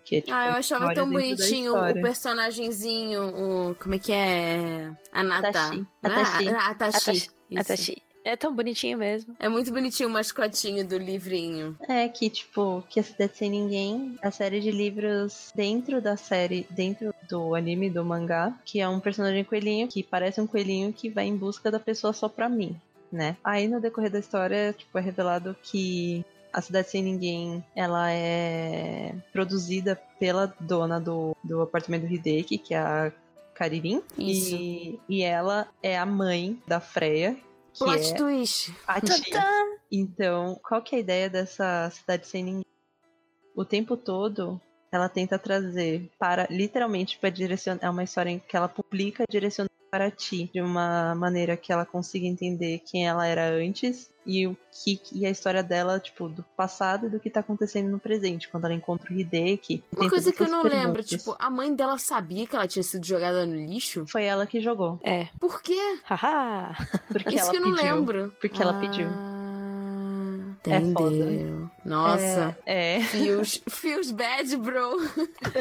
que 0.04 0.16
é, 0.16 0.20
tipo, 0.20 0.32
Ah, 0.32 0.46
eu 0.46 0.52
a 0.52 0.58
achava 0.58 0.94
tão 0.94 1.10
bonitinho 1.10 1.72
o 1.72 1.76
história. 1.76 2.00
personagenzinho, 2.02 3.22
o. 3.70 3.74
Como 3.74 3.94
é 3.94 3.98
que 3.98 4.12
é? 4.12 4.92
A 5.12 5.22
Nata. 5.22 5.48
Atashi. 5.48 5.86
Ah, 6.02 6.08
Atashi. 6.08 6.48
a 6.48 6.70
Atashi. 6.70 6.96
Atashi. 6.96 7.30
Isso. 7.50 7.60
Atashi. 7.60 8.02
É 8.26 8.34
tão 8.34 8.52
bonitinho 8.52 8.98
mesmo. 8.98 9.36
É 9.38 9.48
muito 9.48 9.72
bonitinho 9.72 10.08
o 10.08 10.12
mascotinho 10.12 10.84
do 10.84 10.98
livrinho. 10.98 11.76
É 11.88 12.08
que, 12.08 12.28
tipo, 12.28 12.82
que 12.90 12.98
a 12.98 13.02
Cidade 13.04 13.36
Sem 13.36 13.48
Ninguém, 13.48 14.18
a 14.20 14.32
série 14.32 14.58
de 14.58 14.72
livros 14.72 15.52
dentro 15.54 16.02
da 16.02 16.16
série, 16.16 16.66
dentro 16.70 17.14
do 17.30 17.54
anime, 17.54 17.88
do 17.88 18.04
mangá, 18.04 18.52
que 18.64 18.80
é 18.80 18.88
um 18.88 18.98
personagem 18.98 19.44
coelhinho, 19.44 19.86
que 19.86 20.02
parece 20.02 20.40
um 20.40 20.46
coelhinho 20.46 20.92
que 20.92 21.08
vai 21.08 21.26
em 21.26 21.36
busca 21.36 21.70
da 21.70 21.78
pessoa 21.78 22.12
só 22.12 22.28
pra 22.28 22.48
mim, 22.48 22.74
né? 23.12 23.36
Aí 23.44 23.68
no 23.68 23.80
decorrer 23.80 24.10
da 24.10 24.18
história, 24.18 24.74
tipo, 24.76 24.98
é 24.98 25.00
revelado 25.00 25.54
que 25.62 26.24
a 26.52 26.60
Cidade 26.60 26.90
Sem 26.90 27.04
Ninguém, 27.04 27.64
ela 27.76 28.10
é 28.10 29.14
produzida 29.32 29.94
pela 30.18 30.52
dona 30.58 30.98
do, 30.98 31.36
do 31.44 31.62
apartamento 31.62 32.08
do 32.08 32.12
Hideki, 32.12 32.58
que 32.58 32.74
é 32.74 32.78
a 32.78 33.12
Karirin. 33.54 34.02
Isso. 34.18 34.56
E, 34.56 34.98
e 35.08 35.22
ela 35.22 35.68
é 35.80 35.96
a 35.96 36.04
mãe 36.04 36.60
da 36.66 36.80
Freya, 36.80 37.36
Plot 37.78 38.12
é 38.12 38.16
twist. 38.16 38.74
a 38.86 39.00
tia. 39.00 39.44
Então, 39.90 40.58
qual 40.66 40.82
que 40.82 40.94
é 40.94 40.98
a 40.98 41.00
ideia 41.00 41.30
dessa 41.30 41.90
cidade 41.90 42.26
sem 42.26 42.42
ninguém? 42.42 42.64
O 43.54 43.64
tempo 43.64 43.96
todo, 43.96 44.60
ela 44.90 45.08
tenta 45.08 45.38
trazer 45.38 46.10
para, 46.18 46.46
literalmente, 46.50 47.18
para 47.18 47.30
direcionar. 47.30 47.80
É 47.82 47.90
uma 47.90 48.04
história 48.04 48.30
em 48.30 48.38
que 48.38 48.56
ela 48.56 48.68
publica 48.68 49.24
direcionando 49.28 49.75
para 49.90 50.10
ti, 50.10 50.50
de 50.52 50.60
uma 50.60 51.14
maneira 51.14 51.56
que 51.56 51.72
ela 51.72 51.84
consiga 51.86 52.26
entender 52.26 52.80
quem 52.84 53.06
ela 53.06 53.26
era 53.26 53.48
antes 53.48 54.10
e 54.26 54.46
o 54.46 54.56
que 54.72 55.00
e 55.12 55.24
a 55.24 55.30
história 55.30 55.62
dela, 55.62 56.00
tipo, 56.00 56.28
do 56.28 56.42
passado 56.56 57.06
e 57.06 57.10
do 57.10 57.20
que 57.20 57.30
tá 57.30 57.40
acontecendo 57.40 57.88
no 57.90 57.98
presente, 57.98 58.48
quando 58.48 58.64
ela 58.64 58.74
encontra 58.74 59.12
o 59.12 59.16
Hideki. 59.16 59.84
Uma 59.96 60.10
coisa 60.10 60.32
que 60.32 60.42
eu 60.42 60.48
não 60.48 60.62
lembro, 60.64 60.94
perguntas. 60.94 61.06
tipo, 61.08 61.36
a 61.38 61.48
mãe 61.48 61.72
dela 61.74 61.96
sabia 61.98 62.46
que 62.46 62.56
ela 62.56 62.66
tinha 62.66 62.82
sido 62.82 63.06
jogada 63.06 63.46
no 63.46 63.54
lixo? 63.54 64.04
Foi 64.08 64.24
ela 64.24 64.44
que 64.46 64.60
jogou, 64.60 64.98
É. 65.04 65.28
Por 65.38 65.62
quê? 65.62 65.98
Haha. 66.04 66.74
porque 67.08 67.36
Isso 67.36 67.44
ela 67.44 67.50
que 67.52 67.56
eu 67.56 67.60
não 67.60 67.74
pediu. 67.76 67.94
lembro. 67.94 68.34
Porque 68.40 68.62
ela 68.62 68.80
pediu. 68.80 69.06
Ah, 69.08 70.56
É. 70.68 70.76
Entendeu. 70.78 71.70
Nossa. 71.84 72.56
É. 72.66 73.00
Feels, 73.02 73.62
feels 73.70 74.10
bad, 74.10 74.56
bro. 74.56 74.96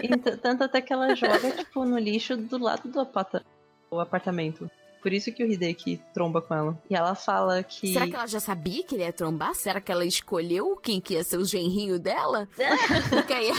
Então, 0.04 0.36
tanto 0.38 0.64
até 0.64 0.82
que 0.82 0.92
ela 0.92 1.14
joga, 1.16 1.52
tipo, 1.52 1.86
no 1.86 2.00
lixo 2.00 2.36
do 2.36 2.58
lado 2.58 2.90
do 2.90 3.00
apata- 3.00 3.46
do 3.92 4.00
apartamento. 4.00 4.70
Por 5.02 5.14
isso 5.14 5.32
que 5.32 5.44
o 5.44 5.48
Hideki 5.52 6.02
tromba 6.16 6.42
com 6.42 6.56
ela. 6.56 6.82
E 6.90 6.96
ela 6.96 7.14
fala 7.14 7.62
que. 7.62 7.94
Será 7.94 8.08
que 8.08 8.16
ela 8.16 8.26
já 8.26 8.40
sabia 8.40 8.84
que 8.84 8.96
ele 8.96 9.04
ia 9.04 9.14
trombar? 9.14 9.54
Será 9.54 9.80
que 9.80 9.92
ela 9.92 10.04
escolheu 10.04 10.76
quem 10.78 11.00
que 11.00 11.14
ia 11.14 11.24
ser 11.24 11.38
o 11.38 11.46
genrinho 11.46 12.00
dela? 12.00 12.48
Aí- 13.30 13.52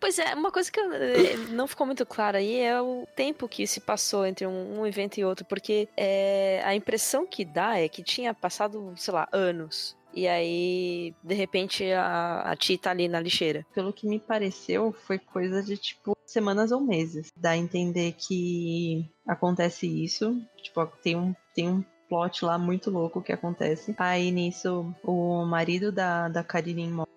Pois 0.00 0.18
é, 0.18 0.34
uma 0.34 0.50
coisa 0.50 0.70
que 0.72 0.80
eu- 0.80 0.92
eh, 0.92 1.36
não 1.50 1.68
ficou 1.68 1.86
muito 1.86 2.04
clara 2.04 2.38
aí 2.38 2.58
é 2.58 2.80
o 2.82 3.06
tempo 3.14 3.46
que 3.48 3.64
se 3.64 3.78
passou 3.78 4.26
entre 4.26 4.44
um, 4.44 4.80
um 4.80 4.86
evento 4.86 5.18
e 5.18 5.24
outro, 5.24 5.44
porque 5.44 5.88
é, 5.96 6.60
a 6.64 6.74
impressão 6.74 7.24
que 7.26 7.44
dá 7.44 7.78
é 7.78 7.88
que 7.88 8.02
tinha 8.02 8.34
passado, 8.34 8.92
sei 8.96 9.14
lá, 9.14 9.28
anos. 9.30 9.96
E 10.12 10.26
aí, 10.26 11.14
de 11.22 11.34
repente, 11.34 11.84
a, 11.92 12.42
a 12.52 12.56
tá 12.80 12.90
ali 12.90 13.08
na 13.08 13.20
lixeira. 13.20 13.64
Pelo 13.74 13.92
que 13.92 14.06
me 14.06 14.18
pareceu, 14.18 14.92
foi 14.92 15.18
coisa 15.18 15.62
de, 15.62 15.76
tipo, 15.76 16.16
semanas 16.26 16.72
ou 16.72 16.80
meses. 16.80 17.32
Dá 17.36 17.50
a 17.50 17.56
entender 17.56 18.12
que 18.12 19.08
acontece 19.26 19.86
isso. 19.86 20.40
Tipo, 20.62 20.86
tem 21.02 21.16
um, 21.16 21.34
tem 21.54 21.68
um 21.68 21.84
plot 22.08 22.44
lá 22.44 22.58
muito 22.58 22.90
louco 22.90 23.22
que 23.22 23.32
acontece. 23.32 23.94
Aí 23.98 24.30
nisso, 24.30 24.92
o 25.04 25.44
marido 25.44 25.92
da, 25.92 26.28
da 26.28 26.42
Karirin 26.42 26.90
morre. 26.90 27.08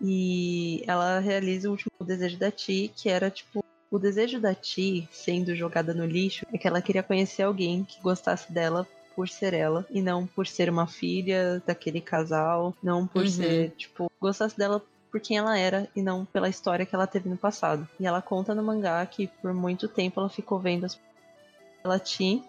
E 0.00 0.82
ela 0.86 1.20
realiza 1.20 1.68
o 1.68 1.72
último 1.72 1.92
desejo 2.04 2.38
da 2.38 2.50
Ti, 2.50 2.90
que 2.96 3.08
era, 3.08 3.30
tipo, 3.30 3.62
o 3.90 3.98
desejo 3.98 4.40
da 4.40 4.54
Ti, 4.54 5.08
sendo 5.12 5.54
jogada 5.54 5.92
no 5.94 6.06
lixo, 6.06 6.46
é 6.52 6.58
que 6.58 6.66
ela 6.66 6.82
queria 6.82 7.02
conhecer 7.02 7.42
alguém 7.42 7.84
que 7.84 8.00
gostasse 8.00 8.50
dela 8.50 8.88
por 9.14 9.28
ser 9.28 9.54
ela, 9.54 9.86
e 9.90 10.00
não 10.02 10.26
por 10.26 10.46
ser 10.46 10.68
uma 10.70 10.86
filha 10.86 11.62
daquele 11.66 12.00
casal, 12.00 12.74
não 12.82 13.06
por 13.06 13.22
Uhum. 13.24 13.30
ser, 13.30 13.70
tipo, 13.76 14.10
gostasse 14.20 14.56
dela 14.56 14.82
por 15.10 15.20
quem 15.20 15.36
ela 15.36 15.58
era 15.58 15.88
e 15.94 16.00
não 16.02 16.24
pela 16.24 16.48
história 16.48 16.86
que 16.86 16.94
ela 16.94 17.06
teve 17.06 17.28
no 17.28 17.36
passado. 17.36 17.86
E 18.00 18.06
ela 18.06 18.22
conta 18.22 18.54
no 18.54 18.62
mangá 18.62 19.04
que 19.04 19.26
por 19.40 19.52
muito 19.52 19.86
tempo 19.86 20.18
ela 20.20 20.30
ficou 20.30 20.58
vendo 20.58 20.86
as 20.86 20.98
ela 21.84 21.98
tinha 21.98 22.42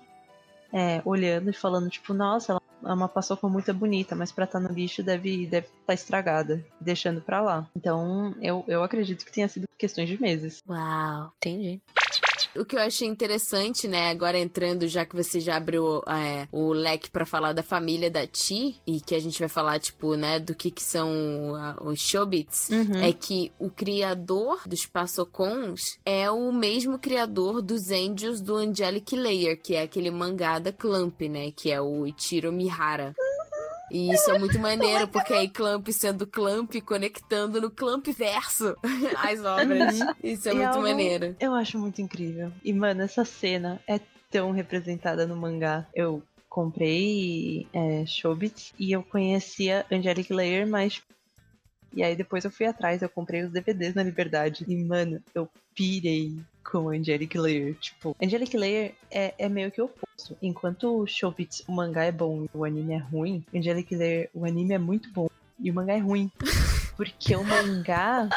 é, 0.71 1.01
olhando 1.03 1.49
e 1.49 1.53
falando 1.53 1.89
tipo, 1.89 2.13
nossa, 2.13 2.53
ela 2.53 2.61
é 2.85 2.93
uma 2.93 3.07
paçoca 3.09 3.47
muito 3.47 3.73
bonita, 3.73 4.15
mas 4.15 4.31
pra 4.31 4.45
estar 4.45 4.59
no 4.59 4.69
lixo 4.69 5.01
deve 5.03 5.45
deve 5.47 5.67
estar 5.81 5.93
estragada, 5.93 6.63
deixando 6.79 7.21
pra 7.21 7.41
lá. 7.41 7.67
Então, 7.75 8.35
eu, 8.41 8.63
eu 8.67 8.83
acredito 8.83 9.25
que 9.25 9.31
tenha 9.31 9.47
sido 9.47 9.65
questões 9.77 10.07
de 10.09 10.21
meses. 10.21 10.61
Uau. 10.67 11.31
Entendi. 11.37 11.81
O 12.55 12.63
que 12.65 12.75
eu 12.75 12.79
achei 12.79 13.07
interessante, 13.07 13.87
né, 13.87 14.09
agora 14.09 14.37
entrando, 14.37 14.87
já 14.87 15.05
que 15.05 15.15
você 15.15 15.39
já 15.39 15.57
abriu 15.57 16.01
é, 16.07 16.47
o 16.51 16.71
leque 16.71 17.09
pra 17.09 17.25
falar 17.25 17.51
da 17.53 17.63
família 17.63 18.11
da 18.11 18.27
Ti, 18.27 18.75
e 18.85 19.01
que 19.01 19.15
a 19.15 19.19
gente 19.19 19.39
vai 19.39 19.49
falar, 19.49 19.79
tipo, 19.79 20.15
né, 20.15 20.39
do 20.39 20.53
que 20.53 20.69
que 20.69 20.83
são 20.83 21.09
os 21.83 21.99
Shobits, 21.99 22.69
Uhum. 22.69 23.01
é 23.01 23.11
que 23.11 23.51
o 23.57 23.69
criador 23.69 24.61
dos 24.67 24.85
Passocons 24.85 25.97
é 26.05 26.29
o 26.29 26.51
mesmo 26.51 26.99
criador 26.99 27.61
dos 27.61 27.89
Angels 27.89 28.39
do 28.41 28.55
Angelic 28.55 29.15
Layer, 29.15 29.59
que 29.61 29.75
é 29.75 29.81
aquele 29.83 30.11
mangá 30.11 30.59
da 30.59 30.71
Clamp, 30.71 31.21
né, 31.23 31.51
que 31.51 31.71
é 31.71 31.81
o 31.81 32.05
Ichiro 32.05 32.51
Mihara. 32.51 33.15
E 33.93 34.11
isso 34.11 34.31
é 34.31 34.39
muito 34.39 34.57
maneiro, 34.59 35.07
porque 35.07 35.31
aí 35.33 35.47
Clamp 35.47 35.87
sendo 35.89 36.25
Clamp, 36.25 36.73
conectando 36.83 37.61
no 37.61 37.69
Clamp 37.69 38.07
verso 38.07 38.75
as 39.17 39.39
obras. 39.45 39.99
Isso 40.23 40.49
é 40.49 40.51
E 40.51 40.55
muito 40.55 40.67
algo- 40.69 40.81
maneiro. 40.81 41.35
Eu 41.39 41.53
acho 41.53 41.77
muito 41.77 42.01
incrível. 42.01 42.51
E, 42.63 42.73
mano, 42.73 43.03
essa 43.03 43.23
cena 43.23 43.79
é 43.87 43.99
tão 44.31 44.49
representada 44.51 45.27
no 45.27 45.35
mangá. 45.35 45.85
Eu 45.93 46.23
comprei 46.49 47.67
é, 47.71 48.03
Shobits 48.05 48.73
e 48.79 48.91
eu 48.91 49.03
conhecia 49.03 49.85
Angelic 49.91 50.33
Layer, 50.33 50.67
mas. 50.67 51.01
E 51.95 52.01
aí 52.01 52.15
depois 52.15 52.43
eu 52.43 52.49
fui 52.49 52.65
atrás, 52.65 53.03
eu 53.03 53.09
comprei 53.09 53.43
os 53.43 53.51
DVDs 53.51 53.93
na 53.93 54.01
Liberdade. 54.01 54.65
E, 54.67 54.75
mano, 54.83 55.21
eu 55.35 55.47
pirei 55.75 56.35
com 56.63 56.89
Angelic 56.89 57.37
Layer. 57.37 57.75
Tipo, 57.75 58.15
Angelic 58.21 58.55
Layer 58.55 58.95
é, 59.11 59.33
é 59.37 59.49
meio 59.49 59.71
que 59.71 59.81
o 59.81 59.85
oposto. 59.85 60.37
Enquanto 60.41 61.01
o 61.01 61.07
Shobits, 61.07 61.63
o 61.67 61.71
mangá 61.71 62.03
é 62.05 62.11
bom 62.11 62.45
e 62.45 62.49
o 62.57 62.63
anime 62.63 62.93
é 62.93 62.97
ruim, 62.97 63.43
Angelic 63.53 63.95
Layer, 63.95 64.29
o 64.33 64.45
anime 64.45 64.73
é 64.73 64.79
muito 64.79 65.11
bom 65.11 65.29
e 65.59 65.69
o 65.69 65.73
mangá 65.73 65.93
é 65.93 65.99
ruim. 65.99 66.31
porque 66.95 67.35
o 67.35 67.43
mangá 67.43 68.29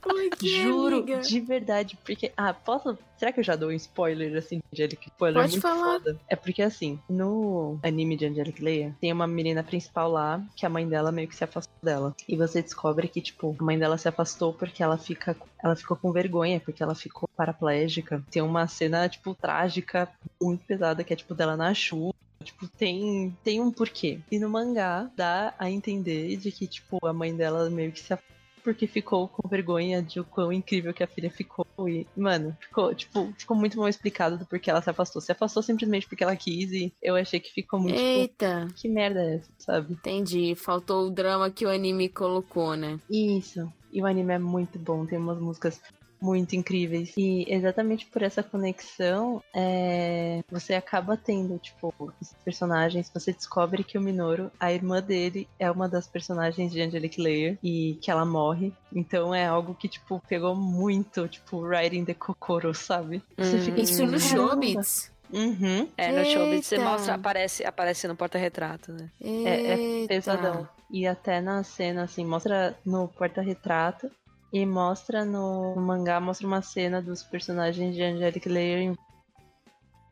Por 0.00 0.30
quê, 0.30 0.62
Juro, 0.62 0.96
amiga? 0.96 1.20
de 1.20 1.40
verdade, 1.40 1.98
porque. 2.04 2.32
Ah, 2.36 2.54
posso. 2.54 2.96
Será 3.18 3.32
que 3.32 3.40
eu 3.40 3.44
já 3.44 3.54
dou 3.54 3.68
um 3.68 3.72
spoiler 3.72 4.34
assim 4.36 4.60
de 4.72 4.82
Angelic? 4.82 5.08
Spoiler 5.08 5.42
Pode 5.42 5.52
muito 5.52 5.62
falar. 5.62 5.98
foda. 5.98 6.18
É 6.26 6.34
porque 6.34 6.62
assim, 6.62 6.98
no 7.08 7.78
anime 7.82 8.16
de 8.16 8.24
Angelic 8.26 8.62
Leia, 8.62 8.96
tem 8.98 9.12
uma 9.12 9.26
menina 9.26 9.62
principal 9.62 10.10
lá 10.10 10.42
que 10.56 10.64
a 10.64 10.70
mãe 10.70 10.88
dela 10.88 11.12
meio 11.12 11.28
que 11.28 11.36
se 11.36 11.44
afastou 11.44 11.74
dela. 11.82 12.14
E 12.26 12.34
você 12.34 12.62
descobre 12.62 13.08
que, 13.08 13.20
tipo, 13.20 13.54
a 13.58 13.62
mãe 13.62 13.78
dela 13.78 13.98
se 13.98 14.08
afastou 14.08 14.54
porque 14.54 14.82
ela 14.82 14.96
fica. 14.96 15.36
Ela 15.62 15.76
ficou 15.76 15.96
com 15.96 16.10
vergonha, 16.12 16.58
porque 16.60 16.82
ela 16.82 16.94
ficou 16.94 17.28
paraplégica. 17.36 18.24
Tem 18.30 18.40
uma 18.40 18.66
cena, 18.66 19.06
tipo, 19.08 19.34
trágica, 19.34 20.08
muito 20.40 20.64
pesada, 20.64 21.04
que 21.04 21.12
é 21.12 21.16
tipo 21.16 21.34
dela 21.34 21.56
na 21.56 21.74
chuva. 21.74 22.14
Tipo, 22.42 22.66
tem, 22.68 23.36
tem 23.44 23.60
um 23.60 23.70
porquê. 23.70 24.20
E 24.30 24.38
no 24.38 24.48
mangá 24.48 25.10
dá 25.14 25.52
a 25.58 25.70
entender 25.70 26.36
de 26.38 26.50
que, 26.50 26.66
tipo, 26.66 26.98
a 27.06 27.12
mãe 27.12 27.36
dela 27.36 27.68
meio 27.68 27.92
que 27.92 28.00
se 28.00 28.14
afastou 28.14 28.39
porque 28.62 28.86
ficou 28.86 29.28
com 29.28 29.48
vergonha 29.48 30.02
de 30.02 30.20
o 30.20 30.24
quão 30.24 30.52
incrível 30.52 30.92
que 30.94 31.02
a 31.02 31.06
filha 31.06 31.30
ficou. 31.30 31.66
E, 31.88 32.06
mano, 32.16 32.56
ficou, 32.60 32.94
tipo, 32.94 33.32
ficou 33.36 33.56
muito 33.56 33.78
mal 33.78 33.88
explicado 33.88 34.38
do 34.38 34.46
porquê 34.46 34.70
ela 34.70 34.82
se 34.82 34.90
afastou. 34.90 35.20
Se 35.20 35.32
afastou 35.32 35.62
simplesmente 35.62 36.06
porque 36.06 36.22
ela 36.22 36.36
quis 36.36 36.70
e 36.72 36.92
eu 37.02 37.16
achei 37.16 37.40
que 37.40 37.52
ficou 37.52 37.80
muito, 37.80 37.96
tipo, 37.96 38.06
Eita, 38.06 38.68
que 38.76 38.88
merda 38.88 39.22
é 39.22 39.36
essa, 39.36 39.50
sabe? 39.58 39.92
entendi. 39.94 40.54
Faltou 40.54 41.06
o 41.06 41.10
drama 41.10 41.50
que 41.50 41.64
o 41.64 41.70
anime 41.70 42.08
colocou, 42.08 42.76
né? 42.76 42.98
Isso. 43.10 43.70
E 43.92 44.00
o 44.00 44.06
anime 44.06 44.34
é 44.34 44.38
muito 44.38 44.78
bom, 44.78 45.04
tem 45.04 45.18
umas 45.18 45.38
músicas 45.38 45.80
muito 46.20 46.54
incríveis. 46.54 47.12
E 47.16 47.44
exatamente 47.48 48.06
por 48.06 48.22
essa 48.22 48.42
conexão, 48.42 49.42
é, 49.54 50.42
você 50.50 50.74
acaba 50.74 51.16
tendo, 51.16 51.58
tipo, 51.58 52.12
esses 52.20 52.36
personagens. 52.44 53.10
Você 53.12 53.32
descobre 53.32 53.82
que 53.82 53.98
o 53.98 54.00
Minoru, 54.00 54.50
a 54.58 54.72
irmã 54.72 55.02
dele, 55.02 55.48
é 55.58 55.70
uma 55.70 55.88
das 55.88 56.06
personagens 56.06 56.72
de 56.72 56.80
Angelic 56.80 57.20
Layer 57.20 57.58
e 57.62 57.98
que 58.00 58.10
ela 58.10 58.24
morre. 58.24 58.72
Então 58.94 59.34
é 59.34 59.46
algo 59.46 59.74
que, 59.74 59.88
tipo, 59.88 60.22
pegou 60.28 60.54
muito, 60.54 61.26
tipo, 61.28 61.66
Riding 61.66 62.04
the 62.04 62.14
Kokoro, 62.14 62.74
sabe? 62.74 63.22
Hum. 63.38 63.80
Isso 63.82 64.04
no 64.06 64.18
"Caramba." 64.18 64.20
Showbiz? 64.20 65.10
Uhum. 65.32 65.88
É, 65.96 66.10
no 66.10 66.24
Showbiz 66.24 66.66
você 66.66 66.78
mostra, 66.78 67.14
aparece, 67.14 67.64
aparece 67.64 68.08
no 68.08 68.16
porta-retrato, 68.16 68.92
né? 68.92 69.08
É, 69.20 70.02
é 70.02 70.06
pesadão. 70.06 70.68
E 70.90 71.06
até 71.06 71.40
na 71.40 71.62
cena, 71.62 72.02
assim, 72.02 72.24
mostra 72.24 72.76
no 72.84 73.06
porta-retrato 73.06 74.10
e 74.52 74.66
mostra 74.66 75.24
no, 75.24 75.74
no 75.74 75.82
mangá, 75.82 76.20
mostra 76.20 76.46
uma 76.46 76.62
cena 76.62 77.00
dos 77.00 77.22
personagens 77.22 77.94
de 77.94 78.02
Angelic 78.02 78.48
Layer 78.48 78.78
em... 78.78 78.98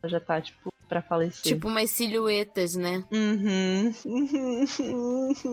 Ela 0.02 0.10
já 0.10 0.20
tá, 0.20 0.40
tipo, 0.40 0.72
pra 0.88 1.02
falecer. 1.02 1.54
Tipo 1.54 1.68
umas 1.68 1.90
silhuetas, 1.90 2.74
né? 2.74 3.04
Uhum. 3.10 3.92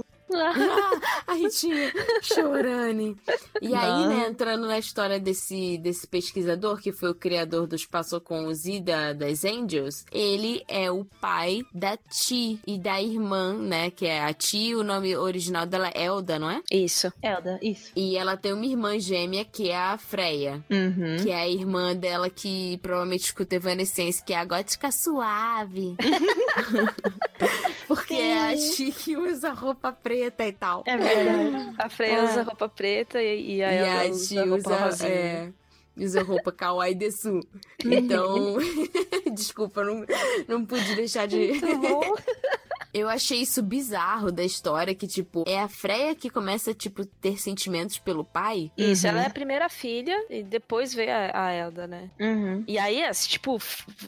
a 1.27 1.33
Ritinha 1.33 1.91
chorando. 2.21 3.17
E 3.61 3.73
aí, 3.73 3.89
Não. 3.89 4.09
né, 4.09 4.27
entrando 4.27 4.67
na 4.67 4.79
história 4.79 5.19
desse, 5.19 5.77
desse 5.77 6.07
pesquisador, 6.07 6.79
que 6.79 6.91
foi 6.91 7.11
o 7.11 7.15
criador 7.15 7.67
dos 7.67 7.85
Passocons 7.85 8.65
e 8.65 8.79
da, 8.79 9.13
das 9.13 9.45
Angels, 9.45 10.05
ele 10.11 10.63
é 10.67 10.89
o 10.89 11.05
pai 11.21 11.61
da 11.73 11.97
Ti 11.97 12.59
e 12.65 12.77
da 12.79 13.01
irmã, 13.01 13.53
né, 13.53 13.91
que 13.91 14.05
é 14.05 14.23
a 14.23 14.33
Ti, 14.33 14.75
o 14.75 14.83
nome 14.83 15.15
original 15.15 15.65
dela 15.65 15.89
é 15.93 16.05
Elda, 16.05 16.39
não 16.39 16.49
é? 16.49 16.61
Isso. 16.71 17.11
Elda, 17.21 17.59
isso. 17.61 17.91
E 17.95 18.17
ela 18.17 18.35
tem 18.35 18.53
uma 18.53 18.65
irmã 18.65 18.99
gêmea, 18.99 19.45
que 19.45 19.69
é 19.69 19.77
a 19.77 19.97
Freya. 19.97 20.63
Uhum. 20.69 21.17
Que 21.23 21.31
é 21.31 21.35
a 21.35 21.47
irmã 21.47 21.95
dela 21.95 22.29
que 22.29 22.77
provavelmente 22.79 23.25
escuta 23.25 23.55
Evanescence, 23.55 24.23
que 24.23 24.33
é 24.33 24.37
a 24.37 24.45
gótica 24.45 24.91
suave. 24.91 25.95
Porque 27.87 28.13
é 28.13 28.49
a 28.49 28.55
Ti 28.55 28.91
que 28.91 29.15
usa 29.15 29.51
roupa 29.51 29.91
preta 29.91 30.14
e 30.47 30.51
tal. 30.53 30.83
É 30.85 30.97
verdade. 30.97 31.75
A 31.77 31.89
Freya 31.89 32.17
É. 32.17 32.23
usa 32.23 32.43
roupa 32.43 32.69
preta 32.69 33.21
e, 33.21 33.55
e 33.57 33.63
a 33.63 34.05
Elsa 34.05 34.11
usa 34.11 34.27
Ti 34.43 34.49
roupa 34.49 34.69
usa, 34.69 34.85
rosinha. 34.85 35.09
é, 35.09 35.51
usa 35.97 36.23
roupa 36.23 36.51
kawaii 36.51 36.95
desu. 36.95 37.39
Então, 37.83 38.57
desculpa, 39.33 39.83
não, 39.83 40.05
não 40.47 40.65
pude 40.65 40.95
deixar 40.95 41.27
de... 41.27 41.51
Eu 42.97 43.09
achei 43.09 43.41
isso 43.41 43.61
bizarro 43.61 44.31
da 44.31 44.43
história, 44.43 44.95
que, 44.95 45.05
tipo, 45.05 45.43
é 45.45 45.59
a 45.59 45.67
Freya 45.67 46.15
que 46.15 46.29
começa, 46.29 46.73
tipo, 46.73 47.05
ter 47.05 47.37
sentimentos 47.39 47.99
pelo 47.99 48.23
pai. 48.23 48.71
Isso, 48.77 49.05
Uhum. 49.05 49.11
ela 49.11 49.23
é 49.23 49.27
a 49.27 49.29
primeira 49.29 49.67
filha 49.67 50.15
e 50.29 50.41
depois 50.43 50.93
veio 50.93 51.11
a, 51.11 51.47
a 51.47 51.51
Elda, 51.51 51.85
né? 51.87 52.09
Uhum. 52.19 52.63
E 52.65 52.77
aí, 52.77 53.03
assim, 53.03 53.27
tipo, 53.29 53.59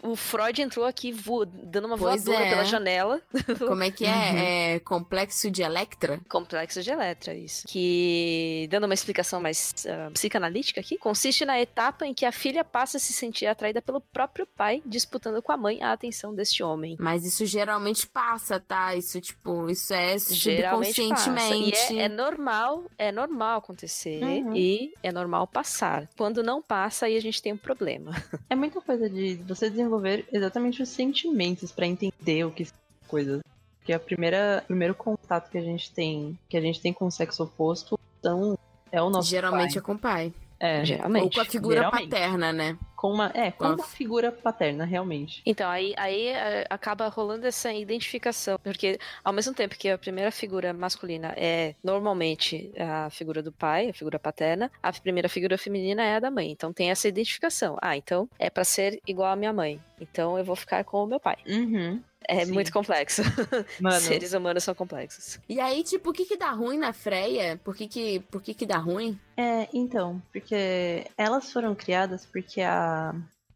o 0.01 0.15
Freud 0.15 0.61
entrou 0.61 0.85
aqui 0.85 1.11
voa- 1.11 1.45
dando 1.45 1.85
uma 1.85 1.97
Pois 1.97 2.23
voadora 2.23 2.45
é. 2.45 2.49
pela 2.49 2.63
janela. 2.63 3.21
Como 3.59 3.83
é 3.83 3.91
que 3.91 4.05
é? 4.05 4.75
É 4.75 4.79
complexo 4.79 5.51
de 5.51 5.61
Electra? 5.63 6.19
Complexo 6.29 6.81
de 6.81 6.89
Eletra, 6.89 7.33
isso. 7.35 7.67
Que, 7.67 8.67
dando 8.71 8.85
uma 8.85 8.93
explicação 8.93 9.41
mais 9.41 9.73
ah, 9.85 10.09
psicanalítica 10.13 10.79
aqui, 10.79 10.97
consiste 10.97 11.43
na 11.43 11.59
etapa 11.59 12.05
em 12.05 12.13
que 12.13 12.25
a 12.25 12.31
filha 12.31 12.63
passa 12.63 12.95
a 12.95 12.99
se 12.99 13.11
sentir 13.11 13.47
atraída 13.47 13.81
pelo 13.81 13.99
próprio 13.99 14.47
pai, 14.47 14.81
disputando 14.85 15.41
com 15.41 15.51
a 15.51 15.57
mãe 15.57 15.83
a 15.83 15.91
atenção 15.91 16.33
deste 16.33 16.63
homem. 16.63 16.95
Mas 16.99 17.25
isso 17.25 17.45
geralmente 17.45 18.07
passa, 18.07 18.59
tá? 18.61 18.76
Isso, 18.97 19.19
tipo, 19.21 19.69
isso 19.69 19.93
é 19.93 20.17
Geralmente 20.17 21.09
passa. 21.09 21.29
E 21.29 21.35
subconscientemente. 21.35 21.99
é, 21.99 22.03
é 22.03 22.09
normal, 22.09 22.83
é 22.97 23.11
normal 23.11 23.59
acontecer 23.59 24.21
Uhum. 24.23 24.55
e 24.55 24.93
é 25.03 25.11
normal 25.11 25.47
passar. 25.47 26.07
Quando 26.17 26.41
não 26.43 26.61
passa, 26.61 27.05
aí 27.05 27.15
a 27.17 27.21
gente 27.21 27.41
tem 27.41 27.53
um 27.53 27.57
problema. 27.57 28.11
É 28.49 28.55
muita 28.55 28.79
coisa 28.81 29.09
de 29.09 29.35
você 29.47 29.69
desenvolver 29.69 30.25
exatamente 30.31 30.81
os 30.81 30.89
sentimentos 30.89 31.71
pra 31.71 31.85
entender 31.85 32.45
o 32.45 32.51
que 32.51 32.65
são 32.65 32.77
as 33.01 33.07
coisas. 33.07 33.41
Porque 33.79 33.93
a 33.93 33.99
primeira, 33.99 34.61
o 34.63 34.67
primeiro 34.67 34.95
contato 34.95 35.49
que 35.49 35.57
a 35.57 35.61
gente 35.61 35.91
tem, 35.91 36.37
que 36.49 36.57
a 36.57 36.61
gente 36.61 36.81
tem 36.81 36.91
com 36.93 37.05
o 37.05 37.11
sexo 37.11 37.43
oposto, 37.43 37.99
então 38.19 38.57
é 38.91 39.01
o 39.01 39.09
nosso 39.09 39.29
Geralmente 39.29 39.73
pai. 39.73 39.79
é 39.79 39.81
com 39.81 39.93
o 39.93 39.97
pai. 39.99 40.33
É, 40.59 40.79
Ou 40.79 40.85
Geralmente. 40.85 41.35
com 41.35 41.41
a 41.41 41.45
figura 41.45 41.77
geralmente. 41.77 42.09
paterna, 42.09 42.53
né? 42.53 42.77
com 42.97 43.11
uma, 43.13 43.31
é, 43.33 43.51
com 43.51 43.59
Com 43.59 43.65
a 43.65 43.75
uma 43.75 43.83
figura 43.83 44.31
paterna, 44.31 44.83
realmente. 44.83 45.41
Então, 45.45 45.69
aí, 45.69 45.93
aí 45.95 46.29
eh, 46.29 46.65
acaba 46.67 47.07
rolando 47.07 47.45
essa 47.45 47.71
identificação. 47.71 48.59
Porque, 48.61 48.99
ao 49.23 49.31
mesmo 49.31 49.53
tempo 49.53 49.77
que 49.77 49.87
a 49.87 49.97
primeira 49.97 50.31
figura 50.31 50.73
masculina 50.73 51.31
é 51.37 51.75
normalmente 51.83 52.71
a 52.77 53.09
figura 53.11 53.43
do 53.43 53.51
pai, 53.51 53.89
a 53.89 53.93
figura 53.93 54.17
paterna, 54.17 54.71
a 54.81 54.91
primeira 54.91 55.29
figura 55.29 55.57
feminina 55.59 56.03
é 56.03 56.15
a 56.15 56.19
da 56.19 56.31
mãe. 56.31 56.49
Então, 56.51 56.73
tem 56.73 56.89
essa 56.89 57.07
identificação. 57.07 57.77
Ah, 57.81 57.95
então 57.95 58.27
é 58.39 58.49
pra 58.49 58.63
ser 58.63 58.99
igual 59.07 59.31
à 59.31 59.35
minha 59.35 59.53
mãe. 59.53 59.79
Então, 60.01 60.37
eu 60.37 60.43
vou 60.43 60.55
ficar 60.55 60.83
com 60.83 61.03
o 61.03 61.07
meu 61.07 61.19
pai. 61.19 61.37
Uhum. 61.47 62.01
É 62.27 62.45
Sim. 62.45 62.51
muito 62.51 62.71
complexo. 62.73 63.21
Mano, 63.79 63.99
Seres 64.01 64.33
humanos 64.33 64.63
são 64.63 64.75
complexos. 64.75 65.39
E 65.47 65.59
aí, 65.59 65.83
tipo, 65.83 66.09
o 66.09 66.13
que 66.13 66.25
que 66.25 66.35
dá 66.37 66.51
ruim 66.51 66.77
na 66.77 66.91
Freya? 66.91 67.57
Por 67.63 67.75
que 67.75 67.87
que, 67.87 68.19
por 68.31 68.41
que, 68.41 68.53
que 68.53 68.65
dá 68.65 68.77
ruim? 68.77 69.17
é, 69.37 69.67
então, 69.73 70.21
porque 70.31 71.05
elas 71.17 71.51
foram 71.51 71.73
criadas 71.75 72.25
porque 72.25 72.61
a, 72.61 73.13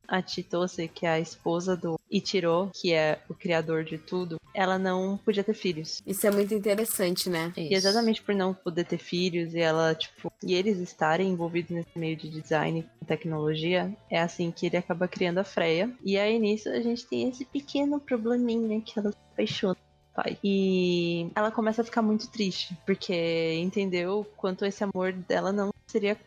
a 0.07 0.21
Chitose, 0.21 0.87
que 0.87 1.05
é 1.05 1.09
a 1.11 1.19
esposa 1.19 1.75
do 1.75 1.99
Ichiro, 2.09 2.69
que 2.73 2.93
é 2.93 3.19
o 3.29 3.33
criador 3.33 3.83
de 3.83 3.97
tudo, 3.97 4.37
ela 4.53 4.77
não 4.77 5.17
podia 5.17 5.43
ter 5.43 5.53
filhos. 5.53 6.01
Isso 6.05 6.27
é 6.27 6.31
muito 6.31 6.53
interessante, 6.53 7.29
né? 7.29 7.53
E 7.55 7.73
exatamente 7.73 8.21
por 8.21 8.35
não 8.35 8.53
poder 8.53 8.85
ter 8.85 8.97
filhos 8.97 9.53
e 9.53 9.59
ela, 9.59 9.95
tipo, 9.95 10.31
e 10.43 10.53
eles 10.53 10.77
estarem 10.79 11.29
envolvidos 11.29 11.71
nesse 11.71 11.97
meio 11.97 12.17
de 12.17 12.29
design 12.29 12.85
e 13.01 13.05
tecnologia, 13.05 13.95
é 14.09 14.19
assim 14.19 14.51
que 14.51 14.65
ele 14.65 14.77
acaba 14.77 15.07
criando 15.07 15.37
a 15.37 15.43
Freya. 15.43 15.89
E 16.03 16.17
aí 16.17 16.37
nisso 16.37 16.69
a 16.69 16.81
gente 16.81 17.05
tem 17.05 17.29
esse 17.29 17.45
pequeno 17.45 17.99
probleminha 17.99 18.81
que 18.81 18.99
ela 18.99 19.11
se 19.11 19.17
apaixona 19.31 19.75
pelo 19.75 20.13
pai. 20.13 20.37
E 20.43 21.29
ela 21.33 21.51
começa 21.51 21.81
a 21.81 21.85
ficar 21.85 22.01
muito 22.01 22.29
triste, 22.29 22.77
porque 22.85 23.53
entendeu 23.53 24.27
quanto 24.35 24.65
esse 24.65 24.83
amor 24.83 25.13
dela 25.13 25.51
não 25.51 25.71
seria 25.87 26.17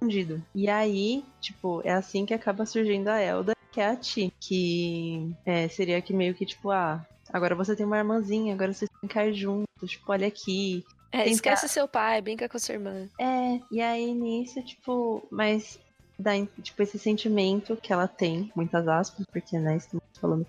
escondido. 0.00 0.42
E 0.54 0.68
aí, 0.68 1.24
tipo, 1.40 1.82
é 1.84 1.92
assim 1.92 2.24
que 2.24 2.34
acaba 2.34 2.64
surgindo 2.64 3.08
a 3.08 3.20
Elda, 3.20 3.54
que 3.70 3.80
é 3.80 3.86
a 3.86 3.96
Ti, 3.96 4.32
que 4.40 5.34
é, 5.44 5.68
seria 5.68 6.00
que 6.00 6.12
meio 6.12 6.34
que, 6.34 6.46
tipo, 6.46 6.70
ah, 6.70 7.04
agora 7.32 7.54
você 7.54 7.76
tem 7.76 7.86
uma 7.86 7.98
irmãzinha, 7.98 8.54
agora 8.54 8.72
vocês 8.72 8.90
ficar 9.00 9.30
juntos, 9.32 9.90
tipo, 9.90 10.10
olha 10.10 10.26
aqui, 10.26 10.84
É, 11.12 11.28
esquece 11.28 11.68
seu 11.68 11.86
pai, 11.86 12.20
brinca 12.20 12.48
com 12.48 12.58
sua 12.58 12.74
irmã. 12.74 13.08
é, 13.20 13.60
e 13.70 13.80
aí 13.80 14.12
nisso, 14.14 14.62
tipo, 14.62 15.22
mas 15.30 15.78
dá, 16.18 16.32
tipo, 16.62 16.82
esse 16.82 16.98
sentimento 16.98 17.76
que 17.76 17.92
ela 17.92 18.08
tem, 18.08 18.50
muitas 18.56 18.88
aspas, 18.88 19.24
porque, 19.30 19.58
né, 19.58 19.76
estamos 19.76 20.04
falando 20.20 20.46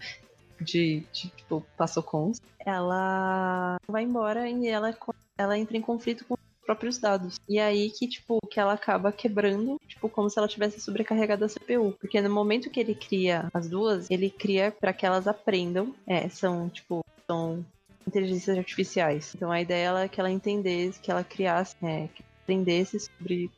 de, 0.60 1.04
de 1.12 1.30
tipo, 1.30 1.66
passou 1.76 2.04
com 2.04 2.32
ela 2.64 3.78
vai 3.88 4.04
embora 4.04 4.48
e 4.48 4.68
ela, 4.68 4.96
ela 5.36 5.58
entra 5.58 5.76
em 5.76 5.82
conflito 5.82 6.24
com 6.26 6.36
próprios 6.66 6.98
dados. 6.98 7.40
E 7.48 7.60
aí 7.60 7.90
que, 7.92 8.08
tipo, 8.08 8.40
que 8.50 8.60
ela 8.60 8.74
acaba 8.74 9.12
quebrando, 9.12 9.80
tipo, 9.88 10.08
como 10.10 10.30
se 10.30 10.38
ela 10.38 10.48
tivesse 10.48 10.80
sobrecarregado 10.80 11.46
a 11.46 11.50
CPU. 11.50 11.96
Porque 12.00 12.22
no 12.22 12.30
momento 12.30 12.70
que 12.70 12.80
ele 12.80 12.96
cria 12.96 13.50
as 13.54 13.68
duas, 13.70 14.10
ele 14.10 14.30
cria 14.30 14.72
para 14.72 14.94
que 14.94 15.06
elas 15.06 15.28
aprendam, 15.28 15.94
é, 16.08 16.30
são, 16.30 16.70
tipo, 16.70 17.04
são 17.28 17.66
inteligências 18.08 18.58
artificiais. 18.58 19.34
Então 19.36 19.52
a 19.52 19.62
ideia 19.62 19.86
ela 19.86 20.04
é 20.04 20.08
que 20.08 20.20
ela 20.20 20.32
entendesse, 20.32 21.00
que 21.00 21.12
ela 21.12 21.24
criasse, 21.24 21.76
é, 21.84 22.08
que 22.14 22.24
aprendesse 22.44 23.00
sobre 23.00 23.52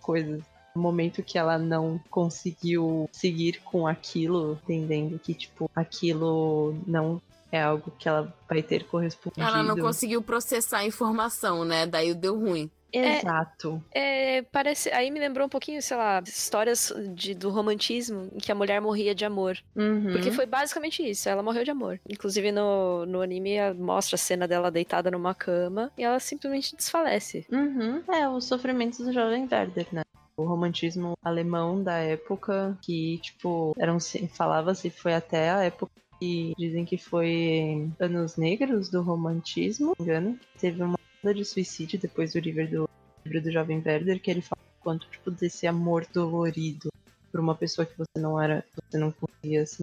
coisas. 0.00 0.42
No 0.74 0.82
momento 0.82 1.22
que 1.22 1.36
ela 1.36 1.58
não 1.58 2.00
conseguiu 2.10 3.08
seguir 3.12 3.60
com 3.62 3.86
aquilo, 3.86 4.58
entendendo 4.62 5.18
que, 5.18 5.34
tipo, 5.34 5.68
aquilo 5.74 6.76
não 6.86 7.20
é 7.52 7.62
algo 7.62 7.92
que 7.98 8.08
ela 8.08 8.32
vai 8.48 8.62
ter 8.62 8.84
correspondido. 8.84 9.46
Ela 9.46 9.62
não 9.62 9.76
conseguiu 9.76 10.22
processar 10.22 10.78
a 10.78 10.84
informação, 10.84 11.64
né? 11.64 11.86
Daí 11.86 12.14
deu 12.14 12.38
ruim. 12.38 12.70
Exato. 12.92 13.82
É, 13.92 14.42
parece. 14.42 14.90
Aí 14.90 15.10
me 15.10 15.20
lembrou 15.20 15.46
um 15.46 15.50
pouquinho, 15.50 15.80
sei 15.80 15.96
lá, 15.96 16.20
histórias 16.26 16.92
de, 17.14 17.34
do 17.34 17.50
romantismo 17.50 18.28
em 18.34 18.38
que 18.38 18.50
a 18.50 18.54
mulher 18.54 18.80
morria 18.80 19.14
de 19.14 19.24
amor. 19.24 19.56
Uhum. 19.76 20.12
Porque 20.12 20.30
foi 20.30 20.46
basicamente 20.46 21.08
isso, 21.08 21.28
ela 21.28 21.42
morreu 21.42 21.64
de 21.64 21.70
amor. 21.70 22.00
Inclusive 22.08 22.50
no, 22.52 23.06
no 23.06 23.20
anime 23.20 23.56
mostra 23.74 24.16
a 24.16 24.18
cena 24.18 24.46
dela 24.48 24.70
deitada 24.70 25.10
numa 25.10 25.34
cama 25.34 25.92
e 25.96 26.02
ela 26.02 26.18
simplesmente 26.18 26.76
desfalece. 26.76 27.46
Uhum. 27.50 28.02
É, 28.12 28.28
os 28.28 28.44
sofrimentos 28.44 28.98
do 28.98 29.12
jovem 29.12 29.48
Werder, 29.50 29.86
né? 29.92 30.02
O 30.36 30.44
romantismo 30.44 31.12
alemão 31.22 31.82
da 31.82 31.98
época, 31.98 32.78
que, 32.82 33.18
tipo, 33.18 33.74
eram, 33.78 33.98
falava-se, 34.32 34.88
foi 34.88 35.12
até 35.12 35.50
a 35.50 35.64
época 35.64 35.92
que 36.20 36.54
dizem 36.56 36.84
que 36.84 36.98
foi 36.98 37.90
anos 37.98 38.36
negros 38.36 38.90
do 38.90 39.02
romantismo, 39.02 39.86
não 39.86 39.94
me 39.98 40.04
engano. 40.04 40.38
Teve 40.58 40.82
uma 40.82 40.98
de 41.34 41.44
suicídio 41.44 41.98
depois 41.98 42.32
do 42.32 42.38
livro 42.38 42.68
do, 42.68 42.90
livro 43.24 43.42
do 43.42 43.50
Jovem 43.50 43.82
Werder, 43.84 44.20
que 44.20 44.30
ele 44.30 44.40
fala 44.40 44.62
quanto 44.80 45.08
tipo 45.08 45.30
desse 45.30 45.66
amor 45.66 46.06
dolorido 46.12 46.90
por 47.30 47.40
uma 47.40 47.54
pessoa 47.54 47.86
que 47.86 47.96
você 47.96 48.18
não 48.18 48.40
era, 48.40 48.64
você 48.74 48.98
não 48.98 49.12
conseguia 49.12 49.62
assim, 49.62 49.82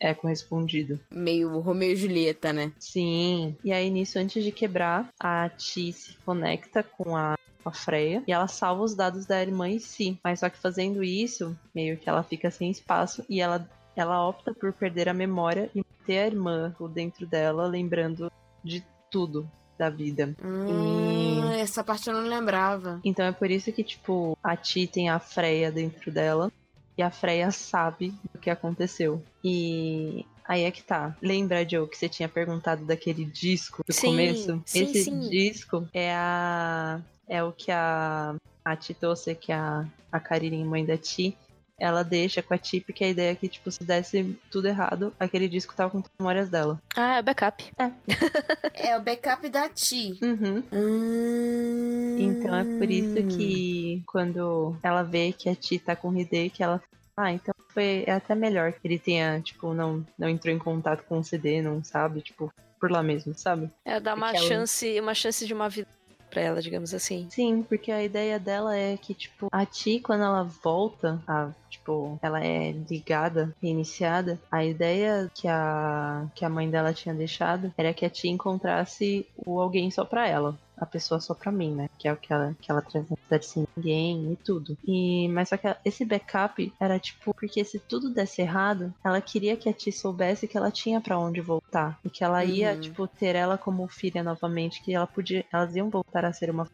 é 0.00 0.14
correspondido. 0.14 0.98
Meio 1.12 1.58
Romeu 1.60 1.92
e 1.92 1.96
Julieta, 1.96 2.52
né? 2.52 2.72
Sim. 2.78 3.56
E 3.64 3.72
aí 3.72 3.90
nisso 3.90 4.18
antes 4.18 4.42
de 4.42 4.52
quebrar, 4.52 5.08
a 5.18 5.48
Ti 5.48 5.92
se 5.92 6.16
conecta 6.24 6.82
com 6.82 7.16
a 7.16 7.36
com 7.62 7.68
a 7.68 7.72
Freya 7.72 8.24
e 8.26 8.32
ela 8.32 8.48
salva 8.48 8.82
os 8.82 8.94
dados 8.94 9.24
da 9.24 9.40
irmã 9.40 9.68
em 9.68 9.78
si. 9.78 10.18
Mas 10.24 10.40
só 10.40 10.50
que 10.50 10.58
fazendo 10.58 11.02
isso, 11.02 11.56
meio 11.72 11.96
que 11.96 12.08
ela 12.08 12.24
fica 12.24 12.50
sem 12.50 12.70
espaço 12.70 13.24
e 13.28 13.40
ela 13.40 13.68
ela 13.96 14.26
opta 14.26 14.54
por 14.54 14.72
perder 14.72 15.08
a 15.08 15.14
memória 15.14 15.70
e 15.74 15.84
ter 16.06 16.18
a 16.18 16.26
irmã 16.26 16.74
dentro 16.92 17.26
dela, 17.26 17.66
lembrando 17.66 18.30
de 18.64 18.84
tudo 19.10 19.48
da 19.78 19.90
vida. 19.90 20.34
Hum, 20.42 21.52
e... 21.52 21.60
Essa 21.60 21.84
parte 21.84 22.08
eu 22.08 22.14
não 22.14 22.28
lembrava. 22.28 23.00
Então 23.04 23.24
é 23.24 23.32
por 23.32 23.50
isso 23.50 23.72
que, 23.72 23.84
tipo, 23.84 24.36
a 24.42 24.56
Ti 24.56 24.86
tem 24.86 25.08
a 25.08 25.18
Freya 25.18 25.70
dentro 25.70 26.10
dela. 26.10 26.50
E 26.96 27.02
a 27.02 27.10
Freya 27.10 27.50
sabe 27.50 28.14
o 28.34 28.38
que 28.38 28.50
aconteceu. 28.50 29.22
E 29.42 30.26
aí 30.44 30.64
é 30.64 30.70
que 30.70 30.82
tá. 30.82 31.16
Lembra, 31.22 31.66
Joe, 31.68 31.88
que 31.88 31.96
você 31.96 32.08
tinha 32.08 32.28
perguntado 32.28 32.84
daquele 32.84 33.24
disco 33.24 33.82
do 33.86 33.92
sim, 33.92 34.08
começo? 34.08 34.62
Sim, 34.66 34.82
Esse 34.82 35.04
sim. 35.04 35.20
disco 35.28 35.88
é 35.92 36.12
a. 36.14 37.00
É 37.28 37.42
o 37.42 37.52
que 37.52 37.70
a. 37.70 38.34
A 38.64 38.76
Titose, 38.76 39.34
que 39.34 39.50
é 39.50 39.56
a, 39.56 39.84
a 40.12 40.20
Karirin, 40.20 40.64
mãe 40.64 40.84
da 40.84 40.96
Ti, 40.96 41.36
ela 41.78 42.02
deixa 42.02 42.42
com 42.42 42.54
a 42.54 42.58
Ti, 42.58 42.80
porque 42.80 43.04
a 43.04 43.08
ideia 43.08 43.32
é 43.32 43.34
que, 43.34 43.48
tipo, 43.48 43.70
se 43.70 43.82
desse 43.84 44.38
tudo 44.50 44.68
errado, 44.68 45.12
aquele 45.18 45.48
disco 45.48 45.74
tava 45.74 45.90
com 45.90 45.98
as 45.98 46.04
memórias 46.18 46.48
dela. 46.48 46.80
Ah, 46.96 47.16
é 47.16 47.20
o 47.20 47.22
backup. 47.22 47.64
É. 47.78 48.90
é 48.90 48.96
o 48.96 49.02
backup 49.02 49.48
da 49.48 49.68
Ti. 49.68 50.18
Uhum. 50.22 50.62
Hum... 50.72 52.16
Então 52.18 52.54
é 52.54 52.64
por 52.64 52.90
isso 52.90 53.14
que 53.36 54.02
quando 54.06 54.76
ela 54.82 55.02
vê 55.02 55.32
que 55.32 55.48
a 55.48 55.54
Ti 55.54 55.78
tá 55.78 55.96
com 55.96 56.08
o 56.10 56.18
Hidei, 56.18 56.50
que 56.50 56.62
ela 56.62 56.80
ah, 57.16 57.30
então 57.32 57.54
foi 57.68 58.04
é 58.06 58.12
até 58.12 58.34
melhor 58.34 58.72
que 58.72 58.80
ele 58.84 58.98
tenha, 58.98 59.40
tipo, 59.40 59.74
não, 59.74 60.04
não 60.18 60.28
entrou 60.28 60.54
em 60.54 60.58
contato 60.58 61.04
com 61.04 61.18
o 61.18 61.24
CD, 61.24 61.60
não 61.60 61.82
sabe, 61.84 62.20
tipo, 62.22 62.52
por 62.80 62.90
lá 62.90 63.02
mesmo, 63.02 63.34
sabe? 63.34 63.70
É 63.84 64.00
dar 64.00 64.14
uma 64.14 64.26
Porque 64.28 64.38
ela- 64.38 64.48
chance, 64.48 65.00
uma 65.00 65.14
chance 65.14 65.46
de 65.46 65.52
uma 65.54 65.68
vida 65.68 65.88
pra 66.32 66.40
ela, 66.40 66.62
digamos 66.62 66.94
assim. 66.94 67.28
Sim, 67.30 67.62
porque 67.62 67.92
a 67.92 68.02
ideia 68.02 68.38
dela 68.38 68.74
é 68.76 68.96
que, 68.96 69.12
tipo, 69.12 69.48
a 69.52 69.66
Ti, 69.66 70.00
quando 70.00 70.24
ela 70.24 70.42
volta, 70.42 71.22
a, 71.28 71.50
tipo, 71.68 72.18
ela 72.22 72.42
é 72.42 72.72
ligada, 72.72 73.54
reiniciada, 73.62 74.40
a 74.50 74.64
ideia 74.64 75.30
que 75.34 75.46
a, 75.46 76.26
que 76.34 76.44
a 76.44 76.48
mãe 76.48 76.70
dela 76.70 76.94
tinha 76.94 77.14
deixado 77.14 77.72
era 77.76 77.92
que 77.92 78.06
a 78.06 78.10
Ti 78.10 78.28
encontrasse 78.28 79.26
o 79.36 79.60
alguém 79.60 79.90
só 79.90 80.04
pra 80.04 80.26
ela. 80.26 80.58
A 80.82 80.86
pessoa 80.86 81.20
só 81.20 81.32
pra 81.32 81.52
mim, 81.52 81.76
né? 81.76 81.86
Que 81.96 82.08
é 82.08 82.12
o 82.12 82.16
que 82.16 82.32
ela, 82.32 82.56
que 82.60 82.68
ela 82.72 82.82
traz 82.82 83.08
na 83.08 83.16
cidade 83.24 83.46
sem 83.46 83.64
ninguém 83.76 84.32
e 84.32 84.36
tudo. 84.36 84.76
E, 84.84 85.28
mas 85.28 85.48
só 85.48 85.56
que 85.56 85.68
esse 85.84 86.04
backup 86.04 86.72
era 86.80 86.98
tipo, 86.98 87.32
porque 87.38 87.64
se 87.64 87.78
tudo 87.78 88.12
desse 88.12 88.42
errado, 88.42 88.92
ela 89.04 89.20
queria 89.20 89.56
que 89.56 89.68
a 89.68 89.72
Ti 89.72 89.92
soubesse 89.92 90.48
que 90.48 90.56
ela 90.58 90.72
tinha 90.72 91.00
pra 91.00 91.16
onde 91.16 91.40
voltar. 91.40 92.00
E 92.04 92.10
que 92.10 92.24
ela 92.24 92.44
ia, 92.44 92.74
Uhum. 92.74 92.80
tipo, 92.80 93.06
ter 93.06 93.36
ela 93.36 93.56
como 93.56 93.86
filha 93.86 94.24
novamente, 94.24 94.82
que 94.82 94.92
ela 94.92 95.06
podia. 95.06 95.44
Elas 95.52 95.76
iam 95.76 95.88
voltar 95.88 96.24
a 96.24 96.32
ser 96.32 96.50
uma 96.50 96.66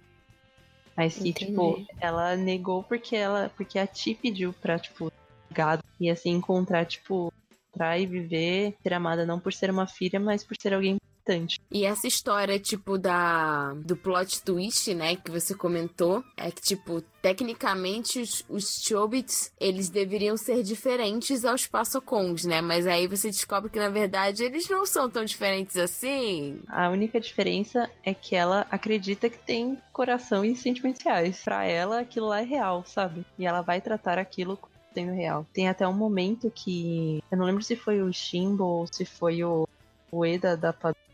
mas 0.97 1.15
que, 1.15 1.29
Entendi. 1.29 1.51
tipo, 1.51 1.87
ela 2.01 2.35
negou 2.35 2.83
porque 2.83 3.15
ela. 3.15 3.51
Porque 3.51 3.79
a 3.79 3.87
Ti 3.87 4.15
pediu 4.15 4.55
pra, 4.55 4.79
tipo, 4.79 5.13
gado 5.53 5.83
e 6.01 6.09
assim 6.09 6.31
encontrar, 6.31 6.87
tipo, 6.87 7.29
pra 7.73 7.99
ir 7.99 8.07
viver, 8.07 8.75
ser 8.83 8.95
amada 8.95 9.27
não 9.27 9.39
por 9.39 9.53
ser 9.53 9.71
uma 9.71 9.87
filha, 9.87 10.19
mas 10.19 10.43
por 10.45 10.57
ser 10.61 10.73
alguém 10.73 10.97
importante. 11.29 11.61
E 11.71 11.85
essa 11.85 12.07
história, 12.07 12.59
tipo, 12.59 12.97
da 12.97 13.75
do 13.75 13.97
plot 13.97 14.43
twist, 14.43 14.95
né, 14.95 15.17
que 15.17 15.31
você 15.31 15.55
comentou, 15.55 16.25
é 16.37 16.51
que, 16.51 16.63
tipo, 16.63 17.03
tecnicamente 17.21 18.21
os, 18.21 18.45
os 18.49 18.83
Chobits, 18.83 19.53
eles 19.61 19.91
deveriam 19.91 20.37
ser 20.37 20.63
diferentes 20.63 21.45
aos 21.45 21.67
Passocons, 21.67 22.45
né? 22.45 22.61
Mas 22.61 22.87
aí 22.87 23.07
você 23.07 23.29
descobre 23.29 23.71
que, 23.71 23.79
na 23.79 23.91
verdade, 23.91 24.43
eles 24.45 24.69
não 24.69 24.87
são 24.87 25.11
tão 25.11 25.25
diferentes 25.25 25.77
assim. 25.77 26.61
A 26.69 26.89
única 26.89 27.21
diferença 27.21 27.91
é 28.03 28.15
que 28.15 28.35
ela 28.35 28.67
acredita 28.71 29.29
que 29.29 29.39
tem 29.39 29.79
coração 29.93 30.45
e 30.45 30.57
sentimentos 30.57 31.03
reais. 31.03 31.43
Pra 31.45 31.65
ela, 31.65 32.01
aquilo 32.01 32.29
lá 32.29 32.41
é 32.41 32.45
real, 32.45 32.85
sabe? 32.87 33.25
E 33.39 33.47
ela 33.47 33.61
vai 33.61 33.81
tratar 33.81 34.19
aquilo 34.19 34.59
sendo 34.95 35.13
real. 35.13 35.47
Tem 35.53 35.69
até 35.69 35.87
um 35.87 35.93
momento 35.93 36.51
que. 36.51 37.23
Eu 37.31 37.37
não 37.37 37.45
lembro 37.45 37.63
se 37.63 37.77
foi 37.77 38.01
o 38.03 38.13
Shimbo 38.13 38.65
ou 38.65 38.87
se 38.87 39.05
foi 39.05 39.45
o, 39.45 39.69
o 40.11 40.25
Eda 40.25 40.57
da 40.57 40.73
Padua 40.73 41.08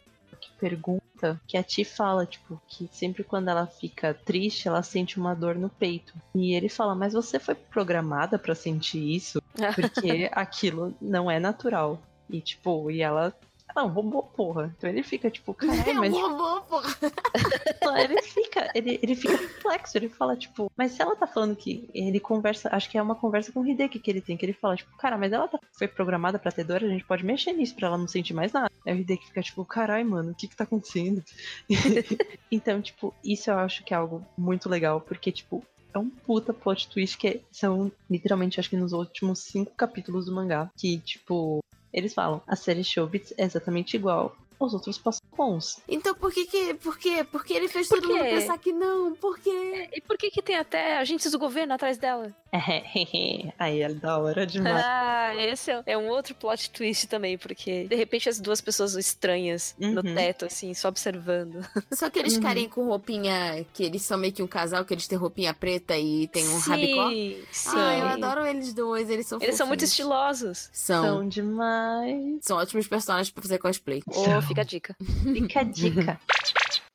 que 0.44 0.52
pergunta 0.58 1.40
que 1.46 1.56
a 1.56 1.62
Ti 1.62 1.84
fala, 1.84 2.26
tipo, 2.26 2.60
que 2.66 2.88
sempre 2.92 3.24
quando 3.24 3.48
ela 3.48 3.66
fica 3.66 4.12
triste, 4.12 4.68
ela 4.68 4.82
sente 4.82 5.18
uma 5.18 5.34
dor 5.34 5.54
no 5.54 5.70
peito. 5.70 6.14
E 6.34 6.54
ele 6.54 6.68
fala, 6.68 6.94
mas 6.94 7.14
você 7.14 7.38
foi 7.38 7.54
programada 7.54 8.38
pra 8.38 8.54
sentir 8.54 9.14
isso? 9.14 9.40
Porque 9.74 10.28
aquilo 10.32 10.94
não 11.00 11.30
é 11.30 11.40
natural. 11.40 12.00
E, 12.28 12.40
tipo, 12.40 12.90
e 12.90 13.00
ela. 13.00 13.34
É 13.76 13.82
um 13.82 13.88
robô, 13.88 14.22
porra. 14.22 14.72
Então 14.76 14.88
ele 14.88 15.02
fica, 15.02 15.30
tipo, 15.30 15.52
caralho, 15.54 15.94
mas 15.96 16.12
É 16.14 16.16
um 16.16 16.36
robô, 16.36 16.60
porra. 16.62 16.88
ele 18.02 18.22
fica, 18.22 18.70
ele, 18.74 18.98
ele 19.02 19.14
fica 19.16 19.36
perplexo, 19.36 19.96
ele 19.98 20.08
fala, 20.08 20.36
tipo, 20.36 20.70
mas 20.76 20.92
se 20.92 21.02
ela 21.02 21.16
tá 21.16 21.26
falando 21.26 21.56
que 21.56 21.88
ele 21.94 22.20
conversa, 22.20 22.68
acho 22.72 22.88
que 22.90 22.96
é 22.98 23.02
uma 23.02 23.14
conversa 23.14 23.50
com 23.52 23.60
o 23.60 23.66
Hideki 23.66 23.98
que 23.98 24.10
ele 24.10 24.20
tem, 24.20 24.36
que 24.36 24.44
ele 24.46 24.52
fala, 24.52 24.76
tipo, 24.76 24.96
cara, 24.96 25.18
mas 25.18 25.32
ela 25.32 25.48
tá- 25.48 25.58
foi 25.76 25.88
programada 25.88 26.38
pra 26.38 26.52
ter 26.52 26.64
dor, 26.64 26.84
a 26.84 26.88
gente 26.88 27.04
pode 27.04 27.24
mexer 27.24 27.52
nisso 27.52 27.74
pra 27.74 27.88
ela 27.88 27.98
não 27.98 28.06
sentir 28.06 28.34
mais 28.34 28.52
nada. 28.52 28.70
Aí 28.86 28.94
o 28.94 29.00
Hideki 29.00 29.26
fica, 29.26 29.42
tipo, 29.42 29.64
caralho, 29.64 30.08
mano, 30.08 30.30
o 30.32 30.34
que 30.34 30.46
que 30.48 30.56
tá 30.56 30.64
acontecendo? 30.64 31.22
então, 32.50 32.80
tipo, 32.80 33.14
isso 33.24 33.50
eu 33.50 33.58
acho 33.58 33.84
que 33.84 33.92
é 33.94 33.96
algo 33.96 34.24
muito 34.36 34.68
legal, 34.68 35.00
porque, 35.00 35.32
tipo, 35.32 35.64
é 35.92 35.98
um 35.98 36.10
puta 36.10 36.52
plot 36.52 36.88
twist 36.88 37.16
que 37.16 37.40
são, 37.52 37.90
literalmente, 38.10 38.58
acho 38.58 38.68
que 38.70 38.76
nos 38.76 38.92
últimos 38.92 39.38
cinco 39.40 39.72
capítulos 39.76 40.26
do 40.26 40.32
mangá, 40.34 40.68
que, 40.76 40.98
tipo, 40.98 41.60
eles 41.94 42.12
falam, 42.12 42.42
a 42.46 42.56
série 42.56 42.82
Showbiz 42.82 43.32
é 43.38 43.44
exatamente 43.44 43.96
igual 43.96 44.36
aos 44.64 44.74
outros 44.74 44.98
Passocons. 44.98 45.78
Então 45.88 46.14
por 46.14 46.32
que 46.32 46.46
que. 46.46 46.74
Por 46.74 46.98
quê? 46.98 47.24
Por 47.24 47.44
que 47.44 47.52
ele 47.54 47.68
fez 47.68 47.88
Por 47.88 48.00
todo 48.00 48.08
mundo 48.12 48.22
quê? 48.24 48.30
pensar 48.30 48.58
que 48.58 48.72
não? 48.72 49.14
Por 49.14 49.38
quê? 49.38 49.88
E 49.92 50.00
por 50.00 50.16
que 50.16 50.30
que 50.30 50.42
tem 50.42 50.56
até 50.56 50.98
agentes 50.98 51.30
do 51.30 51.38
governo 51.38 51.74
atrás 51.74 51.96
dela? 51.98 52.32
Aí 53.58 53.82
é 53.82 53.88
da 53.92 54.18
hora 54.18 54.46
demais. 54.46 54.82
Ah, 54.84 55.34
esse 55.36 55.70
é- 55.70 55.82
é 55.86 55.98
um 55.98 56.08
outro 56.08 56.34
plot 56.34 56.70
twist 56.70 57.06
também, 57.08 57.36
porque 57.36 57.86
de 57.86 57.94
repente 57.96 58.28
as 58.28 58.40
duas 58.40 58.60
pessoas 58.60 58.94
estranhas 58.94 59.74
no 59.78 60.00
Uhum. 60.00 60.14
teto, 60.14 60.44
assim, 60.44 60.72
só 60.74 60.88
observando. 60.88 61.64
Só 61.92 62.06
aqueles 62.06 62.36
Uhum. 62.36 62.42
carinha 62.42 62.68
com 62.68 62.86
roupinha. 62.86 63.64
Que 63.72 63.84
eles 63.84 64.02
são 64.02 64.18
meio 64.18 64.32
que 64.32 64.42
um 64.42 64.46
casal, 64.46 64.84
que 64.84 64.94
eles 64.94 65.06
têm 65.06 65.18
roupinha 65.18 65.52
preta 65.54 65.96
e 65.96 66.26
tem 66.28 66.46
um 66.48 66.58
rabicó. 66.58 67.08
sim, 67.10 67.42
sim. 67.50 67.70
Ah, 67.76 67.98
eu 67.98 68.06
adoro 68.06 68.46
eles 68.46 68.72
dois, 68.72 69.08
eles 69.10 69.26
são 69.26 69.38
Eles 69.40 69.56
são 69.56 69.66
muito 69.66 69.80
fofinhos. 69.80 69.90
estilosos. 69.90 70.70
São. 70.72 71.04
São 71.04 71.28
demais. 71.28 72.38
São 72.42 72.56
ótimos 72.58 72.86
personagens 72.86 73.30
pra 73.30 73.42
fazer 73.42 73.58
cosplay. 73.58 74.02
Ô, 74.06 74.40
fica 74.54 74.60
a 74.60 74.64
dica. 74.64 74.96
Fica 75.32 75.60
a 75.60 75.64
dica. 75.64 76.20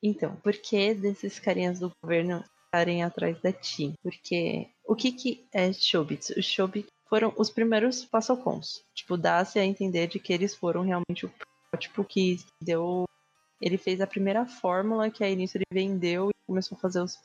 Então, 0.02 0.34
por 0.36 0.54
que 0.54 0.94
desses 0.94 1.38
carinhas 1.38 1.78
do 1.78 1.92
governo 2.02 2.42
estarem 2.64 3.02
atrás 3.02 3.38
da 3.42 3.52
Ti? 3.52 3.92
Porque 4.02 4.66
o 4.86 4.96
que 4.96 5.12
que 5.12 5.46
é 5.52 5.70
Shobits? 5.74 6.30
Os 6.30 6.46
Shobits 6.46 6.88
foram 7.06 7.34
os 7.36 7.50
primeiros 7.50 8.04
Passocons. 8.04 8.82
Tipo, 8.94 9.18
dá-se 9.18 9.58
a 9.58 9.64
entender 9.64 10.06
de 10.06 10.18
que 10.18 10.32
eles 10.32 10.54
foram 10.54 10.82
realmente 10.82 11.26
o 11.26 11.28
protótipo 11.70 12.02
que 12.02 12.38
deu... 12.62 13.04
Ele 13.60 13.76
fez 13.76 14.00
a 14.00 14.06
primeira 14.06 14.46
fórmula 14.46 15.10
que 15.10 15.22
a 15.22 15.28
início 15.28 15.58
ele 15.58 15.66
vendeu 15.70 16.30
e 16.30 16.46
começou 16.46 16.78
a 16.78 16.80
fazer 16.80 17.02
os... 17.02 17.18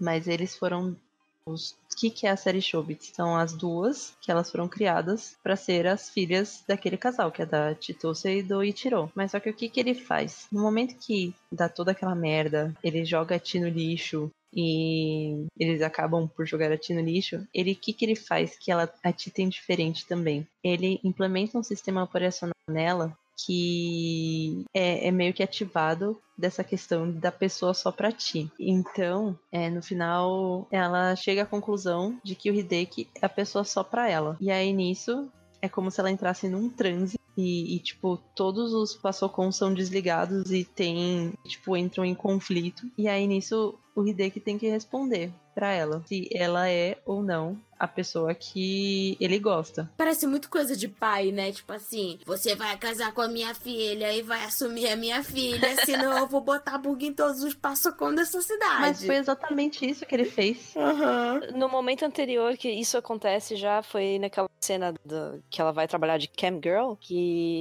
Mas 0.00 0.28
eles 0.28 0.56
foram 0.56 0.96
os... 1.44 1.76
Que, 1.98 2.10
que 2.10 2.28
é 2.28 2.30
a 2.30 2.36
série 2.36 2.62
Shobits? 2.62 3.10
São 3.12 3.34
as 3.34 3.52
duas 3.52 4.14
que 4.20 4.30
elas 4.30 4.50
foram 4.50 4.68
criadas 4.68 5.36
para 5.42 5.56
ser 5.56 5.84
as 5.86 6.08
filhas 6.08 6.62
daquele 6.66 6.96
casal, 6.96 7.32
que 7.32 7.42
é 7.42 7.46
da 7.46 7.74
Chitose 7.74 8.28
e 8.28 8.42
do 8.42 8.62
Ichiro. 8.62 9.10
Mas 9.16 9.32
só 9.32 9.40
que 9.40 9.50
o 9.50 9.54
que, 9.54 9.68
que 9.68 9.80
ele 9.80 9.94
faz? 9.94 10.46
No 10.52 10.62
momento 10.62 10.94
que 10.96 11.34
dá 11.50 11.68
toda 11.68 11.90
aquela 11.90 12.14
merda, 12.14 12.72
ele 12.84 13.04
joga 13.04 13.34
a 13.34 13.38
Ti 13.38 13.58
no 13.58 13.68
lixo 13.68 14.30
e 14.54 15.46
eles 15.58 15.82
acabam 15.82 16.28
por 16.28 16.46
jogar 16.46 16.70
a 16.70 16.78
Ti 16.78 16.94
no 16.94 17.00
lixo, 17.00 17.46
ele 17.52 17.74
que, 17.74 17.92
que 17.92 18.04
ele 18.04 18.14
faz 18.14 18.56
que 18.56 18.70
ela, 18.70 18.88
a 19.02 19.12
Ti 19.12 19.30
tem 19.30 19.48
diferente 19.48 20.06
também? 20.06 20.46
Ele 20.62 21.00
implementa 21.02 21.58
um 21.58 21.62
sistema 21.62 22.02
operacional 22.02 22.54
nela 22.70 23.16
que 23.44 24.64
é, 24.74 25.08
é 25.08 25.10
meio 25.10 25.32
que 25.32 25.42
ativado 25.42 26.20
dessa 26.36 26.64
questão 26.64 27.10
da 27.10 27.32
pessoa 27.32 27.72
só 27.72 27.90
pra 27.92 28.12
ti. 28.12 28.50
Então, 28.58 29.38
é, 29.50 29.70
no 29.70 29.82
final, 29.82 30.66
ela 30.70 31.14
chega 31.16 31.42
à 31.42 31.46
conclusão 31.46 32.18
de 32.22 32.34
que 32.34 32.50
o 32.50 32.54
Hideki 32.54 33.08
é 33.14 33.26
a 33.26 33.28
pessoa 33.28 33.64
só 33.64 33.82
pra 33.82 34.08
ela. 34.08 34.36
E 34.40 34.50
aí 34.50 34.72
nisso, 34.72 35.28
é 35.62 35.68
como 35.68 35.90
se 35.90 36.00
ela 36.00 36.10
entrasse 36.10 36.48
num 36.48 36.68
transe 36.68 37.18
e, 37.38 37.76
e, 37.76 37.78
tipo, 37.78 38.16
todos 38.34 38.72
os 38.72 38.96
Passocons 38.96 39.54
são 39.54 39.72
desligados 39.72 40.50
e 40.50 40.64
tem, 40.64 41.32
tipo, 41.46 41.76
entram 41.76 42.04
em 42.04 42.14
conflito. 42.14 42.90
E 42.98 43.06
aí 43.06 43.28
nisso 43.28 43.78
o 43.94 44.04
Hideki 44.04 44.40
tem 44.40 44.58
que 44.58 44.68
responder 44.68 45.32
para 45.54 45.72
ela 45.72 46.02
se 46.06 46.28
ela 46.32 46.68
é 46.68 46.98
ou 47.04 47.20
não 47.20 47.58
a 47.78 47.86
pessoa 47.86 48.34
que 48.34 49.16
ele 49.20 49.38
gosta. 49.38 49.90
Parece 49.96 50.26
muito 50.26 50.50
coisa 50.50 50.76
de 50.76 50.88
pai, 50.88 51.30
né? 51.30 51.52
Tipo 51.52 51.72
assim, 51.72 52.18
você 52.26 52.54
vai 52.56 52.76
casar 52.76 53.12
com 53.12 53.20
a 53.20 53.28
minha 53.28 53.54
filha 53.54 54.12
e 54.12 54.22
vai 54.22 54.44
assumir 54.44 54.88
a 54.88 54.96
minha 54.96 55.22
filha, 55.22 55.76
senão 55.84 56.16
eu 56.18 56.26
vou 56.26 56.40
botar 56.40 56.78
bug 56.78 57.06
em 57.06 57.12
todos 57.12 57.42
os 57.42 57.54
passocons 57.54 58.16
dessa 58.16 58.40
cidade. 58.42 58.80
Mas 58.80 59.04
foi 59.04 59.16
exatamente 59.16 59.88
isso 59.88 60.04
que 60.04 60.14
ele 60.14 60.24
fez. 60.24 60.74
Uhum. 60.74 61.58
No 61.58 61.68
momento 61.68 62.04
anterior 62.04 62.56
que 62.56 62.68
isso 62.68 62.98
acontece 62.98 63.54
já 63.54 63.82
foi 63.82 64.18
naquela 64.18 64.48
cena 64.60 64.92
do, 65.04 65.42
que 65.48 65.60
ela 65.60 65.72
vai 65.72 65.86
trabalhar 65.86 66.18
de 66.18 66.28
cam 66.28 66.60
girl, 66.62 66.94
que 66.94 67.14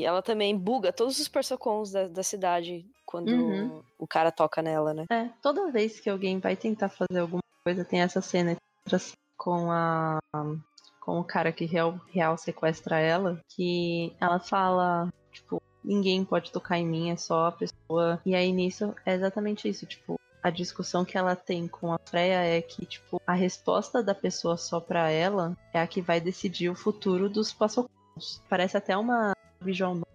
ela 0.04 0.22
também 0.22 0.58
buga 0.58 0.92
todos 0.92 1.20
os 1.20 1.28
persocons 1.28 1.92
da, 1.92 2.08
da 2.08 2.24
cidade 2.24 2.86
quando 3.06 3.30
Uhum. 3.30 3.82
o 3.98 4.06
cara 4.08 4.32
toca 4.32 4.62
nela, 4.62 4.94
né? 4.94 5.06
É, 5.10 5.30
toda 5.42 5.72
vez 5.72 6.00
que 6.00 6.10
alguém 6.10 6.40
vai 6.40 6.56
tentar 6.56 6.90
fazer 6.90 7.20
alguma 7.20 7.42
coisa, 7.64 7.86
tem 7.86 8.02
essa 8.02 8.22
cena 8.22 8.56
com 9.38 9.72
a 9.72 10.20
com 11.02 11.20
o 11.22 11.24
cara 11.24 11.54
que 11.54 11.64
real, 11.64 11.98
real 12.12 12.38
sequestra 12.38 13.00
ela, 13.00 13.40
que 13.56 14.14
ela 14.20 14.42
fala, 14.42 15.08
tipo, 15.32 15.62
ninguém 15.82 16.26
pode 16.26 16.52
tocar 16.52 16.78
em 16.78 16.86
mim, 16.86 17.12
é 17.12 17.16
só 17.16 17.46
a 17.46 17.52
pessoa. 17.54 18.22
E 18.26 18.36
aí 18.36 18.52
nisso 18.52 18.94
é 19.06 19.14
exatamente 19.14 19.70
isso, 19.70 19.86
tipo, 19.86 20.20
a 20.44 20.50
discussão 20.50 21.06
que 21.06 21.18
ela 21.18 21.34
tem 21.34 21.66
com 21.66 21.94
a 21.94 22.00
Freya 22.10 22.44
é 22.44 22.62
que, 22.62 22.86
tipo, 22.86 23.22
a 23.26 23.34
resposta 23.34 24.04
da 24.04 24.14
pessoa 24.14 24.58
só 24.58 24.82
pra 24.82 25.10
ela 25.10 25.56
é 25.74 25.80
a 25.80 25.88
que 25.88 26.02
vai 26.02 26.20
decidir 26.20 26.70
o 26.70 26.76
futuro 26.76 27.30
dos 27.30 27.54
passocons. 27.54 28.44
Parece 28.50 28.76
até 28.76 28.98
uma 28.98 29.34
visual 29.62 29.94
novel 29.94 30.08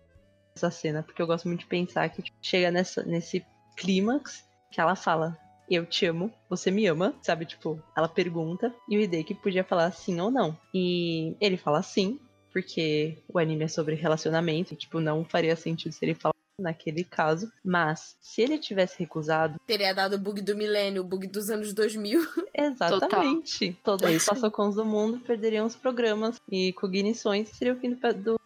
essa 0.55 0.71
cena, 0.71 1.03
porque 1.03 1.21
eu 1.21 1.27
gosto 1.27 1.49
muito 1.49 1.61
de 1.61 1.67
pensar 1.67 2.09
que 2.11 2.23
tipo, 2.23 2.37
chega 2.41 2.71
nessa, 2.71 3.03
nesse 3.03 3.45
clímax 3.77 4.45
que 4.71 4.81
ela 4.81 4.95
fala. 4.95 5.39
Eu 5.71 5.87
te 5.87 6.05
amo, 6.05 6.31
você 6.51 6.71
me 6.71 6.87
ama, 6.87 7.15
sabe? 7.23 7.47
Tipo, 7.47 7.83
ela 7.97 8.09
pergunta 8.09 8.75
e 8.89 8.97
o 8.97 9.01
Hideki 9.01 9.35
podia 9.35 9.65
falar 9.65 9.91
sim 9.93 10.21
ou 10.21 10.31
não. 10.31 10.57
E 10.75 11.35
ele 11.41 11.57
fala 11.57 11.83
sim, 11.83 12.19
porque 12.53 13.17
o 13.33 13.39
anime 13.39 13.65
é 13.65 13.69
sobre 13.69 13.95
relacionamento, 13.95 14.75
e, 14.75 14.77
tipo, 14.77 15.01
não 15.01 15.25
faria 15.25 15.57
sentido 15.57 15.93
se 15.93 16.05
ele 16.05 16.15
falasse 16.15 16.37
naquele 16.59 17.05
caso. 17.05 17.51
Mas, 17.65 18.17
se 18.21 18.43
ele 18.43 18.59
tivesse 18.59 18.99
recusado, 18.99 19.59
Teria 19.67 19.95
dado 19.95 20.17
o 20.17 20.19
bug 20.19 20.43
do 20.43 20.55
milênio, 20.55 21.01
o 21.01 21.07
bug 21.07 21.27
dos 21.27 21.49
anos 21.49 21.73
2000. 21.73 22.21
exatamente, 22.55 23.79
todos 23.83 24.07
É 24.07 24.15
os. 24.15 24.27
Passocons 24.27 24.75
do 24.75 24.85
mundo 24.85 25.21
perderiam 25.21 25.65
os 25.65 25.77
programas 25.77 26.39
e 26.51 26.73
cognições 26.75 27.49
seria 27.51 27.73
o 27.73 27.77
fim 27.79 27.95
do, 27.95 28.15
do. 28.15 28.41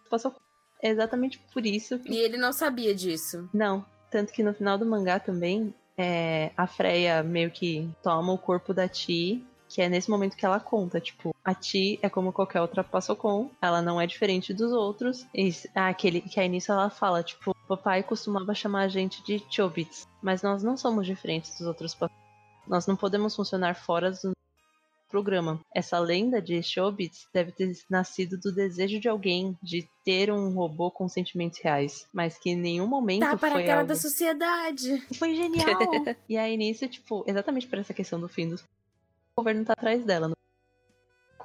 É 0.81 0.89
exatamente 0.89 1.39
por 1.53 1.65
isso 1.65 1.99
que 1.99 2.11
E 2.11 2.17
ele 2.17 2.37
não 2.37 2.53
sabia 2.53 2.93
disso. 2.93 3.49
Não, 3.53 3.85
tanto 4.11 4.31
que 4.31 4.43
no 4.43 4.53
final 4.53 4.77
do 4.77 4.85
mangá 4.85 5.19
também, 5.19 5.73
é, 5.97 6.51
a 6.55 6.67
Freya 6.67 7.23
meio 7.23 7.51
que 7.51 7.89
toma 8.03 8.33
o 8.33 8.37
corpo 8.37 8.73
da 8.73 8.87
Ti, 8.87 9.43
que 9.67 9.81
é 9.81 9.89
nesse 9.89 10.09
momento 10.09 10.37
que 10.37 10.45
ela 10.45 10.59
conta, 10.59 10.99
tipo, 10.99 11.35
a 11.43 11.53
Ti 11.53 11.99
é 12.01 12.09
como 12.09 12.31
qualquer 12.31 12.61
outra 12.61 12.83
Passocon, 12.83 13.49
ela 13.61 13.81
não 13.81 13.99
é 13.99 14.07
diferente 14.07 14.53
dos 14.53 14.71
outros. 14.71 15.25
E, 15.33 15.49
ah, 15.75 15.89
aquele, 15.89 16.21
que 16.21 16.39
aí 16.39 16.47
nisso 16.47 16.71
ela 16.71 16.89
fala, 16.89 17.23
tipo, 17.23 17.55
papai 17.67 18.01
costumava 18.03 18.53
chamar 18.53 18.83
a 18.83 18.87
gente 18.87 19.23
de 19.23 19.43
Chobits, 19.49 20.07
mas 20.21 20.41
nós 20.41 20.63
não 20.63 20.77
somos 20.77 21.05
diferentes 21.05 21.57
dos 21.57 21.67
outros 21.67 21.93
Passocon. 21.93 22.15
Nós 22.67 22.85
não 22.85 22.95
podemos 22.95 23.35
funcionar 23.35 23.75
fora 23.75 24.11
do 24.11 24.36
programa. 25.07 25.59
Essa 25.73 25.99
lenda 25.99 26.41
de 26.41 26.61
Chobits 26.61 27.27
deve 27.33 27.51
ter 27.51 27.73
nascido 27.89 28.37
do 28.37 28.53
desejo 28.53 28.99
de 28.99 29.07
alguém 29.07 29.57
de 29.61 29.87
ter 30.03 30.31
um 30.31 30.53
robô 30.53 30.91
com 30.91 31.07
sentimentos 31.07 31.59
reais, 31.59 32.07
mas 32.13 32.37
que 32.37 32.51
em 32.51 32.55
nenhum 32.55 32.87
momento 32.87 33.21
Tá 33.21 33.37
para 33.37 33.49
a 33.49 33.51
foi 33.53 33.65
cara 33.65 33.79
algo... 33.79 33.89
da 33.89 33.95
sociedade. 33.95 35.01
Foi 35.17 35.35
genial! 35.35 35.67
e 36.27 36.37
aí 36.37 36.55
nisso, 36.57 36.87
tipo, 36.87 37.23
exatamente 37.27 37.67
por 37.67 37.79
essa 37.79 37.93
questão 37.93 38.19
do 38.19 38.27
fim 38.27 38.49
dos... 38.49 38.61
O 38.61 39.41
governo 39.41 39.65
tá 39.65 39.73
atrás 39.73 40.03
dela. 40.03 40.27
Não 40.27 40.35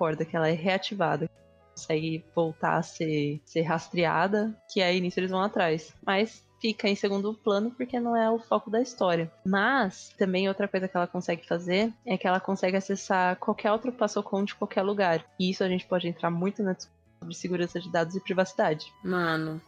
acorda 0.03 0.25
que 0.25 0.35
ela 0.37 0.49
é 0.49 0.53
reativada. 0.53 1.31
Consegue 1.71 2.25
voltar 2.35 2.77
a 2.77 2.83
ser, 2.83 3.41
ser 3.45 3.63
rastreada, 3.63 4.55
que 4.71 4.83
aí 4.83 5.01
nisso 5.01 5.21
eles 5.21 5.31
vão 5.31 5.41
atrás. 5.41 5.95
Mas 6.05 6.45
fica 6.63 6.89
em 6.89 6.95
segundo 6.95 7.35
plano 7.35 7.73
porque 7.73 7.99
não 7.99 8.17
é 8.17 8.31
o 8.31 8.39
foco 8.39 8.71
da 8.71 8.81
história. 8.81 9.31
Mas 9.45 10.15
também 10.17 10.49
outra 10.49 10.69
coisa 10.69 10.87
que 10.87 10.97
ela 10.97 11.09
consegue 11.09 11.45
fazer 11.47 11.93
é 12.07 12.17
que 12.17 12.27
ela 12.27 12.39
consegue 12.39 12.77
acessar 12.77 13.37
qualquer 13.37 13.73
outro 13.73 13.93
passocon 13.93 14.45
de 14.45 14.55
qualquer 14.55 14.83
lugar. 14.83 15.27
E 15.39 15.51
isso 15.51 15.65
a 15.65 15.69
gente 15.69 15.85
pode 15.85 16.07
entrar 16.07 16.31
muito 16.31 16.63
na 16.63 16.73
discussão 16.73 17.03
sobre 17.19 17.35
segurança 17.35 17.81
de 17.81 17.91
dados 17.91 18.15
e 18.15 18.21
privacidade. 18.21 18.87
Mano. 19.03 19.61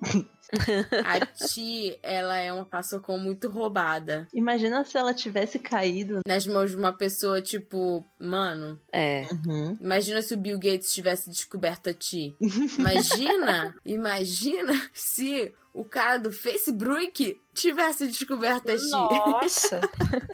a 1.04 1.26
Ti, 1.26 1.98
ela 2.02 2.36
é 2.36 2.52
uma 2.52 2.64
passocon 2.64 3.18
muito 3.18 3.48
roubada. 3.48 4.28
Imagina 4.32 4.84
se 4.84 4.96
ela 4.96 5.14
tivesse 5.14 5.58
caído. 5.58 6.20
Nas 6.26 6.46
mãos 6.46 6.70
de 6.70 6.76
uma 6.76 6.92
pessoa, 6.92 7.40
tipo, 7.40 8.04
mano. 8.18 8.78
É. 8.92 9.26
Uhum. 9.32 9.76
Imagina 9.80 10.22
se 10.22 10.34
o 10.34 10.36
Bill 10.36 10.58
Gates 10.58 10.92
tivesse 10.92 11.30
descoberto 11.30 11.90
a 11.90 11.94
Ti. 11.94 12.36
Imagina, 12.78 13.74
imagina 13.84 14.90
se 14.92 15.52
o 15.76 15.84
cara 15.84 16.16
do 16.16 16.32
Facebook 16.32 17.38
tivesse 17.56 18.06
descoberto 18.06 18.70
a 18.70 18.76
Ti. 18.76 18.90
Nossa! 18.90 19.80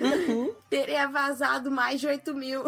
Uhum. 0.01 0.53
Teria 0.69 1.07
vazado 1.09 1.71
mais 1.71 2.01
de 2.01 2.07
8 2.07 2.35
mil. 2.35 2.63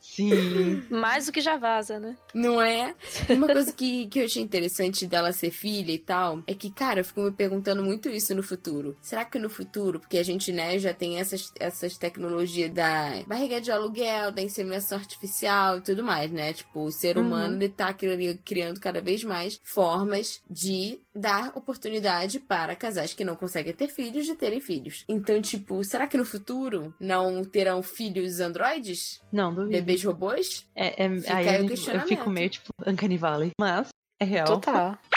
Sim. 0.00 0.82
Mais 0.90 1.26
do 1.26 1.32
que 1.32 1.40
já 1.40 1.56
vaza, 1.56 1.98
né? 1.98 2.16
Não 2.34 2.60
é? 2.60 2.94
Uma 3.30 3.46
coisa 3.48 3.72
que, 3.72 4.06
que 4.06 4.20
eu 4.20 4.24
achei 4.26 4.42
interessante 4.42 5.06
dela 5.06 5.32
ser 5.32 5.50
filha 5.50 5.90
e 5.92 5.98
tal, 5.98 6.42
é 6.46 6.54
que, 6.54 6.70
cara, 6.70 7.00
eu 7.00 7.04
fico 7.04 7.20
me 7.22 7.32
perguntando 7.32 7.82
muito 7.82 8.08
isso 8.10 8.34
no 8.34 8.42
futuro. 8.42 8.96
Será 9.00 9.24
que 9.24 9.38
no 9.38 9.48
futuro, 9.48 9.98
porque 9.98 10.18
a 10.18 10.22
gente, 10.22 10.52
né, 10.52 10.78
já 10.78 10.92
tem 10.92 11.18
essas, 11.18 11.50
essas 11.58 11.96
tecnologias 11.96 12.70
da 12.72 13.22
barriga 13.26 13.60
de 13.60 13.72
aluguel, 13.72 14.30
da 14.30 14.42
inseminação 14.42 14.98
artificial 14.98 15.78
e 15.78 15.80
tudo 15.80 16.04
mais, 16.04 16.30
né? 16.30 16.52
Tipo, 16.52 16.84
o 16.84 16.92
ser 16.92 17.16
Uhum. 17.16 17.24
humano, 17.26 17.56
ele 17.56 17.68
tá 17.70 17.92
cri- 17.94 18.38
criando 18.44 18.78
cada 18.78 19.00
vez 19.00 19.24
mais 19.24 19.58
formas 19.64 20.42
de 20.50 21.00
dar 21.14 21.52
oportunidade 21.56 22.38
para 22.40 22.76
casais 22.76 23.14
que 23.14 23.24
não 23.24 23.36
conseguem 23.36 23.63
ter 23.72 23.88
filhos 23.88 24.26
de 24.26 24.34
terem 24.34 24.60
filhos. 24.60 25.04
Então, 25.08 25.40
tipo, 25.40 25.82
será 25.84 26.06
que 26.06 26.16
no 26.16 26.24
futuro 26.24 26.94
não 27.00 27.44
terão 27.44 27.82
filhos 27.82 28.40
androides? 28.40 29.20
Não, 29.32 29.54
duvido. 29.54 29.70
Bebês 29.70 30.04
robôs? 30.04 30.66
É, 30.74 31.04
é, 31.04 31.08
aí 31.28 31.60
eu 31.60 31.66
questionamento. 31.68 32.08
fico 32.08 32.30
meio 32.30 32.50
tipo 32.50 32.72
Uncanny 32.86 33.16
Valley. 33.16 33.50
Mas 33.58 33.88
é 34.20 34.24
real. 34.24 34.46
Total. 34.46 34.98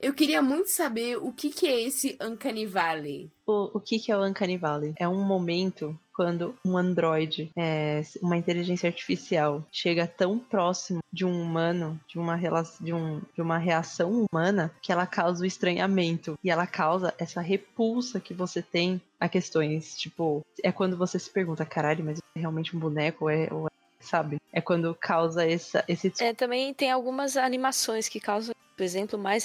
Eu 0.00 0.12
queria 0.14 0.42
muito 0.42 0.68
saber 0.68 1.16
o 1.16 1.32
que, 1.32 1.50
que 1.50 1.66
é 1.66 1.80
esse 1.82 2.16
Uncanny 2.20 2.66
Valley. 2.66 3.30
O, 3.46 3.78
o 3.78 3.80
que, 3.80 3.98
que 3.98 4.12
é 4.12 4.16
o 4.16 4.24
Uncanny 4.24 4.56
Valley? 4.56 4.94
É 4.98 5.08
um 5.08 5.22
momento 5.24 5.98
quando 6.14 6.54
um 6.64 6.76
androide, 6.76 7.50
é, 7.56 8.02
uma 8.20 8.36
inteligência 8.36 8.86
artificial, 8.86 9.64
chega 9.72 10.06
tão 10.06 10.38
próximo 10.38 11.00
de 11.10 11.24
um 11.24 11.42
humano, 11.42 11.98
de 12.06 12.18
uma, 12.18 12.36
rela- 12.36 12.66
de, 12.80 12.92
um, 12.92 13.20
de 13.34 13.40
uma 13.40 13.56
reação 13.58 14.26
humana, 14.30 14.70
que 14.82 14.92
ela 14.92 15.06
causa 15.06 15.42
o 15.42 15.46
estranhamento. 15.46 16.38
E 16.44 16.50
ela 16.50 16.66
causa 16.66 17.14
essa 17.18 17.40
repulsa 17.40 18.20
que 18.20 18.34
você 18.34 18.60
tem 18.60 19.00
a 19.18 19.28
questões. 19.28 19.96
Tipo, 19.96 20.42
é 20.62 20.70
quando 20.70 20.96
você 20.96 21.18
se 21.18 21.30
pergunta, 21.30 21.64
caralho, 21.64 22.04
mas 22.04 22.18
isso 22.18 22.24
é 22.36 22.40
realmente 22.40 22.76
um 22.76 22.80
boneco? 22.80 23.24
Ou 23.24 23.30
é, 23.30 23.48
ou 23.50 23.66
é- 23.66 23.70
sabe? 24.00 24.36
É 24.52 24.60
quando 24.60 24.94
causa 24.94 25.46
essa, 25.48 25.82
esse 25.88 26.12
É, 26.20 26.34
também 26.34 26.74
tem 26.74 26.90
algumas 26.90 27.36
animações 27.38 28.08
que 28.08 28.20
causam. 28.20 28.54
O 28.78 28.82
exemplo 28.82 29.18
mais 29.18 29.44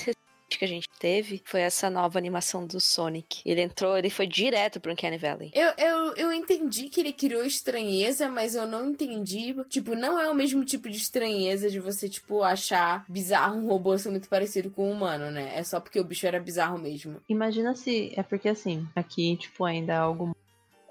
que 0.58 0.66
a 0.66 0.68
gente 0.68 0.88
teve 1.00 1.42
foi 1.46 1.62
essa 1.62 1.90
nova 1.90 2.18
animação 2.18 2.66
do 2.66 2.80
Sonic. 2.80 3.42
Ele 3.46 3.62
entrou, 3.62 3.98
ele 3.98 4.10
foi 4.10 4.28
direto 4.28 4.80
pro 4.80 4.92
Uncanny 4.92 5.18
Valley. 5.18 5.52
Eu, 5.54 5.72
eu, 5.78 6.16
eu 6.16 6.34
entendi 6.34 6.90
que 6.90 7.00
ele 7.00 7.14
criou 7.14 7.44
estranheza, 7.44 8.30
mas 8.30 8.56
eu 8.56 8.66
não 8.66 8.90
entendi. 8.90 9.56
Tipo, 9.70 9.96
não 9.96 10.20
é 10.20 10.30
o 10.30 10.36
mesmo 10.36 10.64
tipo 10.64 10.90
de 10.90 10.98
estranheza 10.98 11.70
de 11.70 11.80
você, 11.80 12.10
tipo, 12.10 12.44
achar 12.44 13.06
bizarro 13.08 13.58
um 13.58 13.68
robô 13.68 13.98
ser 13.98 14.10
muito 14.10 14.30
parecido 14.30 14.70
com 14.70 14.90
um 14.90 14.92
humano, 14.92 15.32
né? 15.32 15.52
É 15.56 15.64
só 15.64 15.80
porque 15.80 16.00
o 16.00 16.04
bicho 16.04 16.28
era 16.28 16.40
bizarro 16.40 16.78
mesmo. 16.78 17.22
Imagina 17.28 17.76
se. 17.76 18.14
É 18.16 18.24
porque 18.24 18.50
assim, 18.50 18.88
aqui, 18.96 19.36
tipo, 19.38 19.64
ainda 19.64 19.94
é 19.94 19.98
algo. 19.98 20.36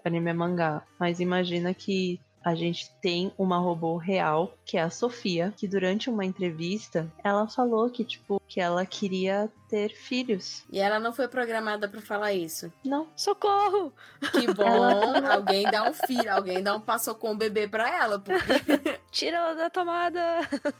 Anime 0.04 0.30
é 0.30 0.34
mangá. 0.34 0.82
Mas 0.98 1.18
imagina 1.18 1.74
que 1.74 2.20
a 2.46 2.54
gente 2.54 2.88
tem 3.02 3.32
uma 3.36 3.58
robô 3.58 3.96
real, 3.96 4.54
que 4.64 4.78
é 4.78 4.82
a 4.82 4.88
Sofia, 4.88 5.52
que 5.56 5.66
durante 5.66 6.08
uma 6.08 6.24
entrevista, 6.24 7.12
ela 7.24 7.48
falou 7.48 7.90
que, 7.90 8.04
tipo, 8.04 8.40
que 8.46 8.60
ela 8.60 8.86
queria 8.86 9.50
ter 9.68 9.88
filhos. 9.88 10.62
E 10.70 10.78
ela 10.78 11.00
não 11.00 11.12
foi 11.12 11.26
programada 11.26 11.88
pra 11.88 12.00
falar 12.00 12.32
isso. 12.32 12.72
Não. 12.84 13.08
Socorro! 13.16 13.92
Que 14.30 14.46
bom! 14.54 15.26
alguém 15.28 15.64
dá 15.64 15.90
um 15.90 15.92
filho, 15.92 16.32
alguém 16.32 16.62
dá 16.62 16.76
um 16.76 16.80
passo 16.80 17.12
com 17.16 17.32
o 17.32 17.36
bebê 17.36 17.66
pra 17.66 17.90
ela. 17.92 18.20
Porque... 18.20 18.38
Tira 19.10 19.38
ela 19.38 19.54
da 19.54 19.68
tomada! 19.68 20.20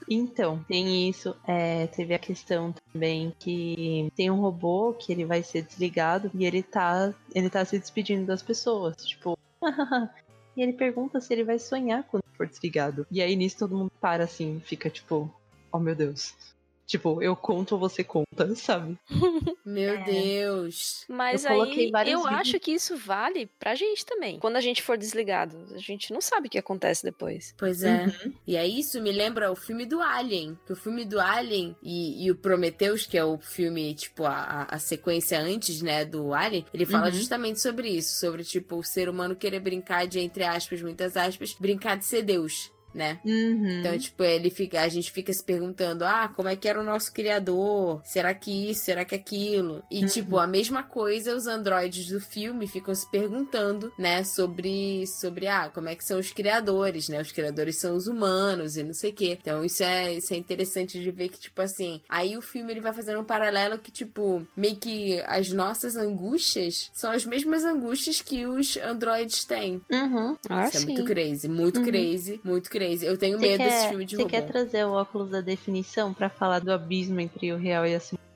Então, 0.09 0.65
tem 0.69 1.09
isso. 1.09 1.35
É, 1.45 1.89
teve 1.89 2.15
a 2.15 2.19
questão 2.21 2.73
também 2.93 3.35
que 3.41 4.09
tem 4.15 4.31
um 4.31 4.41
robô 4.41 4.93
que 4.93 5.11
ele 5.11 5.25
vai 5.25 5.43
ser 5.43 5.63
desligado 5.63 6.31
e 6.33 6.47
ele 6.47 6.63
tá, 6.63 7.13
ele 7.35 7.51
tá 7.51 7.65
se 7.65 7.77
despedindo 7.77 8.25
das 8.25 8.41
pessoas. 8.41 8.95
Tipo, 9.05 9.37
e 10.57 10.63
ele 10.63 10.73
pergunta 10.73 11.21
se 11.21 11.33
ele 11.33 11.45
vai 11.45 11.59
sonhar 11.59 12.05
quando 12.05 12.25
for 12.33 12.47
desligado. 12.47 13.07
E 13.11 13.21
aí 13.21 13.37
nisso 13.37 13.59
todo 13.59 13.77
mundo 13.77 13.93
para 14.01 14.25
assim, 14.25 14.61
fica 14.65 14.89
tipo, 14.89 15.33
oh 15.71 15.79
meu 15.79 15.95
Deus. 15.95 16.35
Tipo, 16.87 17.21
eu 17.21 17.35
conto 17.35 17.73
ou 17.73 17.79
você 17.81 18.05
conta, 18.05 18.27
sabe? 18.55 18.97
Meu 19.65 19.95
É. 19.95 20.05
Deus. 20.05 21.05
Mas 21.09 21.45
Eu 21.45 21.51
coloquei 21.51 21.87
aí 21.87 21.91
vários 21.91 22.15
eu 22.15 22.23
vídeos. 22.23 22.41
acho 22.41 22.61
que 22.61 22.71
isso 22.73 22.97
vale 22.97 23.51
pra 23.59 23.75
gente 23.75 24.07
também. 24.07 24.39
Quando 24.39 24.55
a 24.57 24.61
gente 24.61 24.83
for 24.83 24.97
desligado, 24.97 25.57
a 25.75 25.79
gente 25.79 26.13
não 26.13 26.21
sabe 26.21 26.47
o 26.47 26.51
que 26.51 26.59
acontece 26.59 27.03
depois. 27.03 27.55
Pois 27.59 27.83
é. 27.83 28.05
Uhum. 28.05 28.33
E 28.47 28.57
aí 28.57 28.79
isso 28.79 29.01
me 29.03 29.11
lembra 29.11 29.51
o 29.51 29.57
filme 29.57 29.85
do 29.85 30.01
Alien. 30.01 30.57
Que 30.65 30.73
o 30.73 30.77
filme 30.77 31.05
do 31.05 31.19
Alien 31.21 31.75
e, 31.83 32.25
e 32.25 32.31
o 32.31 32.37
Prometheus, 32.37 33.05
que 33.05 33.19
é 33.19 33.25
o 33.25 33.37
filme, 33.39 33.93
tipo, 33.95 34.25
a, 34.25 34.37
a- 34.37 34.75
a 34.77 34.79
sequência 34.79 35.41
antes, 35.41 35.83
né, 35.83 36.05
do 36.05 36.33
Alien, 36.33 36.65
ele 36.73 36.87
fala 36.87 37.07
Uhum. 37.07 37.13
justamente 37.13 37.61
sobre 37.61 37.89
isso. 37.89 38.21
Sobre, 38.21 38.45
tipo, 38.45 38.77
o 38.77 38.85
ser 38.85 39.09
humano 39.09 39.35
querer 39.35 39.59
brincar 39.61 40.07
de, 40.07 40.21
entre 40.21 40.45
aspas, 40.45 40.81
muitas 40.81 41.17
aspas, 41.17 41.55
brincar 41.59 41.97
de 41.97 42.05
ser 42.05 42.23
Deus. 42.23 42.71
Né? 42.97 43.21
Uhum. 43.27 43.81
Então, 43.81 43.99
tipo, 43.99 44.25
ele 44.25 44.49
fica, 44.49 44.81
a 44.81 44.89
gente 44.89 45.13
fica 45.13 45.31
se 45.31 45.45
perguntando: 45.45 46.03
ah, 46.03 46.33
como 46.35 46.49
é 46.49 46.57
que 46.57 46.67
era 46.67 46.81
o 46.81 46.83
nosso 46.83 47.13
criador? 47.13 48.01
Será 48.07 48.33
que 48.33 48.71
isso? 48.71 48.85
Será 48.87 49.05
que 49.05 49.15
aquilo? 49.15 49.83
E, 49.91 50.01
Uhum. 50.01 50.07
tipo, 50.07 50.39
a 50.39 50.47
mesma 50.47 50.83
coisa 50.83 51.37
os 51.37 51.47
androides 51.47 52.09
do 52.09 52.19
filme 52.21 52.67
ficam 52.67 52.95
se 52.95 53.07
perguntando, 53.11 53.93
né, 53.99 54.25
sobre, 54.25 55.07
sobre, 55.07 55.47
ah, 55.47 55.69
como 55.69 55.91
é 55.91 55.95
que 55.95 56.05
são 56.07 56.19
os 56.19 56.33
criadores, 56.33 57.11
né? 57.11 57.21
Os 57.21 57.31
criadores 57.33 57.79
são 57.79 57.95
os 57.97 58.07
humanos 58.07 58.79
e 58.79 58.83
não 58.83 58.95
sei 58.95 59.11
o 59.11 59.15
quê. 59.15 59.37
Então, 59.39 59.63
isso 59.63 59.83
é, 59.83 60.15
isso 60.15 60.33
é 60.33 60.37
interessante 60.39 60.99
de 60.99 61.11
ver 61.11 61.29
que, 61.29 61.39
tipo 61.39 61.61
assim, 61.61 62.01
aí 62.09 62.35
o 62.35 62.41
filme 62.41 62.73
ele 62.73 62.81
vai 62.81 62.95
fazendo 62.95 63.21
um 63.21 63.25
paralelo 63.25 63.77
que, 63.79 63.91
tipo, 63.91 64.47
meio 64.57 64.77
que 64.77 65.21
as 65.27 65.51
nossas 65.53 65.97
angústias 65.97 66.91
são 66.95 67.11
as 67.13 67.27
mesmas 67.27 67.63
angústias 67.63 68.23
que 68.23 68.47
os 68.47 68.79
androides 68.79 69.45
têm. 69.45 69.83
Uhum. 69.93 70.37
Ah, 70.49 70.67
isso 70.69 70.79
é 70.79 70.81
sim. 70.81 70.87
muito 70.87 71.05
crazy, 71.05 71.47
muito 71.47 71.81
Uhum. 71.81 71.85
crazy, 71.85 72.41
muito 72.43 72.71
crazy. 72.71 72.86
Eu 73.03 73.17
tenho 73.19 73.39
Você 73.39 73.47
medo 73.49 73.63
desse 73.65 73.83
quer, 73.83 73.89
filme 73.91 74.05
de 74.05 74.17
você 74.17 74.23
robô. 74.23 74.31
quer 74.31 74.43
trazer 74.47 74.85
o 74.87 74.93
óculos 74.93 75.31
da 75.31 75.41
definição 75.41 76.13
pra 76.15 76.29
falar 76.29 76.61
do 76.61 76.73
abismo 76.73 77.21
entre 77.21 77.53
o 77.53 77.57
real 77.59 77.87
e 77.87 77.95
a 77.95 78.01
simulação? 78.01 78.27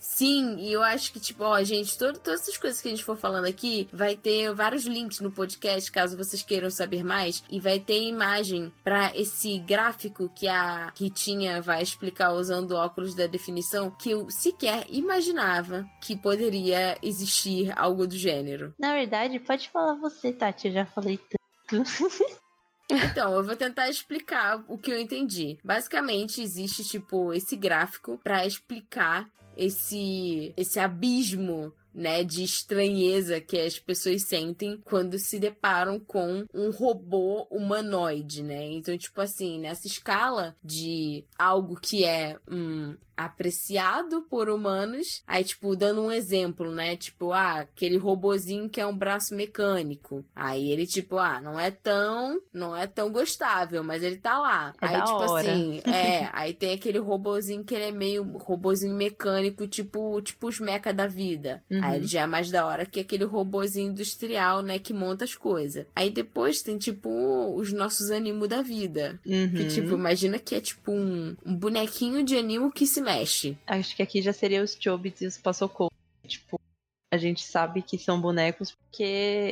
Sim, 0.00 0.56
e 0.60 0.72
eu 0.72 0.82
acho 0.82 1.12
que, 1.12 1.20
tipo, 1.20 1.44
ó, 1.44 1.62
gente, 1.62 1.98
todo- 1.98 2.18
todas 2.18 2.40
essas 2.40 2.56
coisas 2.56 2.80
que 2.80 2.88
a 2.88 2.90
gente 2.90 3.04
for 3.04 3.18
falando 3.18 3.44
aqui, 3.44 3.86
vai 3.92 4.16
ter 4.16 4.50
vários 4.54 4.86
links 4.86 5.20
no 5.20 5.30
podcast, 5.30 5.92
caso 5.92 6.16
vocês 6.16 6.42
queiram 6.42 6.70
saber 6.70 7.04
mais, 7.04 7.44
e 7.50 7.60
vai 7.60 7.78
ter 7.78 8.02
imagem 8.04 8.72
pra 8.82 9.12
esse 9.14 9.58
gráfico 9.58 10.30
que 10.34 10.48
a 10.48 10.90
Ritinha 10.98 11.60
vai 11.60 11.82
explicar 11.82 12.32
usando 12.32 12.70
o 12.70 12.76
óculos 12.76 13.14
da 13.14 13.26
definição, 13.26 13.90
que 13.90 14.10
eu 14.12 14.30
sequer 14.30 14.86
imaginava 14.88 15.84
que 16.00 16.16
poderia 16.16 16.96
existir 17.02 17.70
algo 17.78 18.06
do 18.06 18.16
gênero. 18.16 18.72
Na 18.80 18.94
verdade, 18.94 19.38
pode 19.38 19.68
falar 19.68 19.96
você, 19.96 20.32
Tati. 20.32 20.68
Eu 20.68 20.72
já 20.72 20.86
falei 20.86 21.18
tanto. 21.68 21.84
Então, 22.90 23.34
eu 23.34 23.44
vou 23.44 23.54
tentar 23.54 23.88
explicar 23.88 24.64
o 24.66 24.78
que 24.78 24.90
eu 24.90 24.98
entendi. 24.98 25.58
Basicamente, 25.62 26.42
existe, 26.42 26.82
tipo, 26.84 27.32
esse 27.34 27.54
gráfico 27.54 28.18
pra 28.24 28.46
explicar 28.46 29.28
esse, 29.56 30.54
esse 30.56 30.80
abismo. 30.80 31.72
Né, 31.94 32.22
de 32.22 32.44
estranheza 32.44 33.40
que 33.40 33.58
as 33.58 33.78
pessoas 33.78 34.22
sentem 34.22 34.80
quando 34.84 35.18
se 35.18 35.38
deparam 35.38 35.98
com 35.98 36.44
um 36.54 36.70
robô 36.70 37.46
humanoide, 37.50 38.42
né? 38.42 38.66
Então, 38.66 38.96
tipo 38.96 39.20
assim, 39.20 39.58
nessa 39.58 39.86
escala 39.86 40.54
de 40.62 41.24
algo 41.36 41.74
que 41.80 42.04
é 42.04 42.36
hum, 42.48 42.94
apreciado 43.18 44.22
por 44.30 44.48
humanos, 44.48 45.22
aí, 45.26 45.42
tipo, 45.42 45.74
dando 45.74 46.02
um 46.02 46.12
exemplo, 46.12 46.70
né? 46.70 46.96
Tipo, 46.96 47.32
ah, 47.32 47.60
aquele 47.60 47.96
robozinho 47.96 48.68
que 48.68 48.80
é 48.80 48.86
um 48.86 48.96
braço 48.96 49.34
mecânico. 49.34 50.24
Aí 50.34 50.70
ele, 50.70 50.86
tipo, 50.86 51.18
ah, 51.18 51.40
não 51.40 51.58
é 51.58 51.70
tão, 51.72 52.40
não 52.52 52.76
é 52.76 52.86
tão 52.86 53.10
gostável, 53.10 53.82
mas 53.82 54.04
ele 54.04 54.18
tá 54.18 54.38
lá. 54.38 54.72
É 54.80 54.86
aí, 54.86 55.02
tipo 55.02 55.16
hora. 55.16 55.50
assim, 55.50 55.82
é, 55.92 56.30
aí 56.32 56.54
tem 56.54 56.72
aquele 56.72 56.98
robozinho 56.98 57.64
que 57.64 57.74
ele 57.74 57.84
é 57.86 57.92
meio 57.92 58.22
robozinho 58.38 58.94
mecânico, 58.94 59.66
tipo, 59.66 60.22
tipo 60.22 60.46
os 60.46 60.60
mecha 60.60 60.92
da 60.92 61.08
vida. 61.08 61.64
Uhum. 61.78 61.84
Aí 61.84 61.96
ele 61.98 62.06
já 62.06 62.22
é 62.22 62.26
mais 62.26 62.50
da 62.50 62.66
hora 62.66 62.84
que 62.86 63.00
aquele 63.00 63.24
robozinho 63.24 63.90
industrial, 63.90 64.62
né, 64.62 64.78
que 64.78 64.92
monta 64.92 65.24
as 65.24 65.34
coisas. 65.34 65.86
Aí 65.94 66.10
depois 66.10 66.62
tem, 66.62 66.78
tipo, 66.78 67.08
os 67.56 67.72
nossos 67.72 68.10
animo 68.10 68.46
da 68.46 68.62
vida. 68.62 69.18
Que, 69.22 69.30
Uhum. 69.32 69.68
tipo, 69.68 69.88
imagina 69.94 70.38
que 70.38 70.54
é 70.54 70.60
tipo 70.60 70.92
um, 70.92 71.36
um 71.44 71.54
bonequinho 71.54 72.22
de 72.24 72.36
animo 72.36 72.72
que 72.72 72.86
se 72.86 73.00
mexe. 73.00 73.56
Acho 73.66 73.94
que 73.96 74.02
aqui 74.02 74.20
já 74.22 74.32
seria 74.32 74.62
os 74.62 74.76
Chobits 74.78 75.20
e 75.22 75.26
os 75.26 75.38
Passocou. 75.38 75.90
Tipo, 76.26 76.60
a 77.12 77.16
gente 77.16 77.42
sabe 77.42 77.80
que 77.82 77.96
são 77.98 78.20
bonecos 78.20 78.72
porque 78.72 79.02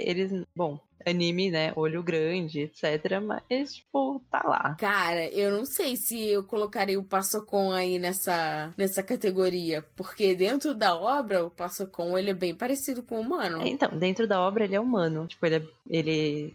eles, 0.05 0.31
bom, 0.55 0.79
anime, 1.07 1.51
né, 1.51 1.73
olho 1.77 2.03
grande, 2.03 2.61
etc. 2.61 3.21
Mas, 3.23 3.75
tipo, 3.75 4.21
tá 4.31 4.43
lá. 4.45 4.75
Cara, 4.79 5.29
eu 5.29 5.51
não 5.51 5.65
sei 5.65 5.97
se 5.97 6.29
eu 6.29 6.43
colocaria 6.43 6.99
o 6.99 7.05
Passocon 7.05 7.73
aí 7.73 7.99
nessa, 7.99 8.73
nessa 8.77 9.03
categoria. 9.03 9.85
Porque 9.95 10.35
dentro 10.35 10.75
da 10.75 10.97
obra, 10.97 11.45
o 11.45 11.51
Passocon, 11.51 12.19
ele 12.19 12.31
é 12.31 12.35
bem 12.35 12.55
parecido 12.55 13.03
com 13.03 13.17
o 13.17 13.21
humano. 13.21 13.67
Então, 13.67 13.97
dentro 13.97 14.27
da 14.27 14.41
obra 14.41 14.65
ele 14.65 14.75
é 14.75 14.81
humano. 14.81 15.27
Tipo, 15.27 15.47
ele 15.47 15.57
é, 15.57 15.63
ele, 15.89 16.55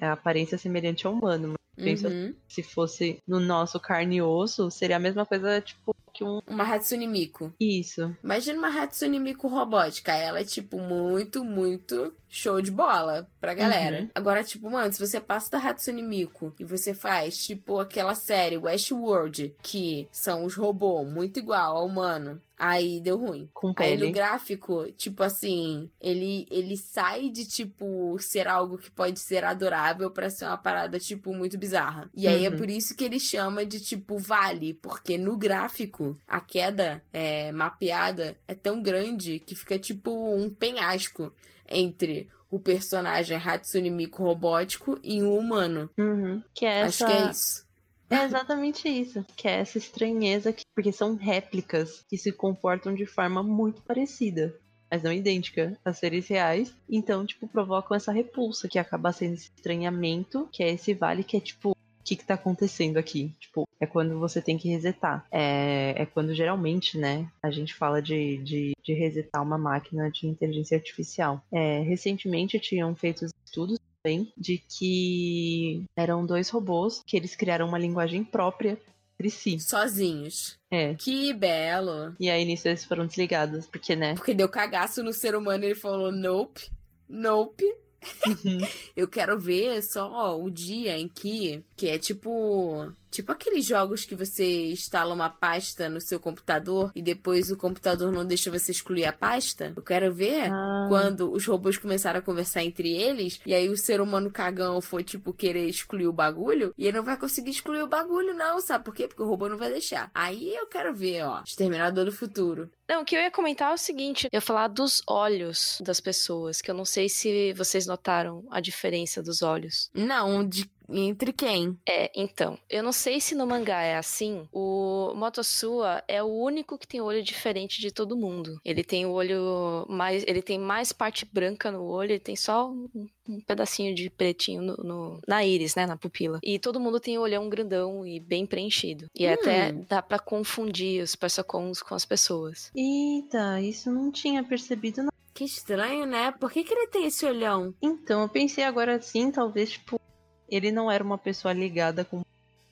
a 0.00 0.12
aparência 0.12 0.54
é 0.54 0.58
semelhante 0.58 1.06
ao 1.06 1.12
humano. 1.12 1.54
Uhum. 1.80 2.34
se 2.48 2.60
fosse 2.60 3.22
no 3.24 3.38
nosso 3.38 3.78
carne 3.78 4.16
e 4.16 4.22
osso, 4.22 4.68
seria 4.68 4.96
a 4.96 4.98
mesma 4.98 5.24
coisa, 5.24 5.60
tipo, 5.60 5.94
que 6.18 6.24
um. 6.24 6.40
Uma 6.48 6.64
Hatsune 6.64 7.06
Miku. 7.06 7.52
Isso. 7.60 8.14
Imagina 8.22 8.58
uma 8.58 8.82
Hatsune 8.82 9.20
Miku 9.20 9.46
robótica. 9.46 10.12
Ela 10.12 10.40
é, 10.40 10.44
tipo, 10.44 10.78
muito, 10.80 11.44
muito 11.44 12.12
show 12.28 12.60
de 12.60 12.72
bola 12.72 13.30
pra 13.40 13.54
galera. 13.54 14.00
Uhum. 14.02 14.10
Agora, 14.14 14.42
tipo, 14.42 14.68
mano, 14.68 14.92
se 14.92 14.98
você 14.98 15.20
passa 15.20 15.50
da 15.52 15.58
Hatsune 15.58 16.02
Miku 16.02 16.52
e 16.58 16.64
você 16.64 16.92
faz, 16.92 17.38
tipo, 17.46 17.78
aquela 17.78 18.16
série 18.16 18.58
Westworld, 18.58 19.54
que 19.62 20.08
são 20.10 20.44
os 20.44 20.56
robôs 20.56 21.08
muito 21.08 21.38
igual 21.38 21.76
ao 21.76 21.86
humano, 21.86 22.42
aí 22.58 23.00
deu 23.00 23.16
ruim. 23.16 23.48
Com 23.54 23.68
Aí 23.76 23.94
no 23.94 24.00
pele. 24.00 24.10
gráfico, 24.12 24.90
tipo 24.92 25.22
assim, 25.22 25.88
ele, 26.00 26.46
ele 26.50 26.76
sai 26.76 27.28
de, 27.30 27.46
tipo, 27.46 28.16
ser 28.18 28.48
algo 28.48 28.76
que 28.76 28.90
pode 28.90 29.20
ser 29.20 29.44
adorável 29.44 30.10
pra 30.10 30.28
ser 30.28 30.46
uma 30.46 30.56
parada, 30.58 30.98
tipo, 30.98 31.32
muito 31.32 31.56
bizarra. 31.56 32.10
E 32.14 32.26
aí 32.26 32.44
é 32.44 32.50
Uhum. 32.50 32.56
por 32.56 32.68
isso 32.68 32.96
que 32.96 33.04
ele 33.04 33.20
chama 33.20 33.64
de, 33.64 33.78
tipo, 33.80 34.18
vale, 34.18 34.74
porque 34.74 35.16
no 35.16 35.36
gráfico, 35.36 36.18
a 36.26 36.40
queda 36.40 37.02
é, 37.12 37.52
mapeada 37.52 38.36
é 38.48 38.54
tão 38.54 38.82
grande 38.82 39.38
que 39.38 39.54
fica, 39.54 39.78
tipo, 39.78 40.10
um 40.34 40.50
penhasco 40.50 41.32
entre 41.68 42.28
o 42.50 42.58
personagem 42.58 43.36
Hatsune 43.36 43.90
Miku 43.90 44.22
robótico 44.24 44.98
e 45.02 45.22
um 45.22 45.36
humano. 45.38 45.90
Uhum. 45.98 46.42
Que 46.54 46.64
é 46.64 46.82
Acho 46.82 47.04
essa. 47.04 47.06
que 47.06 47.12
é 47.12 47.30
isso. 47.30 47.67
É 48.10 48.24
exatamente 48.24 48.88
isso. 48.88 49.24
Que 49.36 49.48
é 49.48 49.60
essa 49.60 49.78
estranheza, 49.78 50.52
que... 50.52 50.64
porque 50.74 50.92
são 50.92 51.14
réplicas 51.14 52.04
que 52.08 52.16
se 52.16 52.32
comportam 52.32 52.94
de 52.94 53.06
forma 53.06 53.42
muito 53.42 53.82
parecida. 53.82 54.54
Mas 54.90 55.02
não 55.02 55.12
idêntica 55.12 55.78
a 55.84 55.92
seres 55.92 56.28
reais. 56.28 56.74
Então, 56.88 57.26
tipo, 57.26 57.46
provocam 57.46 57.96
essa 57.96 58.10
repulsa, 58.10 58.68
que 58.68 58.78
acaba 58.78 59.12
sendo 59.12 59.34
esse 59.34 59.50
estranhamento, 59.54 60.48
que 60.50 60.62
é 60.62 60.70
esse 60.70 60.94
vale 60.94 61.22
que 61.22 61.36
é 61.36 61.40
tipo. 61.40 61.70
O 61.70 62.08
que, 62.08 62.16
que 62.16 62.24
tá 62.24 62.34
acontecendo 62.34 62.96
aqui? 62.96 63.34
Tipo, 63.38 63.68
é 63.78 63.84
quando 63.84 64.18
você 64.18 64.40
tem 64.40 64.56
que 64.56 64.66
resetar. 64.70 65.26
É, 65.30 65.94
é 65.94 66.06
quando 66.06 66.34
geralmente, 66.34 66.96
né, 66.96 67.30
a 67.42 67.50
gente 67.50 67.74
fala 67.74 68.00
de, 68.00 68.38
de, 68.38 68.72
de 68.82 68.94
resetar 68.94 69.42
uma 69.42 69.58
máquina 69.58 70.10
de 70.10 70.26
inteligência 70.26 70.78
artificial. 70.78 71.42
É, 71.52 71.80
recentemente 71.82 72.58
tinham 72.58 72.94
feito 72.96 73.26
estudos 73.44 73.78
também 74.08 74.32
de 74.36 74.58
que 74.58 75.84
eram 75.94 76.24
dois 76.24 76.48
robôs 76.48 77.02
que 77.06 77.16
eles 77.16 77.36
criaram 77.36 77.68
uma 77.68 77.78
linguagem 77.78 78.24
própria 78.24 78.78
entre 79.14 79.30
si. 79.30 79.60
Sozinhos. 79.60 80.56
É. 80.70 80.94
Que 80.94 81.32
belo. 81.34 82.14
E 82.18 82.30
aí 82.30 82.44
nisso 82.44 82.68
eles 82.68 82.84
foram 82.84 83.06
desligados, 83.06 83.66
porque, 83.66 83.94
né? 83.94 84.14
Porque 84.14 84.32
deu 84.32 84.48
cagaço 84.48 85.02
no 85.02 85.12
ser 85.12 85.34
humano 85.34 85.64
e 85.64 85.68
ele 85.68 85.74
falou: 85.74 86.10
nope, 86.10 86.70
nope. 87.08 87.64
Eu 88.96 89.08
quero 89.08 89.38
ver 89.38 89.82
só 89.82 90.40
o 90.40 90.48
dia 90.48 90.96
em 90.96 91.08
que. 91.08 91.62
Que 91.76 91.88
é 91.88 91.98
tipo. 91.98 92.92
Tipo 93.10 93.32
aqueles 93.32 93.64
jogos 93.64 94.04
que 94.04 94.14
você 94.14 94.70
instala 94.70 95.14
uma 95.14 95.30
pasta 95.30 95.88
no 95.88 96.00
seu 96.00 96.20
computador 96.20 96.90
e 96.94 97.02
depois 97.02 97.50
o 97.50 97.56
computador 97.56 98.12
não 98.12 98.24
deixa 98.24 98.50
você 98.50 98.70
excluir 98.72 99.04
a 99.06 99.12
pasta. 99.12 99.72
Eu 99.76 99.82
quero 99.82 100.12
ver 100.12 100.50
Ah. 100.52 100.86
quando 100.88 101.32
os 101.32 101.44
robôs 101.46 101.76
começaram 101.78 102.18
a 102.18 102.22
conversar 102.22 102.62
entre 102.64 102.92
eles 102.92 103.40
e 103.46 103.54
aí 103.54 103.68
o 103.68 103.76
ser 103.76 104.00
humano 104.00 104.30
cagão 104.30 104.80
foi, 104.80 105.02
tipo, 105.02 105.32
querer 105.32 105.66
excluir 105.68 106.06
o 106.06 106.12
bagulho 106.12 106.72
e 106.76 106.86
ele 106.86 106.96
não 106.96 107.04
vai 107.04 107.16
conseguir 107.16 107.50
excluir 107.50 107.82
o 107.82 107.86
bagulho, 107.88 108.34
não, 108.34 108.60
sabe 108.60 108.84
por 108.84 108.94
quê? 108.94 109.08
Porque 109.08 109.22
o 109.22 109.26
robô 109.28 109.48
não 109.48 109.56
vai 109.58 109.70
deixar. 109.70 110.10
Aí 110.14 110.54
eu 110.54 110.66
quero 110.66 110.94
ver, 110.94 111.22
ó, 111.24 111.42
Exterminador 111.46 112.04
do 112.04 112.12
Futuro. 112.12 112.70
Não, 112.88 113.02
o 113.02 113.04
que 113.04 113.14
eu 113.16 113.20
ia 113.20 113.30
comentar 113.30 113.70
é 113.70 113.74
o 113.74 113.78
seguinte: 113.78 114.26
eu 114.32 114.36
ia 114.36 114.40
falar 114.40 114.68
dos 114.68 115.02
olhos 115.06 115.78
das 115.82 116.00
pessoas, 116.00 116.60
que 116.62 116.70
eu 116.70 116.74
não 116.74 116.84
sei 116.84 117.08
se 117.08 117.52
vocês 117.52 117.86
notaram 117.86 118.46
a 118.50 118.60
diferença 118.60 119.22
dos 119.22 119.42
olhos. 119.42 119.90
Não, 119.94 120.46
de 120.46 120.70
entre 120.88 121.32
quem? 121.32 121.78
É, 121.88 122.10
então, 122.14 122.58
eu 122.68 122.82
não 122.82 122.92
sei 122.92 123.20
se 123.20 123.34
no 123.34 123.46
mangá 123.46 123.82
é 123.82 123.96
assim. 123.96 124.48
O 124.52 125.12
Motosua 125.14 126.02
é 126.08 126.22
o 126.22 126.26
único 126.26 126.78
que 126.78 126.86
tem 126.86 127.00
olho 127.00 127.22
diferente 127.22 127.80
de 127.80 127.90
todo 127.90 128.16
mundo. 128.16 128.60
Ele 128.64 128.82
tem 128.82 129.04
o 129.06 129.10
olho 129.10 129.84
mais. 129.88 130.24
Ele 130.26 130.42
tem 130.42 130.58
mais 130.58 130.92
parte 130.92 131.24
branca 131.24 131.70
no 131.70 131.84
olho, 131.84 132.12
ele 132.12 132.18
tem 132.20 132.36
só 132.36 132.68
um, 132.70 132.88
um 133.28 133.40
pedacinho 133.40 133.94
de 133.94 134.08
pretinho 134.10 134.62
no, 134.62 134.76
no- 134.76 135.20
na 135.26 135.44
íris, 135.44 135.74
né? 135.74 135.86
Na 135.86 135.96
pupila. 135.96 136.38
E 136.42 136.58
todo 136.58 136.80
mundo 136.80 136.98
tem 137.00 137.18
o 137.18 137.22
olhão 137.22 137.48
grandão 137.48 138.06
e 138.06 138.18
bem 138.20 138.46
preenchido. 138.46 139.06
E 139.14 139.26
Hum. 139.26 139.32
até 139.32 139.72
dá 139.72 140.00
pra 140.02 140.18
confundir 140.18 141.02
os 141.02 141.14
Persocons 141.14 141.82
com 141.82 141.94
as 141.94 142.04
pessoas. 142.04 142.70
Eita, 142.74 143.60
isso 143.60 143.88
eu 143.90 143.94
não 143.94 144.10
tinha 144.10 144.42
percebido. 144.42 145.02
Não. 145.02 145.08
Que 145.34 145.44
estranho, 145.44 146.04
né? 146.04 146.32
Por 146.32 146.50
que, 146.50 146.64
que 146.64 146.74
ele 146.74 146.88
tem 146.88 147.04
esse 147.06 147.24
olhão? 147.24 147.72
Então, 147.80 148.22
eu 148.22 148.28
pensei 148.28 148.64
agora 148.64 148.96
assim, 148.96 149.30
talvez, 149.30 149.70
tipo, 149.70 150.00
ele 150.48 150.72
não 150.72 150.90
era 150.90 151.02
uma 151.04 151.18
pessoa 151.18 151.52
ligada 151.52 152.04
com 152.04 152.22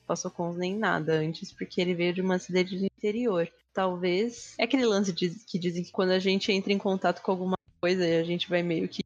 Passocons 0.05 0.55
nem 0.57 0.75
nada 0.75 1.13
antes, 1.13 1.51
porque 1.51 1.81
ele 1.81 1.93
veio 1.93 2.13
de 2.13 2.21
uma 2.21 2.39
cidade 2.39 2.77
do 2.77 2.85
interior. 2.85 3.49
Talvez. 3.73 4.55
É 4.57 4.63
aquele 4.63 4.85
lance 4.85 5.11
de- 5.13 5.29
que 5.45 5.59
dizem 5.59 5.83
que 5.83 5.91
quando 5.91 6.11
a 6.11 6.19
gente 6.19 6.51
entra 6.51 6.71
em 6.73 6.77
contato 6.77 7.21
com 7.21 7.29
alguma 7.31 7.57
coisa, 7.81 8.03
a 8.03 8.23
gente 8.23 8.49
vai 8.49 8.63
meio 8.63 8.87
que 8.87 9.03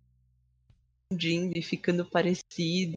fundindo 1.12 1.58
e 1.58 1.62
ficando 1.62 2.06
parecido. 2.06 2.94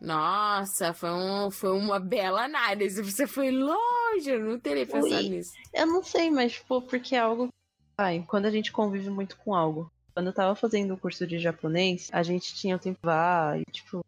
Nossa, 0.00 0.94
foi, 0.94 1.10
um, 1.10 1.50
foi 1.50 1.70
uma 1.70 2.00
bela 2.00 2.44
análise. 2.44 3.02
Você 3.02 3.26
foi 3.26 3.50
longe, 3.50 4.30
eu 4.30 4.40
não 4.40 4.58
teria 4.58 4.86
pensado 4.86 5.22
Ui. 5.22 5.28
nisso. 5.28 5.52
Eu 5.72 5.86
não 5.86 6.02
sei, 6.02 6.30
mas, 6.30 6.52
tipo, 6.52 6.80
porque 6.82 7.14
é 7.14 7.18
algo. 7.20 7.48
Ai, 7.98 8.24
quando 8.26 8.46
a 8.46 8.50
gente 8.50 8.72
convive 8.72 9.10
muito 9.10 9.36
com 9.36 9.54
algo. 9.54 9.90
Quando 10.14 10.28
eu 10.28 10.32
tava 10.32 10.54
fazendo 10.54 10.94
o 10.94 10.98
curso 10.98 11.26
de 11.26 11.38
japonês, 11.38 12.08
a 12.10 12.22
gente 12.22 12.54
tinha 12.54 12.74
o 12.76 12.78
tempo 12.78 12.98
vá 13.02 13.54
e, 13.58 13.70
tipo, 13.70 14.02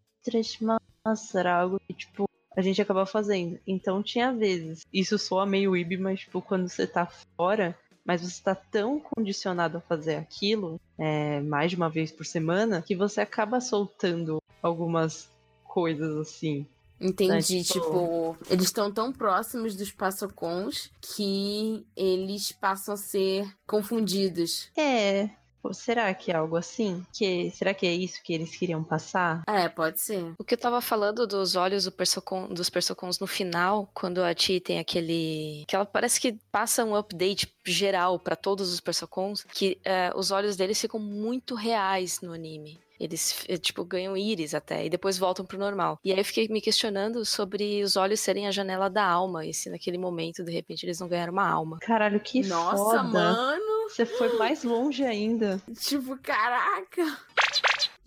massa, 1.04 1.40
era 1.40 1.60
algo 1.60 1.80
que, 1.86 1.94
tipo, 1.94 2.28
a 2.56 2.60
gente 2.60 2.80
acabava 2.82 3.06
fazendo. 3.06 3.58
Então 3.66 4.02
tinha 4.02 4.32
vezes. 4.32 4.84
Isso 4.92 5.18
soa 5.18 5.46
meio 5.46 5.76
ibi, 5.76 5.96
mas, 5.96 6.20
tipo, 6.20 6.40
quando 6.42 6.68
você 6.68 6.86
tá 6.86 7.06
fora, 7.36 7.76
mas 8.04 8.22
você 8.22 8.42
tá 8.42 8.54
tão 8.54 8.98
condicionado 9.00 9.78
a 9.78 9.80
fazer 9.80 10.16
aquilo, 10.16 10.80
é, 10.98 11.40
mais 11.40 11.70
de 11.70 11.76
uma 11.76 11.88
vez 11.90 12.10
por 12.10 12.24
semana, 12.26 12.82
que 12.82 12.96
você 12.96 13.20
acaba 13.20 13.60
soltando 13.60 14.42
algumas 14.62 15.28
coisas 15.64 16.16
assim. 16.16 16.66
Entendi, 17.00 17.58
É, 17.60 17.62
tipo- 17.62 17.80
tipo, 17.80 18.36
eles 18.50 18.64
estão 18.64 18.90
tão 18.90 19.12
próximos 19.12 19.76
dos 19.76 19.92
passocons 19.92 20.90
que 21.00 21.86
eles 21.96 22.50
passam 22.50 22.94
a 22.94 22.96
ser 22.96 23.48
confundidos. 23.66 24.68
É. 24.76 25.30
Será 25.72 26.12
que 26.14 26.30
é 26.30 26.36
algo 26.36 26.56
assim? 26.56 27.04
Que, 27.12 27.50
será 27.50 27.74
que 27.74 27.86
é 27.86 27.92
isso 27.94 28.22
que 28.22 28.32
eles 28.32 28.56
queriam 28.56 28.82
passar? 28.82 29.42
É, 29.46 29.68
pode 29.68 30.00
ser. 30.00 30.32
O 30.38 30.44
que 30.44 30.54
eu 30.54 30.58
tava 30.58 30.80
falando 30.80 31.26
dos 31.26 31.56
olhos 31.56 31.84
do 31.84 31.92
Persocon- 31.92 32.48
dos 32.48 32.70
Persocons 32.70 33.18
no 33.18 33.26
final, 33.26 33.90
quando 33.94 34.22
a 34.22 34.34
Ti 34.34 34.60
tem 34.60 34.78
aquele. 34.78 35.64
que 35.68 35.74
ela 35.76 35.84
parece 35.86 36.20
que 36.20 36.38
passa 36.50 36.84
um 36.84 36.94
update 36.96 37.52
geral 37.66 38.18
pra 38.18 38.34
todos 38.36 38.72
os 38.72 38.80
Persocons, 38.80 39.44
que 39.52 39.78
é, 39.84 40.10
os 40.16 40.30
olhos 40.30 40.56
deles 40.56 40.80
ficam 40.80 40.98
muito 41.00 41.54
reais 41.54 42.20
no 42.20 42.32
anime. 42.32 42.78
Eles, 43.00 43.44
eh, 43.48 43.56
tipo, 43.56 43.84
ganham 43.84 44.16
íris 44.16 44.54
até, 44.54 44.84
e 44.84 44.90
depois 44.90 45.16
voltam 45.16 45.44
pro 45.46 45.56
normal. 45.56 46.00
E 46.04 46.10
aí 46.12 46.18
eu 46.18 46.24
fiquei 46.24 46.48
me 46.48 46.60
questionando 46.60 47.24
sobre 47.24 47.80
os 47.84 47.94
olhos 47.96 48.18
serem 48.18 48.48
a 48.48 48.50
janela 48.50 48.90
da 48.90 49.04
alma, 49.04 49.46
e 49.46 49.54
se 49.54 49.70
naquele 49.70 49.96
momento, 49.96 50.42
de 50.42 50.50
repente, 50.50 50.84
eles 50.84 50.98
não 50.98 51.06
ganharam 51.06 51.32
uma 51.32 51.48
alma. 51.48 51.78
Caralho, 51.80 52.18
que 52.18 52.42
Nossa, 52.48 52.76
foda. 52.76 53.02
mano. 53.04 53.77
Você 53.88 54.04
foi 54.06 54.36
mais 54.38 54.62
longe 54.62 55.04
ainda. 55.04 55.60
Tipo, 55.80 56.16
caraca. 56.18 57.18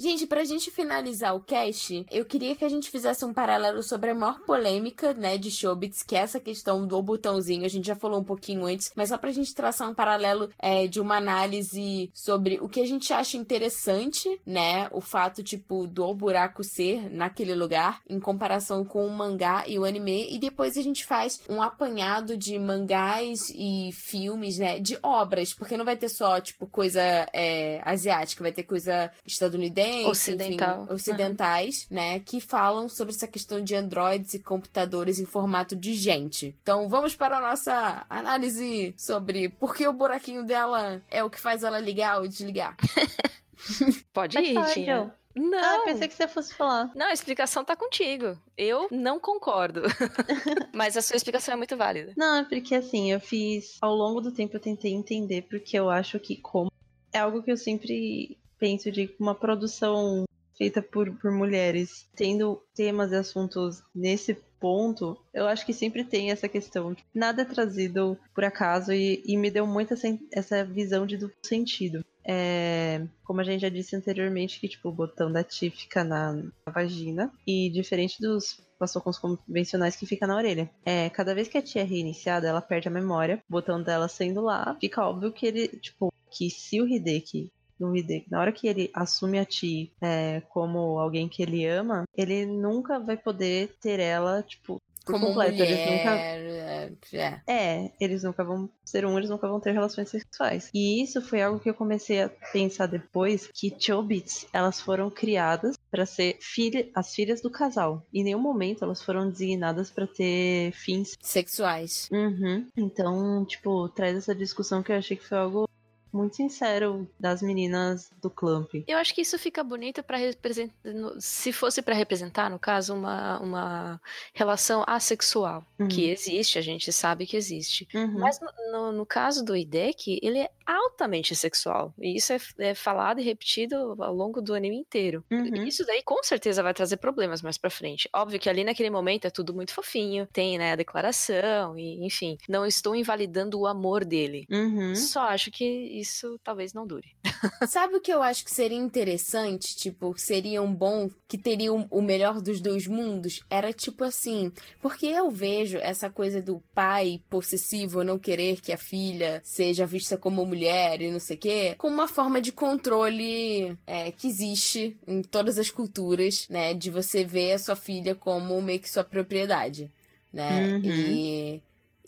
Gente, 0.01 0.25
pra 0.25 0.43
gente 0.43 0.71
finalizar 0.71 1.35
o 1.35 1.39
cast, 1.39 2.07
eu 2.09 2.25
queria 2.25 2.55
que 2.55 2.65
a 2.65 2.69
gente 2.69 2.89
fizesse 2.89 3.23
um 3.23 3.31
paralelo 3.31 3.83
sobre 3.83 4.09
a 4.09 4.15
maior 4.15 4.39
polêmica, 4.39 5.13
né, 5.13 5.37
de 5.37 5.51
Shobits, 5.51 6.01
que 6.01 6.15
é 6.15 6.21
essa 6.21 6.39
questão 6.39 6.87
do 6.87 6.99
botãozinho. 7.03 7.63
A 7.65 7.67
gente 7.67 7.85
já 7.85 7.95
falou 7.95 8.19
um 8.19 8.23
pouquinho 8.23 8.65
antes, 8.65 8.91
mas 8.95 9.09
só 9.09 9.17
pra 9.19 9.29
gente 9.29 9.53
traçar 9.53 9.87
um 9.87 9.93
paralelo 9.93 10.49
é, 10.57 10.87
de 10.87 10.99
uma 10.99 11.17
análise 11.17 12.09
sobre 12.15 12.57
o 12.59 12.67
que 12.67 12.81
a 12.81 12.87
gente 12.87 13.13
acha 13.13 13.37
interessante, 13.37 14.27
né, 14.43 14.89
o 14.91 15.01
fato, 15.01 15.43
tipo, 15.43 15.85
do 15.85 16.11
buraco 16.15 16.63
ser 16.63 17.07
naquele 17.11 17.53
lugar, 17.53 18.01
em 18.09 18.19
comparação 18.19 18.83
com 18.83 19.05
o 19.05 19.11
mangá 19.11 19.65
e 19.67 19.77
o 19.77 19.85
anime, 19.85 20.33
e 20.33 20.39
depois 20.39 20.77
a 20.77 20.81
gente 20.81 21.05
faz 21.05 21.41
um 21.47 21.61
apanhado 21.61 22.35
de 22.35 22.57
mangás 22.57 23.51
e 23.53 23.91
filmes, 23.93 24.57
né, 24.57 24.79
de 24.79 24.97
obras, 25.03 25.53
porque 25.53 25.77
não 25.77 25.85
vai 25.85 25.95
ter 25.95 26.09
só, 26.09 26.41
tipo, 26.41 26.65
coisa 26.65 26.99
é, 27.31 27.79
asiática, 27.85 28.41
vai 28.41 28.51
ter 28.51 28.63
coisa 28.63 29.11
estadunidense, 29.23 29.90
Ocidental. 30.05 30.83
enfim, 30.83 30.93
ocidentais, 30.93 31.87
né, 31.89 32.19
que 32.19 32.39
falam 32.39 32.87
sobre 32.89 33.13
essa 33.13 33.27
questão 33.27 33.61
de 33.61 33.75
androids 33.75 34.33
e 34.33 34.39
computadores 34.39 35.19
em 35.19 35.25
formato 35.25 35.75
de 35.75 35.93
gente. 35.93 36.55
Então, 36.61 36.87
vamos 36.89 37.15
para 37.15 37.37
a 37.37 37.41
nossa 37.41 38.05
análise 38.09 38.93
sobre 38.97 39.49
por 39.49 39.75
que 39.75 39.87
o 39.87 39.93
buraquinho 39.93 40.43
dela 40.45 41.01
é 41.09 41.23
o 41.23 41.29
que 41.29 41.39
faz 41.39 41.63
ela 41.63 41.79
ligar 41.79 42.19
ou 42.19 42.27
desligar. 42.27 42.75
Pode 44.13 44.37
ir. 44.39 44.53
Jo. 44.53 45.11
Ah, 45.33 45.39
Não! 45.39 45.77
eu 45.79 45.83
pensei 45.85 46.07
que 46.07 46.13
você 46.13 46.27
fosse 46.27 46.53
falar. 46.53 46.91
Não, 46.95 47.07
a 47.07 47.13
explicação 47.13 47.63
tá 47.63 47.75
contigo. 47.75 48.37
Eu 48.57 48.87
não 48.91 49.19
concordo. 49.19 49.83
Mas 50.73 50.97
a 50.97 51.01
sua 51.01 51.15
explicação 51.15 51.53
é 51.53 51.57
muito 51.57 51.77
válida. 51.77 52.13
Não, 52.17 52.37
é 52.39 52.43
porque 52.43 52.75
assim, 52.75 53.11
eu 53.11 53.19
fiz. 53.19 53.77
Ao 53.81 53.93
longo 53.95 54.19
do 54.19 54.31
tempo 54.31 54.55
eu 54.55 54.59
tentei 54.59 54.93
entender, 54.93 55.43
porque 55.43 55.77
eu 55.77 55.89
acho 55.89 56.19
que 56.19 56.35
como. 56.35 56.71
É 57.13 57.19
algo 57.19 57.41
que 57.43 57.51
eu 57.51 57.57
sempre 57.57 58.37
penso 58.61 58.91
de 58.91 59.09
uma 59.19 59.33
produção 59.33 60.23
feita 60.55 60.83
por, 60.83 61.11
por 61.17 61.31
mulheres, 61.31 62.07
tendo 62.15 62.61
temas 62.75 63.11
e 63.11 63.15
assuntos 63.15 63.81
nesse 63.95 64.35
ponto, 64.59 65.17
eu 65.33 65.47
acho 65.47 65.65
que 65.65 65.73
sempre 65.73 66.03
tem 66.03 66.29
essa 66.29 66.47
questão. 66.47 66.95
Nada 67.11 67.41
é 67.41 67.45
trazido 67.45 68.15
por 68.35 68.43
acaso 68.43 68.93
e, 68.93 69.23
e 69.25 69.35
me 69.35 69.49
deu 69.49 69.65
muito 69.65 69.95
essa, 69.95 70.07
essa 70.31 70.63
visão 70.63 71.07
de 71.07 71.17
duplo 71.17 71.35
sentido. 71.41 72.05
É, 72.23 73.03
como 73.23 73.41
a 73.41 73.43
gente 73.43 73.61
já 73.61 73.69
disse 73.69 73.95
anteriormente, 73.95 74.59
que 74.59 74.69
tipo, 74.69 74.89
o 74.89 74.93
botão 74.93 75.31
da 75.31 75.43
Ti 75.43 75.71
fica 75.71 76.03
na, 76.03 76.33
na 76.33 76.71
vagina. 76.71 77.33
E 77.47 77.71
diferente 77.71 78.21
dos 78.21 78.61
passocons 78.77 79.17
convencionais 79.17 79.95
que 79.95 80.05
fica 80.05 80.27
na 80.27 80.35
orelha. 80.35 80.69
É, 80.85 81.09
cada 81.09 81.33
vez 81.33 81.47
que 81.47 81.57
a 81.57 81.61
tia 81.63 81.81
é 81.81 81.85
reiniciada, 81.85 82.47
ela 82.47 82.61
perde 82.61 82.87
a 82.87 82.91
memória. 82.91 83.41
O 83.49 83.53
botão 83.53 83.81
dela 83.81 84.07
sendo 84.07 84.41
lá, 84.41 84.77
fica 84.79 85.03
óbvio 85.03 85.31
que 85.31 85.47
ele, 85.47 85.67
tipo, 85.67 86.13
que 86.29 86.51
se 86.51 86.79
o 86.79 86.87
Hideki 86.87 87.51
no 87.81 87.95
Hideki, 87.95 88.29
na 88.31 88.39
hora 88.39 88.51
que 88.51 88.67
ele 88.67 88.89
assume 88.93 89.39
a 89.39 89.45
Ti 89.45 89.91
é, 90.01 90.41
como 90.49 90.99
alguém 90.99 91.27
que 91.27 91.41
ele 91.41 91.65
ama, 91.65 92.03
ele 92.15 92.45
nunca 92.45 92.99
vai 92.99 93.17
poder 93.17 93.75
ter 93.81 93.99
ela, 93.99 94.43
tipo, 94.43 94.77
Como 95.05 95.27
completo. 95.27 95.53
mulher, 95.53 95.67
Eles 95.67 95.91
nunca 95.91 96.15
é, 96.15 96.91
é. 97.13 97.41
é, 97.47 97.91
eles 97.99 98.23
nunca 98.23 98.43
vão 98.43 98.69
ser 98.85 99.05
um, 99.05 99.17
eles 99.17 99.29
nunca 99.29 99.47
vão 99.47 99.59
ter 99.59 99.71
relações 99.71 100.09
sexuais. 100.09 100.69
E 100.73 101.01
isso 101.01 101.21
foi 101.21 101.41
algo 101.41 101.59
que 101.59 101.69
eu 101.69 101.73
comecei 101.73 102.21
a 102.21 102.29
pensar 102.29 102.85
depois, 102.87 103.49
que 103.53 103.73
Chobits, 103.79 104.45
elas 104.53 104.79
foram 104.79 105.09
criadas 105.09 105.75
para 105.89 106.05
ser 106.05 106.37
filha, 106.39 106.89
as 106.95 107.13
filhas 107.13 107.41
do 107.41 107.49
casal. 107.49 108.05
Em 108.13 108.23
nenhum 108.23 108.39
momento 108.39 108.83
elas 108.83 109.01
foram 109.01 109.29
designadas 109.29 109.89
para 109.89 110.07
ter 110.07 110.71
fins. 110.73 111.17
Sexuais. 111.21 112.07
Uhum. 112.11 112.67
Então, 112.77 113.43
tipo, 113.45 113.89
traz 113.89 114.15
essa 114.17 114.35
discussão 114.35 114.83
que 114.83 114.91
eu 114.91 114.97
achei 114.97 115.17
que 115.17 115.27
foi 115.27 115.37
algo 115.37 115.67
muito 116.11 116.35
sincero 116.35 117.09
das 117.19 117.41
meninas 117.41 118.11
do 118.21 118.29
Clamp. 118.29 118.69
Eu 118.87 118.97
acho 118.97 119.13
que 119.13 119.21
isso 119.21 119.37
fica 119.39 119.63
bonito 119.63 120.03
para 120.03 120.17
representar, 120.17 120.73
se 121.19 121.51
fosse 121.51 121.81
para 121.81 121.95
representar, 121.95 122.49
no 122.49 122.59
caso, 122.59 122.93
uma, 122.93 123.39
uma 123.39 124.01
relação 124.33 124.83
assexual, 124.87 125.65
Uhum. 125.79 125.87
que 125.87 126.09
existe, 126.09 126.57
a 126.57 126.61
gente 126.61 126.91
sabe 126.91 127.25
que 127.25 127.35
existe. 127.35 127.87
Uhum. 127.93 128.19
Mas 128.19 128.39
no, 128.71 128.91
no, 128.91 129.05
caso 129.05 129.43
do 129.43 129.55
Hideki, 129.55 130.19
ele 130.21 130.39
é 130.39 130.49
altamente 130.65 131.35
sexual. 131.35 131.93
E 131.99 132.15
isso 132.15 132.33
é, 132.33 132.39
é 132.59 132.75
falado 132.75 133.19
e 133.19 133.23
repetido 133.23 133.95
ao 133.99 134.13
longo 134.13 134.41
do 134.41 134.53
anime 134.53 134.77
inteiro. 134.77 135.23
Uhum. 135.31 135.63
Isso 135.65 135.85
daí 135.85 136.01
com 136.03 136.21
certeza 136.23 136.63
vai 136.63 136.73
trazer 136.73 136.97
problemas 136.97 137.41
mais 137.41 137.57
pra 137.57 137.69
frente. 137.69 138.09
Óbvio 138.13 138.39
que 138.39 138.49
ali 138.49 138.63
naquele 138.63 138.89
momento 138.89 139.25
é 139.25 139.29
tudo 139.29 139.53
muito 139.53 139.73
fofinho, 139.73 140.27
tem, 140.31 140.57
né, 140.57 140.73
a 140.73 140.75
declaração, 140.75 141.77
e 141.77 142.05
enfim. 142.05 142.37
Não 142.47 142.65
estou 142.65 142.95
invalidando 142.95 143.59
o 143.59 143.67
amor 143.67 144.05
dele. 144.05 144.45
Uhum. 144.49 144.95
Só 144.95 145.21
acho 145.21 145.51
que 145.51 145.99
isso 146.01 146.39
talvez 146.43 146.73
não 146.73 146.85
dure. 146.85 147.15
Sabe 147.69 147.95
o 147.95 148.01
que 148.01 148.11
eu 148.11 148.21
acho 148.21 148.43
que 148.43 148.51
seria 148.51 148.77
interessante? 148.77 149.75
Tipo, 149.75 150.13
seria 150.17 150.61
um 150.61 150.73
bom, 150.73 151.09
que 151.27 151.37
teria 151.37 151.71
um- 151.73 151.87
o 151.89 152.01
melhor 152.01 152.41
dos 152.41 152.59
dois 152.61 152.87
mundos? 152.87 153.41
Era 153.49 153.71
tipo 153.73 154.03
assim, 154.03 154.51
porque 154.81 155.05
eu 155.05 155.29
vejo 155.31 155.77
essa 155.77 156.09
coisa 156.09 156.41
do 156.41 156.61
pai 156.73 157.21
possessivo 157.29 158.03
não 158.03 158.19
querer 158.19 158.59
que 158.61 158.71
a 158.71 158.77
filha 158.77 159.41
seja 159.43 159.85
vista 159.85 160.17
como 160.17 160.45
mulher 160.45 161.01
e 161.01 161.11
não 161.11 161.19
sei 161.19 161.35
o 161.37 161.39
quê, 161.39 161.75
como 161.77 161.93
uma 161.95 162.07
forma 162.07 162.41
de 162.41 162.51
controle 162.51 163.77
é, 163.87 164.11
que 164.11 164.27
existe 164.27 164.97
em 165.07 165.21
todas 165.21 165.57
as 165.57 165.69
culturas, 165.69 166.47
né? 166.49 166.73
De 166.73 166.89
você 166.89 167.23
ver 167.23 167.53
a 167.53 167.59
sua 167.59 167.75
filha 167.75 168.13
como 168.15 168.61
meio 168.61 168.79
que 168.79 168.89
sua 168.89 169.03
propriedade, 169.03 169.91
né? 170.33 170.67
Uhum. 170.67 170.81
E. 170.83 171.61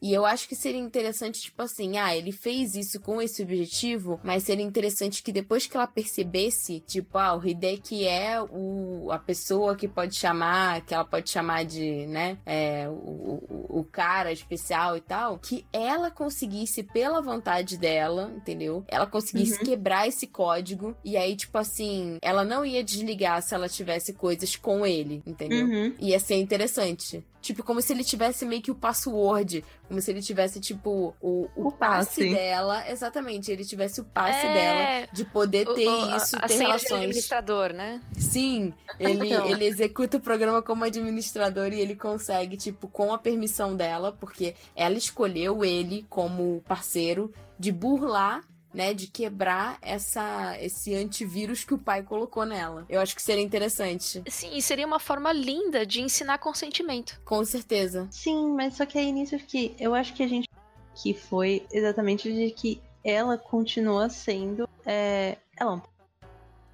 E 0.03 0.13
eu 0.13 0.25
acho 0.25 0.49
que 0.49 0.55
seria 0.55 0.81
interessante, 0.81 1.39
tipo 1.39 1.61
assim, 1.61 1.97
ah, 1.97 2.13
ele 2.13 2.33
fez 2.33 2.75
isso 2.75 2.99
com 2.99 3.21
esse 3.21 3.41
objetivo, 3.41 4.19
mas 4.21 4.43
seria 4.43 4.65
interessante 4.65 5.23
que 5.23 5.31
depois 5.31 5.65
que 5.65 5.77
ela 5.77 5.87
percebesse, 5.87 6.81
tipo, 6.81 7.17
ah, 7.17 7.33
o 7.33 7.47
Hideki 7.47 8.05
é 8.05 8.41
o, 8.41 9.09
a 9.13 9.17
pessoa 9.17 9.77
que 9.77 9.87
pode 9.87 10.15
chamar, 10.15 10.81
que 10.81 10.93
ela 10.93 11.05
pode 11.05 11.29
chamar 11.29 11.63
de, 11.63 12.05
né, 12.07 12.37
é, 12.45 12.85
o, 12.89 12.91
o, 12.91 13.79
o 13.79 13.83
cara 13.85 14.29
especial 14.29 14.97
e 14.97 15.01
tal, 15.01 15.39
que 15.39 15.65
ela 15.71 16.11
conseguisse, 16.11 16.83
pela 16.83 17.21
vontade 17.21 17.77
dela, 17.77 18.29
entendeu? 18.35 18.83
Ela 18.89 19.07
conseguisse 19.07 19.57
quebrar 19.63 20.05
esse 20.05 20.27
código, 20.27 20.97
e 21.01 21.15
aí, 21.15 21.33
tipo 21.33 21.57
assim, 21.57 22.17
ela 22.21 22.43
não 22.43 22.65
ia 22.65 22.83
desligar 22.83 23.41
se 23.41 23.55
ela 23.55 23.69
tivesse 23.69 24.11
coisas 24.11 24.53
com 24.57 24.85
ele, 24.85 25.23
entendeu? 25.25 25.65
Uhum. 25.65 25.95
Ia 25.97 26.19
ser 26.19 26.35
interessante. 26.35 27.23
Tipo, 27.43 27.61
como 27.61 27.81
se 27.81 27.91
ele 27.91 28.05
tivesse 28.05 28.45
meio 28.45 28.61
que 28.61 28.71
o 28.71 28.75
password. 28.75 29.65
Como 29.87 30.01
se 30.01 30.09
ele 30.09 30.21
tivesse, 30.21 30.59
tipo, 30.61 31.13
o, 31.21 31.49
o, 31.55 31.67
O 31.67 31.71
passe. 31.73 32.21
passe. 32.21 32.33
dela. 32.33 32.89
Exatamente, 32.89 33.51
ele 33.51 33.65
tivesse 33.65 33.99
o 33.99 34.05
passe 34.05 34.47
É. 34.47 34.53
dela 34.53 35.07
de 35.11 35.25
poder 35.25 35.65
ter 35.65 35.87
O- 35.87 36.15
isso, 36.15 36.37
a, 36.37 36.39
a 36.39 36.41
ter 36.43 36.53
senha 36.53 36.59
de 36.59 36.65
relações. 36.65 36.91
administrador, 36.93 37.73
né? 37.73 38.01
Sim, 38.17 38.73
ele, 38.97 39.27
Então. 39.27 39.45
ele 39.45 39.65
executa 39.65 40.15
o 40.17 40.21
programa 40.21 40.61
como 40.61 40.85
administrador 40.85 41.73
e 41.73 41.81
ele 41.81 41.95
consegue, 41.97 42.55
tipo, 42.55 42.87
com 42.87 43.13
a 43.13 43.17
permissão 43.17 43.75
dela, 43.75 44.13
porque 44.13 44.55
ela 44.73 44.97
escolheu 44.97 45.65
ele 45.65 46.05
como 46.09 46.63
parceiro, 46.65 47.29
de 47.59 47.71
burlar. 47.73 48.41
Né, 48.73 48.91
de 48.91 49.05
quebrar 49.05 49.77
essa, 49.83 50.57
esse 50.59 50.95
antivírus 50.95 51.63
que 51.63 51.75
o 51.75 51.77
pai 51.77 52.01
colocou 52.01 52.43
nela. 52.43 52.87
Eu 52.89 52.99
acho 53.01 53.15
que 53.15 53.21
seria 53.21 53.43
interessante. 53.43 54.23
Sim, 54.27 54.49
e 54.51 54.63
seria 54.63 54.87
uma 54.87 54.99
forma 54.99 55.31
linda 55.31 55.85
de 55.85 56.01
ensinar 56.01 56.39
consentimento. 56.39 57.21
Com 57.23 57.45
certeza. 57.45 58.07
Sim, 58.09 58.51
mas 58.53 58.75
só 58.75 58.85
que 58.85 58.97
aí 58.97 59.11
nisso 59.11 59.37
que 59.37 59.75
eu 59.79 59.93
acho 59.93 60.15
que 60.15 60.23
a 60.23 60.27
gente 60.27 60.49
que 60.95 61.13
foi 61.13 61.65
exatamente 61.71 62.31
de 62.31 62.51
que 62.51 62.81
ela 63.03 63.37
continua 63.37 64.09
sendo 64.09 64.67
é, 64.85 65.37
ela 65.59 65.81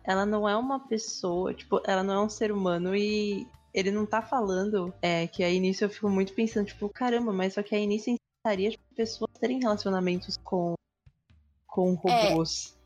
ela 0.04 0.26
não 0.26 0.50
é 0.50 0.56
uma 0.56 0.80
pessoa, 0.80 1.54
tipo, 1.54 1.82
ela 1.86 2.02
não 2.02 2.14
é 2.16 2.26
um 2.26 2.30
ser 2.30 2.52
humano 2.52 2.96
e 2.96 3.48
ele 3.72 3.92
não 3.92 4.06
tá 4.06 4.22
falando 4.22 4.92
é, 5.02 5.28
que 5.28 5.44
aí 5.44 5.60
nisso 5.60 5.84
eu 5.84 5.90
fico 5.90 6.10
muito 6.10 6.34
pensando, 6.34 6.66
tipo, 6.66 6.90
caramba, 6.90 7.32
mas 7.32 7.54
só 7.54 7.62
que 7.62 7.76
aí 7.76 7.86
nisso 7.86 8.10
ensinaria 8.10 8.72
tipo, 8.72 8.84
pessoas 8.96 9.30
terem 9.40 9.60
relacionamentos 9.60 10.38
com 10.44 10.74
com 11.70 11.94
robôs. 11.94 12.78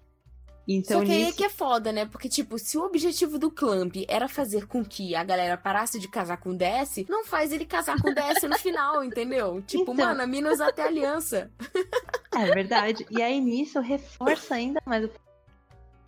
Então 0.67 0.99
Só 0.99 1.05
que 1.05 1.11
aí 1.11 1.21
é 1.23 1.25
nisso 1.25 1.37
que 1.37 1.43
é 1.43 1.49
foda, 1.49 1.91
né? 1.91 2.05
Porque, 2.05 2.29
tipo, 2.29 2.57
se 2.57 2.77
o 2.77 2.83
objetivo 2.85 3.37
do 3.37 3.51
Clamp 3.51 3.95
era 4.07 4.29
fazer 4.29 4.65
com 4.65 4.83
que 4.83 5.13
a 5.13 5.23
galera 5.23 5.57
parasse 5.57 5.99
de 5.99 6.07
casar 6.07 6.37
com 6.37 6.51
o 6.51 6.57
DS, 6.57 7.05
não 7.09 7.25
faz 7.25 7.51
ele 7.51 7.65
casar 7.65 8.01
com 8.01 8.09
o 8.09 8.15
DS 8.15 8.43
no 8.43 8.57
final, 8.57 9.03
entendeu? 9.03 9.61
Tipo, 9.63 9.91
Então. 9.91 10.05
mano, 10.05 10.21
a 10.21 10.27
mina 10.27 10.51
usa 10.51 10.67
até 10.67 10.83
aliança. 10.83 11.51
É 12.33 12.45
verdade. 12.53 13.05
E 13.11 13.21
aí 13.21 13.41
nisso 13.41 13.79
reforça 13.81 14.55
ainda 14.55 14.81
mais 14.85 15.03
o 15.05 15.11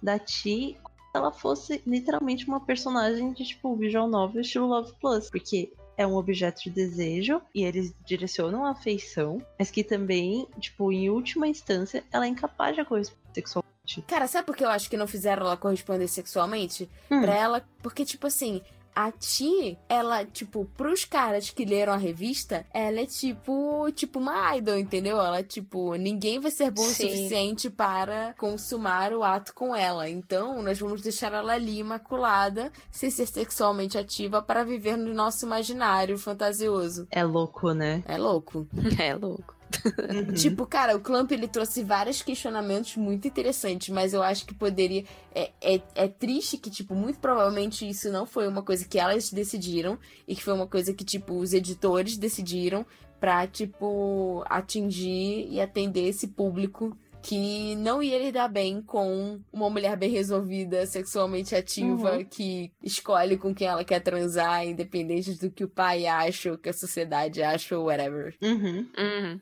da 0.02 0.20
Ti 0.20 0.78
ela 1.14 1.32
fosse 1.32 1.82
literalmente 1.86 2.48
uma 2.48 2.60
personagem 2.60 3.32
de 3.32 3.46
tipo 3.46 3.76
visual 3.76 4.08
novel 4.08 4.42
estilo 4.42 4.68
Love 4.68 4.94
Plus, 5.00 5.30
porque 5.30 5.72
é 5.98 6.06
um 6.06 6.16
objeto 6.16 6.64
de 6.64 6.70
desejo 6.70 7.42
e 7.54 7.64
eles 7.64 7.94
direcionam 8.06 8.66
a 8.66 8.72
afeição, 8.72 9.42
mas 9.58 9.72
que 9.72 9.84
também, 9.84 10.48
tipo, 10.60 10.92
em 10.92 11.10
última 11.10 11.48
instância, 11.48 12.04
ela 12.12 12.26
é 12.26 12.30
incapaz 12.30 12.76
de 12.76 12.84
corresponder 12.84 13.22
sexualmente. 13.34 14.02
Cara, 14.08 14.28
sabe 14.28 14.46
por 14.46 14.56
que 14.56 14.64
eu 14.64 14.70
acho 14.70 14.90
que 14.90 14.98
não 14.98 15.08
fizeram 15.08 15.46
ela 15.46 15.58
corresponder 15.58 16.08
sexualmente? 16.08 16.90
Hum. 17.10 17.22
Pra 17.22 17.36
ela. 17.36 17.64
Porque, 17.82 18.04
tipo 18.04 18.28
assim. 18.28 18.62
A 18.96 19.12
Ti, 19.12 19.78
ela, 19.90 20.24
tipo, 20.24 20.66
pros 20.78 21.04
caras 21.04 21.50
que 21.50 21.66
leram 21.66 21.92
a 21.92 21.98
revista, 21.98 22.66
ela 22.74 23.02
é 23.02 23.06
tipo, 23.06 23.92
tipo 23.92 24.20
uma 24.20 24.56
idol, 24.56 24.78
entendeu? 24.78 25.18
Ela, 25.20 25.44
tipo, 25.44 25.96
ninguém 25.96 26.40
vai 26.40 26.50
ser 26.50 26.72
bom 26.72 26.82
o 26.82 26.86
Sim. 26.86 27.10
suficiente 27.10 27.70
para 27.70 28.34
consumar 28.38 29.12
o 29.12 29.22
ato 29.22 29.54
com 29.54 29.76
ela. 29.76 30.10
Então, 30.10 30.62
nós 30.62 30.80
vamos 30.80 31.02
deixar 31.02 31.34
ela 31.34 31.54
ali 31.54 31.80
imaculada, 31.80 32.72
sem 32.90 33.10
ser 33.10 33.26
sexualmente 33.26 33.98
ativa, 33.98 34.42
para 34.42 34.64
viver 34.64 34.98
no 34.98 35.14
nosso 35.14 35.46
imaginário 35.46 36.18
fantasioso. 36.18 37.06
É 37.12 37.24
louco, 37.24 37.74
né? 37.74 38.02
É 38.08 38.18
louco. 38.18 38.66
É 38.98 39.14
louco. 39.14 39.56
Uhum. 39.84 40.34
Tipo, 40.36 40.66
cara, 40.66 40.96
o 40.96 41.00
Clamp 41.00 41.32
ele 41.32 41.48
trouxe 41.48 41.84
vários 41.84 42.22
questionamentos 42.22 42.96
muito 42.96 43.28
interessantes, 43.28 43.90
mas 43.90 44.14
eu 44.14 44.22
acho 44.22 44.46
que 44.46 44.54
poderia. 44.54 45.04
É, 45.34 45.52
é, 45.62 45.82
é 45.96 46.08
triste 46.08 46.58
que, 46.58 46.70
tipo, 46.70 46.96
muito 46.96 47.20
provavelmente 47.20 47.88
isso 47.88 48.12
não 48.12 48.26
foi 48.26 48.48
uma 48.48 48.62
coisa 48.62 48.86
que 48.86 49.00
elas 49.00 49.32
decidiram 49.32 49.98
e 50.28 50.36
que 50.36 50.44
foi 50.44 50.54
uma 50.54 50.68
coisa 50.68 50.94
que, 50.94 51.04
tipo, 51.04 51.36
os 51.36 51.54
editores 51.54 52.18
decidiram 52.18 52.86
pra, 53.20 53.48
tipo, 53.48 54.44
atingir 54.48 55.48
e 55.50 55.60
atender 55.60 56.08
esse 56.08 56.28
público 56.28 56.96
que 57.28 57.74
não 57.78 58.04
ia 58.04 58.20
lidar 58.20 58.48
bem 58.48 58.84
com 58.84 59.40
uma 59.52 59.68
mulher 59.68 59.98
bem 59.98 60.12
resolvida, 60.12 60.86
sexualmente 60.86 61.56
ativa, 61.56 62.18
Uhum. 62.18 62.24
que 62.26 62.72
escolhe 62.84 63.36
com 63.36 63.52
quem 63.52 63.66
ela 63.68 63.84
quer 63.84 64.00
transar, 64.00 64.64
independente 64.64 65.34
do 65.34 65.50
que 65.50 65.64
o 65.64 65.68
pai 65.68 66.06
acha, 66.06 66.52
ou 66.52 66.58
que 66.60 66.70
a 66.70 66.74
sociedade 66.74 67.42
acha, 67.42 67.76
ou 67.76 67.86
whatever. 67.86 68.36
Uhum. 68.44 68.88
Uhum. 68.96 69.40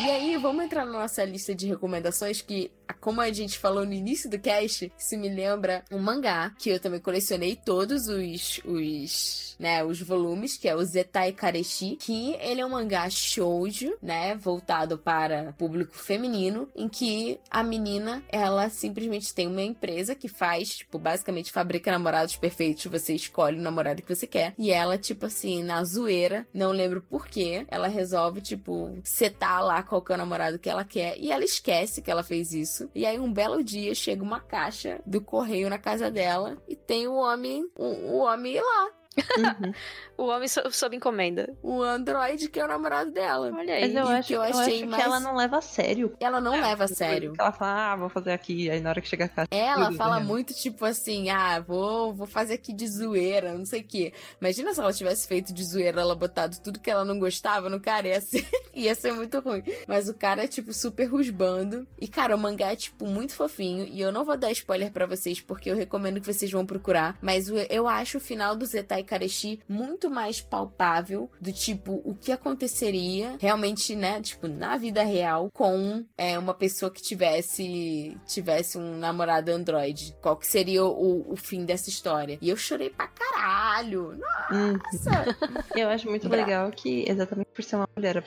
E 0.00 0.10
aí, 0.10 0.36
vamos 0.36 0.64
entrar 0.64 0.84
na 0.84 0.92
nossa 0.92 1.24
lista 1.24 1.54
de 1.54 1.68
recomendações 1.68 2.42
que, 2.42 2.72
como 3.00 3.20
a 3.20 3.30
gente 3.32 3.56
falou 3.58 3.86
no 3.86 3.92
início 3.92 4.28
do 4.28 4.38
cast, 4.38 4.92
isso 4.98 5.16
me 5.16 5.28
lembra 5.28 5.84
um 5.92 5.98
mangá 5.98 6.50
que 6.58 6.70
eu 6.70 6.80
também 6.80 6.98
colecionei 6.98 7.54
todos 7.54 8.08
os, 8.08 8.60
os, 8.64 9.56
né, 9.60 9.84
os 9.84 10.00
volumes, 10.00 10.56
que 10.56 10.68
é 10.68 10.74
o 10.74 10.84
Zetai 10.84 11.32
Kareshi, 11.32 11.96
que 12.00 12.34
ele 12.40 12.60
é 12.60 12.66
um 12.66 12.70
mangá 12.70 13.08
shoujo, 13.08 13.94
né, 14.02 14.34
voltado 14.34 14.98
para 14.98 15.52
público 15.52 15.96
feminino, 15.96 16.68
em 16.74 16.88
que 16.88 17.38
a 17.48 17.62
menina, 17.62 18.24
ela 18.28 18.68
simplesmente 18.70 19.32
tem 19.32 19.46
uma 19.46 19.62
empresa 19.62 20.16
que 20.16 20.26
faz, 20.26 20.78
tipo, 20.78 20.98
basicamente 20.98 21.52
fabrica 21.52 21.92
namorados 21.92 22.36
perfeitos, 22.36 22.86
você 22.86 23.14
escolhe 23.14 23.58
o 23.58 23.62
namorado 23.62 24.02
que 24.02 24.14
você 24.14 24.26
quer, 24.26 24.52
e 24.58 24.72
ela, 24.72 24.98
tipo 24.98 25.26
assim, 25.26 25.62
na 25.62 25.84
zoeira, 25.84 26.44
não 26.52 26.72
lembro 26.72 27.02
porquê, 27.02 27.64
ela 27.68 27.86
resolve, 27.86 28.40
tipo, 28.40 28.98
setar 29.04 29.64
lá 29.64 29.71
qual 29.80 30.02
que 30.02 30.10
é 30.10 30.16
o 30.16 30.18
namorado 30.18 30.58
que 30.58 30.68
ela 30.68 30.84
quer, 30.84 31.16
e 31.18 31.30
ela 31.30 31.44
esquece 31.44 32.02
que 32.02 32.10
ela 32.10 32.24
fez 32.24 32.52
isso, 32.52 32.90
e 32.92 33.06
aí 33.06 33.16
um 33.20 33.32
belo 33.32 33.62
dia 33.62 33.94
chega 33.94 34.24
uma 34.24 34.40
caixa 34.40 35.00
do 35.06 35.20
correio 35.20 35.70
na 35.70 35.78
casa 35.78 36.10
dela, 36.10 36.60
e 36.66 36.74
tem 36.74 37.06
o 37.06 37.14
homem, 37.14 37.64
o, 37.76 37.84
o 37.84 38.16
homem 38.18 38.60
lá, 38.60 38.90
Uhum. 39.16 39.72
O 40.14 40.26
homem 40.26 40.46
so- 40.46 40.70
sob 40.70 40.94
encomenda. 40.94 41.52
o 41.62 41.82
androide 41.82 42.48
que 42.48 42.60
é 42.60 42.64
o 42.64 42.68
namorado 42.68 43.10
dela. 43.10 43.50
Olha 43.52 43.74
aí. 43.74 43.80
Mas 43.92 43.94
eu 43.94 44.06
acho, 44.06 44.28
que 44.28 44.34
eu 44.34 44.36
eu 44.36 44.42
achei 44.60 44.76
acho 44.82 44.86
mais- 44.86 45.02
que 45.02 45.08
ela 45.08 45.18
não 45.20 45.34
leva 45.34 45.58
a 45.58 45.60
sério. 45.62 46.14
Ela 46.20 46.40
não 46.40 46.52
leva 46.60 46.84
a 46.84 46.88
sério. 46.88 47.32
Ela 47.36 47.50
fala, 47.50 47.92
ah, 47.92 47.96
vou 47.96 48.08
fazer 48.08 48.30
aqui. 48.30 48.70
Aí 48.70 48.78
na 48.80 48.90
hora 48.90 49.00
que 49.00 49.08
chega 49.08 49.24
a 49.24 49.28
caixa. 49.28 49.48
Ela 49.50 49.86
tudo, 49.86 49.96
fala 49.96 50.20
né? 50.20 50.26
muito 50.26 50.54
tipo 50.54 50.84
assim, 50.84 51.28
ah, 51.30 51.58
vou, 51.60 52.12
vou 52.14 52.26
fazer 52.26 52.54
aqui 52.54 52.72
de 52.72 52.86
zoeira, 52.86 53.54
não 53.54 53.64
sei 53.64 53.80
o 53.80 53.84
quê. 53.84 54.12
Imagina 54.40 54.72
se 54.74 54.80
ela 54.80 54.92
tivesse 54.92 55.26
feito 55.26 55.52
de 55.52 55.64
zoeira, 55.64 56.00
ela 56.02 56.14
botado 56.14 56.58
tudo 56.62 56.78
que 56.78 56.90
ela 56.90 57.04
não 57.04 57.18
gostava 57.18 57.68
no 57.68 57.80
cara, 57.80 58.06
ia 58.08 58.20
ser, 58.20 58.46
ia 58.74 58.94
ser 58.94 59.12
muito 59.12 59.40
ruim. 59.40 59.62
Mas 59.88 60.08
o 60.08 60.14
cara 60.14 60.44
é, 60.44 60.46
tipo, 60.46 60.72
super 60.72 61.06
rusbando. 61.06 61.86
E, 62.00 62.06
cara, 62.06 62.36
o 62.36 62.38
mangá 62.38 62.72
é, 62.72 62.76
tipo, 62.76 63.06
muito 63.06 63.34
fofinho. 63.34 63.86
E 63.90 64.00
eu 64.00 64.12
não 64.12 64.24
vou 64.24 64.36
dar 64.36 64.52
spoiler 64.52 64.92
pra 64.92 65.06
vocês, 65.06 65.40
porque 65.40 65.70
eu 65.70 65.74
recomendo 65.76 66.20
que 66.20 66.32
vocês 66.32 66.50
vão 66.52 66.64
procurar. 66.66 67.16
Mas 67.20 67.48
eu 67.70 67.88
acho 67.88 68.18
o 68.18 68.20
final 68.20 68.54
do 68.54 68.64
Zetai 68.66 69.01
Kareshi 69.02 69.60
muito 69.68 70.10
mais 70.10 70.40
palpável 70.40 71.30
do 71.40 71.52
tipo, 71.52 72.00
o 72.04 72.14
que 72.14 72.32
aconteceria 72.32 73.36
realmente, 73.40 73.94
né, 73.96 74.20
tipo, 74.20 74.48
na 74.48 74.76
vida 74.76 75.02
real 75.02 75.50
com 75.52 76.04
é, 76.16 76.38
uma 76.38 76.54
pessoa 76.54 76.90
que 76.90 77.02
tivesse 77.02 78.16
tivesse 78.26 78.78
um 78.78 78.96
namorado 78.98 79.50
androide. 79.50 80.16
Qual 80.20 80.36
que 80.36 80.46
seria 80.46 80.84
o, 80.84 81.32
o 81.32 81.36
fim 81.36 81.64
dessa 81.64 81.88
história? 81.88 82.38
E 82.40 82.48
eu 82.48 82.56
chorei 82.56 82.90
pra 82.90 83.06
caralho. 83.08 84.18
Hum. 84.52 84.72
Nossa! 84.72 85.36
Eu 85.76 85.88
acho 85.88 86.08
muito 86.08 86.28
Bra- 86.28 86.38
legal 86.44 86.70
que, 86.70 87.04
exatamente 87.08 87.48
por 87.54 87.62
ser 87.64 87.76
uma 87.76 87.88
mulher, 87.96 88.24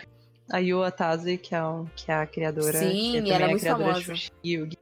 a 0.51 0.57
Yu 0.59 0.83
Atase, 0.83 1.37
que 1.37 1.55
é, 1.55 1.63
o- 1.63 1.87
que 1.95 2.11
é 2.11 2.15
a 2.15 2.25
criadora, 2.27 2.77
Sim, 2.79 3.17
é 3.17 3.19
também 3.21 3.31
é 3.33 3.43
a 3.43 3.47
muito 3.47 3.61
criadora 3.61 3.93
famosa. 3.93 4.13
de 4.13 4.31
Yugi, 4.45 4.77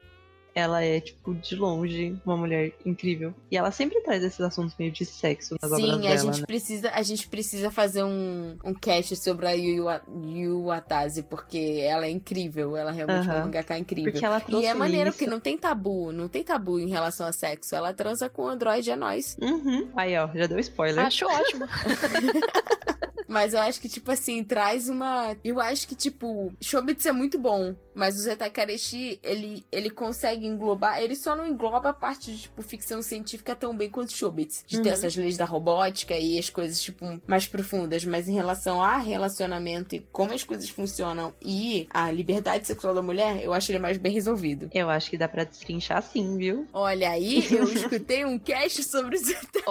ela 0.56 0.84
é, 0.84 1.00
tipo, 1.00 1.34
de 1.34 1.56
longe, 1.56 2.16
uma 2.26 2.38
mulher 2.38 2.74
incrível. 2.86 3.34
E 3.50 3.58
ela 3.58 3.72
sempre 3.72 4.00
traz 4.02 4.24
esses 4.24 4.40
assuntos 4.40 4.76
meio 4.78 4.92
de 4.92 5.06
sexo 5.06 5.56
nas 5.62 5.72
obras 5.72 5.86
Sim, 5.86 5.94
a 5.94 5.98
dela, 5.98 6.18
gente 6.18 6.40
né? 6.42 6.46
precisa, 6.46 6.92
a 6.94 7.02
gente 7.02 7.28
precisa 7.28 7.72
fazer 7.72 8.04
um, 8.04 8.56
um 8.64 8.74
cast 8.74 9.16
sobre 9.16 9.48
a 9.48 9.52
Yu, 9.52 9.86
Yu 10.26 10.64
Watase, 10.66 11.24
porque 11.24 11.80
ela 11.84 12.06
é 12.06 12.10
incrível, 12.10 12.78
ela 12.78 12.92
realmente 12.92 13.20
é 13.28 13.32
uma 13.32 13.34
Aham. 13.34 13.46
mangaka 13.46 13.78
incrível. 13.78 14.12
Porque 14.12 14.26
ela 14.26 14.44
E 14.50 14.66
é 14.66 14.74
maneiro 14.74 15.10
isso. 15.10 15.18
porque 15.18 15.30
não 15.30 15.40
tem 15.40 15.58
tabu, 15.58 16.12
não 16.12 16.28
tem 16.28 16.44
tabu 16.44 16.80
em 16.80 16.90
relação 16.90 17.26
a 17.26 17.32
sexo. 17.34 17.76
Ela 17.76 17.94
transa 17.94 18.30
com 18.30 18.44
o 18.44 18.48
Android, 18.48 18.90
é 18.92 18.96
nóis. 18.96 19.36
Uhum. 19.42 19.90
Aí, 19.96 20.18
ó, 20.18 20.28
já 20.34 20.46
deu 20.48 20.60
spoiler. 20.60 21.06
Acho 21.06 21.26
ótimo. 21.26 21.66
Mas 23.28 23.54
eu 23.54 23.62
acho 23.62 23.82
que, 23.82 23.90
tipo 23.90 24.12
assim, 24.12 24.44
traz 24.44 24.90
uma. 24.90 25.36
Eu 25.44 25.60
acho 25.60 25.88
que, 25.88 25.96
tipo, 25.96 26.54
Shobits 26.62 27.06
é 27.06 27.12
muito 27.12 27.40
bom. 27.40 27.74
Mas 27.96 28.16
o 28.16 28.20
Zetakareshi, 28.20 29.20
ele, 29.24 29.66
ele 29.72 29.90
consegue 29.90 30.43
englobar. 30.48 31.02
Ele 31.02 31.16
só 31.16 31.36
não 31.36 31.46
engloba 31.48 31.90
a 31.90 31.94
parte 31.94 32.32
de, 32.32 32.42
tipo, 32.44 32.62
ficção 32.62 33.02
científica 33.02 33.56
tão 33.56 33.76
bem 33.76 33.90
quanto 33.90 34.14
Shobits. 34.14 34.64
De 34.68 34.82
ter 34.82 34.90
Uhum. 34.90 34.94
essas 34.94 35.16
leis 35.16 35.38
da 35.38 35.46
robótica 35.46 36.16
e 36.18 36.38
as 36.40 36.50
coisas, 36.50 36.82
tipo, 36.82 37.06
mais 37.28 37.48
profundas. 37.48 38.06
Mas 38.06 38.28
em 38.28 38.34
relação 38.34 38.82
a 38.82 38.98
relacionamento 38.98 39.96
e 39.96 40.00
como 40.12 40.34
as 40.34 40.44
coisas 40.44 40.70
funcionam 40.70 41.34
e 41.42 41.88
a 41.90 42.12
liberdade 42.12 42.68
sexual 42.68 42.94
da 42.94 43.02
mulher, 43.02 43.44
eu 43.44 43.54
acho 43.54 43.72
ele 43.72 43.80
mais 43.80 43.98
bem 43.98 44.12
resolvido. 44.14 44.70
Eu 44.74 44.90
acho 44.90 45.10
que 45.10 45.18
dá 45.18 45.28
pra 45.28 45.44
destrinchar 45.44 46.02
sim, 46.04 46.38
viu? 46.38 46.68
Olha 46.74 47.10
aí, 47.10 47.46
eu 47.54 47.64
escutei 47.72 48.26
um 48.26 48.38
cast 48.40 48.84
sobre 48.84 49.18
o 49.18 49.20
Opa, 49.20 49.26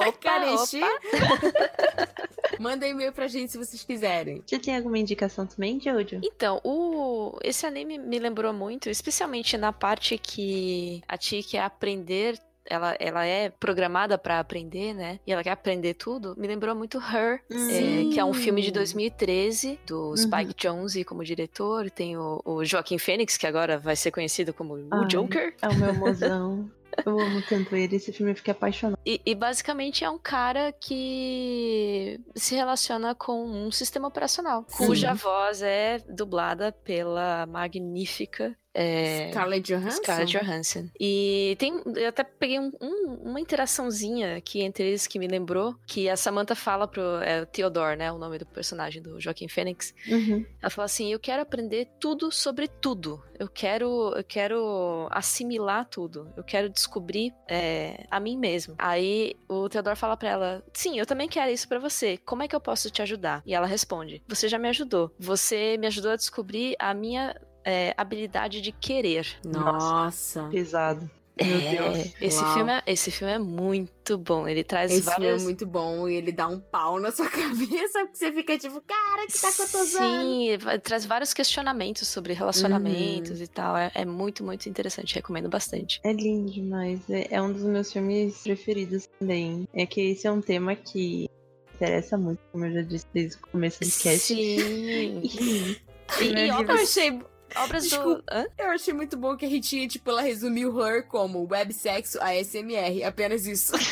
Zetakareshi. 0.08 0.80
opa. 0.82 1.62
Manda 2.58 2.86
e-mail 2.86 3.12
pra 3.12 3.26
gente 3.28 3.50
se 3.52 3.58
vocês 3.58 3.82
quiserem. 3.82 4.42
Você 4.46 4.58
tem 4.58 4.76
alguma 4.76 4.98
indicação 4.98 5.46
também, 5.46 5.80
Jojo? 5.80 6.20
Então, 6.22 6.60
o... 6.64 7.36
esse 7.42 7.66
anime 7.66 7.98
me 7.98 8.18
lembrou 8.18 8.52
muito, 8.52 8.88
especialmente 8.88 9.56
na 9.56 9.72
parte 9.72 10.16
que 10.18 10.61
a 11.08 11.16
Tia 11.16 11.42
quer 11.42 11.60
aprender. 11.62 12.38
Ela, 12.64 12.96
ela 13.00 13.26
é 13.26 13.50
programada 13.50 14.16
pra 14.16 14.38
aprender, 14.38 14.94
né? 14.94 15.18
E 15.26 15.32
ela 15.32 15.42
quer 15.42 15.50
aprender 15.50 15.94
tudo. 15.94 16.34
Me 16.38 16.46
lembrou 16.46 16.76
muito 16.76 16.98
Her, 16.98 17.42
é, 17.50 18.12
que 18.12 18.20
é 18.20 18.24
um 18.24 18.32
filme 18.32 18.62
de 18.62 18.70
2013, 18.70 19.80
do 19.84 20.10
Uhum. 20.10 20.16
Spike 20.16 20.54
Jonze 20.56 21.04
como 21.04 21.24
diretor. 21.24 21.90
Tem 21.90 22.16
o, 22.16 22.40
o 22.44 22.64
Joaquim 22.64 22.98
Fênix, 22.98 23.36
que 23.36 23.48
agora 23.48 23.78
vai 23.78 23.96
ser 23.96 24.12
conhecido 24.12 24.54
como 24.54 24.74
o 24.76 24.88
Ai. 24.92 25.06
Joker. 25.08 25.56
É 25.60 25.68
o 25.68 25.74
meu 25.74 25.92
mozão. 25.94 26.70
Eu 27.06 27.18
amo 27.18 27.40
tanto 27.48 27.74
ele. 27.74 27.96
Esse 27.96 28.12
filme 28.12 28.32
eu 28.32 28.36
fiquei 28.36 28.52
apaixonada. 28.52 29.00
E, 29.06 29.18
e 29.24 29.34
basicamente 29.34 30.04
é 30.04 30.10
um 30.10 30.18
cara 30.18 30.72
que 30.72 32.20
se 32.34 32.54
relaciona 32.54 33.14
com 33.14 33.46
um 33.46 33.70
sistema 33.72 34.08
operacional, 34.08 34.66
Sim. 34.68 34.86
cuja 34.86 35.14
voz 35.14 35.62
é 35.62 36.00
dublada 36.06 36.70
pela 36.70 37.46
magnífica 37.46 38.54
é, 38.74 39.28
Scarlett 39.30 39.72
Johansson? 39.72 40.02
Scarlett 40.02 40.38
Johansson. 40.38 40.88
E 40.98 41.56
tem. 41.58 41.82
Eu 41.96 42.08
até 42.08 42.24
peguei 42.24 42.58
um- 42.58 42.72
um- 42.80 43.14
uma 43.30 43.40
interaçãozinha 43.40 44.36
aqui 44.36 44.60
entre 44.62 44.84
eles 44.88 45.06
que 45.06 45.18
me 45.18 45.26
lembrou 45.28 45.74
que 45.86 46.08
a 46.08 46.16
Samantha 46.16 46.54
fala 46.54 46.86
pro. 46.88 47.02
É, 47.22 47.42
o 47.42 47.46
Theodore, 47.46 47.96
né? 47.96 48.10
O 48.12 48.18
nome 48.18 48.38
do 48.38 48.46
personagem 48.46 49.02
do 49.02 49.20
Joaquim 49.20 49.48
Fênix. 49.48 49.94
Uhum. 50.08 50.44
Ela 50.60 50.70
fala 50.70 50.86
assim: 50.86 51.12
Eu 51.12 51.18
quero 51.20 51.42
aprender 51.42 51.88
tudo 52.00 52.30
sobre 52.30 52.68
tudo. 52.68 53.22
Eu 53.38 53.48
quero, 53.48 54.12
eu 54.16 54.22
quero 54.24 55.08
assimilar 55.10 55.86
tudo. 55.88 56.32
Eu 56.36 56.44
quero 56.44 56.68
descobrir 56.68 57.32
é, 57.48 58.06
a 58.10 58.20
mim 58.20 58.36
mesmo. 58.36 58.74
Aí 58.78 59.34
o 59.48 59.68
Theodore 59.68 59.96
fala 59.96 60.16
pra 60.16 60.28
ela: 60.30 60.64
Sim, 60.72 60.98
eu 60.98 61.06
também 61.06 61.28
quero 61.28 61.50
isso 61.50 61.68
pra 61.68 61.78
você. 61.78 62.16
Como 62.18 62.42
é 62.42 62.48
que 62.48 62.54
eu 62.56 62.60
posso 62.60 62.90
te 62.90 63.02
ajudar? 63.02 63.42
E 63.44 63.54
ela 63.54 63.66
responde: 63.66 64.22
Você 64.28 64.48
já 64.48 64.58
me 64.58 64.68
ajudou. 64.68 65.10
Você 65.18 65.76
me 65.78 65.86
ajudou 65.86 66.12
a 66.12 66.16
descobrir 66.16 66.74
a 66.78 66.94
minha 66.94 67.34
é, 67.64 67.94
habilidade 67.96 68.60
de 68.60 68.72
querer. 68.72 69.26
Nossa. 69.44 70.44
Pesado. 70.50 71.10
Meu 71.42 71.46
É, 71.56 71.70
Deus. 71.94 72.12
Esse 72.20 72.42
Uau. 72.42 72.54
filme, 72.54 72.72
é, 72.72 72.82
esse 72.86 73.10
filme 73.10 73.32
é 73.32 73.38
muito 73.38 74.18
bom. 74.18 74.46
Ele 74.46 74.62
traz 74.62 74.92
Esse 74.92 75.10
filme 75.14 75.26
é 75.28 75.38
muito 75.38 75.66
bom 75.66 76.06
e 76.06 76.14
ele 76.14 76.30
dá 76.30 76.46
um 76.46 76.60
pau 76.60 77.00
na 77.00 77.10
sua 77.10 77.24
cabeça 77.30 78.00
porque 78.00 78.16
você 78.18 78.30
fica 78.32 78.58
tipo, 78.58 78.82
cara, 78.82 79.26
que 79.26 79.40
tá 79.40 79.50
que 79.50 79.62
eu 79.76 79.80
usando? 79.80 80.20
Sim, 80.22 80.58
traz 80.82 81.06
vários 81.06 81.32
questionamentos 81.32 82.06
sobre 82.06 82.34
relacionamentos 82.34 83.40
e 83.40 83.46
tal. 83.46 83.74
É, 83.76 83.90
é 83.94 84.04
muito, 84.04 84.44
muito 84.44 84.68
interessante. 84.68 85.14
Recomendo 85.14 85.48
bastante. 85.48 86.00
É 86.04 86.12
lindo 86.12 86.52
demais. 86.52 87.00
É, 87.08 87.26
é 87.30 87.40
um 87.42 87.50
dos 87.50 87.62
meus 87.62 87.90
filmes 87.90 88.42
preferidos 88.42 89.08
também. 89.18 89.66
É 89.72 89.86
que 89.86 90.02
esse 90.02 90.26
é 90.26 90.30
um 90.30 90.42
tema 90.42 90.74
que 90.76 91.30
interessa 91.76 92.18
muito, 92.18 92.40
como 92.52 92.66
eu 92.66 92.72
já 92.74 92.82
disse 92.82 93.06
desde 93.12 93.36
o 93.38 93.40
começo 93.50 93.80
do 93.80 93.86
cast. 93.90 94.18
Sim. 94.18 95.22
E- 96.20 96.24
E, 96.24 96.34
e 96.34 96.48
Eu 96.50 96.56
obras, 96.56 96.82
achei, 96.82 97.18
obras 97.56 97.84
do. 97.84 97.88
Desculpa. 97.90 98.24
Hã? 98.30 98.46
eu 98.58 98.70
achei 98.70 98.94
muito 98.94 99.16
bom 99.16 99.36
que 99.36 99.44
a 99.44 99.48
Ritinha, 99.48 99.86
tipo, 99.88 100.10
ela 100.10 100.22
resumiu 100.22 100.78
Her 100.80 101.06
como 101.06 101.46
websexo 101.50 102.18
ASMR. 102.20 103.04
Apenas 103.04 103.46
isso. 103.46 103.72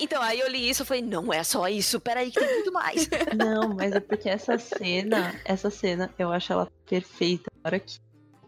Então, 0.00 0.22
aí 0.22 0.38
eu 0.40 0.48
li 0.48 0.68
isso 0.68 0.82
e 0.82 0.86
falei, 0.86 1.02
não 1.02 1.32
é 1.32 1.42
só 1.42 1.66
isso, 1.68 2.00
peraí, 2.00 2.30
que 2.30 2.38
tem 2.38 2.54
muito 2.54 2.72
mais. 2.72 3.08
Não, 3.36 3.74
mas 3.74 3.92
é 3.92 4.00
porque 4.00 4.28
essa 4.28 4.58
cena, 4.58 5.34
essa 5.44 5.68
cena, 5.70 6.12
eu 6.18 6.30
acho 6.32 6.52
ela 6.52 6.70
perfeita 6.88 7.50
na 7.56 7.68
hora 7.68 7.80
que, 7.80 7.98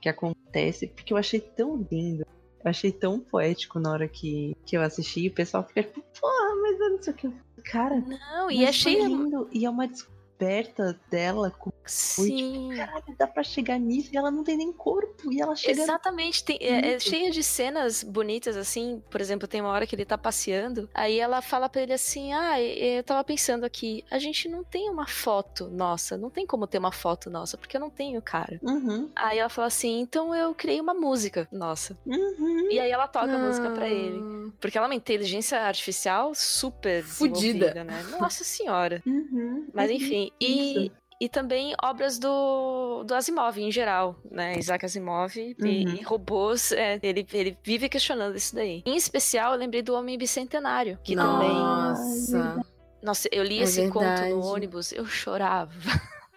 que 0.00 0.08
acontece, 0.08 0.86
porque 0.88 1.12
eu 1.12 1.16
achei 1.16 1.40
tão 1.40 1.86
lindo. 1.90 2.24
Eu 2.64 2.70
achei 2.70 2.92
tão 2.92 3.18
poético 3.18 3.80
na 3.80 3.90
hora 3.90 4.08
que, 4.08 4.56
que 4.64 4.76
eu 4.76 4.82
assisti. 4.82 5.22
E 5.22 5.28
o 5.28 5.34
pessoal 5.34 5.64
fica 5.66 5.82
tipo, 5.82 6.00
porra, 6.20 6.54
mas 6.62 6.80
eu 6.80 6.90
não 6.90 7.02
sei 7.02 7.12
o 7.12 7.16
que. 7.16 7.32
Cara, 7.64 8.00
Não, 8.00 8.50
e 8.50 8.64
é 8.64 8.72
cheio. 8.72 9.06
lindo. 9.06 9.48
E 9.52 9.64
é 9.64 9.70
uma 9.70 9.88
descoberta 9.88 10.98
dela 11.10 11.50
com 11.50 11.70
Sim. 11.84 12.70
caralho, 12.76 13.02
dá 13.18 13.26
pra 13.26 13.42
chegar 13.42 13.78
nisso 13.78 14.10
e 14.12 14.16
ela 14.16 14.30
não 14.30 14.44
tem 14.44 14.56
nem 14.56 14.72
corpo. 14.72 15.32
E 15.32 15.40
ela 15.40 15.54
chega. 15.56 15.82
Exatamente, 15.82 16.44
tem- 16.44 16.58
é, 16.60 16.94
é 16.94 16.98
cheia 17.00 17.30
de 17.30 17.42
cenas 17.42 18.02
bonitas, 18.02 18.56
assim. 18.56 19.02
Por 19.10 19.20
exemplo, 19.20 19.46
tem 19.48 19.60
uma 19.60 19.70
hora 19.70 19.86
que 19.86 19.94
ele 19.94 20.04
tá 20.04 20.16
passeando, 20.16 20.88
aí 20.94 21.18
ela 21.18 21.42
fala 21.42 21.68
pra 21.68 21.82
ele 21.82 21.92
assim: 21.92 22.32
Ah, 22.32 22.60
eu 22.60 23.02
tava 23.02 23.22
pensando 23.24 23.64
aqui, 23.64 24.04
a 24.10 24.18
gente 24.18 24.48
não 24.48 24.62
tem 24.64 24.88
uma 24.90 25.06
foto 25.06 25.68
nossa, 25.68 26.16
não 26.16 26.30
tem 26.30 26.46
como 26.46 26.66
ter 26.66 26.78
uma 26.78 26.92
foto 26.92 27.28
nossa, 27.30 27.56
porque 27.56 27.76
eu 27.76 27.80
não 27.80 27.90
tenho, 27.90 28.20
cara. 28.22 28.58
Uhum, 28.62 29.10
Aí 29.16 29.38
ela 29.38 29.48
fala 29.48 29.68
assim: 29.68 30.00
então 30.00 30.34
eu 30.34 30.54
criei 30.54 30.80
uma 30.80 30.94
música 30.94 31.48
nossa. 31.52 31.96
uhum. 32.06 32.70
E 32.70 32.78
aí 32.78 32.90
ela 32.90 33.06
toca 33.08 33.34
a 33.34 33.38
música 33.38 33.70
pra 33.70 33.88
ele. 33.88 34.18
Ah. 34.22 34.52
Porque 34.60 34.78
ela 34.78 34.86
é 34.86 34.90
uma 34.90 34.94
inteligência 34.94 35.58
artificial 35.60 36.34
super 36.34 37.02
Fudida. 37.02 37.72
desenvolvida, 37.72 37.84
né? 37.84 38.02
Nossa 38.18 38.44
senhora. 38.44 39.02
Uhum. 39.06 39.66
Mas 39.72 39.90
É 39.90 39.94
enfim, 39.94 40.30
e, 40.40 40.86
isso. 40.86 40.92
E 41.24 41.28
também 41.28 41.74
obras 41.82 42.18
do, 42.18 43.04
do 43.04 43.14
Asimov 43.14 43.56
em 43.58 43.70
geral, 43.70 44.16
né? 44.30 44.58
Isaac 44.58 44.84
Asimov 44.84 45.36
e, 45.36 45.54
Uhum. 45.60 45.94
e 45.94 46.02
robôs, 46.02 46.72
é, 46.72 46.98
ele, 47.02 47.26
ele 47.32 47.56
vive 47.62 47.88
questionando 47.88 48.36
isso 48.36 48.54
daí. 48.54 48.82
Em 48.84 48.96
especial, 48.96 49.52
eu 49.52 49.58
lembrei 49.58 49.82
do 49.82 49.94
Homem 49.94 50.18
Bicentenário, 50.18 50.98
que 51.04 51.14
também. 51.14 51.48
Nossa. 51.48 52.60
Nossa, 53.02 53.28
eu 53.32 53.42
li 53.44 53.58
É 53.60 53.62
esse 53.62 53.82
conto 53.88 54.00
verdade. 54.04 54.30
no 54.30 54.44
ônibus, 54.44 54.92
eu 54.92 55.04
chorava. 55.06 55.72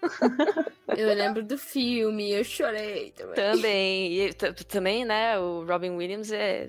Eu 0.96 1.08
lembro 1.16 1.44
do 1.44 1.58
filme, 1.58 2.32
eu 2.32 2.44
chorei 2.44 3.12
também. 3.12 3.34
também. 3.36 4.14
E 4.28 4.34
também, 4.66 5.04
né? 5.04 5.38
O 5.40 5.66
Robin 5.66 5.90
Williams 5.90 6.32
é. 6.32 6.68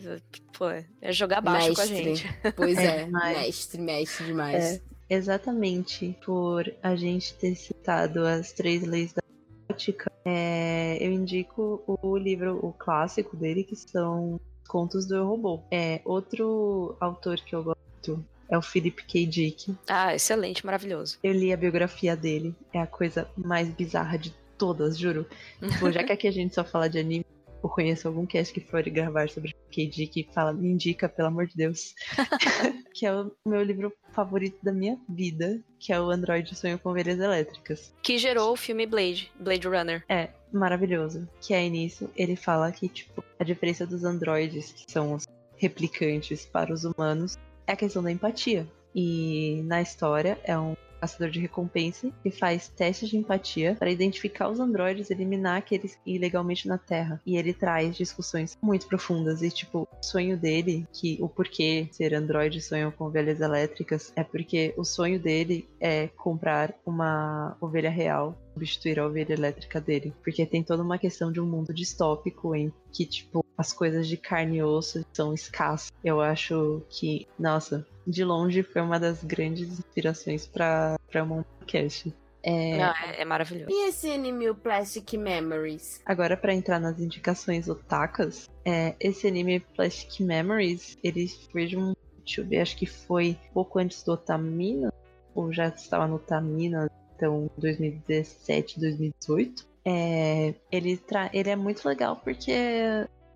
Pô, 0.57 0.69
é 0.71 1.13
jogar 1.13 1.43
baixo 1.43 1.75
com 1.75 1.81
a 1.83 1.87
Mestre. 1.87 2.15
gente. 2.17 2.53
Pois 2.57 2.79
É, 2.81 3.03
é, 3.03 3.07
mestre, 3.07 3.81
mestre 3.81 4.25
demais. 4.27 4.65
É. 4.77 4.81
Exatamente 5.09 6.17
por 6.25 6.73
a 6.83 6.97
gente 6.97 7.35
ter 7.35 7.55
citado 7.55 8.27
as 8.27 8.53
três 8.53 8.83
leis 8.83 9.13
da 9.13 9.23
ótica, 9.71 10.11
é, 10.25 10.99
eu 11.01 11.13
indico 11.13 11.83
o 11.87 12.17
livro, 12.17 12.59
o 12.65 12.73
clássico 12.73 13.37
dele, 13.37 13.63
que 13.63 13.77
são 13.77 14.41
Contos 14.67 15.07
do 15.07 15.15
Eu 15.15 15.27
Robô. 15.27 15.63
É, 15.71 16.01
outro 16.05 16.97
autor 16.99 17.37
que 17.41 17.55
eu 17.55 17.63
gosto 17.63 18.25
é 18.49 18.59
o 18.59 18.63
Philip 18.63 19.05
K. 19.05 19.27
Dick. 19.27 19.77
Ah, 19.89 20.15
excelente, 20.15 20.65
maravilhoso. 20.65 21.19
Eu 21.23 21.33
li 21.33 21.53
a 21.53 21.57
biografia 21.57 22.17
dele, 22.17 22.55
é 22.73 22.81
a 22.81 22.87
coisa 22.87 23.29
mais 23.37 23.69
bizarra 23.69 24.19
de 24.19 24.35
todas, 24.59 24.99
juro. 24.99 25.27
Tipo, 25.61 25.91
já 25.93 26.03
que 26.03 26.13
aqui 26.13 26.27
a 26.27 26.33
gente 26.33 26.55
só 26.55 26.65
fala 26.65 26.89
de 26.89 26.99
anime, 26.99 27.27
eu 27.63 27.69
conheço 27.69 28.09
algum 28.09 28.27
cast 28.27 28.53
que 28.53 28.61
for 28.61 28.83
gravar 28.85 29.29
sobre 29.29 29.55
KD 29.71 30.07
que 30.07 30.29
fala, 30.33 30.53
me 30.53 30.69
indica, 30.71 31.09
pelo 31.09 31.29
amor 31.29 31.47
de 31.47 31.57
Deus. 31.57 31.95
que 32.95 33.07
é 33.07 33.15
o 33.15 33.31
meu 33.47 33.63
livro 33.63 33.93
favorito 34.13 34.59
da 34.63 34.73
minha 34.73 34.99
vida, 35.09 35.61
que 35.79 35.93
é 35.93 36.01
o 36.01 36.11
Android 36.11 36.55
Sonho 36.55 36.79
com 36.79 36.91
Ovelhas 36.91 37.19
Elétricas. 37.19 37.93
Que 38.03 38.19
gerou 38.19 38.53
o 38.53 38.57
filme 38.57 38.87
Blade, 38.87 39.31
Blade 39.39 39.67
Runner. 39.67 40.05
É, 40.09 40.31
maravilhoso. 40.53 41.29
Que 41.41 41.55
aí 41.55 41.69
nisso 41.69 42.11
ele 42.17 42.37
fala 42.37 42.73
que, 42.73 42.89
tipo, 42.89 43.23
a 43.39 43.45
diferença 43.45 43.87
dos 43.87 44.05
androides, 44.05 44.73
que 44.73 44.91
são 44.91 45.15
os 45.15 45.27
replicantes 45.57 46.47
para 46.47 46.73
os 46.73 46.85
humanos, 46.85 47.37
é 47.67 47.73
a 47.73 47.77
questão 47.77 48.03
da 48.03 48.11
empatia. 48.11 48.67
E 48.95 49.63
na 49.65 49.83
história 49.83 50.41
é 50.45 50.59
um 50.59 50.75
caçador 51.01 51.31
de 51.31 51.41
recompensa 51.41 52.11
que 52.23 52.31
faz 52.31 52.69
testes 52.69 53.09
de 53.09 53.17
empatia 53.17 53.77
para 53.79 53.91
identificar 53.91 54.49
os 54.49 54.61
androides 54.61 55.11
e 55.11 55.13
eliminar 55.13 55.59
aqueles 55.59 55.99
ilegalmente 56.05 56.69
na 56.69 56.79
Terra. 56.79 57.21
E 57.25 57.37
ele 57.37 57.53
traz 57.53 57.97
discussões 57.97 58.57
muito 58.63 58.87
profundas 58.87 59.43
e 59.43 59.51
tipo, 59.51 59.89
o 59.91 60.05
sonho 60.05 60.37
dele, 60.37 60.87
que 60.93 61.19
o 61.21 61.29
porquê 61.29 61.89
ser 61.91 62.15
androide 62.15 62.61
sonham 62.61 62.91
com 62.91 63.05
ovelhas 63.05 63.41
elétricas, 63.41 64.13
é 64.17 64.25
porque 64.25 64.75
o 64.77 64.85
sonho 64.85 65.19
dele 65.19 65.69
é 65.81 66.09
comprar 66.09 66.75
uma 66.85 67.57
ovelha 67.61 67.91
real, 67.91 68.37
substituir 68.55 68.99
a 68.99 69.07
ovelha 69.07 69.35
elétrica 69.35 69.81
dele, 69.81 70.13
porque 70.23 70.47
tem 70.47 70.63
toda 70.63 70.83
uma 70.83 70.99
questão 70.99 71.31
de 71.31 71.41
um 71.41 71.47
mundo 71.47 71.73
distópico 71.73 72.55
em 72.55 72.73
que 72.93 73.05
tipo 73.07 73.46
as 73.57 73.73
coisas 73.73 74.07
de 74.07 74.17
carne 74.17 74.59
e 74.59 74.63
osso 74.63 75.05
são 75.13 75.33
escassas. 75.33 75.93
Eu 76.05 76.21
acho 76.21 76.83
que, 76.89 77.27
nossa, 77.39 77.87
de 78.07 78.25
longe 78.25 78.63
foi 78.63 78.83
uma 78.83 79.01
das 79.01 79.23
grandes 79.25 79.79
inspirações 79.79 80.47
para 80.47 80.99
um 81.25 81.43
podcast. 81.43 82.15
É... 82.43 82.79
Não, 82.79 82.95
é, 82.95 83.23
é 83.23 83.25
maravilhoso. 83.25 83.71
E 83.71 83.89
esse 83.89 84.09
anime 84.11 84.49
o 84.49 84.55
Plastic 84.55 85.15
Memories? 85.15 86.01
Agora, 86.07 86.37
para 86.37 86.55
entrar 86.55 86.79
nas 86.79 87.01
indicações 87.01 87.69
otakas, 87.69 88.49
é, 88.65 88.95
esse 89.01 89.27
anime 89.27 89.59
Plastic 89.59 90.21
Memories, 90.21 90.97
ele 91.03 91.29
foi 91.51 91.67
de 91.67 91.77
um. 91.77 91.93
Deixa 92.19 92.41
eu 92.41 92.47
ver, 92.47 92.61
acho 92.61 92.77
que 92.77 92.87
foi 92.87 93.39
pouco 93.53 93.79
antes 93.79 94.03
do 94.03 94.13
Otamina, 94.13 94.93
ou 95.35 95.53
já 95.53 95.69
estava 95.69 96.07
no 96.07 96.17
Otamina, 96.17 96.91
então 97.15 97.51
2017, 97.59 98.79
2018. 98.81 99.67
É, 99.85 100.55
ele, 100.71 100.97
tra... 100.97 101.31
ele 101.33 101.51
é 101.51 101.57
muito 101.57 101.87
legal 101.87 102.17
porque 102.17 102.53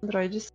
androides 0.02 0.52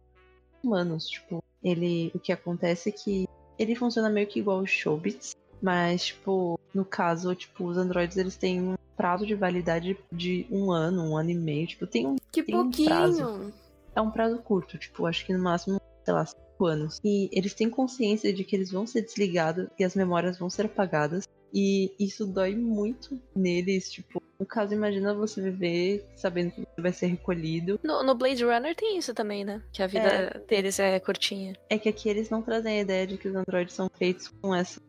humanos, 0.64 1.08
tipo, 1.08 1.44
ele. 1.64 2.12
O 2.14 2.20
que 2.20 2.32
acontece 2.32 2.90
é 2.90 2.92
que 2.92 3.28
ele 3.58 3.76
funciona 3.76 4.10
meio 4.10 4.28
que 4.28 4.40
igual 4.40 4.60
os 4.60 4.70
Showbits, 4.70 5.36
mas, 5.62 6.08
tipo, 6.08 6.60
no 6.74 6.84
caso, 6.84 7.34
tipo, 7.36 7.66
os 7.66 7.78
androides 7.78 8.18
eles 8.18 8.36
têm 8.36 8.62
um 8.62 8.76
prazo 8.96 9.26
de 9.26 9.36
validade 9.36 9.98
de 10.12 10.46
um 10.52 10.72
ano, 10.72 11.04
um 11.04 11.18
ano 11.18 11.30
e 11.32 11.36
meio. 11.36 11.68
Tipo, 11.68 11.88
tem 11.88 12.08
um. 12.08 12.16
Que 12.32 12.44
tem 12.44 12.56
pouquinho! 12.56 12.86
Um 12.86 12.90
prazo. 12.90 13.54
É 13.96 14.02
um 14.02 14.12
prazo 14.12 14.38
curto, 14.40 14.78
tipo, 14.78 15.06
acho 15.06 15.26
que 15.26 15.34
no 15.34 15.42
máximo, 15.42 15.80
sei 16.04 16.14
lá, 16.14 16.26
cinco 16.26 16.66
anos. 16.66 17.00
E 17.04 17.30
eles 17.32 17.54
têm 17.54 17.70
consciência 17.70 18.34
de 18.34 18.44
que 18.44 18.56
eles 18.56 18.72
vão 18.72 18.86
ser 18.86 19.02
desligados 19.02 19.68
e 19.80 19.84
as 19.84 19.96
memórias 19.96 20.38
vão 20.38 20.50
ser 20.50 20.66
apagadas. 20.66 21.28
E 21.58 21.96
isso 21.98 22.28
dói 22.28 22.54
muito 22.54 23.18
neles, 23.34 23.90
tipo, 23.90 24.22
no 24.38 24.46
caso, 24.46 24.74
imagina 24.74 25.14
você 25.14 25.42
viver 25.42 26.06
sabendo 26.18 26.52
que 26.52 26.62
você 26.62 26.82
vai 26.82 26.92
ser 26.92 27.06
recolhido. 27.08 27.80
No, 27.82 28.04
no, 28.04 28.14
Blade 28.14 28.44
Runner 28.44 28.76
tem 28.76 28.98
isso 28.98 29.14
também, 29.14 29.46
né? 29.46 29.64
Que 29.72 29.82
a 29.82 29.88
vida 29.88 30.06
é. 30.06 30.40
deles 30.40 30.78
é 30.80 31.00
curtinha. 31.00 31.56
É 31.70 31.80
que 31.80 31.88
aqui 31.88 32.10
eles 32.10 32.30
não 32.30 32.42
trazem 32.42 32.80
a 32.80 32.82
ideia 32.82 33.08
de 33.08 33.18
que 33.18 33.30
os 33.30 33.36
androides 33.36 33.74
são 33.74 33.90
feitos 33.98 34.28
com 34.42 34.54
essas 34.54 34.84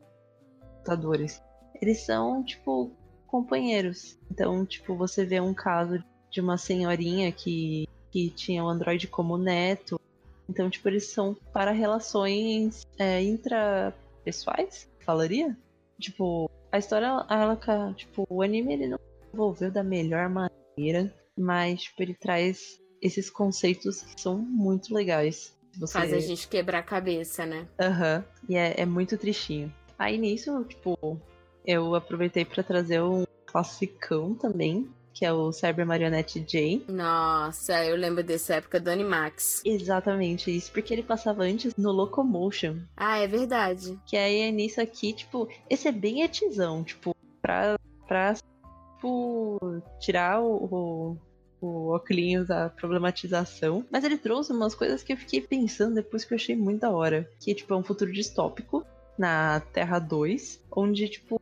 computadores. 0.61 1.41
Eles 1.81 2.01
são, 2.01 2.43
tipo, 2.43 2.91
companheiros. 3.29 4.19
Então, 4.29 4.67
tipo, 4.67 4.97
você 4.97 5.25
vê 5.25 5.41
um 5.41 5.55
caso 5.55 6.03
de 6.33 6.41
uma 6.41 6.59
senhorinha 6.59 7.31
que, 7.31 7.87
que 8.11 8.31
tinha 8.31 8.65
o 8.65 8.69
Android 8.69 9.07
como 9.07 9.39
neto. 9.39 10.01
Então, 10.49 10.69
tipo, 10.69 10.89
eles 10.89 11.07
são 11.07 11.33
para 11.53 11.71
relações 11.71 12.85
é, 12.99 13.23
intrapessoais, 13.23 14.91
falaria? 15.05 15.57
Tipo, 16.01 16.51
a 16.71 16.79
história, 16.79 17.07
ela, 17.29 17.59
tipo, 17.95 18.27
o 18.29 18.43
anime 18.43 18.75
ele 18.75 18.89
não 18.89 18.99
desenvolveu 19.25 19.71
da 19.71 19.83
melhor 19.83 20.29
maneira, 20.29 21.13
mas, 21.37 21.83
tipo, 21.83 22.03
ele 22.03 22.15
traz 22.15 22.81
esses 23.01 23.31
conceitos 23.31 24.03
que 24.03 24.21
são 24.21 24.39
muito 24.39 24.95
legais. 24.95 25.57
Você... 25.79 25.93
Faz 25.93 26.13
a 26.13 26.19
gente 26.19 26.49
quebrar 26.49 26.79
a 26.79 26.83
cabeça, 26.83 27.45
né? 27.45 27.67
Aham. 27.81 28.17
Uhum. 28.17 28.51
E 28.51 28.57
é, 28.57 28.81
é 28.81 28.87
muito 28.87 29.17
tristinho. 29.19 29.73
Aí 29.99 30.19
nisso, 30.19 30.65
tipo, 30.65 31.21
eu 31.67 31.95
aproveitei 31.95 32.45
para 32.45 32.63
trazer 32.63 33.03
um 33.03 33.25
classicão 33.47 34.35
também, 34.35 34.89
que 35.17 35.25
é 35.25 35.33
o 35.33 35.51
Cyber 35.51 35.87
Marionette 35.87 36.39
J. 36.41 36.85
Nossa, 36.89 37.83
eu 37.87 37.97
lembro 37.97 38.23
dessa 38.23 38.57
época 38.57 38.79
do 38.79 38.91
Animax. 38.91 39.63
Exatamente 39.65 40.55
isso, 40.55 40.71
porque 40.71 40.93
ele 40.93 41.03
passava 41.03 41.45
antes 41.45 41.75
no 41.75 41.91
Locomotion. 41.91 42.81
Ah, 42.95 43.17
é 43.17 43.27
verdade. 43.27 43.99
Que 44.07 44.15
aí 44.15 44.41
é 44.41 44.53
nisso 44.53 44.79
aqui, 44.79 45.15
tipo, 45.15 45.49
esse 45.71 45.89
é 45.89 45.93
bem 45.93 46.21
etizão, 46.21 46.85
tipo, 46.85 47.17
pra, 47.41 47.79
pra 48.07 48.35
tipo, 48.35 49.59
tirar 49.99 50.43
o, 50.43 51.17
o, 51.63 51.67
o 51.67 51.89
óculos 51.95 52.47
da 52.47 52.69
problematização. 52.69 53.87
Mas 53.91 54.05
ele 54.05 54.19
trouxe 54.19 54.53
umas 54.53 54.75
coisas 54.75 55.03
que 55.03 55.15
eu 55.15 55.17
fiquei 55.17 55.41
pensando 55.41 55.95
depois 55.95 56.27
que 56.27 56.35
eu 56.35 56.37
achei 56.37 56.55
muito 56.55 56.81
da 56.81 56.91
hora. 56.91 57.27
Que, 57.41 57.55
tipo, 57.55 57.73
é 57.73 57.77
um 57.79 57.83
futuro 57.83 58.13
distópico 58.13 58.85
na 59.19 59.61
Terra 59.61 59.99
2, 59.99 60.63
onde, 60.71 61.09
tipo, 61.09 61.41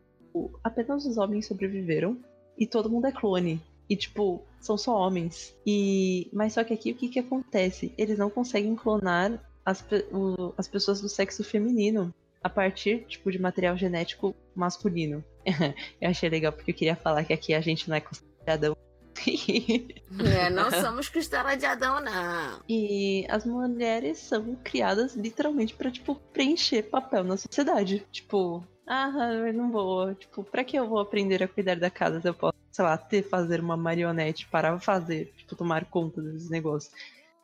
apenas 0.62 1.04
os 1.04 1.18
homens 1.18 1.48
sobreviveram 1.48 2.16
e 2.58 2.66
todo 2.66 2.90
mundo 2.90 3.06
é 3.06 3.12
clone. 3.12 3.60
E, 3.88 3.96
tipo, 3.96 4.42
são 4.60 4.76
só 4.78 4.96
homens. 4.96 5.54
E 5.66 6.28
Mas 6.32 6.54
só 6.54 6.64
que 6.64 6.72
aqui 6.72 6.92
o 6.92 6.94
que, 6.94 7.08
que 7.08 7.18
acontece? 7.18 7.92
Eles 7.98 8.18
não 8.18 8.30
conseguem 8.30 8.74
clonar 8.74 9.38
as, 9.64 9.84
o, 10.12 10.54
as 10.56 10.68
pessoas 10.68 11.00
do 11.00 11.08
sexo 11.08 11.44
feminino 11.44 12.12
a 12.42 12.48
partir, 12.48 13.04
tipo, 13.06 13.30
de 13.30 13.38
material 13.38 13.76
genético 13.76 14.34
masculino. 14.54 15.24
eu 16.00 16.10
achei 16.10 16.28
legal 16.28 16.52
porque 16.52 16.70
eu 16.70 16.74
queria 16.74 16.96
falar 16.96 17.24
que 17.24 17.32
aqui 17.32 17.54
a 17.54 17.60
gente 17.60 17.88
não 17.88 17.96
é 17.96 18.00
considerado 18.00 18.76
é, 20.36 20.50
não 20.50 20.70
somos 20.70 21.08
costela 21.08 21.54
de 21.54 21.64
Adão, 21.64 22.00
não. 22.00 22.60
E 22.68 23.24
as 23.28 23.44
mulheres 23.44 24.18
são 24.18 24.56
criadas 24.62 25.14
literalmente 25.14 25.74
para 25.74 25.90
tipo, 25.90 26.16
preencher 26.32 26.82
papel 26.82 27.24
na 27.24 27.36
sociedade. 27.36 28.04
Tipo, 28.10 28.62
ah, 28.86 29.32
eu 29.32 29.52
não 29.52 29.70
vou. 29.70 30.14
Tipo, 30.14 30.44
pra 30.44 30.64
que 30.64 30.76
eu 30.78 30.88
vou 30.88 30.98
aprender 30.98 31.42
a 31.42 31.48
cuidar 31.48 31.76
da 31.76 31.90
casa 31.90 32.20
se 32.20 32.28
eu 32.28 32.34
posso, 32.34 32.54
sei 32.70 32.84
lá, 32.84 32.96
ter 32.96 33.22
fazer 33.22 33.60
uma 33.60 33.76
marionete 33.76 34.46
para 34.48 34.78
fazer, 34.78 35.32
tipo, 35.36 35.56
tomar 35.56 35.84
conta 35.86 36.20
desses 36.20 36.50
negócios? 36.50 36.92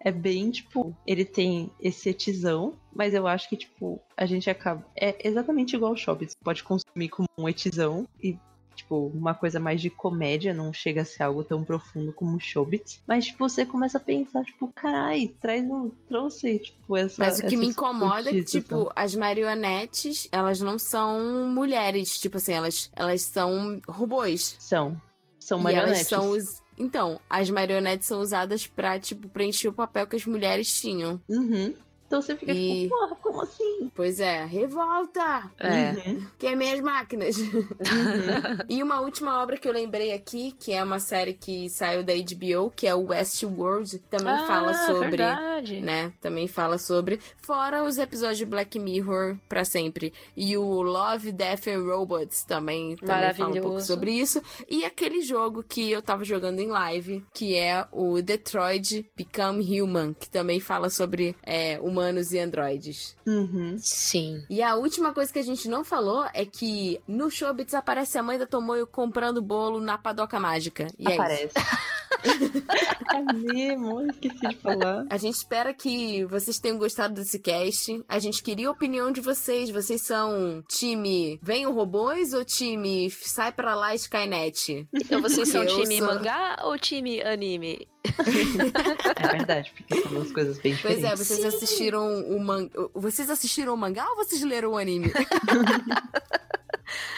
É 0.02 0.10
bem, 0.10 0.50
tipo, 0.50 0.96
ele 1.06 1.26
tem 1.26 1.70
esse 1.78 2.08
etizão, 2.08 2.74
mas 2.94 3.12
eu 3.12 3.26
acho 3.26 3.48
que, 3.48 3.56
tipo, 3.56 4.00
a 4.16 4.24
gente 4.24 4.48
acaba. 4.48 4.84
É 4.96 5.26
exatamente 5.26 5.76
igual 5.76 5.92
ao 5.92 5.96
shopping. 5.96 6.26
Você 6.26 6.36
pode 6.42 6.62
consumir 6.62 7.10
como 7.10 7.28
um 7.38 7.48
etizão 7.48 8.08
e 8.22 8.38
tipo, 8.80 9.06
uma 9.14 9.34
coisa 9.34 9.60
mais 9.60 9.80
de 9.80 9.88
comédia, 9.88 10.52
não 10.52 10.72
chega 10.72 11.02
a 11.02 11.04
ser 11.04 11.22
algo 11.22 11.44
tão 11.44 11.62
profundo 11.62 12.12
como 12.12 12.40
o. 12.40 13.00
Mas, 13.06 13.26
tipo, 13.26 13.48
você 13.48 13.64
começa 13.64 13.98
a 13.98 14.00
pensar, 14.00 14.44
tipo, 14.44 14.68
carai, 14.68 15.32
traz 15.40 15.64
um, 15.64 15.90
trouxe, 16.08 16.58
tipo, 16.58 16.96
essa. 16.96 17.22
Mas 17.22 17.38
o 17.38 17.46
que 17.46 17.56
me 17.56 17.66
incomoda 17.66 18.30
é 18.30 18.32
que, 18.32 18.44
tipo, 18.44 18.90
as 18.96 19.14
marionetes, 19.14 20.28
elas 20.32 20.60
não 20.60 20.78
são 20.78 21.48
mulheres, 21.48 22.18
tipo 22.18 22.38
assim, 22.38 22.52
elas, 22.52 22.90
elas 22.94 23.22
são 23.22 23.80
robôs. 23.88 24.56
São. 24.58 25.00
São 25.38 25.58
marionetes. 25.58 26.08
São 26.08 26.30
os. 26.30 26.62
Então, 26.78 27.20
as 27.28 27.50
marionetes 27.50 28.06
são 28.06 28.20
usadas 28.20 28.66
pra, 28.66 28.98
tipo, 28.98 29.28
preencher 29.28 29.68
o 29.68 29.72
papel 29.72 30.06
que 30.06 30.16
as 30.16 30.24
mulheres 30.24 30.80
tinham. 30.80 31.20
Uhum. 31.28 31.74
Então 32.10 32.20
você 32.20 32.34
fica 32.34 32.50
e... 32.50 32.82
tipo, 32.82 32.96
porra, 32.98 33.16
como 33.22 33.40
assim? 33.40 33.88
Pois 33.94 34.18
é, 34.18 34.44
revolta! 34.44 35.48
É. 35.60 35.92
Uhum. 35.92 36.26
Queimei 36.40 36.72
as 36.72 36.80
máquinas. 36.80 37.36
Uhum. 37.38 37.68
e 38.68 38.82
uma 38.82 39.00
última 39.00 39.40
obra 39.40 39.56
que 39.56 39.68
eu 39.68 39.72
lembrei 39.72 40.12
aqui, 40.12 40.50
que 40.58 40.72
é 40.72 40.82
uma 40.82 40.98
série 40.98 41.34
que 41.34 41.70
saiu 41.70 42.02
da 42.02 42.12
HBO, 42.12 42.72
que 42.74 42.88
é 42.88 42.94
o 42.96 43.10
Westworld, 43.10 44.00
também 44.10 44.34
ah, 44.34 44.44
fala 44.44 44.74
sobre. 44.74 45.18
Verdade. 45.18 45.80
Né? 45.80 46.12
Também 46.20 46.48
fala 46.48 46.78
sobre. 46.78 47.20
Fora 47.42 47.84
os 47.84 47.96
episódios 47.96 48.38
de 48.38 48.44
Black 48.44 48.76
Mirror 48.76 49.36
pra 49.48 49.64
sempre. 49.64 50.12
E 50.36 50.56
o 50.56 50.82
Love, 50.82 51.30
Death 51.30 51.68
and 51.68 51.84
Robots 51.84 52.42
também, 52.42 52.96
também 52.96 53.34
fala 53.34 53.56
um 53.56 53.62
pouco 53.62 53.80
sobre 53.80 54.10
isso. 54.10 54.42
E 54.68 54.84
aquele 54.84 55.22
jogo 55.22 55.62
que 55.62 55.92
eu 55.92 56.02
tava 56.02 56.24
jogando 56.24 56.58
em 56.58 56.66
live, 56.66 57.24
que 57.32 57.54
é 57.54 57.86
o 57.92 58.20
Detroit 58.20 59.08
Become 59.16 59.80
Human, 59.80 60.12
que 60.12 60.28
também 60.28 60.58
fala 60.58 60.90
sobre 60.90 61.36
é, 61.44 61.78
uma 61.80 61.99
humanos 62.00 62.32
e 62.32 62.38
androides. 62.38 63.14
Uhum. 63.26 63.76
Sim. 63.78 64.42
E 64.48 64.62
a 64.62 64.74
última 64.74 65.12
coisa 65.12 65.32
que 65.32 65.38
a 65.38 65.44
gente 65.44 65.68
não 65.68 65.84
falou 65.84 66.26
é 66.32 66.46
que 66.46 67.00
no 67.06 67.30
Showbiz 67.30 67.74
aparece 67.74 68.16
a 68.16 68.22
mãe 68.22 68.38
da 68.38 68.46
Tomoyo 68.46 68.86
comprando 68.86 69.42
bolo 69.42 69.80
na 69.80 69.98
padoca 69.98 70.40
mágica. 70.40 70.86
E 70.98 71.12
aparece. 71.12 71.52
É 71.56 71.60
isso. 71.60 71.90
é 73.14 73.32
mesmo, 73.32 74.02
esqueci 74.10 74.48
de 74.48 74.56
falar. 74.56 75.06
A 75.10 75.16
gente 75.16 75.34
espera 75.34 75.72
que 75.74 76.24
vocês 76.24 76.58
tenham 76.58 76.78
gostado 76.78 77.14
desse 77.14 77.38
cast. 77.38 78.02
A 78.08 78.18
gente 78.18 78.42
queria 78.42 78.68
a 78.68 78.72
opinião 78.72 79.12
de 79.12 79.20
vocês. 79.20 79.70
Vocês 79.70 80.02
são 80.02 80.64
time 80.68 81.38
Venham 81.42 81.72
Robôs 81.72 82.32
ou 82.32 82.44
time 82.44 83.10
Sai 83.10 83.52
Pra 83.52 83.74
Lá 83.74 83.94
Skynet? 83.94 84.88
Então 84.94 85.20
vocês 85.20 85.48
são 85.48 85.66
time 85.66 85.98
sou... 85.98 86.06
mangá 86.06 86.56
ou 86.64 86.78
time 86.78 87.22
anime? 87.22 87.86
É 88.04 89.28
verdade, 89.28 89.72
porque 89.76 90.00
são 90.00 90.12
duas 90.12 90.32
coisas 90.32 90.58
bem 90.58 90.74
diferentes. 90.74 91.02
Pois 91.02 91.12
é, 91.12 91.16
vocês 91.16 91.44
assistiram 91.44 92.24
o 92.24 92.40
mangá. 92.40 92.70
Vocês 92.94 93.30
assistiram 93.30 93.74
o 93.74 93.76
mangá 93.76 94.08
ou 94.10 94.16
vocês 94.16 94.42
leram 94.42 94.72
o 94.72 94.76
anime? 94.78 95.12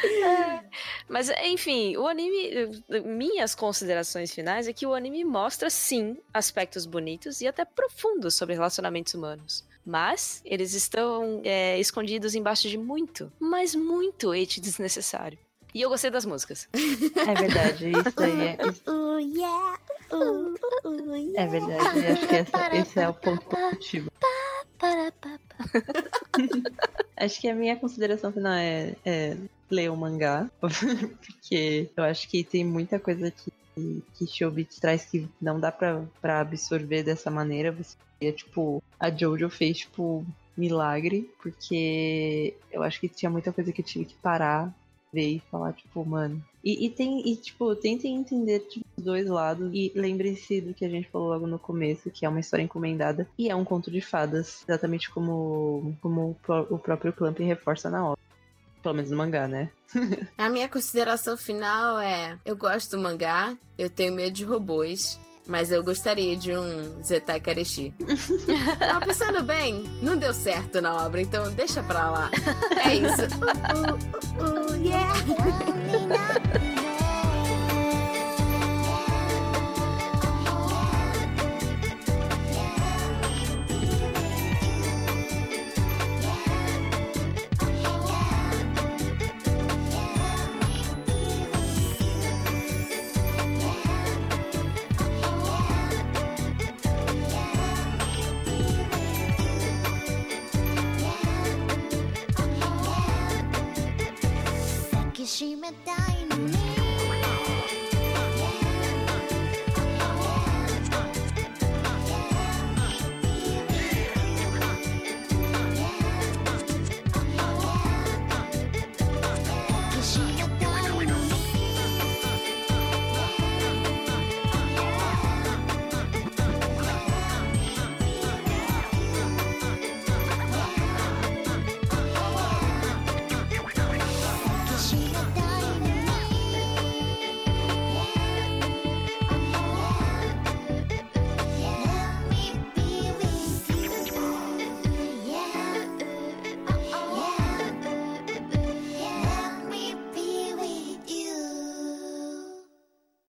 É, 0.05 0.65
mas, 1.09 1.31
enfim, 1.45 1.97
o 1.97 2.07
anime. 2.07 2.83
Minhas 3.05 3.55
considerações 3.55 4.33
finais 4.33 4.67
é 4.67 4.73
que 4.73 4.87
o 4.87 4.95
anime 4.95 5.25
mostra, 5.25 5.71
sim, 5.71 6.17
aspectos 6.33 6.85
bonitos 6.87 7.41
e 7.41 7.47
até 7.47 7.65
profundos 7.65 8.35
sobre 8.35 8.55
relacionamentos 8.55 9.15
humanos. 9.15 9.65
Mas 9.85 10.41
eles 10.45 10.75
estão 10.75 11.41
é, 11.45 11.79
escondidos 11.79 12.35
embaixo 12.35 12.69
de 12.69 12.79
muito, 12.79 13.33
mas 13.39 13.75
muito 13.75 14.31
hate 14.31 14.61
desnecessário. 14.61 15.39
E 15.75 15.81
eu 15.81 15.89
gostei 15.89 16.11
das 16.11 16.27
músicas. 16.27 16.69
É 16.75 17.35
verdade, 17.35 17.91
isso 17.91 18.23
aí 18.23 18.49
é. 18.49 18.59
É 21.35 21.47
verdade, 21.47 22.07
acho 22.07 22.29
que 22.29 22.37
essa, 22.37 22.77
esse 22.77 23.01
é 23.01 23.09
o 23.09 23.15
ponto 23.15 23.47
positivo. 23.47 24.13
acho 27.17 27.41
que 27.41 27.49
a 27.49 27.55
minha 27.55 27.77
consideração 27.77 28.31
final 28.31 28.53
é, 28.53 28.95
é 29.07 29.39
ler 29.71 29.91
o 29.91 29.97
mangá, 29.97 30.51
porque 30.61 31.89
eu 31.97 32.05
acho 32.05 32.29
que 32.29 32.45
tem 32.45 32.63
muita 32.63 32.99
coisa 32.99 33.31
que, 33.31 33.51
que 34.15 34.27
Showbiz 34.27 34.79
traz 34.79 35.07
que 35.07 35.27
não 35.41 35.59
dá 35.59 35.73
pra, 35.73 36.05
pra 36.21 36.41
absorver 36.41 37.03
dessa 37.03 37.31
maneira. 37.31 37.73
Você 37.73 37.97
tipo, 38.33 38.83
a 39.01 39.11
Jojo 39.11 39.49
fez, 39.49 39.79
tipo, 39.79 40.27
milagre, 40.57 41.31
porque 41.43 42.55
eu 42.71 42.83
acho 42.83 43.01
que 43.01 43.09
tinha 43.09 43.31
muita 43.31 43.53
coisa 43.53 43.73
que 43.73 43.81
eu 43.81 43.87
tive 43.87 44.05
que 44.05 44.15
parar, 44.17 44.71
ver 45.13 45.37
e 45.37 45.43
falar, 45.51 45.73
tipo, 45.73 46.05
mano. 46.05 46.43
E, 46.65 46.87
e 46.87 46.91
tem, 46.91 47.29
e, 47.29 47.37
tipo, 47.37 47.75
tentem 47.77 48.17
entender 48.17 48.61
tipo, 48.61 48.87
os 48.97 49.05
dois 49.05 49.27
lados 49.27 49.71
e 49.75 49.93
lembre-se 49.95 50.61
do 50.61 50.73
que 50.73 50.85
a 50.85 50.89
gente 50.89 51.09
falou 51.09 51.29
logo 51.29 51.47
no 51.47 51.59
começo, 51.59 52.11
que 52.11 52.25
é 52.25 52.29
uma 52.29 52.41
história 52.41 52.63
encomendada 52.63 53.29
e 53.39 53.51
é 53.51 53.55
um 53.55 53.65
conto 53.65 53.91
de 53.91 54.01
fadas, 54.01 54.65
exatamente 54.67 55.11
como, 55.11 55.95
como 56.01 56.37
o, 56.49 56.75
o 56.75 56.79
próprio 56.79 57.13
Clamp 57.13 57.39
reforça 57.41 57.91
na 57.91 58.05
obra. 58.05 58.21
Pelo 58.83 58.95
menos 58.95 59.11
no 59.11 59.17
mangá, 59.17 59.47
né? 59.47 59.71
A 60.37 60.49
minha 60.49 60.69
consideração 60.69 61.37
final 61.37 62.01
é: 62.01 62.37
eu 62.45 62.57
gosto 62.57 62.97
do 62.97 63.03
mangá, 63.03 63.57
eu 63.79 63.89
tenho 63.89 64.13
medo 64.13 64.33
de 64.33 64.45
robôs. 64.45 65.21
Mas 65.47 65.73
eu 65.73 65.83
gostaria 65.83 66.37
de 66.37 66.57
um 66.57 67.03
Zetai 67.03 67.41
Kareshi. 67.41 67.93
Tava 68.79 69.05
pensando 69.07 69.43
bem, 69.43 69.85
não 70.01 70.17
deu 70.17 70.33
certo 70.33 70.81
na 70.81 71.05
obra, 71.05 71.21
então 71.21 71.51
deixa 71.53 71.83
pra 71.83 72.11
lá. 72.11 72.31
É 72.85 72.95
isso. 72.95 73.23
Uh, 73.73 73.95
uh, 74.45 74.45
uh, 74.45 74.73
uh, 74.73 74.77
yeah. 74.77 75.15